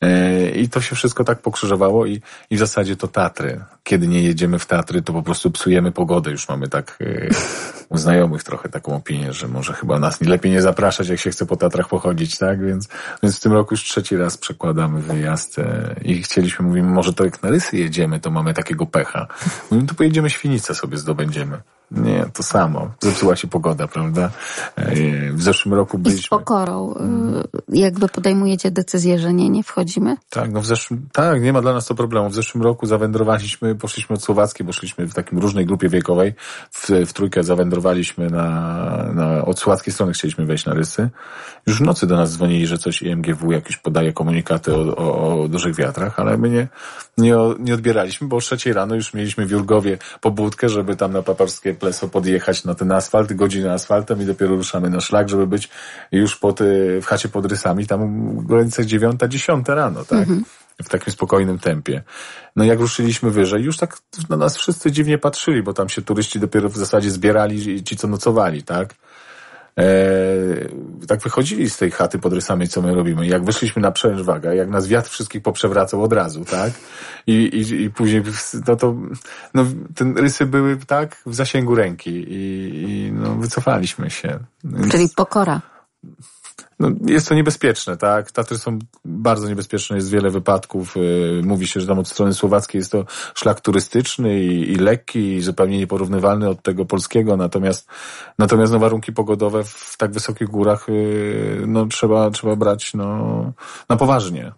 E, 0.00 0.50
I 0.50 0.68
to 0.68 0.80
się 0.80 0.96
wszystko 0.96 1.24
tak 1.24 1.42
pokrzyżowało 1.42 2.06
i, 2.06 2.20
i 2.50 2.56
w 2.56 2.58
zasadzie 2.58 2.96
to 2.96 3.08
Tatry. 3.08 3.60
Kiedy 3.84 4.08
nie 4.08 4.22
jedziemy 4.22 4.58
w 4.58 4.66
Tatry, 4.66 5.02
to 5.02 5.12
po 5.12 5.22
prostu 5.22 5.50
psujemy 5.50 5.92
pogodę. 5.92 6.30
Już 6.30 6.48
mamy 6.48 6.68
tak 6.68 6.98
e, 7.00 7.28
u 7.88 7.98
znajomych 7.98 8.44
trochę 8.44 8.68
taką 8.68 8.96
opinię, 8.96 9.32
że 9.32 9.48
może 9.48 9.72
chyba 9.72 9.98
nas 9.98 10.20
lepiej 10.20 10.52
nie 10.52 10.62
zapraszać, 10.62 11.08
jak 11.08 11.20
się 11.20 11.30
chce 11.30 11.46
po 11.46 11.56
Tatrach 11.56 11.88
pochodzić, 11.88 12.38
tak? 12.38 12.66
Więc, 12.66 12.88
więc 13.22 13.36
w 13.36 13.40
tym 13.40 13.52
roku 13.52 13.74
już 13.74 13.84
trzeci 13.84 14.16
raz 14.16 14.38
przekładamy 14.38 15.02
wyjazd 15.02 15.58
e, 15.58 15.94
i 16.04 16.22
chcieliśmy, 16.22 16.66
mówimy, 16.66 16.88
może 16.88 17.12
to 17.12 17.24
jak 17.24 17.42
na 17.42 17.50
Rysy 17.50 17.76
jedziemy, 17.76 18.20
to 18.20 18.30
mamy 18.30 18.54
takiego 18.54 18.86
pecha. 18.86 19.26
Mówimy, 19.70 19.88
to 19.88 19.94
pojedziemy 19.94 20.30
Świnicę 20.30 20.74
sobie 20.74 20.96
zdobędziemy. 20.96 21.60
Nie, 21.90 22.26
to 22.34 22.42
samo. 22.42 22.90
Zepsuła 23.00 23.36
się 23.36 23.48
pogoda, 23.48 23.88
prawda? 23.88 24.30
E, 24.76 25.32
w 25.32 25.42
zeszłym 25.42 25.74
roku 25.74 25.98
byliśmy... 25.98 26.20
I 26.20 26.24
z 26.24 26.28
pokorą 26.28 26.94
mm. 26.94 27.44
jakby 27.68 28.08
podejmujecie 28.08 28.70
decyzję, 28.70 29.18
że 29.18 29.34
nie, 29.34 29.50
nie 29.50 29.62
wchodzimy? 29.62 30.16
Tak, 30.30 30.52
no 30.52 30.60
w 30.60 30.66
zeszłym... 30.66 31.08
Tak, 31.12 31.42
nie 31.42 31.52
ma 31.52 31.62
dla 31.62 31.72
nas 31.72 31.86
to 31.86 31.94
problemu. 31.94 32.30
W 32.30 32.34
zeszłym 32.34 32.62
roku 32.62 32.86
zawędrowaliśmy, 32.86 33.74
poszliśmy 33.74 34.14
od 34.14 34.22
Słowackiej, 34.22 34.66
bo 34.66 34.72
szliśmy 34.72 35.06
w 35.06 35.14
takim 35.14 35.38
różnej 35.38 35.66
grupie 35.66 35.88
wiekowej. 35.88 36.34
W, 36.70 36.88
w 37.06 37.12
trójkę 37.12 37.42
zawędrowaliśmy 37.42 38.30
na, 38.30 38.48
na... 39.14 39.44
Od 39.44 39.58
słowackiej 39.58 39.92
strony 39.92 40.12
chcieliśmy 40.12 40.46
wejść 40.46 40.66
na 40.66 40.74
Rysy. 40.74 41.10
Już 41.66 41.78
w 41.78 41.82
nocy 41.82 42.06
do 42.06 42.16
nas 42.16 42.32
dzwonili, 42.32 42.66
że 42.66 42.78
coś 42.78 43.02
IMGW 43.02 43.52
jakieś 43.52 43.76
podaje 43.76 44.12
komunikaty 44.12 44.74
o, 44.74 44.96
o, 44.96 45.42
o 45.42 45.48
dużych 45.48 45.74
wiatrach, 45.74 46.20
ale 46.20 46.38
my 46.38 46.50
nie, 46.50 46.68
nie, 47.18 47.34
nie 47.58 47.74
odbieraliśmy, 47.74 48.28
bo 48.28 48.36
o 48.36 48.40
trzeciej 48.40 48.72
rano 48.72 48.94
już 48.94 49.14
mieliśmy 49.14 49.46
w 49.46 49.50
Jurgowie 49.50 49.98
pobudkę, 50.20 50.68
żeby 50.68 50.96
tam 50.96 51.12
na 51.12 51.22
paparskie 51.22 51.74
pleso 51.80 52.08
podjechać 52.08 52.64
na 52.64 52.74
ten 52.74 52.92
asfalt, 52.92 53.32
godzinę 53.32 53.72
asfaltem 53.72 54.22
i 54.22 54.24
dopiero 54.24 54.56
ruszamy 54.56 54.90
na 54.90 55.00
szlak, 55.00 55.28
żeby 55.28 55.46
być 55.46 55.68
już 56.12 56.36
pod, 56.36 56.60
w 57.02 57.04
chacie 57.04 57.28
pod 57.28 57.46
rysami, 57.46 57.86
tam 57.86 58.30
w 58.38 58.46
granicach 58.46 58.86
dziewiąta, 58.86 59.28
dziesiąta 59.28 59.74
rano, 59.74 60.04
tak? 60.04 60.18
Mhm 60.18 60.44
w 60.84 60.88
takim 60.88 61.12
spokojnym 61.12 61.58
tempie. 61.58 62.02
No 62.56 62.64
jak 62.64 62.80
ruszyliśmy 62.80 63.30
wyżej, 63.30 63.62
już 63.62 63.76
tak 63.76 63.98
na 64.28 64.36
nas 64.36 64.56
wszyscy 64.56 64.92
dziwnie 64.92 65.18
patrzyli, 65.18 65.62
bo 65.62 65.72
tam 65.72 65.88
się 65.88 66.02
turyści 66.02 66.40
dopiero 66.40 66.68
w 66.68 66.76
zasadzie 66.76 67.10
zbierali, 67.10 67.84
ci 67.84 67.96
co 67.96 68.08
nocowali, 68.08 68.62
tak? 68.62 68.94
E, 69.78 69.84
tak 71.08 71.20
wychodzili 71.20 71.70
z 71.70 71.76
tej 71.76 71.90
chaty 71.90 72.18
pod 72.18 72.32
rysami, 72.32 72.68
co 72.68 72.82
my 72.82 72.94
robimy. 72.94 73.26
Jak 73.26 73.44
wyszliśmy 73.44 73.82
na 73.82 73.92
przełęcz 73.92 74.20
waga, 74.20 74.54
jak 74.54 74.70
nas 74.70 74.88
wiatr 74.88 75.10
wszystkich 75.10 75.42
poprzewracał 75.42 76.02
od 76.02 76.12
razu, 76.12 76.44
tak? 76.44 76.72
I, 77.26 77.32
i, 77.32 77.82
i 77.82 77.90
później, 77.90 78.22
no 78.68 78.76
to, 78.76 78.94
no, 79.54 79.66
ten 79.94 80.18
rysy 80.18 80.46
były, 80.46 80.76
tak, 80.76 81.22
w 81.26 81.34
zasięgu 81.34 81.74
ręki 81.74 82.10
i, 82.10 82.82
i 82.82 83.12
no, 83.12 83.34
wycofaliśmy 83.34 84.10
się. 84.10 84.38
Więc... 84.64 84.92
Czyli 84.92 85.08
pokora 85.16 85.60
no, 86.80 86.90
jest 87.06 87.28
to 87.28 87.34
niebezpieczne, 87.34 87.96
tak? 87.96 88.32
Tatry 88.32 88.58
są 88.58 88.78
bardzo 89.04 89.48
niebezpieczne, 89.48 89.96
jest 89.96 90.10
wiele 90.10 90.30
wypadków. 90.30 90.96
Y, 90.96 91.42
mówi 91.44 91.66
się, 91.66 91.80
że 91.80 91.86
tam 91.86 91.98
od 91.98 92.08
strony 92.08 92.34
słowackiej 92.34 92.78
jest 92.78 92.92
to 92.92 93.04
szlak 93.34 93.60
turystyczny 93.60 94.40
i, 94.40 94.72
i 94.72 94.76
lekki, 94.76 95.34
i 95.34 95.40
zupełnie 95.40 95.78
nieporównywalny 95.78 96.48
od 96.48 96.62
tego 96.62 96.84
polskiego, 96.84 97.36
natomiast, 97.36 97.88
natomiast 98.38 98.72
no, 98.72 98.78
warunki 98.78 99.12
pogodowe 99.12 99.64
w 99.64 99.96
tak 99.98 100.12
wysokich 100.12 100.48
górach 100.48 100.88
y, 100.88 101.64
no, 101.66 101.86
trzeba, 101.86 102.30
trzeba 102.30 102.56
brać 102.56 102.94
no, 102.94 103.52
na 103.88 103.96
poważnie. 103.96 104.52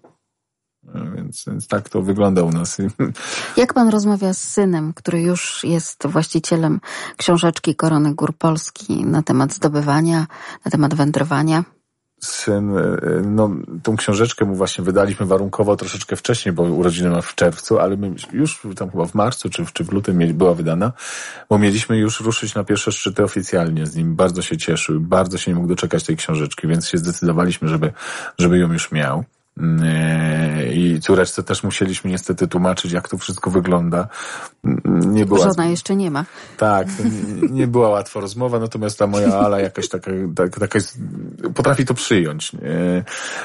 Więc, 1.17 1.45
więc 1.47 1.69
tak 1.69 1.89
to 1.89 2.03
wygląda 2.03 2.43
u 2.43 2.51
nas. 2.51 2.79
Jak 3.57 3.75
pan 3.75 3.89
rozmawia 3.89 4.35
z 4.35 4.39
synem, 4.39 4.93
który 4.95 5.21
już 5.21 5.65
jest 5.65 6.07
właścicielem 6.07 6.81
książeczki 7.17 7.77
Korony 7.77 8.15
Gór 8.15 8.37
Polski 8.39 9.05
na 9.05 9.23
temat 9.23 9.53
zdobywania, 9.53 10.27
na 10.65 10.71
temat 10.71 10.95
wędrowania? 10.95 11.65
Syn, 12.25 12.79
e, 12.79 12.83
no, 13.25 13.51
tą 13.83 13.97
książeczkę 13.97 14.45
mu 14.45 14.55
właśnie 14.55 14.85
wydaliśmy 14.85 15.27
warunkowo 15.27 15.77
troszeczkę 15.77 16.17
wcześniej, 16.17 16.53
bo 16.53 16.63
urodziny 16.63 17.11
ma 17.11 17.23
w 17.23 17.35
czerwcu, 17.35 17.79
ale 17.79 17.97
my 17.97 18.15
już 18.33 18.63
tam 18.77 18.91
chyba 18.91 19.07
w 19.07 19.15
marcu 19.15 19.51
czy 19.51 19.65
czy 19.73 19.85
w 19.85 19.93
lutym 19.93 20.19
była 20.35 20.55
wydana, 20.55 20.93
bo 21.49 21.59
mieliśmy 21.59 21.99
już 21.99 22.21
ruszyć 22.21 22.55
na 22.55 22.65
pierwsze 22.65 22.93
szczyty 22.93 23.25
oficjalnie 23.25 23.87
z 23.87 23.97
nim. 23.97 24.17
Bardzo 24.17 24.43
się 24.43 24.57
cieszył, 24.57 25.01
bardzo 25.01 25.39
się 25.39 25.51
nie 25.51 25.55
mógł 25.55 25.69
doczekać 25.69 26.05
tej 26.05 26.17
książeczki, 26.17 26.69
więc 26.69 26.89
się 26.89 26.99
zdecydowaliśmy, 26.99 27.69
żeby, 27.69 27.93
żeby 28.39 28.59
ją 28.59 28.73
już 28.73 28.93
miał. 28.93 29.25
Yy, 29.57 30.75
I 30.75 31.01
córeczce 31.01 31.43
też 31.43 31.63
musieliśmy 31.63 32.11
niestety 32.11 32.49
tłumaczyć, 32.49 32.93
jak 32.93 33.09
to 33.09 33.19
wszystko 33.19 33.51
wygląda. 33.51 34.09
Nie 34.95 35.27
była... 35.27 35.39
Żona 35.39 35.67
jeszcze 35.67 35.97
nie 35.97 36.11
ma. 36.11 36.25
Tak, 36.57 36.89
nie 37.51 37.67
była 37.67 37.89
łatwa 37.89 38.21
rozmowa, 38.21 38.59
natomiast 38.59 38.99
ta 38.99 39.07
moja 39.07 39.35
Ala 39.35 39.61
jakaś 39.61 39.89
taka, 39.89 40.11
tak, 40.37 40.59
taka 40.59 40.79
jest, 40.79 40.99
potrafi 41.55 41.85
to 41.85 41.95
przyjąć. 41.95 42.53
Nie? 42.53 43.05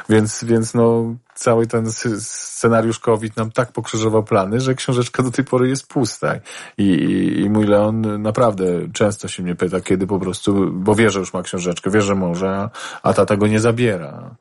Więc, 0.09 0.43
więc 0.43 0.73
no, 0.73 1.15
cały 1.35 1.67
ten 1.67 1.91
scenariusz 1.91 2.99
COVID 2.99 3.37
nam 3.37 3.51
tak 3.51 3.71
pokrzyżował 3.71 4.23
plany, 4.23 4.61
że 4.61 4.75
książeczka 4.75 5.23
do 5.23 5.31
tej 5.31 5.45
pory 5.45 5.69
jest 5.69 5.87
pusta. 5.87 6.35
I, 6.77 6.83
i, 6.83 7.41
i 7.41 7.49
mój 7.49 7.65
Leon 7.65 8.21
naprawdę 8.21 8.65
często 8.93 9.27
się 9.27 9.43
mnie 9.43 9.55
pyta, 9.55 9.81
kiedy 9.81 10.07
po 10.07 10.19
prostu, 10.19 10.71
bo 10.71 10.95
wie, 10.95 11.09
że 11.09 11.19
już 11.19 11.33
ma 11.33 11.43
książeczkę, 11.43 11.91
wie, 11.91 12.01
że 12.01 12.15
może, 12.15 12.69
a 13.03 13.13
tata 13.13 13.37
go 13.37 13.47
nie 13.47 13.59
zabiera 13.59 14.35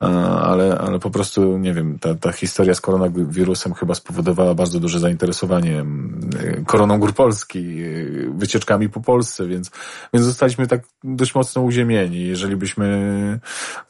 ale, 0.00 0.78
ale 0.78 0.98
po 0.98 1.10
prostu, 1.10 1.58
nie 1.58 1.74
wiem, 1.74 1.98
ta, 1.98 2.14
ta 2.14 2.32
historia 2.32 2.74
z 2.74 2.80
koronawirusem 2.80 3.74
chyba 3.74 3.94
spowodowała 3.94 4.54
bardzo 4.54 4.80
duże 4.80 5.00
zainteresowanie 5.00 5.84
koroną 6.66 6.98
gór 6.98 7.14
Polski, 7.14 7.82
wycieczkami 8.34 8.88
po 8.88 9.00
Polsce, 9.00 9.46
więc, 9.46 9.70
więc 10.14 10.26
zostaliśmy 10.26 10.66
tak 10.66 10.80
dość 11.04 11.34
mocno 11.34 11.62
uziemieni. 11.62 12.26
Jeżeli 12.26 12.56
byśmy 12.56 13.40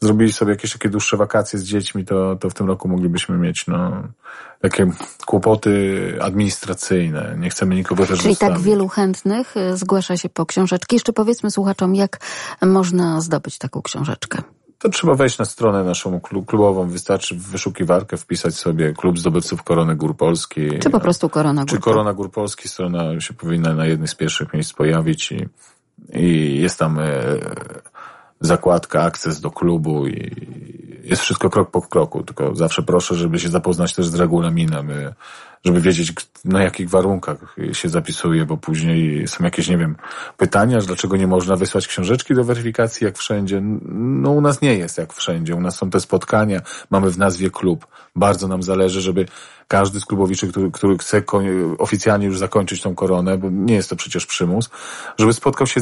zrobili 0.00 0.32
sobie 0.32 0.50
jakieś 0.50 0.72
takie 0.72 0.88
dłuższe 0.88 1.16
wakacje 1.16 1.58
z 1.58 1.64
dziećmi, 1.64 2.04
to, 2.04 2.36
to 2.36 2.50
w 2.50 2.54
tym 2.54 2.66
roku 2.66 2.88
moglibyśmy 2.88 3.38
mieć, 3.38 3.66
no, 3.66 4.02
takie 4.60 4.90
kłopoty 5.26 6.02
administracyjne. 6.20 7.36
Nie 7.38 7.50
chcemy 7.50 7.74
nikogo 7.74 8.06
też 8.06 8.20
Czyli 8.20 8.22
tak 8.22 8.30
zostawić. 8.30 8.56
tak 8.56 8.66
wielu 8.66 8.88
chętnych 8.88 9.56
y, 9.56 9.76
zgłasza 9.76 10.16
się 10.16 10.28
po 10.28 10.46
książeczki. 10.46 10.96
Jeszcze 10.96 11.12
powiedzmy 11.12 11.50
słuchaczom, 11.50 11.94
jak 11.94 12.20
można 12.62 13.20
zdobyć 13.20 13.58
taką 13.58 13.82
książeczkę 13.82 14.42
to 14.78 14.88
trzeba 14.88 15.14
wejść 15.14 15.38
na 15.38 15.44
stronę 15.44 15.84
naszą 15.84 16.20
klubową. 16.20 16.88
Wystarczy 16.88 17.34
w 17.34 17.38
wyszukiwarkę 17.38 18.16
wpisać 18.16 18.54
sobie 18.54 18.92
Klub 18.92 19.18
Zdobywców 19.18 19.62
Korony 19.62 19.96
Gór 19.96 20.16
Polski. 20.16 20.78
Czy 20.78 20.90
po 20.90 21.00
prostu 21.00 21.28
Korona 21.28 21.62
Gór 21.62 21.70
Czy 21.70 21.78
Korona 21.78 22.12
Gór 22.12 22.30
Polski. 22.30 22.68
Strona 22.68 23.20
się 23.20 23.34
powinna 23.34 23.74
na 23.74 23.86
jednej 23.86 24.08
z 24.08 24.14
pierwszych 24.14 24.54
miejsc 24.54 24.72
pojawić 24.72 25.32
i, 25.32 25.48
i 26.14 26.60
jest 26.60 26.78
tam 26.78 26.98
e, 26.98 27.04
zakładka, 28.40 29.02
akces 29.02 29.40
do 29.40 29.50
klubu 29.50 30.06
i 30.06 30.30
jest 31.04 31.22
wszystko 31.22 31.50
krok 31.50 31.70
po 31.70 31.82
kroku. 31.82 32.22
Tylko 32.22 32.54
zawsze 32.54 32.82
proszę, 32.82 33.14
żeby 33.14 33.38
się 33.38 33.48
zapoznać 33.48 33.94
też 33.94 34.06
z 34.06 34.14
regulaminem. 34.14 34.90
E, 34.90 35.14
żeby 35.64 35.80
wiedzieć, 35.80 36.12
na 36.44 36.62
jakich 36.62 36.90
warunkach 36.90 37.56
się 37.72 37.88
zapisuje, 37.88 38.44
bo 38.44 38.56
później 38.56 39.28
są 39.28 39.44
jakieś, 39.44 39.68
nie 39.68 39.78
wiem, 39.78 39.96
pytania, 40.36 40.78
dlaczego 40.78 41.16
nie 41.16 41.26
można 41.26 41.56
wysłać 41.56 41.86
książeczki 41.86 42.34
do 42.34 42.44
weryfikacji 42.44 43.04
jak 43.04 43.18
wszędzie. 43.18 43.60
No 43.92 44.30
u 44.30 44.40
nas 44.40 44.62
nie 44.62 44.74
jest 44.74 44.98
jak 44.98 45.12
wszędzie. 45.12 45.54
U 45.54 45.60
nas 45.60 45.76
są 45.76 45.90
te 45.90 46.00
spotkania, 46.00 46.60
mamy 46.90 47.10
w 47.10 47.18
nazwie 47.18 47.50
klub. 47.50 47.86
Bardzo 48.16 48.48
nam 48.48 48.62
zależy, 48.62 49.00
żeby 49.00 49.26
każdy 49.68 50.00
z 50.00 50.04
klubowiczy, 50.04 50.48
który, 50.48 50.70
który 50.70 50.98
chce 50.98 51.22
oficjalnie 51.78 52.26
już 52.26 52.38
zakończyć 52.38 52.82
tą 52.82 52.94
koronę, 52.94 53.38
bo 53.38 53.50
nie 53.50 53.74
jest 53.74 53.90
to 53.90 53.96
przecież 53.96 54.26
przymus, 54.26 54.70
żeby 55.18 55.32
spotkał 55.32 55.66
się 55.66 55.80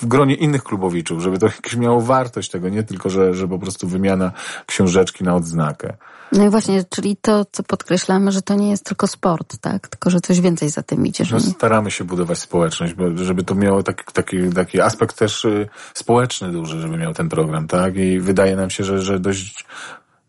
w 0.00 0.06
gronie 0.06 0.34
innych 0.34 0.64
klubowiczów, 0.64 1.22
żeby 1.22 1.38
to 1.38 1.46
jakieś 1.46 1.76
miało 1.76 2.00
wartość 2.00 2.50
tego, 2.50 2.68
nie 2.68 2.82
tylko, 2.82 3.10
że, 3.10 3.34
że 3.34 3.48
po 3.48 3.58
prostu 3.58 3.88
wymiana 3.88 4.32
książeczki 4.66 5.24
na 5.24 5.34
odznakę. 5.34 5.96
No 6.32 6.46
i 6.46 6.50
właśnie, 6.50 6.84
czyli 6.90 7.16
to, 7.16 7.44
co 7.52 7.62
podkreślamy, 7.62 8.32
że 8.32 8.42
to 8.42 8.54
nie 8.54 8.70
jest 8.70 8.84
tylko 8.84 9.06
sport, 9.06 9.58
tak? 9.60 9.88
Tylko, 9.88 10.10
że 10.10 10.20
coś 10.20 10.40
więcej 10.40 10.70
za 10.70 10.82
tym 10.82 11.06
idzie. 11.06 11.24
No, 11.30 11.40
staramy 11.40 11.90
się 11.90 12.04
budować 12.04 12.38
społeczność, 12.38 12.94
żeby 13.16 13.44
to 13.44 13.54
miało 13.54 13.82
taki, 13.82 14.04
taki, 14.12 14.50
taki 14.50 14.80
aspekt 14.80 15.18
też 15.18 15.44
y, 15.44 15.68
społeczny 15.94 16.52
duży, 16.52 16.80
żeby 16.80 16.96
miał 16.96 17.14
ten 17.14 17.28
program, 17.28 17.66
tak? 17.68 17.96
I 17.96 18.20
wydaje 18.20 18.56
nam 18.56 18.70
się, 18.70 18.84
że, 18.84 19.02
że 19.02 19.20
dość 19.20 19.64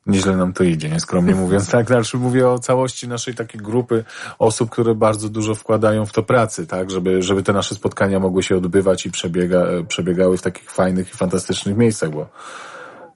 nieźle 0.09 0.37
nam 0.37 0.53
to 0.53 0.63
idzie, 0.63 0.89
nieskromnie 0.89 1.35
mówiąc. 1.35 1.69
Tak, 1.69 1.87
znaczy 1.87 2.17
mówię 2.17 2.49
o 2.49 2.59
całości 2.59 3.07
naszej 3.07 3.35
takiej 3.35 3.61
grupy 3.61 4.03
osób, 4.39 4.69
które 4.69 4.95
bardzo 4.95 5.29
dużo 5.29 5.55
wkładają 5.55 6.05
w 6.05 6.13
to 6.13 6.23
pracy, 6.23 6.67
tak, 6.67 6.91
żeby, 6.91 7.21
żeby 7.21 7.43
te 7.43 7.53
nasze 7.53 7.75
spotkania 7.75 8.19
mogły 8.19 8.43
się 8.43 8.57
odbywać 8.57 9.05
i 9.05 9.11
przebiega, 9.11 9.65
przebiegały 9.87 10.37
w 10.37 10.41
takich 10.41 10.71
fajnych 10.71 11.13
i 11.13 11.17
fantastycznych 11.17 11.77
miejscach, 11.77 12.09
bo 12.09 12.29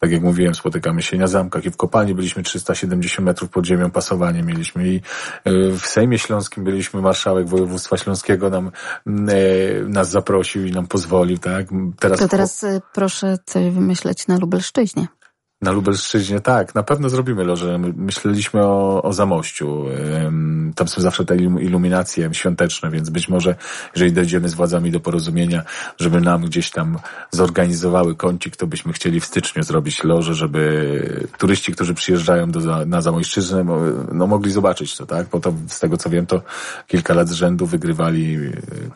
tak 0.03 0.11
jak 0.11 0.21
mówiłem, 0.21 0.55
spotykamy 0.55 1.01
się 1.01 1.17
na 1.17 1.27
zamkach 1.27 1.65
i 1.65 1.71
w 1.71 1.77
kopalni 1.77 2.15
byliśmy 2.15 2.43
370 2.43 3.25
metrów 3.25 3.49
pod 3.49 3.65
ziemią, 3.65 3.91
pasowanie 3.91 4.43
mieliśmy 4.43 4.87
i 4.87 4.95
e, 4.95 5.01
w 5.71 5.81
Sejmie 5.85 6.19
Śląskim 6.19 6.63
byliśmy, 6.63 7.01
marszałek 7.01 7.47
województwa 7.47 7.97
śląskiego 7.97 8.49
nam, 8.49 8.71
e, 9.07 9.11
nas 9.87 10.09
zaprosił 10.09 10.65
i 10.65 10.71
nam 10.71 10.87
pozwolił, 10.87 11.37
tak? 11.37 11.67
Teraz 11.99 12.19
to 12.19 12.27
teraz 12.27 12.63
e, 12.63 12.81
proszę 12.93 13.37
coś 13.45 13.69
wymyśleć 13.69 14.27
na 14.27 14.37
Lubelszczyźnie. 14.37 15.07
Na 15.63 15.71
Lubelszczyźnie 15.71 16.39
tak, 16.39 16.75
na 16.75 16.83
pewno 16.83 17.09
zrobimy 17.09 17.43
loże. 17.43 17.79
Myśleliśmy 17.95 18.63
o, 18.63 19.03
o 19.03 19.13
Zamościu. 19.13 19.85
Tam 20.75 20.87
są 20.87 21.01
zawsze 21.01 21.25
te 21.25 21.35
iluminacje 21.37 22.29
świąteczne, 22.33 22.89
więc 22.89 23.09
być 23.09 23.29
może, 23.29 23.55
jeżeli 23.95 24.11
dojdziemy 24.11 24.49
z 24.49 24.53
władzami 24.53 24.91
do 24.91 24.99
porozumienia, 24.99 25.63
żeby 25.99 26.21
nam 26.21 26.41
gdzieś 26.41 26.71
tam 26.71 26.97
zorganizowały 27.31 28.15
kącik, 28.15 28.55
to 28.55 28.67
byśmy 28.67 28.93
chcieli 28.93 29.19
w 29.19 29.25
styczniu 29.25 29.63
zrobić 29.63 30.03
loże, 30.03 30.33
żeby 30.33 31.27
turyści, 31.37 31.71
którzy 31.71 31.93
przyjeżdżają 31.93 32.51
do, 32.51 32.85
na 32.85 33.01
Zamojszczyznę, 33.01 33.65
no 34.11 34.27
mogli 34.27 34.51
zobaczyć 34.51 34.97
to, 34.97 35.05
tak? 35.05 35.27
Bo 35.27 35.39
to 35.39 35.53
z 35.67 35.79
tego 35.79 35.97
co 35.97 36.09
wiem, 36.09 36.25
to 36.25 36.41
kilka 36.87 37.13
lat 37.13 37.29
z 37.29 37.33
rzędu 37.33 37.65
wygrywali 37.65 38.39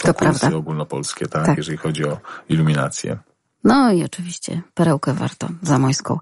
konkursy 0.03 0.56
ogólnopolskie, 0.56 1.27
tak? 1.27 1.45
tak? 1.45 1.57
Jeżeli 1.57 1.77
chodzi 1.77 2.06
o 2.06 2.19
iluminację. 2.49 3.18
No 3.68 3.91
i 3.91 4.03
oczywiście 4.03 4.61
perełkę 4.73 5.14
warto 5.14 5.48
zamojską 5.61 6.19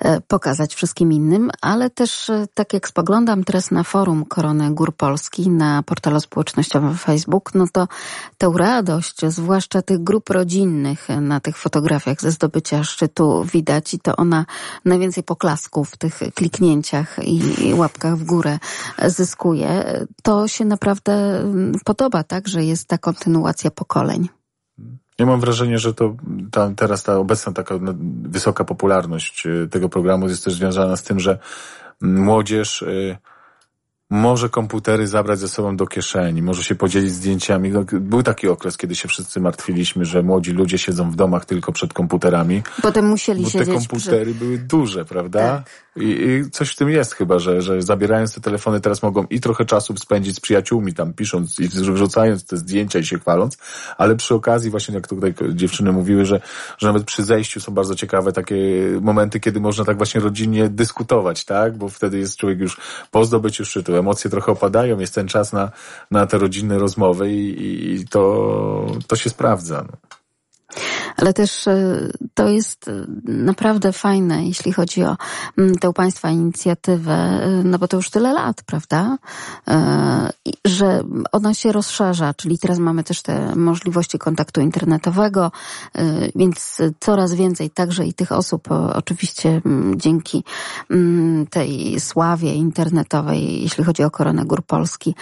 e, 0.00 0.20
pokazać 0.20 0.74
wszystkim 0.74 1.12
innym, 1.12 1.50
ale 1.60 1.90
też 1.90 2.30
e, 2.30 2.46
tak 2.54 2.72
jak 2.72 2.88
spoglądam 2.88 3.44
teraz 3.44 3.70
na 3.70 3.82
forum 3.82 4.24
Korony 4.24 4.74
Gór 4.74 4.96
Polski, 4.96 5.50
na 5.50 5.82
portalu 5.82 6.20
społecznościowym 6.20 6.96
Facebook, 6.98 7.54
no 7.54 7.64
to 7.72 7.88
tę 8.38 8.52
radość, 8.56 9.26
zwłaszcza 9.28 9.82
tych 9.82 10.04
grup 10.04 10.30
rodzinnych 10.30 11.08
na 11.20 11.40
tych 11.40 11.58
fotografiach 11.58 12.20
ze 12.20 12.30
zdobycia 12.30 12.84
szczytu 12.84 13.44
widać 13.52 13.94
i 13.94 13.98
to 13.98 14.16
ona 14.16 14.44
najwięcej 14.84 15.22
poklasków 15.22 15.90
w 15.90 15.96
tych 15.96 16.18
kliknięciach 16.34 17.16
i 17.22 17.74
łapkach 17.74 18.16
w 18.16 18.24
górę 18.24 18.58
zyskuje. 19.06 19.84
To 20.22 20.48
się 20.48 20.64
naprawdę 20.64 21.44
podoba, 21.84 22.22
tak, 22.22 22.48
że 22.48 22.64
jest 22.64 22.88
ta 22.88 22.98
kontynuacja 22.98 23.70
pokoleń. 23.70 24.28
Ja 25.18 25.26
mam 25.26 25.40
wrażenie, 25.40 25.78
że 25.78 25.94
to 25.94 26.16
ta, 26.50 26.70
teraz 26.76 27.02
ta 27.02 27.16
obecna 27.16 27.52
taka 27.52 27.74
wysoka 28.22 28.64
popularność 28.64 29.46
y, 29.46 29.68
tego 29.70 29.88
programu 29.88 30.28
jest 30.28 30.44
też 30.44 30.54
związana 30.54 30.96
z 30.96 31.02
tym, 31.02 31.20
że 31.20 31.38
młodzież 32.00 32.82
y, 32.82 33.16
może 34.10 34.48
komputery 34.48 35.06
zabrać 35.06 35.38
ze 35.38 35.48
sobą 35.48 35.76
do 35.76 35.86
kieszeni, 35.86 36.42
może 36.42 36.64
się 36.64 36.74
podzielić 36.74 37.12
zdjęciami. 37.12 37.70
No, 37.70 37.84
był 37.92 38.22
taki 38.22 38.48
okres, 38.48 38.76
kiedy 38.76 38.94
się 38.94 39.08
wszyscy 39.08 39.40
martwiliśmy, 39.40 40.04
że 40.04 40.22
młodzi 40.22 40.52
ludzie 40.52 40.78
siedzą 40.78 41.10
w 41.10 41.16
domach 41.16 41.44
tylko 41.44 41.72
przed 41.72 41.92
komputerami. 41.92 42.62
Potem 42.82 43.06
musieli 43.06 43.42
bo 43.42 43.50
siedzieć 43.50 43.68
te 43.68 43.74
komputery 43.74 44.34
przy... 44.34 44.44
były 44.44 44.58
duże, 44.58 45.04
prawda? 45.04 45.40
Tak. 45.40 45.85
I, 45.96 46.04
I, 46.04 46.50
coś 46.50 46.70
w 46.70 46.76
tym 46.76 46.90
jest 46.90 47.14
chyba, 47.14 47.38
że, 47.38 47.62
że 47.62 47.82
zabierając 47.82 48.34
te 48.34 48.40
telefony 48.40 48.80
teraz 48.80 49.02
mogą 49.02 49.24
i 49.30 49.40
trochę 49.40 49.64
czasu 49.64 49.96
spędzić 49.96 50.36
z 50.36 50.40
przyjaciółmi, 50.40 50.94
tam 50.94 51.12
pisząc 51.12 51.60
i 51.60 51.68
wrzucając 51.68 52.44
te 52.44 52.56
zdjęcia 52.56 52.98
i 52.98 53.04
się 53.04 53.18
chwaląc, 53.18 53.58
ale 53.98 54.16
przy 54.16 54.34
okazji 54.34 54.70
właśnie 54.70 54.94
jak 54.94 55.08
tutaj 55.08 55.34
dziewczyny 55.54 55.92
mówiły, 55.92 56.24
że, 56.24 56.40
że 56.78 56.86
nawet 56.86 57.04
przy 57.04 57.24
zejściu 57.24 57.60
są 57.60 57.74
bardzo 57.74 57.94
ciekawe 57.94 58.32
takie 58.32 58.56
momenty, 59.00 59.40
kiedy 59.40 59.60
można 59.60 59.84
tak 59.84 59.96
właśnie 59.96 60.20
rodzinnie 60.20 60.68
dyskutować, 60.68 61.44
tak? 61.44 61.76
Bo 61.76 61.88
wtedy 61.88 62.18
jest 62.18 62.36
człowiek 62.36 62.60
już 62.60 62.80
po 63.10 63.24
zdobyciu 63.24 63.64
szczytu, 63.64 63.96
emocje 63.96 64.30
trochę 64.30 64.52
opadają, 64.52 64.98
jest 64.98 65.14
ten 65.14 65.28
czas 65.28 65.52
na, 65.52 65.70
na 66.10 66.26
te 66.26 66.38
rodzinne 66.38 66.78
rozmowy 66.78 67.32
i, 67.32 67.94
i 67.94 68.08
to, 68.08 68.86
to 69.06 69.16
się 69.16 69.30
sprawdza. 69.30 69.84
No 69.90 70.05
ale 71.16 71.32
też 71.32 71.68
e, 71.68 72.08
to 72.34 72.48
jest 72.48 72.88
e, 72.88 72.92
naprawdę 73.24 73.92
fajne, 73.92 74.46
jeśli 74.46 74.72
chodzi 74.72 75.04
o 75.04 75.16
mm, 75.58 75.78
tę 75.78 75.92
Państwa 75.92 76.30
inicjatywę, 76.30 77.14
e, 77.14 77.62
no 77.64 77.78
bo 77.78 77.88
to 77.88 77.96
już 77.96 78.10
tyle 78.10 78.32
lat, 78.32 78.62
prawda? 78.66 79.18
Że 80.64 81.02
ona 81.32 81.54
się 81.54 81.72
rozszerza, 81.72 82.34
czyli 82.34 82.58
teraz 82.58 82.78
mamy 82.78 83.04
też 83.04 83.22
te 83.22 83.56
możliwości 83.56 84.18
kontaktu 84.18 84.60
internetowego, 84.60 85.52
więc 86.34 86.78
coraz 87.00 87.34
więcej 87.34 87.70
także 87.70 88.06
i 88.06 88.14
tych 88.14 88.32
osób, 88.32 88.68
oczywiście 88.94 89.60
mm, 89.66 90.00
dzięki 90.00 90.44
mm, 90.90 91.46
tej 91.46 92.00
sławie 92.00 92.54
internetowej, 92.54 93.62
jeśli 93.62 93.84
chodzi 93.84 94.02
o 94.02 94.10
Koronę 94.10 94.44
Gór 94.44 94.62
Polski, 94.62 95.14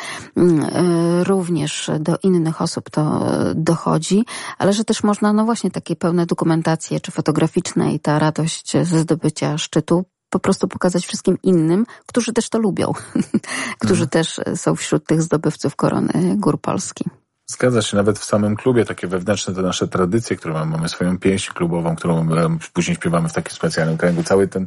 również 1.22 1.90
do 2.00 2.16
innych 2.22 2.62
osób 2.62 2.90
to 2.90 3.26
dochodzi, 3.54 4.24
ale 4.58 4.72
że 4.72 4.84
też 4.84 5.02
można, 5.02 5.32
no 5.32 5.43
właśnie, 5.44 5.70
tak 5.70 5.84
takie 5.84 5.96
pełne 5.96 6.26
dokumentacje, 6.26 7.00
czy 7.00 7.12
fotograficzne 7.12 7.94
i 7.94 8.00
ta 8.00 8.18
radość 8.18 8.72
ze 8.72 9.00
zdobycia 9.00 9.58
szczytu 9.58 10.04
po 10.30 10.38
prostu 10.38 10.68
pokazać 10.68 11.06
wszystkim 11.06 11.38
innym, 11.42 11.86
którzy 12.06 12.32
też 12.32 12.48
to 12.48 12.58
lubią, 12.58 12.92
którzy 13.82 14.04
mhm. 14.04 14.08
też 14.08 14.40
są 14.54 14.76
wśród 14.76 15.06
tych 15.06 15.22
zdobywców 15.22 15.76
korony 15.76 16.36
Gór 16.36 16.60
Polski. 16.60 17.04
Zgadza 17.46 17.82
się, 17.82 17.96
nawet 17.96 18.18
w 18.18 18.24
samym 18.24 18.56
klubie 18.56 18.84
takie 18.84 19.06
wewnętrzne 19.06 19.54
te 19.54 19.62
nasze 19.62 19.88
tradycje, 19.88 20.36
które 20.36 20.54
mamy, 20.54 20.72
mamy 20.72 20.88
swoją 20.88 21.18
pieśń 21.18 21.52
klubową, 21.52 21.96
którą 21.96 22.28
później 22.72 22.96
śpiewamy 22.96 23.28
w 23.28 23.32
takim 23.32 23.52
specjalnym 23.52 23.96
kręgu. 23.98 24.22
Cały 24.22 24.48
ten 24.48 24.66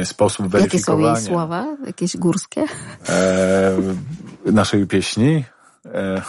e, 0.00 0.06
sposób 0.06 0.46
weryfikowania. 0.46 1.08
Jakie 1.08 1.20
są 1.20 1.26
jej 1.26 1.34
słowa? 1.34 1.76
Jakieś 1.86 2.16
górskie? 2.16 2.64
E, 3.08 3.72
naszej 4.44 4.86
pieśni? 4.86 5.44
E, 5.86 6.22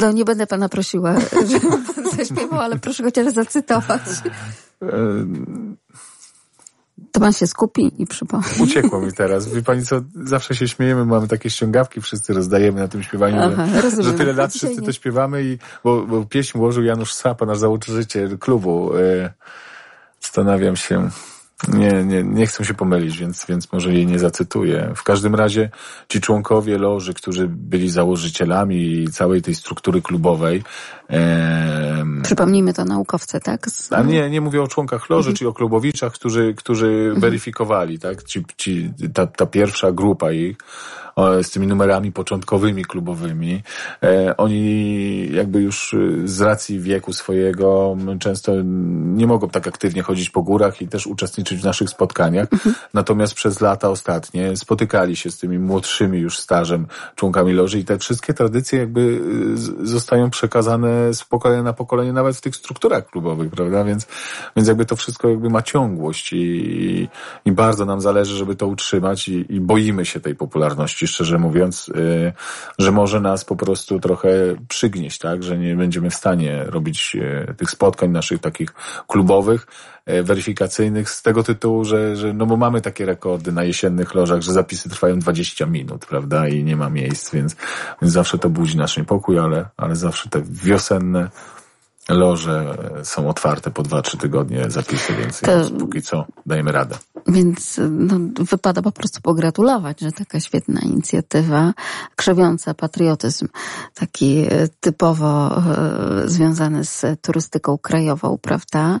no 0.00 0.12
nie 0.12 0.24
będę 0.24 0.46
pana 0.46 0.68
prosiła, 0.68 1.14
żeby 1.50 1.70
pan 1.94 2.10
zaśpiewał, 2.16 2.60
ale 2.60 2.78
proszę 2.78 3.02
chociaż 3.02 3.34
zacytować. 3.34 4.02
E, 4.82 4.88
to 7.12 7.20
pan 7.20 7.32
się 7.32 7.46
skupi 7.46 7.92
i 7.98 8.06
przypomni. 8.06 8.46
Uciekło 8.60 9.00
mi 9.00 9.12
teraz. 9.12 9.48
Wie 9.48 9.62
pani 9.62 9.82
co, 9.82 10.00
zawsze 10.24 10.54
się 10.54 10.68
śmiejemy, 10.68 11.04
mamy 11.04 11.28
takie 11.28 11.50
ściągawki, 11.50 12.00
wszyscy 12.00 12.32
rozdajemy 12.32 12.80
na 12.80 12.88
tym 12.88 13.02
śpiewaniu, 13.02 13.38
Aha, 13.40 13.66
że, 13.80 14.02
że, 14.02 14.12
tyle 14.12 14.32
lat 14.32 14.52
wszyscy 14.52 14.82
to 14.82 14.92
śpiewamy 14.92 15.44
i 15.44 15.58
bo, 15.84 16.06
bo 16.06 16.24
pieśń 16.24 16.58
ułożył 16.58 16.84
Janusz 16.84 17.12
Sapa, 17.14 17.46
nasz 17.46 17.58
założyciel 17.58 18.38
klubu. 18.38 18.96
E, 18.96 19.32
zastanawiam 20.20 20.76
się, 20.76 21.10
nie, 21.68 22.04
nie, 22.04 22.22
nie 22.22 22.46
chcę 22.46 22.64
się 22.64 22.74
pomylić, 22.74 23.18
więc, 23.18 23.46
więc 23.48 23.72
może 23.72 23.92
jej 23.92 24.06
nie 24.06 24.18
zacytuję. 24.18 24.92
W 24.96 25.02
każdym 25.02 25.34
razie 25.34 25.70
ci 26.08 26.20
członkowie 26.20 26.78
loży, 26.78 27.14
którzy 27.14 27.48
byli 27.48 27.90
założycielami 27.90 29.08
całej 29.12 29.42
tej 29.42 29.54
struktury 29.54 30.02
klubowej. 30.02 30.62
E, 31.10 32.04
Przypomnijmy 32.22 32.74
to 32.74 32.84
naukowcy, 32.84 33.40
tak? 33.40 33.70
Z... 33.70 33.92
A 33.92 34.02
nie, 34.02 34.30
nie 34.30 34.40
mówię 34.40 34.62
o 34.62 34.68
członkach 34.68 35.10
loży, 35.10 35.28
mhm. 35.28 35.36
czy 35.36 35.48
o 35.48 35.52
klubowiczach, 35.52 36.12
którzy, 36.12 36.54
którzy 36.54 36.86
mhm. 36.86 37.20
weryfikowali, 37.20 37.98
tak? 37.98 38.22
Ci, 38.22 38.44
ci, 38.56 38.90
ta, 39.14 39.26
ta 39.26 39.46
pierwsza 39.46 39.92
grupa 39.92 40.32
ich 40.32 40.56
z 41.42 41.50
tymi 41.50 41.66
numerami 41.66 42.12
początkowymi 42.12 42.84
klubowymi. 42.84 43.62
E, 44.02 44.36
oni 44.36 45.28
jakby 45.32 45.60
już 45.60 45.94
y, 45.94 46.28
z 46.28 46.40
racji 46.40 46.80
wieku 46.80 47.12
swojego 47.12 47.96
często 48.20 48.52
nie 48.94 49.26
mogą 49.26 49.48
tak 49.48 49.68
aktywnie 49.68 50.02
chodzić 50.02 50.30
po 50.30 50.42
górach 50.42 50.82
i 50.82 50.88
też 50.88 51.06
uczestniczyć 51.06 51.60
w 51.60 51.64
naszych 51.64 51.90
spotkaniach. 51.90 52.52
Mhm. 52.52 52.74
Natomiast 52.94 53.34
przez 53.34 53.60
lata 53.60 53.90
ostatnie 53.90 54.56
spotykali 54.56 55.16
się 55.16 55.30
z 55.30 55.38
tymi 55.38 55.58
młodszymi 55.58 56.18
już 56.18 56.38
stażem 56.38 56.86
członkami 57.14 57.52
loży 57.52 57.78
i 57.78 57.84
te 57.84 57.98
wszystkie 57.98 58.34
tradycje 58.34 58.78
jakby 58.78 59.00
y, 59.80 59.86
zostają 59.86 60.30
przekazane 60.30 61.14
z 61.14 61.24
pokolenia 61.24 61.62
na 61.62 61.72
pokolenie 61.72 62.12
nawet 62.12 62.36
w 62.36 62.40
tych 62.40 62.56
strukturach 62.56 63.06
klubowych, 63.06 63.50
prawda? 63.50 63.84
Więc, 63.84 64.06
więc 64.56 64.68
jakby 64.68 64.84
to 64.86 64.96
wszystko 64.96 65.28
jakby 65.28 65.50
ma 65.50 65.62
ciągłość 65.62 66.32
i, 66.32 67.08
i 67.44 67.52
bardzo 67.52 67.84
nam 67.84 68.00
zależy, 68.00 68.36
żeby 68.36 68.56
to 68.56 68.66
utrzymać 68.66 69.28
i, 69.28 69.54
i 69.54 69.60
boimy 69.60 70.06
się 70.06 70.20
tej 70.20 70.34
popularności 70.34 71.05
szczerze 71.06 71.38
mówiąc, 71.38 71.88
y, 71.88 72.32
że 72.78 72.92
może 72.92 73.20
nas 73.20 73.44
po 73.44 73.56
prostu 73.56 74.00
trochę 74.00 74.28
przygnieść, 74.68 75.18
tak, 75.18 75.42
że 75.42 75.58
nie 75.58 75.76
będziemy 75.76 76.10
w 76.10 76.14
stanie 76.14 76.64
robić 76.64 77.16
y, 77.16 77.54
tych 77.54 77.70
spotkań 77.70 78.10
naszych 78.10 78.40
takich 78.40 78.74
klubowych, 79.06 79.66
y, 80.10 80.22
weryfikacyjnych 80.22 81.10
z 81.10 81.22
tego 81.22 81.42
tytułu, 81.42 81.84
że, 81.84 82.16
że 82.16 82.32
no 82.32 82.46
bo 82.46 82.56
mamy 82.56 82.80
takie 82.80 83.06
rekordy 83.06 83.52
na 83.52 83.64
jesiennych 83.64 84.14
lożach, 84.14 84.42
że 84.42 84.52
zapisy 84.52 84.88
trwają 84.88 85.18
20 85.18 85.66
minut, 85.66 86.06
prawda, 86.06 86.48
i 86.48 86.64
nie 86.64 86.76
ma 86.76 86.90
miejsc, 86.90 87.34
więc, 87.34 87.56
więc 88.02 88.14
zawsze 88.14 88.38
to 88.38 88.50
budzi 88.50 88.76
nasz 88.76 88.96
niepokój, 88.96 89.38
ale, 89.38 89.68
ale 89.76 89.96
zawsze 89.96 90.28
te 90.28 90.42
wiosenne 90.42 91.30
loże 92.08 92.76
są 93.02 93.28
otwarte 93.28 93.70
po 93.70 93.82
2-3 93.82 94.18
tygodnie 94.18 94.70
zapisy, 94.70 95.14
więc, 95.14 95.40
to, 95.40 95.56
więc 95.56 95.70
póki 95.70 96.02
co 96.02 96.24
dajemy 96.46 96.72
radę. 96.72 96.96
Więc 97.28 97.80
no, 97.90 98.16
wypada 98.44 98.82
po 98.82 98.92
prostu 98.92 99.20
pogratulować, 99.20 100.00
że 100.00 100.12
taka 100.12 100.40
świetna 100.40 100.80
inicjatywa, 100.80 101.72
krzewiąca 102.16 102.74
patriotyzm, 102.74 103.48
taki 103.94 104.38
e, 104.38 104.68
typowo 104.80 105.58
e, 105.58 105.62
związany 106.28 106.84
z 106.84 107.20
turystyką 107.20 107.78
krajową, 107.78 108.38
prawda? 108.42 109.00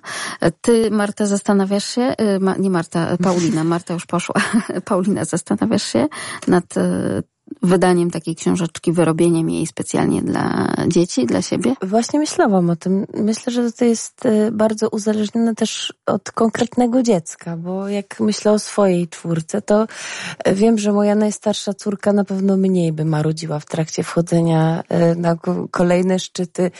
Ty, 0.60 0.90
Marta, 0.90 1.26
zastanawiasz 1.26 1.84
się, 1.84 2.02
e, 2.02 2.38
ma, 2.38 2.56
nie 2.56 2.70
Marta, 2.70 3.16
Paulina, 3.22 3.64
Marta 3.64 3.94
już 3.94 4.06
poszła, 4.06 4.34
Paulina, 4.84 5.24
zastanawiasz 5.24 5.92
się 5.92 6.08
nad 6.48 6.76
e, 6.76 7.22
wydaniem 7.62 8.10
takiej 8.10 8.36
książeczki, 8.36 8.92
wyrobieniem 8.92 9.50
jej 9.50 9.66
specjalnie 9.66 10.22
dla 10.22 10.74
dzieci, 10.88 11.26
dla 11.26 11.42
siebie? 11.42 11.74
Właśnie 11.82 12.18
myślałam 12.18 12.70
o 12.70 12.76
tym. 12.76 13.06
Myślę, 13.14 13.52
że 13.52 13.72
to 13.72 13.84
jest 13.84 14.26
e, 14.26 14.52
bardzo 14.52 14.88
uzależnione 14.88 15.54
też 15.54 15.94
od 16.06 16.30
konkretnego 16.30 17.02
dziecka, 17.02 17.56
bo 17.56 17.88
jak 17.88 18.20
myślę 18.20 18.52
o 18.52 18.58
swojej 18.58 19.08
czwórce, 19.08 19.62
to 19.62 19.86
e, 20.44 20.54
wiem, 20.54 20.78
że 20.78 20.92
moja 20.92 21.14
najstarsza 21.14 21.74
córka 21.74 22.12
na 22.12 22.24
pewno 22.24 22.56
mniej 22.56 22.92
by 22.92 23.04
marudziła 23.04 23.60
w 23.60 23.66
trakcie 23.66 24.02
wchodzenia 24.02 24.82
e, 24.88 25.14
na 25.14 25.36
kolejne 25.70 26.18
szczyty, 26.18 26.70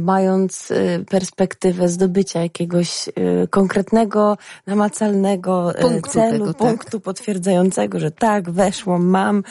mając 0.00 0.72
perspektywę 1.10 1.88
zdobycia 1.88 2.42
jakiegoś 2.42 3.08
konkretnego, 3.50 4.38
namacalnego 4.66 5.72
punktu 5.80 6.10
celu, 6.10 6.32
tego, 6.32 6.54
tak. 6.54 6.56
punktu 6.56 7.00
potwierdzającego, 7.00 8.00
że 8.00 8.10
tak, 8.10 8.50
weszłam, 8.50 9.06
mam, 9.06 9.42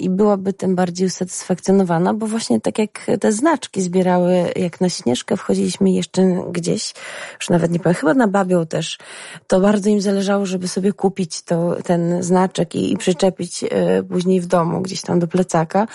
i 0.00 0.10
byłaby 0.10 0.52
tym 0.52 0.74
bardziej 0.74 1.06
usatysfakcjonowana, 1.06 2.14
bo 2.14 2.26
właśnie 2.26 2.60
tak 2.60 2.78
jak 2.78 3.06
te 3.20 3.32
znaczki 3.32 3.82
zbierały, 3.82 4.52
jak 4.56 4.80
na 4.80 4.88
Śnieżkę 4.88 5.36
wchodziliśmy 5.36 5.90
jeszcze 5.90 6.22
gdzieś, 6.50 6.94
już 7.40 7.50
nawet 7.50 7.70
nie 7.70 7.78
powiem, 7.78 7.94
chyba 7.94 8.14
na 8.14 8.28
Babią 8.28 8.66
też, 8.66 8.98
to 9.46 9.60
bardzo 9.60 9.90
im 9.90 10.00
zależało, 10.00 10.46
żeby 10.46 10.68
sobie 10.68 10.92
kupić 10.92 11.42
to, 11.42 11.76
ten 11.84 12.22
znaczek 12.22 12.74
i, 12.74 12.92
i 12.92 12.96
przyczepić 12.96 13.64
e, 13.64 14.02
później 14.02 14.40
w 14.40 14.46
domu, 14.46 14.80
gdzieś 14.80 15.02
tam 15.02 15.18
do 15.18 15.26
plecaka. 15.26 15.86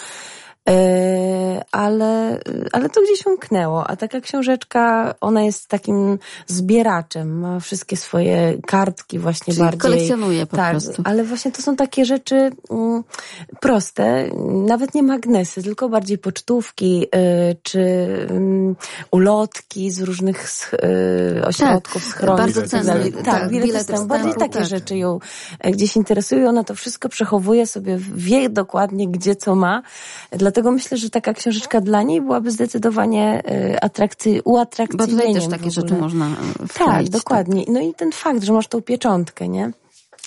E, 0.70 1.66
ale, 1.72 2.40
ale 2.72 2.90
to 2.90 3.02
gdzieś 3.02 3.26
umknęło. 3.26 3.88
A 3.88 3.96
taka 3.96 4.22
książeczka, 4.22 5.16
ona 5.22 5.42
jest 5.42 5.68
takim 5.68 6.20
zbieraczem, 6.48 7.40
ma 7.40 7.60
wszystkie 7.60 7.98
swoje 7.98 8.58
kartki 8.68 9.20
właśnie 9.20 9.54
Czyli 9.54 9.64
bardziej. 9.66 9.80
kolekcjonuje 9.80 10.46
po 10.46 10.58
tak, 10.58 10.72
prostu. 10.72 11.02
Ale 11.06 11.24
właśnie 11.24 11.52
to 11.52 11.62
są 11.62 11.76
takie 11.76 12.06
rzeczy 12.06 12.52
um, 12.70 13.04
proste, 13.60 14.30
nawet 14.68 14.96
nie 14.96 15.04
magnesy, 15.04 15.64
tylko 15.64 15.90
bardziej 15.90 16.18
pocztówki 16.18 17.08
y, 17.16 17.56
czy 17.64 18.08
um, 18.32 18.76
ulotki 19.12 19.92
z 19.92 20.02
różnych 20.02 20.72
y, 20.74 21.46
ośrodków, 21.46 22.04
tak, 22.04 22.14
schronów. 22.14 22.40
Bardzo 22.40 22.68
cenne. 22.68 23.12
Tak, 23.12 23.26
tak 23.26 23.50
bilet 23.50 24.08
Bardziej 24.08 24.34
takie 24.34 24.60
tak. 24.60 24.68
rzeczy 24.68 24.98
ją 24.98 25.20
gdzieś 25.64 25.96
interesują. 25.96 26.50
Ona 26.50 26.64
to 26.64 26.76
wszystko 26.76 27.10
przechowuje 27.10 27.68
sobie, 27.68 27.98
wie 28.16 28.50
dokładnie 28.50 29.08
gdzie 29.08 29.36
co 29.36 29.56
ma. 29.56 29.82
Dla 30.32 30.52
Dlatego 30.56 30.72
myślę, 30.72 30.98
że 30.98 31.10
taka 31.10 31.34
książeczka 31.34 31.82
dla 31.82 32.04
niej 32.04 32.22
byłaby 32.22 32.52
zdecydowanie 32.52 33.44
y, 33.74 33.80
atrakcy, 33.82 34.42
uatrakcyjnieniem. 34.44 35.18
Bo 35.18 35.22
tutaj 35.22 35.34
też 35.34 35.60
takie 35.60 35.72
rzeczy 35.72 35.94
można 35.94 36.30
wkleić. 36.68 37.10
Tak, 37.10 37.10
dokładnie. 37.10 37.66
No 37.68 37.80
i 37.82 37.94
ten 37.94 38.12
fakt, 38.12 38.44
że 38.44 38.54
masz 38.54 38.68
tą 38.68 38.82
pieczątkę, 38.82 39.48
nie? 39.48 39.72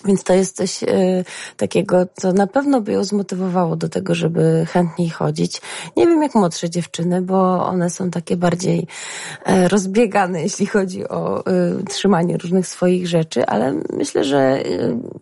Więc 0.04 0.24
to 0.24 0.34
jest 0.34 0.56
coś 0.56 0.82
y, 0.82 1.24
takiego, 1.56 2.06
co 2.14 2.32
na 2.32 2.46
pewno 2.46 2.80
by 2.80 2.92
ją 2.92 3.04
zmotywowało 3.04 3.76
do 3.76 3.88
tego, 3.88 4.14
żeby 4.14 4.66
chętniej 4.72 5.10
chodzić. 5.10 5.60
Nie 5.96 6.06
wiem 6.06 6.22
jak 6.22 6.34
młodsze 6.34 6.70
dziewczyny, 6.70 7.22
bo 7.22 7.66
one 7.66 7.90
są 7.90 8.10
takie 8.10 8.36
bardziej 8.36 8.86
y, 9.48 9.68
rozbiegane, 9.68 10.42
jeśli 10.42 10.66
chodzi 10.66 11.08
o 11.08 11.44
y, 11.80 11.84
trzymanie 11.84 12.36
różnych 12.36 12.66
swoich 12.66 13.08
rzeczy, 13.08 13.46
ale 13.46 13.74
myślę, 13.92 14.24
że 14.24 14.62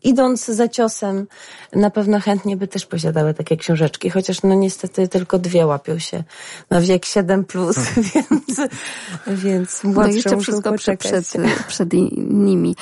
idąc 0.03 0.45
za 0.45 0.69
ciosem, 0.69 1.27
na 1.73 1.91
pewno 1.91 2.21
chętnie 2.21 2.57
by 2.57 2.69
też 2.69 2.87
posiadały 2.87 3.35
takie 3.35 3.57
książeczki, 3.57 4.11
chociaż 4.11 4.43
no 4.43 4.55
niestety 4.55 5.09
tylko 5.09 5.39
dwie 5.39 5.67
łapią 5.67 5.99
się 5.99 6.25
na 6.71 6.81
wiek 6.81 7.03
7+, 7.03 7.45
plus, 7.45 7.77
więc, 8.15 8.61
więc 9.29 9.85
młodsze 9.85 10.11
no 10.11 10.15
jeszcze 10.15 10.37
wszystko 10.37 10.73
przed, 10.73 11.03
przed 11.69 11.93
nimi. 12.17 12.77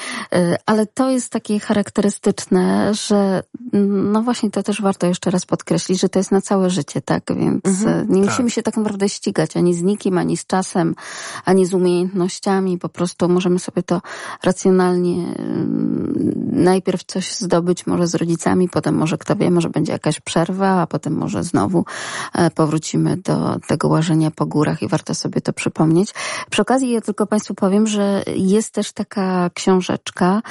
Ale 0.67 0.87
to 0.87 1.11
jest 1.11 1.33
takie 1.33 1.61
charakterystyczne 1.61 1.84
charakterystyczne, 1.85 2.95
że 2.95 3.43
no 4.13 4.23
właśnie 4.23 4.51
to 4.51 4.63
też 4.63 4.83
warto 4.83 5.07
jeszcze 5.07 5.31
raz 5.31 5.47
podkreślić, 5.47 6.01
że 6.01 6.09
to 6.09 6.19
jest 6.19 6.33
na 6.33 6.41
całe 6.41 6.71
życie, 6.71 7.01
tak? 7.01 7.23
Więc 7.37 7.65
mhm, 7.65 8.09
nie 8.09 8.21
tak. 8.21 8.31
musimy 8.31 8.51
się 8.51 8.63
tak 8.63 8.77
naprawdę 8.77 9.09
ścigać 9.09 9.57
ani 9.57 9.75
z 9.75 9.83
nikim, 9.83 10.19
ani 10.19 10.37
z 10.37 10.47
czasem, 10.47 10.95
ani 11.45 11.67
z 11.67 11.75
umiejętnościami. 11.75 12.79
Po 12.79 12.89
prostu 12.89 13.29
możemy 13.29 13.59
sobie 13.59 13.83
to 13.83 14.03
racjonalnie 14.43 15.35
najpierw 16.53 17.05
coś 17.05 17.35
zdobyć 17.35 17.87
może 17.87 18.07
z 18.07 18.15
rodzicami, 18.15 18.69
potem 18.69 18.95
może 18.95 19.19
kto 19.19 19.37
wie, 19.37 19.51
może 19.51 19.71
będzie 19.71 19.93
jakaś 19.93 20.21
przerwa, 20.21 20.81
a 20.81 20.87
potem 20.87 21.13
może 21.13 21.43
znowu 21.43 21.85
e, 22.35 22.51
powrócimy 22.51 23.17
do 23.17 23.59
tego 23.67 23.89
łażenia 23.89 24.31
po 24.31 24.47
górach 24.47 24.83
i 24.83 24.89
warto 24.89 25.15
sobie 25.15 25.41
to 25.41 25.53
przypomnieć. 25.53 26.15
Przy 26.51 26.63
okazji 26.63 26.91
ja 26.91 27.01
tylko 27.01 27.27
Państwu 27.27 27.55
powiem, 27.55 27.87
że 27.87 28.23
jest 28.37 28.73
też 28.73 28.93
taka 28.93 29.51
książeczka 29.55 30.43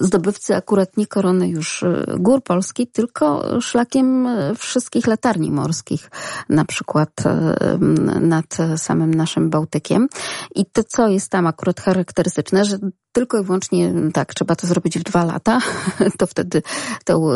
Zdobywcy 0.00 0.56
akurat 0.56 0.75
nie 0.96 1.06
korony 1.06 1.48
już 1.48 1.82
y, 1.82 2.04
gór 2.18 2.42
polskich, 2.42 2.92
tylko 2.92 3.42
szlakiem 3.60 4.26
y, 4.26 4.54
wszystkich 4.54 5.06
latarni 5.06 5.50
morskich, 5.50 6.10
na 6.48 6.64
przykład 6.64 7.10
y, 7.20 7.78
nad 8.20 8.56
samym 8.76 9.14
naszym 9.14 9.50
Bałtykiem. 9.50 10.08
I 10.54 10.66
to, 10.66 10.84
co 10.84 11.08
jest 11.08 11.30
tam 11.30 11.46
akurat 11.46 11.80
charakterystyczne, 11.80 12.64
że 12.64 12.78
tylko 13.16 13.38
i 13.38 13.44
wyłącznie 13.44 13.92
tak, 14.12 14.34
trzeba 14.34 14.56
to 14.56 14.66
zrobić 14.66 14.98
w 14.98 15.02
dwa 15.02 15.24
lata, 15.24 15.60
to 16.18 16.26
wtedy 16.26 16.62
tą 17.04 17.28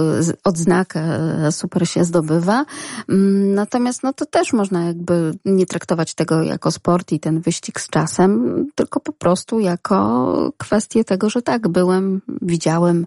odznakę 0.44 1.02
super 1.50 1.88
się 1.88 2.04
zdobywa. 2.04 2.64
Mm, 3.08 3.54
natomiast 3.54 4.02
no 4.02 4.12
to 4.12 4.26
też 4.26 4.52
można 4.52 4.86
jakby 4.86 5.34
nie 5.44 5.66
traktować 5.66 6.14
tego 6.14 6.42
jako 6.42 6.70
sport 6.70 7.12
i 7.12 7.20
ten 7.20 7.40
wyścig 7.40 7.80
z 7.80 7.88
czasem, 7.88 8.66
tylko 8.74 9.00
po 9.00 9.12
prostu 9.12 9.60
jako 9.60 10.52
kwestię 10.58 11.04
tego, 11.04 11.30
że 11.30 11.42
tak, 11.42 11.68
byłem, 11.68 12.20
widziałem, 12.42 13.06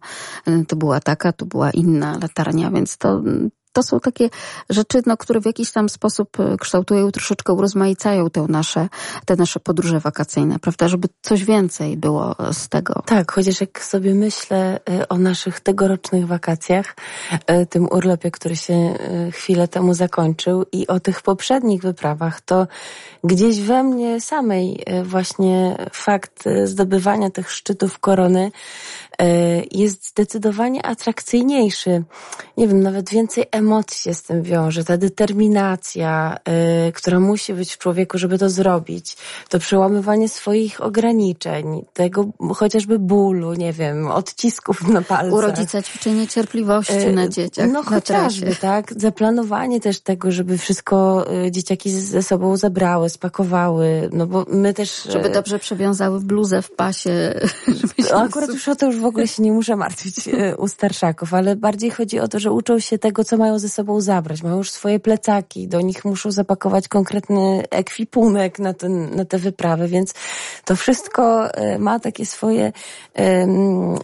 to 0.68 0.76
była 0.76 1.00
taka, 1.00 1.34
to 1.34 1.46
była 1.46 1.72
inna 1.72 2.18
latarnia, 2.22 2.72
więc 2.72 2.98
to 2.98 3.22
to 3.74 3.84
są 3.84 4.00
takie 4.00 4.30
rzeczy, 4.70 5.02
no, 5.06 5.18
które 5.18 5.42
w 5.42 5.46
jakiś 5.46 5.72
tam 5.72 5.90
sposób 5.90 6.40
e, 6.40 6.58
kształtują, 6.58 7.12
troszeczkę 7.12 7.54
urozmaicają 7.54 8.30
te 8.30 8.42
nasze, 8.42 8.90
te 9.26 9.36
nasze 9.36 9.60
podróże 9.60 10.00
wakacyjne, 10.00 10.60
prawda? 10.60 10.88
Żeby 10.88 11.08
coś 11.22 11.44
więcej 11.44 11.98
było 11.98 12.36
z 12.52 12.70
tego. 12.70 13.04
Tak, 13.06 13.32
chociaż 13.32 13.62
jak 13.62 13.84
sobie 13.84 14.14
myślę 14.14 14.80
e, 14.90 15.08
o 15.10 15.18
naszych 15.18 15.60
tegorocznych 15.60 16.28
wakacjach, 16.28 16.96
e, 17.48 17.66
tym 17.66 17.88
urlopie, 17.92 18.32
który 18.32 18.56
się 18.56 18.94
chwilę 19.32 19.68
temu 19.68 19.94
zakończył 19.94 20.66
i 20.72 20.88
o 20.88 21.00
tych 21.00 21.22
poprzednich 21.22 21.82
wyprawach, 21.82 22.42
to 22.42 22.68
gdzieś 23.24 23.62
we 23.62 23.84
mnie 23.84 24.22
samej 24.22 24.84
właśnie 25.04 25.78
fakt 25.92 26.44
zdobywania 26.64 27.30
tych 27.30 27.52
szczytów 27.52 28.00
korony 28.00 28.52
jest 29.72 30.08
zdecydowanie 30.08 30.86
atrakcyjniejszy. 30.86 32.04
Nie 32.58 32.68
wiem, 32.68 32.84
nawet 32.84 33.10
więcej 33.10 33.46
emocji 33.52 33.98
się 33.98 34.14
z 34.14 34.24
tym 34.24 34.44
wiąże. 34.44 34.84
Ta 34.84 34.98
determinacja, 34.98 36.38
e, 36.46 36.92
która 36.92 37.20
musi 37.20 37.54
być 37.54 37.74
w 37.74 37.78
człowieku, 37.78 38.18
żeby 38.18 38.38
to 38.38 38.50
zrobić. 38.50 39.18
To 39.50 39.60
przełamywanie 39.60 40.30
swoich 40.30 40.82
ograniczeń, 40.82 41.86
tego 41.94 42.26
chociażby 42.56 43.00
bólu, 43.00 43.54
nie 43.54 43.74
wiem, 43.74 44.08
odcisków 44.08 44.88
na 44.88 45.02
palcach. 45.02 45.34
U 45.34 45.42
rodzica 45.42 45.82
ćwiczenie 45.82 46.28
cierpliwości 46.28 46.94
e, 46.94 47.12
na 47.12 47.28
dzieciach. 47.28 47.70
No 47.72 47.84
chociażby, 47.84 48.56
tak. 48.56 48.94
Zaplanowanie 48.98 49.82
też 49.82 50.00
tego, 50.00 50.32
żeby 50.32 50.58
wszystko 50.58 51.26
dzieciaki 51.52 51.92
ze 51.92 52.24
sobą 52.24 52.58
zabrały, 52.58 53.10
spakowały, 53.10 54.10
no 54.14 54.28
bo 54.28 54.46
my 54.50 54.74
też... 54.74 55.04
Żeby 55.10 55.30
dobrze 55.30 55.60
przewiązały 55.60 56.20
bluzę 56.20 56.62
w 56.62 56.72
pasie. 56.72 57.34
Żeby 57.82 58.10
się 58.10 58.16
akurat 58.16 58.50
już 58.50 58.68
o 58.68 58.76
to 58.76 58.86
już 58.86 59.00
w 59.04 59.06
ogóle 59.06 59.28
się 59.28 59.44
nie 59.44 59.52
muszę 59.52 59.76
martwić 59.76 60.28
e, 60.28 60.58
u 60.58 60.68
starszaków, 60.68 61.34
ale 61.34 61.56
bardziej 61.56 61.90
chodzi 61.90 62.20
o 62.20 62.28
to, 62.28 62.40
że 62.40 62.52
uczą 62.52 62.80
się 62.80 62.98
tego, 62.98 63.24
co 63.24 63.38
mają 63.38 63.60
ze 63.60 63.70
sobą 63.70 64.02
zabrać. 64.02 64.44
Mają 64.44 64.58
już 64.58 64.72
swoje 64.72 65.00
plecaki, 65.00 65.68
do 65.68 65.82
nich 65.82 66.06
muszą 66.06 66.32
zapakować 66.32 66.88
konkretny 66.88 67.64
ekwipunek 67.70 68.60
na, 68.60 68.74
ten, 68.74 69.16
na 69.16 69.26
te 69.26 69.38
wyprawy, 69.38 69.88
więc 69.88 70.14
to 70.66 70.76
wszystko 70.76 71.54
e, 71.54 71.80
ma 71.80 72.00
takie 72.00 72.26
swoje 72.26 72.72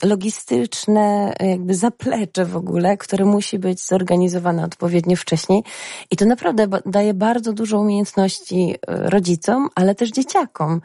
logistyczne 0.03 1.33
jakby 1.39 1.75
zaplecze 1.75 2.45
w 2.45 2.55
ogóle, 2.55 2.97
które 2.97 3.25
musi 3.25 3.59
być 3.59 3.81
zorganizowane 3.81 4.63
odpowiednio 4.63 5.15
wcześniej. 5.15 5.63
I 6.11 6.15
to 6.15 6.25
naprawdę 6.25 6.67
daje 6.85 7.13
bardzo 7.13 7.53
dużo 7.53 7.79
umiejętności 7.79 8.75
e, 8.87 9.09
rodzicom, 9.09 9.69
ale 9.75 9.95
też 9.95 10.09
dzieciakom. 10.11 10.81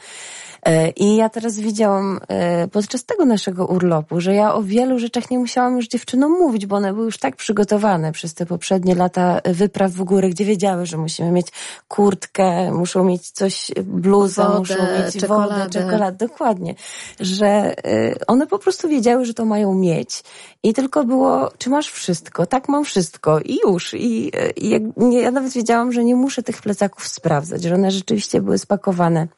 E, 0.67 0.91
I 0.91 1.17
ja 1.17 1.29
teraz 1.29 1.59
widziałam 1.59 2.21
e, 2.29 2.69
podczas 2.69 3.05
tego 3.05 3.25
naszego 3.25 3.67
urlopu, 3.67 4.04
że 4.17 4.35
ja 4.35 4.55
o 4.55 4.63
wielu 4.63 4.99
rzeczach 4.99 5.31
nie 5.31 5.39
musiałam 5.39 5.77
już 5.77 5.89
dziewczynom 5.89 6.33
mówić, 6.33 6.67
bo 6.67 6.77
one 6.77 6.93
były 6.93 7.05
już 7.05 7.19
tak 7.19 7.37
przygotowane 7.37 8.13
przez 8.13 8.35
te 8.35 8.47
poprzednie 8.47 8.95
lata 8.95 9.41
wypraw 9.45 9.93
w 9.93 10.05
górę, 10.05 10.29
gdzie 10.31 10.45
wiedziały, 10.45 10.87
że 10.87 10.97
musimy 10.97 11.31
mieć 11.31 11.47
kurtkę, 11.89 12.73
muszą 12.73 13.05
mieć 13.05 13.31
coś, 13.31 13.71
bluzę, 13.85 14.43
wodę, 14.43 14.59
muszą 14.59 14.75
mieć 14.75 15.21
czekoladę. 15.21 15.55
wodę, 15.55 15.71
czekoladę, 15.71 16.27
dokładnie. 16.27 16.75
Że 17.21 17.47
e, 17.47 18.15
one 18.27 18.47
po 18.47 18.59
prostu 18.59 18.89
wiedziały, 18.89 19.25
że 19.25 19.35
to 19.35 19.45
mają 19.45 19.75
mieć. 19.75 20.25
I 20.63 20.75
tylko 20.75 21.05
było, 21.05 21.51
czy 21.59 21.71
masz 21.71 21.91
wszystko? 21.91 22.47
Tak, 22.47 22.69
mam 22.69 22.85
wszystko. 22.85 23.41
I 23.41 23.59
już. 23.65 23.95
I, 23.95 24.33
i 24.57 24.71
jak, 24.71 24.83
nie, 24.97 25.21
ja 25.21 25.31
nawet 25.31 25.53
wiedziałam, 25.53 25.93
że 25.93 26.05
nie 26.05 26.17
muszę 26.17 26.43
tych 26.43 26.63
plecaków 26.63 27.09
sprawdzać, 27.09 27.63
że 27.63 27.75
one 27.75 27.91
rzeczywiście 27.91 28.41
były 28.41 28.59
spakowane 28.59 29.29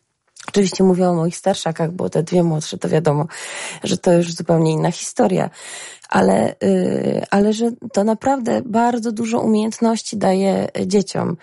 Oczywiście 0.49 0.85
mówię 0.85 1.09
o 1.09 1.15
moich 1.15 1.37
starszakach, 1.37 1.93
bo 1.93 2.11
te 2.11 2.23
dwie 2.23 2.43
młodsze 2.43 2.79
to 2.79 2.89
wiadomo, 2.89 3.27
że 3.85 3.99
to 3.99 4.13
już 4.13 4.33
zupełnie 4.33 4.73
inna 4.73 4.91
historia, 4.91 5.51
ale, 6.09 6.55
yy, 6.63 7.25
ale 7.31 7.53
że 7.53 7.71
to 7.93 8.05
naprawdę 8.05 8.63
bardzo 8.65 9.13
dużo 9.13 9.41
umiejętności 9.41 10.17
daje 10.17 10.69
dzieciom. 10.87 11.37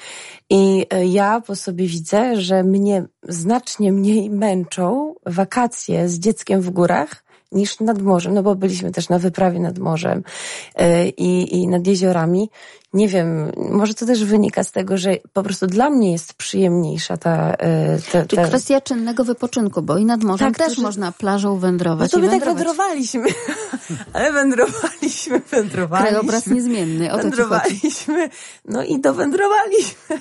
I 0.50 0.86
y, 0.94 1.06
ja 1.06 1.42
po 1.42 1.56
sobie 1.56 1.88
widzę, 1.88 2.42
że 2.42 2.64
mnie 2.64 3.06
znacznie 3.24 3.92
mniej 3.92 4.30
męczą 4.30 5.16
wakacje 5.26 6.10
z 6.10 6.20
dzieckiem 6.20 6.62
w 6.62 6.70
górach, 6.70 7.24
niż 7.52 7.80
nad 7.80 8.02
morzem, 8.02 8.34
no 8.34 8.44
bo 8.44 8.56
byliśmy 8.56 8.92
też 8.92 9.10
na 9.10 9.20
wyprawie 9.20 9.60
nad 9.60 9.80
morzem 9.80 10.24
i, 11.18 11.62
i 11.62 11.68
nad 11.68 11.88
jeziorami 11.88 12.50
nie 12.94 13.08
wiem, 13.08 13.52
może 13.58 13.94
to 13.94 14.06
też 14.06 14.26
wynika 14.26 14.64
z 14.64 14.72
tego, 14.72 14.98
że 14.98 15.18
po 15.34 15.44
prostu 15.44 15.68
dla 15.68 15.90
mnie 15.90 16.12
jest 16.12 16.34
przyjemniejsza 16.34 17.18
ta... 17.18 17.54
E, 17.54 18.26
ta, 18.36 18.48
kwestia 18.48 18.82
czynnego 18.82 19.24
wypoczynku, 19.24 19.82
bo 19.82 19.98
i 19.98 20.06
nad 20.06 20.24
morzem 20.24 20.54
tak, 20.54 20.68
też 20.68 20.78
że... 20.78 20.82
można 20.82 21.12
plażą 21.12 21.60
wędrować. 21.60 22.12
No 22.12 22.20
to 22.20 22.26
my 22.26 22.32
tak 22.32 22.46
wędrowaliśmy. 22.46 23.28
Ale 24.14 24.34
wędrowaliśmy, 24.34 25.42
wędrowaliśmy. 25.52 26.10
Krajobraz 26.10 26.48
niezmienny, 26.48 27.12
o 27.12 27.18
to 27.18 27.24
Wędrowaliśmy, 27.24 28.30
no 28.66 28.84
i 28.84 29.00
dowędrowaliśmy 29.00 30.20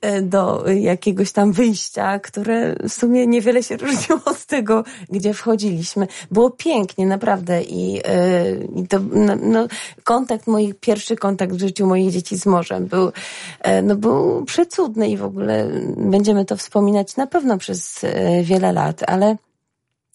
e, 0.00 0.22
do 0.22 0.64
jakiegoś 0.66 1.32
tam 1.32 1.52
wyjścia, 1.52 2.18
które 2.18 2.76
w 2.88 2.92
sumie 2.92 3.26
niewiele 3.26 3.62
się 3.62 3.76
różniło 3.76 4.20
od 4.32 4.44
tego, 4.44 4.84
gdzie 5.08 5.34
wchodziliśmy. 5.34 6.06
Było 6.30 6.50
pięknie, 6.50 7.06
naprawdę 7.06 7.62
i, 7.62 8.00
e, 8.04 8.54
i 8.76 8.88
to, 8.88 8.98
no, 9.12 9.36
no, 9.42 9.66
kontakt, 10.04 10.46
mój 10.46 10.74
pierwszy 10.74 11.16
kontakt 11.16 11.52
w 11.52 11.60
życiu 11.60 11.86
moich 11.86 12.11
dzieci 12.12 12.36
z 12.36 12.46
morzem. 12.46 12.86
Był, 12.86 13.12
e, 13.60 13.82
no, 13.82 13.96
był 13.96 14.44
przecudny 14.44 15.08
i 15.08 15.16
w 15.16 15.24
ogóle 15.24 15.68
będziemy 15.96 16.44
to 16.44 16.56
wspominać 16.56 17.16
na 17.16 17.26
pewno 17.26 17.58
przez 17.58 18.04
e, 18.04 18.42
wiele 18.42 18.72
lat, 18.72 19.02
ale 19.06 19.36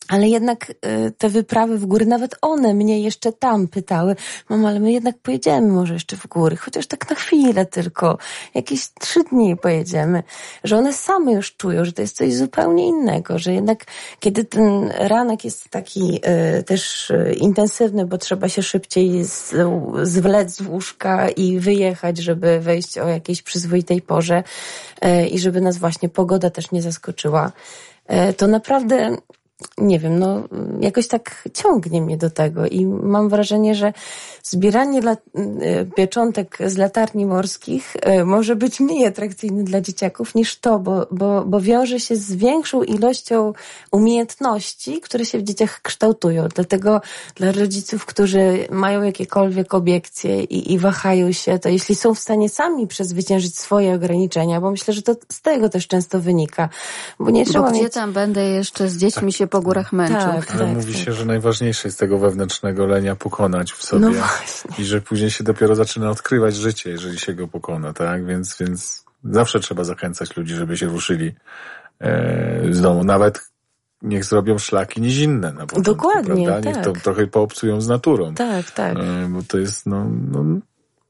ale 0.07 0.27
jednak 0.27 0.69
y, 0.69 1.11
te 1.17 1.29
wyprawy 1.29 1.77
w 1.77 1.85
góry, 1.85 2.05
nawet 2.05 2.35
one 2.41 2.73
mnie 2.73 3.01
jeszcze 3.01 3.31
tam 3.31 3.67
pytały, 3.67 4.15
mamo, 4.49 4.67
ale 4.67 4.79
my 4.79 4.91
jednak 4.91 5.17
pojedziemy 5.17 5.67
może 5.67 5.93
jeszcze 5.93 6.17
w 6.17 6.27
góry, 6.27 6.55
chociaż 6.55 6.87
tak 6.87 7.09
na 7.09 7.15
chwilę 7.15 7.65
tylko, 7.65 8.17
jakieś 8.53 8.89
trzy 8.99 9.23
dni 9.23 9.57
pojedziemy, 9.57 10.23
że 10.63 10.77
one 10.77 10.93
same 10.93 11.31
już 11.31 11.55
czują, 11.55 11.85
że 11.85 11.93
to 11.93 12.01
jest 12.01 12.17
coś 12.17 12.33
zupełnie 12.33 12.87
innego, 12.87 13.39
że 13.39 13.53
jednak 13.53 13.85
kiedy 14.19 14.45
ten 14.45 14.91
ranek 14.97 15.45
jest 15.45 15.69
taki 15.69 16.19
y, 16.59 16.63
też 16.63 17.09
y, 17.09 17.35
intensywny, 17.37 18.05
bo 18.05 18.17
trzeba 18.17 18.49
się 18.49 18.63
szybciej 18.63 19.23
z, 19.23 19.53
zwlec 20.03 20.55
z 20.55 20.61
łóżka 20.61 21.29
i 21.29 21.59
wyjechać, 21.59 22.17
żeby 22.17 22.59
wejść 22.59 22.97
o 22.97 23.07
jakiejś 23.07 23.41
przyzwoitej 23.41 24.01
porze 24.01 24.43
i 25.31 25.39
żeby 25.39 25.61
nas 25.61 25.77
właśnie 25.77 26.09
pogoda 26.09 26.49
też 26.49 26.71
nie 26.71 26.81
zaskoczyła, 26.81 27.51
to 28.37 28.47
naprawdę 28.47 29.17
nie 29.77 29.99
wiem, 29.99 30.19
no 30.19 30.43
jakoś 30.81 31.07
tak 31.07 31.49
ciągnie 31.53 32.01
mnie 32.01 32.17
do 32.17 32.29
tego 32.29 32.67
i 32.67 32.85
mam 32.85 33.29
wrażenie, 33.29 33.75
że 33.75 33.93
zbieranie 34.43 35.01
lat, 35.01 35.19
y, 35.37 35.89
pieczątek 35.95 36.57
z 36.65 36.77
latarni 36.77 37.25
morskich 37.25 37.95
y, 37.95 38.25
może 38.25 38.55
być 38.55 38.79
mniej 38.79 39.05
atrakcyjny 39.05 39.63
dla 39.63 39.81
dzieciaków 39.81 40.35
niż 40.35 40.59
to, 40.59 40.79
bo, 40.79 41.07
bo, 41.11 41.45
bo 41.45 41.61
wiąże 41.61 41.99
się 41.99 42.15
z 42.15 42.35
większą 42.35 42.83
ilością 42.83 43.53
umiejętności, 43.91 45.01
które 45.01 45.25
się 45.25 45.37
w 45.37 45.43
dzieciach 45.43 45.81
kształtują. 45.81 46.47
Dlatego 46.55 47.01
dla 47.35 47.51
rodziców, 47.51 48.05
którzy 48.05 48.67
mają 48.71 49.03
jakiekolwiek 49.03 49.73
obiekcje 49.73 50.43
i, 50.43 50.73
i 50.73 50.79
wahają 50.79 51.31
się, 51.31 51.59
to 51.59 51.69
jeśli 51.69 51.95
są 51.95 52.13
w 52.13 52.19
stanie 52.19 52.49
sami 52.49 52.87
przezwyciężyć 52.87 53.59
swoje 53.59 53.95
ograniczenia, 53.95 54.61
bo 54.61 54.71
myślę, 54.71 54.93
że 54.93 55.01
to 55.01 55.15
z 55.31 55.41
tego 55.41 55.69
też 55.69 55.87
często 55.87 56.19
wynika. 56.19 56.69
Bo 57.19 57.29
nie 57.29 57.45
trzeba 57.45 57.65
bo 57.65 57.71
gdzie 57.71 57.83
mieć... 57.83 57.93
tam 57.93 58.13
będę 58.13 58.43
jeszcze 58.43 58.89
z 58.89 58.97
dziećmi 58.97 59.33
się 59.33 59.46
po 59.47 59.61
górach. 59.61 59.91
Tak, 59.91 60.11
Ale 60.11 60.41
tak, 60.41 60.67
mówi 60.67 60.93
tak. 60.93 61.03
się, 61.03 61.13
że 61.13 61.25
najważniejsze 61.25 61.87
jest 61.87 61.99
tego 61.99 62.17
wewnętrznego 62.17 62.85
lenia 62.85 63.15
pokonać 63.15 63.71
w 63.71 63.83
sobie. 63.83 64.05
No 64.05 64.11
I 64.79 64.85
że 64.85 65.01
później 65.01 65.31
się 65.31 65.43
dopiero 65.43 65.75
zaczyna 65.75 66.09
odkrywać 66.09 66.55
życie, 66.55 66.89
jeżeli 66.89 67.19
się 67.19 67.33
go 67.33 67.47
pokona, 67.47 67.93
tak? 67.93 68.25
Więc, 68.25 68.57
więc 68.59 69.05
zawsze 69.23 69.59
trzeba 69.59 69.83
zachęcać 69.83 70.37
ludzi, 70.37 70.55
żeby 70.55 70.77
się 70.77 70.85
ruszyli 70.85 71.35
e, 71.99 72.73
z 72.73 72.81
domu. 72.81 73.03
Nawet 73.03 73.39
niech 74.01 74.25
zrobią 74.25 74.57
szlaki 74.57 75.01
nizinne 75.01 75.53
na 75.53 75.67
początku, 75.67 75.81
Dokładnie, 75.81 76.45
prawda? 76.45 76.69
Niech 76.69 76.75
tak. 76.77 76.85
to 76.85 76.93
trochę 76.93 77.27
poobcują 77.27 77.81
z 77.81 77.87
naturą. 77.87 78.33
Tak, 78.33 78.71
tak. 78.71 78.97
E, 78.97 79.27
bo 79.29 79.43
to 79.47 79.57
jest, 79.57 79.85
no, 79.85 80.05
no 80.31 80.59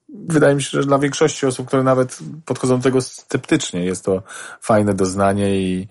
wydaje 0.10 0.56
mi 0.56 0.64
się, 0.64 0.70
że 0.82 0.88
dla 0.88 1.00
większości 1.00 1.46
osób, 1.46 1.68
które 1.68 1.84
nawet 1.84 2.20
podchodzą 2.46 2.78
do 2.78 2.84
tego 2.84 3.02
sceptycznie, 3.02 3.86
jest 3.86 4.06
to 4.06 4.24
fajne 4.62 4.94
doznanie 4.94 5.62
i 5.62 5.88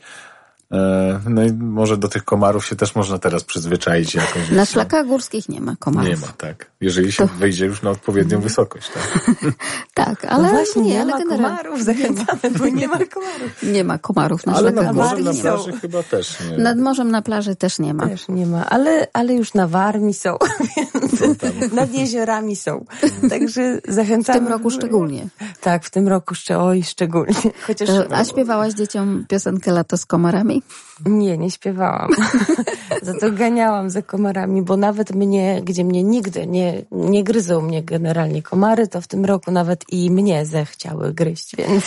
no 1.29 1.45
i 1.45 1.53
może 1.53 1.97
do 1.97 2.09
tych 2.09 2.25
komarów 2.25 2.67
się 2.67 2.77
też 2.77 2.95
można 2.95 3.19
teraz 3.19 3.45
przyzwyczaić 3.45 4.15
jakoś. 4.15 4.51
Na 4.51 4.65
szlakach 4.65 5.07
górskich 5.07 5.49
nie 5.49 5.61
ma 5.61 5.77
komarów. 5.77 6.11
Nie 6.11 6.17
ma, 6.17 6.33
tak. 6.37 6.71
Jeżeli 6.81 7.13
się 7.13 7.29
to... 7.29 7.35
wejdzie 7.35 7.67
już 7.67 7.83
na 7.83 7.91
odpowiednią 7.91 8.41
wysokość, 8.41 8.91
tak. 8.95 9.37
tak, 10.05 10.25
ale 10.25 10.43
no 10.43 10.49
właśnie, 10.49 10.83
nie, 10.83 10.91
nie 10.91 11.03
ale 11.03 11.25
ma 11.25 11.37
komarów, 11.37 11.85
zachęcamy, 11.85 12.41
bo 12.59 12.67
nie 12.67 12.89
ma 12.89 12.99
komarów. 12.99 13.63
Nie 13.77 13.85
ma 13.85 13.99
komarów 13.99 14.47
na 14.47 14.53
ale 14.55 14.73
szlakach 14.73 14.95
górskich. 14.95 15.25
na 15.25 15.33
plaży 15.33 15.73
chyba 15.73 16.03
też 16.03 16.37
nie. 16.51 16.59
Nad 16.59 16.79
morzem 16.79 17.11
na 17.11 17.23
plaży 17.23 17.57
też 17.57 17.79
nie 17.79 17.95
ma. 17.95 18.09
Też 18.09 18.29
nie 18.29 18.47
ma, 18.47 18.67
ale, 18.71 19.07
ale 19.13 19.35
już 19.35 19.55
na 19.55 19.69
Warmii 19.69 20.15
są, 20.15 20.37
więc 21.21 21.73
nad 21.73 21.95
jeziorami 21.95 22.57
są. 22.57 22.85
Także 23.31 23.81
zachęcamy. 23.89 24.39
W 24.39 24.43
tym 24.43 24.53
roku 24.53 24.71
szczególnie. 24.71 25.27
Tak, 25.61 25.85
w 25.85 25.91
tym 25.91 26.09
roku, 26.09 26.35
oj, 26.59 26.83
szczególnie. 26.83 27.35
Chociaż... 27.67 27.91
A 28.11 28.25
śpiewałaś 28.25 28.75
dzieciom 28.75 29.25
piosenkę 29.29 29.73
Lato 29.73 29.97
z 29.97 30.07
komarami? 30.07 30.56
me. 30.57 30.63
Nie, 31.05 31.39
nie 31.39 31.51
śpiewałam. 31.51 32.11
za 33.03 33.15
to 33.15 33.33
ganiałam 33.33 33.91
za 33.91 34.03
komarami, 34.03 34.63
bo 34.63 34.77
nawet 34.77 35.15
mnie, 35.15 35.63
gdzie 35.65 35.85
mnie 35.85 36.03
nigdy 36.03 36.47
nie, 36.47 36.83
nie 36.93 37.25
gryzą 37.25 37.61
mnie 37.61 37.83
generalnie 37.83 38.43
komary, 38.43 38.89
to 38.89 39.01
w 39.01 39.07
tym 39.07 39.25
roku 39.25 39.51
nawet 39.51 39.85
i 39.93 40.11
mnie 40.11 40.47
zechciały 40.47 41.15
gryźć, 41.15 41.57
więc... 41.57 41.85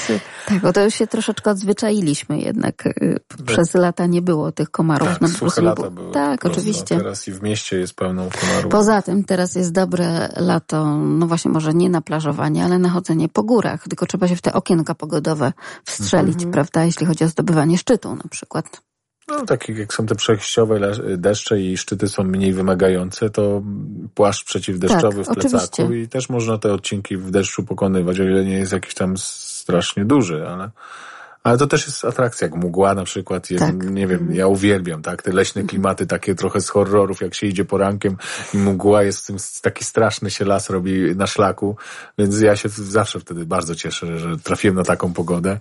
Tak, 0.48 0.61
bo 0.61 0.73
to 0.73 0.84
już 0.84 0.94
się 0.94 1.07
troszeczkę 1.07 1.52
odzwyczailiśmy 1.52 2.40
jednak. 2.40 2.86
Y, 2.86 3.19
przez 3.45 3.73
lata 3.73 4.06
nie 4.06 4.22
było 4.22 4.52
tych 4.52 4.72
komarów. 4.72 5.07
Tak, 5.10 5.22
no, 5.22 5.27
suche 5.27 5.61
lata 5.61 5.90
były. 5.90 6.11
Tak, 6.11 6.45
oczywiście. 6.45 6.98
Teraz 6.98 7.27
i 7.27 7.31
w 7.31 7.41
mieście 7.41 7.80
jest 7.80 7.94
pełną 7.94 8.30
komarów. 8.41 8.72
Poza 8.72 9.02
tym 9.02 9.23
teraz 9.23 9.56
jest 9.56 9.72
dobre 9.72 10.30
lato, 10.38 10.98
no 10.98 11.27
właśnie 11.27 11.52
może 11.52 11.73
nie 11.73 11.90
na 11.90 12.02
plażowanie, 12.02 12.65
ale 12.65 12.80
na 12.80 12.90
chodzenie 12.90 13.30
po 13.30 13.44
górach, 13.44 13.88
tylko 13.88 14.06
trzeba 14.06 14.27
się 14.27 14.36
w 14.36 14.41
te 14.41 14.53
okienka 14.53 14.95
pogodowe 14.95 15.53
wstrzelić, 15.86 16.36
mhm. 16.36 16.52
prawda, 16.52 16.86
jeśli 16.86 17.06
chodzi 17.06 17.23
o 17.23 17.27
zdobywanie 17.27 17.77
szczytu 17.77 18.15
na 18.15 18.30
przykład. 18.30 18.81
No, 19.30 19.45
tak 19.45 19.69
jak 19.69 19.93
są 19.93 20.06
te 20.06 20.15
przejściowe 20.15 20.91
deszcze 21.18 21.60
i 21.60 21.77
szczyty 21.77 22.10
są 22.10 22.23
mniej 22.23 22.53
wymagające, 22.53 23.30
to 23.30 23.61
płaszcz 24.15 24.45
przeciwdeszczowy 24.45 25.23
tak, 25.23 25.34
w 25.34 25.39
plecaku 25.39 25.65
oczywiście. 25.73 26.03
i 26.03 26.07
też 26.07 26.30
można 26.30 26.57
te 26.57 26.73
odcinki 26.73 27.18
w 27.18 27.31
deszczu 27.31 27.64
pokonywać, 27.64 28.19
o 28.19 28.23
ile 28.23 28.45
nie 28.45 28.57
jest 28.57 28.72
jakiś 28.72 28.93
tam 28.93 29.18
strasznie 29.18 30.06
duży, 30.06 30.47
ale 30.47 30.69
ale 31.49 31.57
to 31.57 31.67
też 31.67 31.85
jest 31.88 32.05
atrakcja, 32.05 32.47
jak 32.47 32.55
mgła 32.55 32.93
na 32.93 33.03
przykład. 33.03 33.51
Jest, 33.51 33.65
tak. 33.65 33.89
Nie 33.89 34.07
wiem, 34.07 34.30
ja 34.34 34.47
uwielbiam, 34.47 35.01
tak? 35.01 35.21
Te 35.21 35.31
leśne 35.31 35.63
klimaty 35.63 36.05
takie 36.05 36.35
trochę 36.35 36.61
z 36.61 36.69
horrorów, 36.69 37.21
jak 37.21 37.35
się 37.35 37.47
idzie 37.47 37.65
porankiem 37.65 38.17
i 38.53 38.57
mgła 38.57 39.03
jest 39.03 39.27
tym, 39.27 39.38
taki 39.61 39.85
straszny 39.85 40.31
się 40.31 40.45
las 40.45 40.69
robi 40.69 41.15
na 41.15 41.27
szlaku, 41.27 41.76
więc 42.17 42.41
ja 42.41 42.55
się 42.55 42.69
zawsze 42.69 43.19
wtedy 43.19 43.45
bardzo 43.45 43.76
cieszę, 43.76 44.19
że 44.19 44.38
trafiłem 44.38 44.76
na 44.76 44.84
taką 44.84 45.13
pogodę. 45.13 45.59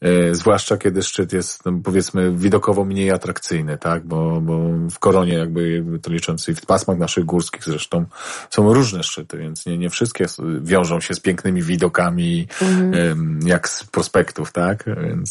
E, 0.00 0.34
zwłaszcza 0.34 0.76
kiedy 0.76 1.02
szczyt 1.02 1.32
jest, 1.32 1.64
no, 1.64 1.72
powiedzmy, 1.84 2.32
widokowo 2.36 2.84
mniej 2.84 3.10
atrakcyjny, 3.10 3.78
tak? 3.78 4.06
Bo, 4.06 4.40
bo 4.40 4.58
w 4.90 4.98
koronie 4.98 5.34
jakby, 5.34 5.84
to 6.02 6.12
licząc 6.12 6.48
i 6.48 6.54
w 6.54 6.66
pasmach 6.66 6.98
naszych 6.98 7.24
górskich 7.24 7.64
zresztą 7.64 8.04
są 8.50 8.72
różne 8.72 9.02
szczyty, 9.02 9.38
więc 9.38 9.66
nie, 9.66 9.78
nie 9.78 9.90
wszystkie 9.90 10.26
wiążą 10.60 11.00
się 11.00 11.14
z 11.14 11.20
pięknymi 11.20 11.62
widokami, 11.62 12.48
mhm. 12.62 13.40
jak 13.46 13.68
z 13.68 13.84
prospektów, 13.84 14.52
tak? 14.52 14.84
Więc 15.02 15.29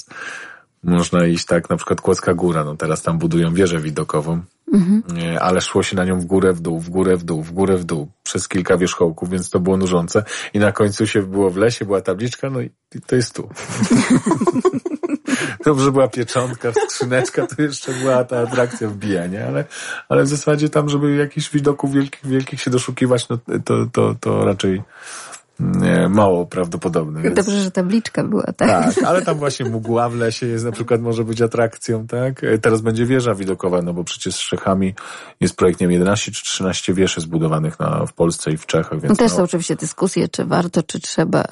można 0.84 1.26
iść 1.26 1.46
tak, 1.46 1.70
na 1.70 1.76
przykład 1.76 2.02
Kłodzka 2.02 2.34
Góra, 2.34 2.64
no 2.64 2.76
teraz 2.76 3.02
tam 3.02 3.18
budują 3.18 3.54
wieżę 3.54 3.80
widokową, 3.80 4.42
mhm. 4.74 5.04
ale 5.42 5.62
szło 5.62 5.84
się 5.84 5.96
na 5.96 6.06
nią 6.06 6.20
w 6.20 6.26
górę, 6.26 6.54
w 6.54 6.62
dół, 6.62 6.80
w 6.80 6.90
górę, 6.90 7.18
w 7.18 7.24
dół, 7.24 7.44
w 7.44 7.52
górę, 7.52 7.78
w 7.78 7.84
dół, 7.84 8.12
przez 8.24 8.48
kilka 8.48 8.78
wierzchołków, 8.78 9.30
więc 9.30 9.50
to 9.50 9.60
było 9.60 9.78
nużące 9.78 10.24
i 10.54 10.60
na 10.60 10.72
końcu 10.72 11.08
się 11.08 11.22
było 11.22 11.50
w 11.50 11.58
lesie, 11.58 11.86
była 11.86 12.02
tabliczka, 12.02 12.50
no 12.50 12.62
i 12.62 12.72
to 13.08 13.16
jest 13.16 13.36
tu. 13.36 13.50
Dobrze 15.66 15.92
była 15.92 16.08
pieczątka, 16.08 16.72
skrzyneczka, 16.90 17.48
to 17.48 17.62
jeszcze 17.62 17.94
była 17.94 18.24
ta 18.24 18.40
atrakcja 18.40 18.88
wbijania, 18.88 19.48
ale, 19.48 19.66
ale 20.10 20.24
w 20.24 20.28
zasadzie 20.28 20.70
tam, 20.70 20.90
żeby 20.90 21.16
jakichś 21.16 21.50
widoków 21.50 21.94
wielkich, 21.94 22.28
wielkich 22.28 22.62
się 22.62 22.72
doszukiwać, 22.72 23.30
no 23.30 23.38
to, 23.66 23.86
to, 23.92 24.16
to 24.20 24.46
raczej 24.46 24.82
mało 26.10 26.46
prawdopodobne. 26.46 27.22
Więc... 27.22 27.36
Dobrze, 27.36 27.62
że 27.62 27.72
tabliczka 27.72 28.24
była, 28.24 28.44
tak? 28.44 28.96
Tak, 28.96 29.04
ale 29.04 29.22
tam 29.22 29.38
właśnie 29.38 29.66
mgła 29.66 30.10
w 30.10 30.16
lesie 30.16 30.46
jest 30.48 30.66
na 30.66 30.72
przykład 30.72 31.02
może 31.02 31.24
być 31.24 31.42
atrakcją, 31.42 32.08
tak? 32.08 32.42
Teraz 32.62 32.82
będzie 32.82 33.06
wieża 33.06 33.36
widokowa, 33.36 33.82
no 33.82 33.94
bo 33.94 34.04
przecież 34.04 34.36
z 34.36 34.40
Czechami 34.40 34.94
jest 35.40 35.56
projekt, 35.56 35.82
nie 35.82 35.88
wiem, 35.88 35.92
11 35.92 36.32
czy 36.32 36.44
13 36.44 36.94
wieży 36.94 37.22
zbudowanych 37.22 37.80
na, 37.80 38.06
w 38.06 38.14
Polsce 38.14 38.52
i 38.52 38.58
w 38.58 38.66
Czechach, 38.66 39.02
więc... 39.02 39.18
Też 39.18 39.32
no, 39.32 39.38
są 39.38 39.44
oczywiście 39.44 39.76
dyskusje, 39.76 40.28
czy 40.28 40.46
warto, 40.46 40.84
czy 40.84 41.00
trzeba. 41.00 41.44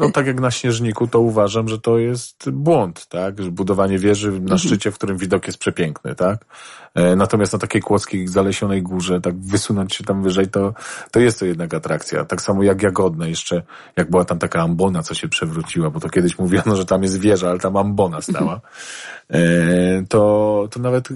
No 0.00 0.10
tak 0.10 0.26
jak 0.26 0.40
na 0.40 0.50
Śnieżniku, 0.50 1.06
to 1.06 1.20
uważam, 1.20 1.68
że 1.68 1.78
to 1.78 1.98
jest 1.98 2.50
błąd, 2.50 3.06
tak? 3.06 3.34
Budowanie 3.34 3.98
wieży 3.98 4.30
na 4.30 4.36
mhm. 4.36 4.58
szczycie, 4.58 4.90
w 4.90 4.94
którym 4.94 5.16
widok 5.16 5.46
jest 5.46 5.58
przepiękny, 5.58 6.14
tak? 6.14 6.44
E, 6.94 7.16
natomiast 7.16 7.52
na 7.52 7.58
takiej 7.58 7.82
kłodzkiej, 7.82 8.28
zalesionej 8.28 8.82
górze, 8.82 9.20
tak 9.20 9.38
wysunąć 9.38 9.94
się 9.94 10.04
tam 10.04 10.22
wyżej, 10.22 10.48
to, 10.48 10.74
to 11.10 11.20
jest 11.20 11.38
to 11.38 11.46
jednak 11.46 11.74
atrakcja. 11.74 12.24
Tak 12.24 12.42
samo 12.42 12.62
jak 12.62 12.82
Jagodne 12.82 13.30
jeszcze, 13.36 13.62
jak 13.96 14.10
była 14.10 14.24
tam 14.24 14.38
taka 14.38 14.62
ambona, 14.62 15.02
co 15.02 15.14
się 15.14 15.28
przewróciła, 15.28 15.90
bo 15.90 16.00
to 16.00 16.08
kiedyś 16.08 16.38
mówiono, 16.42 16.76
że 16.76 16.84
tam 16.84 17.02
jest 17.02 17.20
wieża, 17.20 17.50
ale 17.50 17.58
tam 17.58 17.76
ambona 17.76 18.20
stała. 18.20 18.60
E, 19.30 19.38
to, 20.08 20.68
to 20.70 20.80
nawet 20.80 21.10
e, 21.10 21.14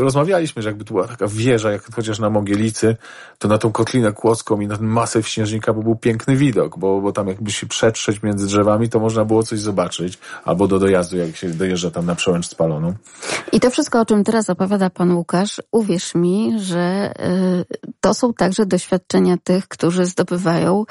rozmawialiśmy, 0.00 0.62
że 0.62 0.68
jakby 0.68 0.84
tu 0.84 0.94
była 0.94 1.08
taka 1.08 1.26
wieża, 1.28 1.72
jak 1.72 1.94
chociaż 1.94 2.18
na 2.18 2.30
Mogielicy, 2.30 2.96
to 3.38 3.48
na 3.48 3.58
tą 3.58 3.72
kotlinę 3.72 4.12
kłodzką 4.12 4.60
i 4.60 4.66
na 4.66 4.76
ten 4.76 4.86
masyw 4.86 5.28
śnieżnika 5.28 5.72
by 5.72 5.82
był 5.82 5.96
piękny 5.96 6.36
widok, 6.36 6.78
bo, 6.78 7.00
bo 7.00 7.12
tam 7.12 7.28
jakby 7.28 7.50
się 7.50 7.66
przetrzeć 7.66 8.22
między 8.22 8.46
drzewami, 8.46 8.88
to 8.88 9.00
można 9.00 9.24
było 9.24 9.42
coś 9.42 9.60
zobaczyć, 9.60 10.18
albo 10.44 10.68
do 10.68 10.78
dojazdu, 10.78 11.16
jak 11.16 11.36
się 11.36 11.48
dojeżdża 11.48 11.90
tam 11.90 12.06
na 12.06 12.14
przełęcz 12.14 12.46
spaloną. 12.46 12.94
I 13.52 13.60
to 13.60 13.70
wszystko, 13.70 14.00
o 14.00 14.04
czym 14.04 14.24
teraz 14.24 14.50
opowiada 14.50 14.90
Pan 14.90 15.12
Łukasz, 15.12 15.62
uwierz 15.72 16.14
mi, 16.14 16.60
że 16.60 17.12
y, 17.20 17.92
to 18.00 18.14
są 18.14 18.34
także 18.34 18.66
doświadczenia 18.66 19.36
tych, 19.44 19.68
którzy 19.68 20.06
zdobywają 20.06 20.84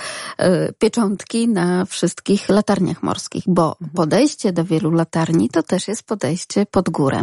pieczątki 0.80 1.48
na 1.48 1.86
wszystkich 1.86 2.50
latarniach 2.50 3.04
morskich, 3.04 3.44
bo 3.48 3.76
podejście 3.96 4.54
do 4.54 4.64
wielu 4.64 4.92
latarni 4.92 5.50
to 5.50 5.64
też 5.64 5.88
jest 5.88 6.04
podejście 6.04 6.66
pod 6.66 6.90
górę. 6.90 7.22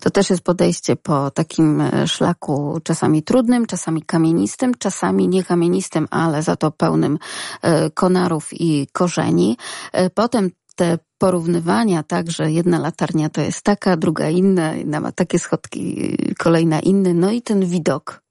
To 0.00 0.10
też 0.10 0.30
jest 0.30 0.42
podejście 0.42 0.96
po 0.96 1.30
takim 1.30 1.80
e, 1.80 2.08
szlaku 2.08 2.80
czasami 2.84 3.22
trudnym, 3.22 3.66
czasami 3.66 4.02
kamienistym, 4.02 4.74
czasami 4.74 5.28
nie 5.28 5.44
kamienistym, 5.44 6.08
ale 6.10 6.42
za 6.42 6.56
to 6.56 6.70
pełnym 6.70 7.18
e, 7.62 7.90
konarów 7.90 8.48
i 8.52 8.86
korzeni. 8.92 9.56
E, 9.92 10.10
potem 10.10 10.50
te 10.76 10.98
porównywania, 11.18 12.02
tak, 12.02 12.30
że 12.30 12.50
jedna 12.50 12.78
latarnia 12.78 13.28
to 13.28 13.40
jest 13.40 13.62
taka, 13.62 13.96
druga 13.96 14.28
inna, 14.28 14.74
jedna 14.74 15.00
ma 15.00 15.12
takie 15.12 15.38
schodki, 15.38 16.16
kolejna 16.38 16.80
inny, 16.80 17.14
no 17.14 17.30
i 17.30 17.42
ten 17.42 17.66
widok 17.66 18.25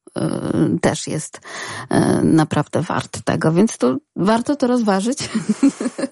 też 0.82 1.08
jest 1.08 1.38
y, 1.38 1.96
naprawdę 2.24 2.82
wart 2.82 3.22
tego, 3.24 3.52
więc 3.52 3.78
to 3.78 3.98
warto 4.16 4.56
to 4.56 4.68
rozważyć. 4.68 5.30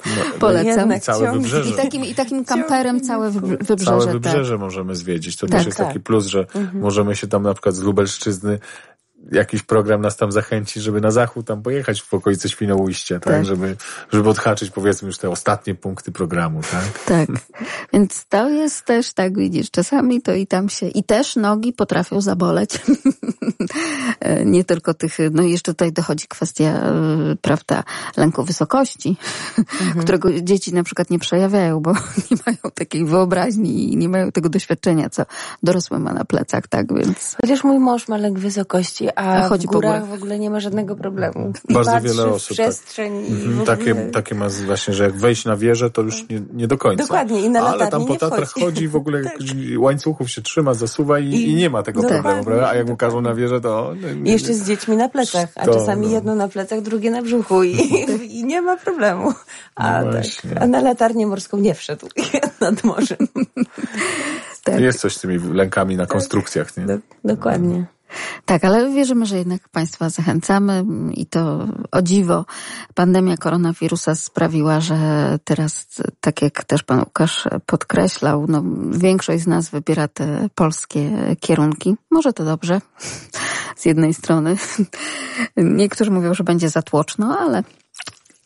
No, 0.05 0.23
Polecam. 0.39 0.99
Całe 0.99 1.31
wybrzeże. 1.31 1.69
I 1.69 1.73
takim, 1.73 2.05
I 2.05 2.15
takim 2.15 2.45
kamperem 2.45 3.01
całe 3.01 3.31
wybrzeże. 3.31 3.85
Całe 3.85 4.07
wybrzeże 4.07 4.53
tak. 4.53 4.59
możemy 4.59 4.95
zwiedzić. 4.95 5.37
To 5.37 5.47
tak, 5.47 5.57
też 5.57 5.65
jest 5.65 5.77
tak. 5.77 5.87
taki 5.87 5.99
plus, 5.99 6.25
że 6.25 6.39
mhm. 6.39 6.79
możemy 6.79 7.15
się 7.15 7.27
tam 7.27 7.43
na 7.43 7.53
przykład 7.53 7.75
z 7.75 7.81
Lubelszczyzny 7.81 8.59
jakiś 9.31 9.63
program 9.63 10.01
nas 10.01 10.17
tam 10.17 10.31
zachęci, 10.31 10.81
żeby 10.81 11.01
na 11.01 11.11
zachód 11.11 11.47
tam 11.47 11.61
pojechać 11.61 12.01
w 12.01 12.13
okolicy 12.13 12.49
Świnoujścia, 12.49 13.19
tak? 13.19 13.33
tak? 13.33 13.45
Żeby, 13.45 13.75
żeby 14.11 14.29
odhaczyć 14.29 14.69
powiedzmy 14.69 15.07
już 15.07 15.17
te 15.17 15.29
ostatnie 15.29 15.75
punkty 15.75 16.11
programu, 16.11 16.61
tak? 16.71 17.05
Tak. 17.05 17.29
Więc 17.93 18.25
to 18.29 18.49
jest 18.49 18.85
też, 18.85 19.13
tak 19.13 19.37
widzisz, 19.37 19.71
czasami 19.71 20.21
to 20.21 20.33
i 20.33 20.47
tam 20.47 20.69
się, 20.69 20.87
i 20.87 21.03
też 21.03 21.35
nogi 21.35 21.73
potrafią 21.73 22.21
zaboleć. 22.21 22.69
Nie 24.45 24.63
tylko 24.63 24.93
tych, 24.93 25.17
no 25.31 25.43
i 25.43 25.51
jeszcze 25.51 25.73
tutaj 25.73 25.93
dochodzi 25.93 26.27
kwestia, 26.27 26.65
e, 26.65 26.93
prawda, 27.41 27.83
lęku 28.17 28.43
wysokości, 28.43 29.17
mhm. 29.57 30.03
którego 30.03 30.41
dzieci 30.41 30.73
na 30.73 30.83
przykład 30.83 31.09
nie 31.09 31.19
przejawiają, 31.19 31.79
bo 31.79 31.91
nie 32.31 32.37
mają 32.45 32.57
takiej 32.73 33.05
wyobraźni 33.05 33.93
i 33.93 33.97
nie 33.97 34.09
mają 34.09 34.31
tego 34.31 34.49
doświadczenia, 34.49 35.09
co 35.09 35.23
dorosły 35.63 35.99
ma 35.99 36.13
na 36.13 36.25
plecach, 36.25 36.67
tak 36.67 36.93
więc. 36.93 37.35
Chociaż 37.41 37.63
mój 37.63 37.79
mąż 37.79 38.07
ma 38.07 38.17
lęk 38.17 38.39
wysokości, 38.39 39.09
a, 39.15 39.35
a 39.35 39.47
chodzi 39.47 39.67
w 39.67 39.71
górach 39.71 40.05
w 40.05 40.13
ogóle 40.13 40.39
nie 40.39 40.49
ma 40.49 40.59
żadnego 40.59 40.95
problemu. 40.95 41.53
Bardzo 41.69 42.01
wiele 42.01 42.25
osób. 42.25 42.57
Tak. 42.57 42.65
przestrzeń 42.65 43.25
tak. 43.65 43.79
takie, 43.79 43.95
takie 43.95 44.35
ma 44.35 44.47
właśnie, 44.65 44.93
że 44.93 45.03
jak 45.03 45.13
wejść 45.13 45.45
na 45.45 45.57
wieżę, 45.57 45.89
to 45.89 46.01
już 46.01 46.29
nie, 46.29 46.41
nie 46.53 46.67
do 46.67 46.77
końca. 46.77 47.03
Dokładnie, 47.03 47.41
i 47.41 47.49
na 47.49 47.59
Ale 47.59 47.87
tam 47.87 48.05
po 48.05 48.15
Tatrach 48.15 48.51
chodzi 48.51 48.87
w 48.87 48.95
ogóle, 48.95 49.23
tak. 49.23 49.33
łańcuchów 49.77 50.31
się 50.31 50.41
trzyma, 50.41 50.73
zasuwa 50.73 51.19
i, 51.19 51.27
I, 51.27 51.49
i 51.49 51.55
nie 51.55 51.69
ma 51.69 51.83
tego 51.83 52.01
no 52.01 52.09
problemu, 52.09 52.43
prawda? 52.43 52.69
A 52.69 52.75
jak 52.75 52.87
mu 52.87 52.97
każą 52.97 53.21
na 53.21 53.35
wieżę, 53.35 53.61
to... 53.61 53.93
I 54.25 54.31
jeszcze 54.31 54.53
z 54.53 54.67
dziećmi 54.67 54.97
na 54.97 55.09
plecach, 55.09 55.49
a 55.55 55.65
to, 55.65 55.73
czasami 55.73 56.07
no. 56.07 56.13
jedno 56.13 56.35
na 56.35 56.47
plecach, 56.47 56.81
drugie 56.81 57.11
na 57.11 57.21
brzuchu 57.21 57.63
i, 57.63 57.77
i 58.39 58.45
nie 58.45 58.61
ma 58.61 58.77
problemu. 58.77 59.33
A, 59.75 60.01
no 60.01 60.11
tak, 60.11 60.23
a 60.61 60.67
na 60.67 60.81
latarnię 60.81 61.27
morską 61.27 61.57
nie 61.57 61.73
wszedł 61.73 62.07
nad 62.61 62.83
morzem. 62.83 63.27
Tak. 64.63 64.79
Jest 64.79 64.99
coś 64.99 65.15
z 65.15 65.21
tymi 65.21 65.39
lękami 65.53 65.97
na 65.97 66.05
konstrukcjach, 66.05 66.77
nie? 66.77 66.85
Do, 66.85 66.97
dokładnie. 67.23 67.85
Tak, 68.45 68.65
ale 68.65 68.91
wierzymy, 68.91 69.25
że 69.25 69.37
jednak 69.37 69.69
Państwa 69.69 70.09
zachęcamy 70.09 70.85
i 71.13 71.25
to 71.25 71.67
o 71.91 72.01
dziwo 72.01 72.45
pandemia 72.93 73.37
koronawirusa 73.37 74.15
sprawiła, 74.15 74.79
że 74.79 74.97
teraz, 75.43 75.87
tak 76.21 76.41
jak 76.41 76.63
też 76.63 76.83
Pan 76.83 76.99
Łukasz 76.99 77.47
podkreślał, 77.65 78.45
no, 78.49 78.63
większość 78.91 79.43
z 79.43 79.47
nas 79.47 79.69
wybiera 79.69 80.07
te 80.07 80.49
polskie 80.55 81.35
kierunki. 81.39 81.95
Może 82.11 82.33
to 82.33 82.45
dobrze 82.45 82.81
z 83.81 83.85
jednej 83.85 84.13
strony. 84.13 84.55
Niektórzy 85.57 86.11
mówią, 86.11 86.33
że 86.33 86.43
będzie 86.43 86.69
zatłoczno, 86.69 87.39
ale 87.39 87.63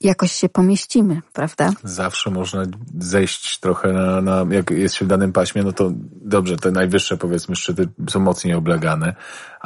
jakoś 0.02 0.32
się 0.32 0.50
pomieścimy, 0.50 1.22
prawda? 1.34 1.72
Zawsze 1.84 2.32
można 2.32 2.64
zejść 3.00 3.60
trochę 3.60 3.94
na, 3.94 4.22
na, 4.22 4.46
jak 4.50 4.70
jest 4.70 4.96
się 4.96 5.06
w 5.06 5.08
danym 5.08 5.34
paśmie, 5.34 5.64
no 5.64 5.72
to 5.72 5.92
dobrze, 6.22 6.58
te 6.58 6.72
najwyższe 6.72 7.18
powiedzmy 7.18 7.56
szczyty 7.56 7.88
są 8.10 8.20
mocniej 8.20 8.54
oblegane, 8.54 9.16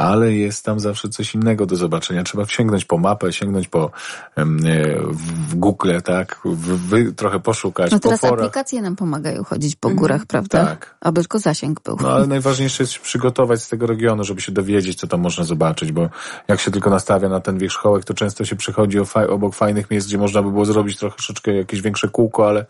ale 0.01 0.33
jest 0.33 0.65
tam 0.65 0.79
zawsze 0.79 1.09
coś 1.09 1.35
innego 1.35 1.65
do 1.65 1.75
zobaczenia. 1.75 2.23
Trzeba 2.23 2.45
sięgnąć 2.45 2.85
po 2.85 2.97
mapę, 2.97 3.33
sięgnąć 3.33 3.67
po 3.67 3.91
w 4.37 5.55
Google, 5.55 5.91
tak, 6.03 6.39
wy, 6.45 7.13
trochę 7.13 7.39
poszukać. 7.39 7.91
No 7.91 7.99
teraz 7.99 8.21
po 8.21 8.27
aplikacje 8.27 8.81
nam 8.81 8.95
pomagają 8.95 9.43
chodzić 9.43 9.75
po 9.75 9.89
górach, 9.89 10.25
prawda? 10.25 10.65
Tak. 10.65 10.95
Aby 11.01 11.21
tylko 11.21 11.39
zasięg 11.39 11.83
był. 11.83 11.97
No 12.01 12.11
ale 12.11 12.27
najważniejsze 12.27 12.83
jest 12.83 12.99
przygotować 12.99 13.61
z 13.61 13.69
tego 13.69 13.87
regionu, 13.87 14.23
żeby 14.23 14.41
się 14.41 14.51
dowiedzieć, 14.51 14.99
co 14.99 15.07
tam 15.07 15.21
można 15.21 15.43
zobaczyć, 15.43 15.91
bo 15.91 16.09
jak 16.47 16.59
się 16.59 16.71
tylko 16.71 16.89
nastawia 16.89 17.29
na 17.29 17.39
ten 17.39 17.57
wierzchołek, 17.57 18.05
to 18.05 18.13
często 18.13 18.45
się 18.45 18.55
przychodzi 18.55 18.97
obok 19.29 19.55
fajnych 19.55 19.91
miejsc, 19.91 20.07
gdzie 20.07 20.17
można 20.17 20.43
by 20.43 20.51
było 20.51 20.65
zrobić 20.65 20.97
troszeczkę 20.97 21.53
jakieś 21.53 21.81
większe 21.81 22.09
kółko, 22.09 22.47
ale 22.47 22.65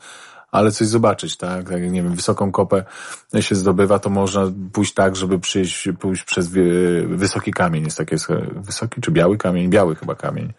ale 0.51 0.71
coś 0.71 0.87
zobaczyć, 0.87 1.37
tak? 1.37 1.69
Jak, 1.69 1.91
nie 1.91 2.03
wiem, 2.03 2.15
wysoką 2.15 2.51
kopę 2.51 2.83
się 3.39 3.55
zdobywa, 3.55 3.99
to 3.99 4.09
można 4.09 4.51
pójść 4.73 4.93
tak, 4.93 5.15
żeby 5.15 5.39
przyjść, 5.39 5.89
pójść 5.99 6.23
przez 6.23 6.47
wysoki 7.07 7.51
kamień. 7.51 7.83
Jest 7.83 7.97
takie, 7.97 8.15
wysoki 8.55 9.01
czy 9.01 9.11
biały 9.11 9.37
kamień? 9.37 9.69
Biały 9.69 9.95
chyba 9.95 10.15
kamień. 10.15 10.53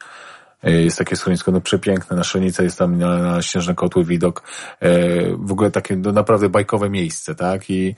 Jest 0.62 0.98
takie 0.98 1.16
schronisko, 1.16 1.52
no 1.52 1.60
przepiękne, 1.60 2.16
na 2.16 2.24
Szenice 2.24 2.64
jest 2.64 2.78
tam 2.78 2.98
na, 2.98 3.18
na 3.18 3.42
Śnieżne 3.42 3.74
Kotły 3.74 4.04
widok. 4.04 4.42
E, 4.80 4.90
w 5.36 5.52
ogóle 5.52 5.70
takie 5.70 5.96
no, 5.96 6.12
naprawdę 6.12 6.48
bajkowe 6.48 6.90
miejsce, 6.90 7.34
tak? 7.34 7.70
I 7.70 7.94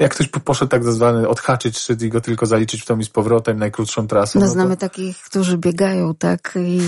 jak 0.00 0.14
ktoś 0.14 0.28
poszedł 0.28 0.70
tak 0.70 0.84
zwany 0.84 1.28
odhaczyć 1.28 1.78
szczyt 1.78 2.02
i 2.02 2.08
go 2.08 2.20
tylko 2.20 2.46
zaliczyć 2.46 2.82
w 2.82 2.86
tom 2.86 3.00
i 3.00 3.04
z 3.04 3.08
powrotem 3.08 3.58
najkrótszą 3.58 4.06
trasą. 4.06 4.40
No, 4.40 4.46
no 4.46 4.52
znamy 4.52 4.76
to... 4.76 4.80
takich, 4.80 5.18
którzy 5.18 5.58
biegają 5.58 6.14
tak 6.14 6.58
i 6.66 6.80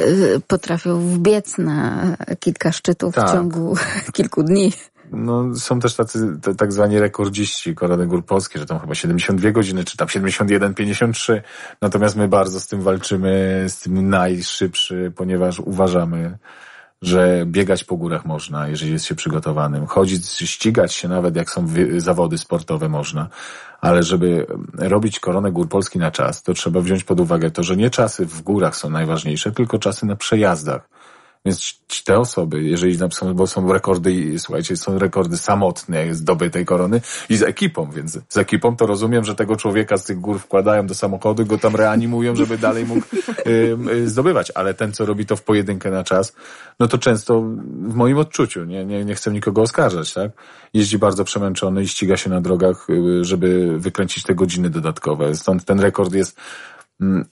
y, 0.00 0.40
potrafią 0.46 1.00
wbiec 1.00 1.58
na 1.58 2.06
kilka 2.40 2.72
szczytów 2.72 3.14
tak. 3.14 3.28
w 3.28 3.32
ciągu 3.32 3.76
kilku 4.12 4.42
dni. 4.42 4.72
No, 5.12 5.54
są 5.54 5.80
też 5.80 5.94
tacy 5.94 6.38
te, 6.42 6.54
tak 6.54 6.72
zwani 6.72 6.98
rekordziści 6.98 7.74
Korony 7.74 8.06
Gór 8.06 8.24
Polskiej, 8.24 8.60
że 8.60 8.66
tam 8.66 8.78
chyba 8.78 8.94
72 8.94 9.50
godziny, 9.50 9.84
czy 9.84 9.96
tam 9.96 10.08
71, 10.08 10.74
53. 10.74 11.42
Natomiast 11.80 12.16
my 12.16 12.28
bardzo 12.28 12.60
z 12.60 12.66
tym 12.66 12.82
walczymy, 12.82 13.64
z 13.68 13.78
tym 13.78 14.08
najszybszy, 14.08 15.12
ponieważ 15.16 15.60
uważamy, 15.60 16.38
że 17.02 17.42
biegać 17.46 17.84
po 17.84 17.96
górach 17.96 18.24
można, 18.24 18.68
jeżeli 18.68 18.92
jest 18.92 19.04
się 19.04 19.14
przygotowanym. 19.14 19.86
Chodzić, 19.86 20.26
ścigać 20.26 20.94
się 20.94 21.08
nawet 21.08 21.36
jak 21.36 21.50
są 21.50 21.66
zawody 21.96 22.38
sportowe 22.38 22.88
można. 22.88 23.28
Ale 23.80 24.02
żeby 24.02 24.46
robić 24.78 25.20
koronę 25.20 25.52
gór 25.52 25.68
Polski 25.68 25.98
na 25.98 26.10
czas, 26.10 26.42
to 26.42 26.54
trzeba 26.54 26.80
wziąć 26.80 27.04
pod 27.04 27.20
uwagę 27.20 27.50
to, 27.50 27.62
że 27.62 27.76
nie 27.76 27.90
czasy 27.90 28.26
w 28.26 28.42
górach 28.42 28.76
są 28.76 28.90
najważniejsze, 28.90 29.52
tylko 29.52 29.78
czasy 29.78 30.06
na 30.06 30.16
przejazdach. 30.16 30.88
Więc 31.44 31.80
te 32.04 32.18
osoby, 32.18 32.62
jeżeli 32.62 32.98
są, 33.10 33.34
bo 33.34 33.46
są 33.46 33.72
rekordy, 33.72 34.38
słuchajcie, 34.38 34.76
są 34.76 34.98
rekordy 34.98 35.36
samotne 35.36 36.14
zdoby 36.14 36.50
tej 36.50 36.64
korony 36.64 37.00
i 37.28 37.36
z 37.36 37.42
ekipą, 37.42 37.90
więc 37.90 38.18
z 38.28 38.36
ekipą 38.36 38.76
to 38.76 38.86
rozumiem, 38.86 39.24
że 39.24 39.34
tego 39.34 39.56
człowieka 39.56 39.96
z 39.96 40.04
tych 40.04 40.20
gór 40.20 40.38
wkładają 40.38 40.86
do 40.86 40.94
samochodu, 40.94 41.46
go 41.46 41.58
tam 41.58 41.76
reanimują, 41.76 42.36
żeby 42.36 42.58
dalej 42.58 42.84
mógł 42.84 43.06
y, 43.90 44.08
zdobywać, 44.08 44.52
ale 44.54 44.74
ten, 44.74 44.92
co 44.92 45.06
robi 45.06 45.26
to 45.26 45.36
w 45.36 45.42
pojedynkę 45.42 45.90
na 45.90 46.04
czas, 46.04 46.32
no 46.80 46.88
to 46.88 46.98
często 46.98 47.40
w 47.88 47.94
moim 47.94 48.18
odczuciu, 48.18 48.64
nie, 48.64 48.84
nie, 48.84 49.04
nie 49.04 49.14
chcę 49.14 49.30
nikogo 49.30 49.62
oskarżać, 49.62 50.12
tak? 50.12 50.30
Jeździ 50.74 50.98
bardzo 50.98 51.24
przemęczony 51.24 51.82
i 51.82 51.88
ściga 51.88 52.16
się 52.16 52.30
na 52.30 52.40
drogach, 52.40 52.90
y, 52.90 53.24
żeby 53.24 53.78
wykręcić 53.78 54.24
te 54.24 54.34
godziny 54.34 54.70
dodatkowe. 54.70 55.34
Stąd 55.34 55.64
ten 55.64 55.80
rekord 55.80 56.14
jest 56.14 56.36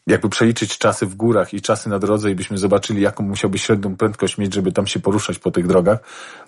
jakby 0.06 0.28
przeliczyć 0.28 0.78
czasy 0.78 1.06
w 1.06 1.14
górach 1.14 1.54
i 1.54 1.60
czasy 1.60 1.88
na 1.88 1.98
drodze 1.98 2.30
i 2.30 2.34
byśmy 2.34 2.58
zobaczyli, 2.58 3.02
jaką 3.02 3.24
musiałby 3.24 3.58
średnią 3.58 3.96
prędkość 3.96 4.38
mieć, 4.38 4.54
żeby 4.54 4.72
tam 4.72 4.86
się 4.86 5.00
poruszać 5.00 5.38
po 5.38 5.50
tych 5.50 5.66
drogach, 5.66 5.98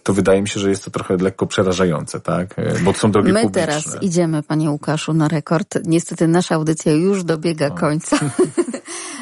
to 0.02 0.12
wydaje 0.12 0.42
mi 0.42 0.48
się, 0.48 0.60
że 0.60 0.70
jest 0.70 0.84
to 0.84 0.90
trochę 0.90 1.16
lekko 1.16 1.46
przerażające, 1.46 2.20
tak? 2.20 2.58
E, 2.58 2.80
bo 2.84 2.92
są 2.92 3.10
drogi 3.10 3.32
My 3.32 3.42
publiczne. 3.42 3.66
teraz 3.66 4.02
idziemy, 4.02 4.42
panie 4.42 4.70
Łukaszu, 4.70 5.12
na 5.12 5.28
rekord. 5.28 5.78
Niestety 5.84 6.28
nasza 6.28 6.54
audycja 6.54 6.92
już 6.92 7.24
dobiega 7.24 7.66
o. 7.66 7.74
końca. 7.74 8.18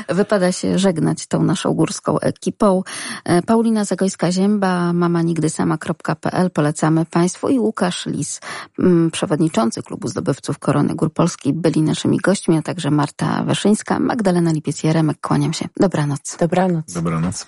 Wypada 0.09 0.53
się 0.53 0.79
żegnać 0.79 1.27
tą 1.27 1.43
naszą 1.43 1.75
górską 1.75 2.19
ekipą. 2.19 2.83
E, 3.25 3.43
Paulina 3.43 3.85
Zagojska-Zięba, 3.85 4.93
mamanigdysama.pl 4.93 6.51
polecamy 6.51 7.05
Państwu 7.05 7.49
i 7.49 7.59
Łukasz 7.59 8.07
Lis, 8.07 8.41
mm, 8.79 9.11
przewodniczący 9.11 9.83
Klubu 9.83 10.09
Zdobywców 10.09 10.59
Korony 10.59 10.95
Gór 10.95 11.13
Polskiej, 11.13 11.53
byli 11.53 11.83
naszymi 11.83 12.19
gośćmi, 12.19 12.59
a 12.59 12.63
także 12.63 12.91
Marta 12.91 13.45
Weszyńska, 13.45 13.99
Magdalena 13.99 14.53
Lipiec-Jeremek. 14.53 15.15
Kłaniam 15.21 15.53
się. 15.53 15.69
Dobranoc. 15.77 16.37
Dobranoc. 16.41 16.93
Dobranoc. 16.93 17.47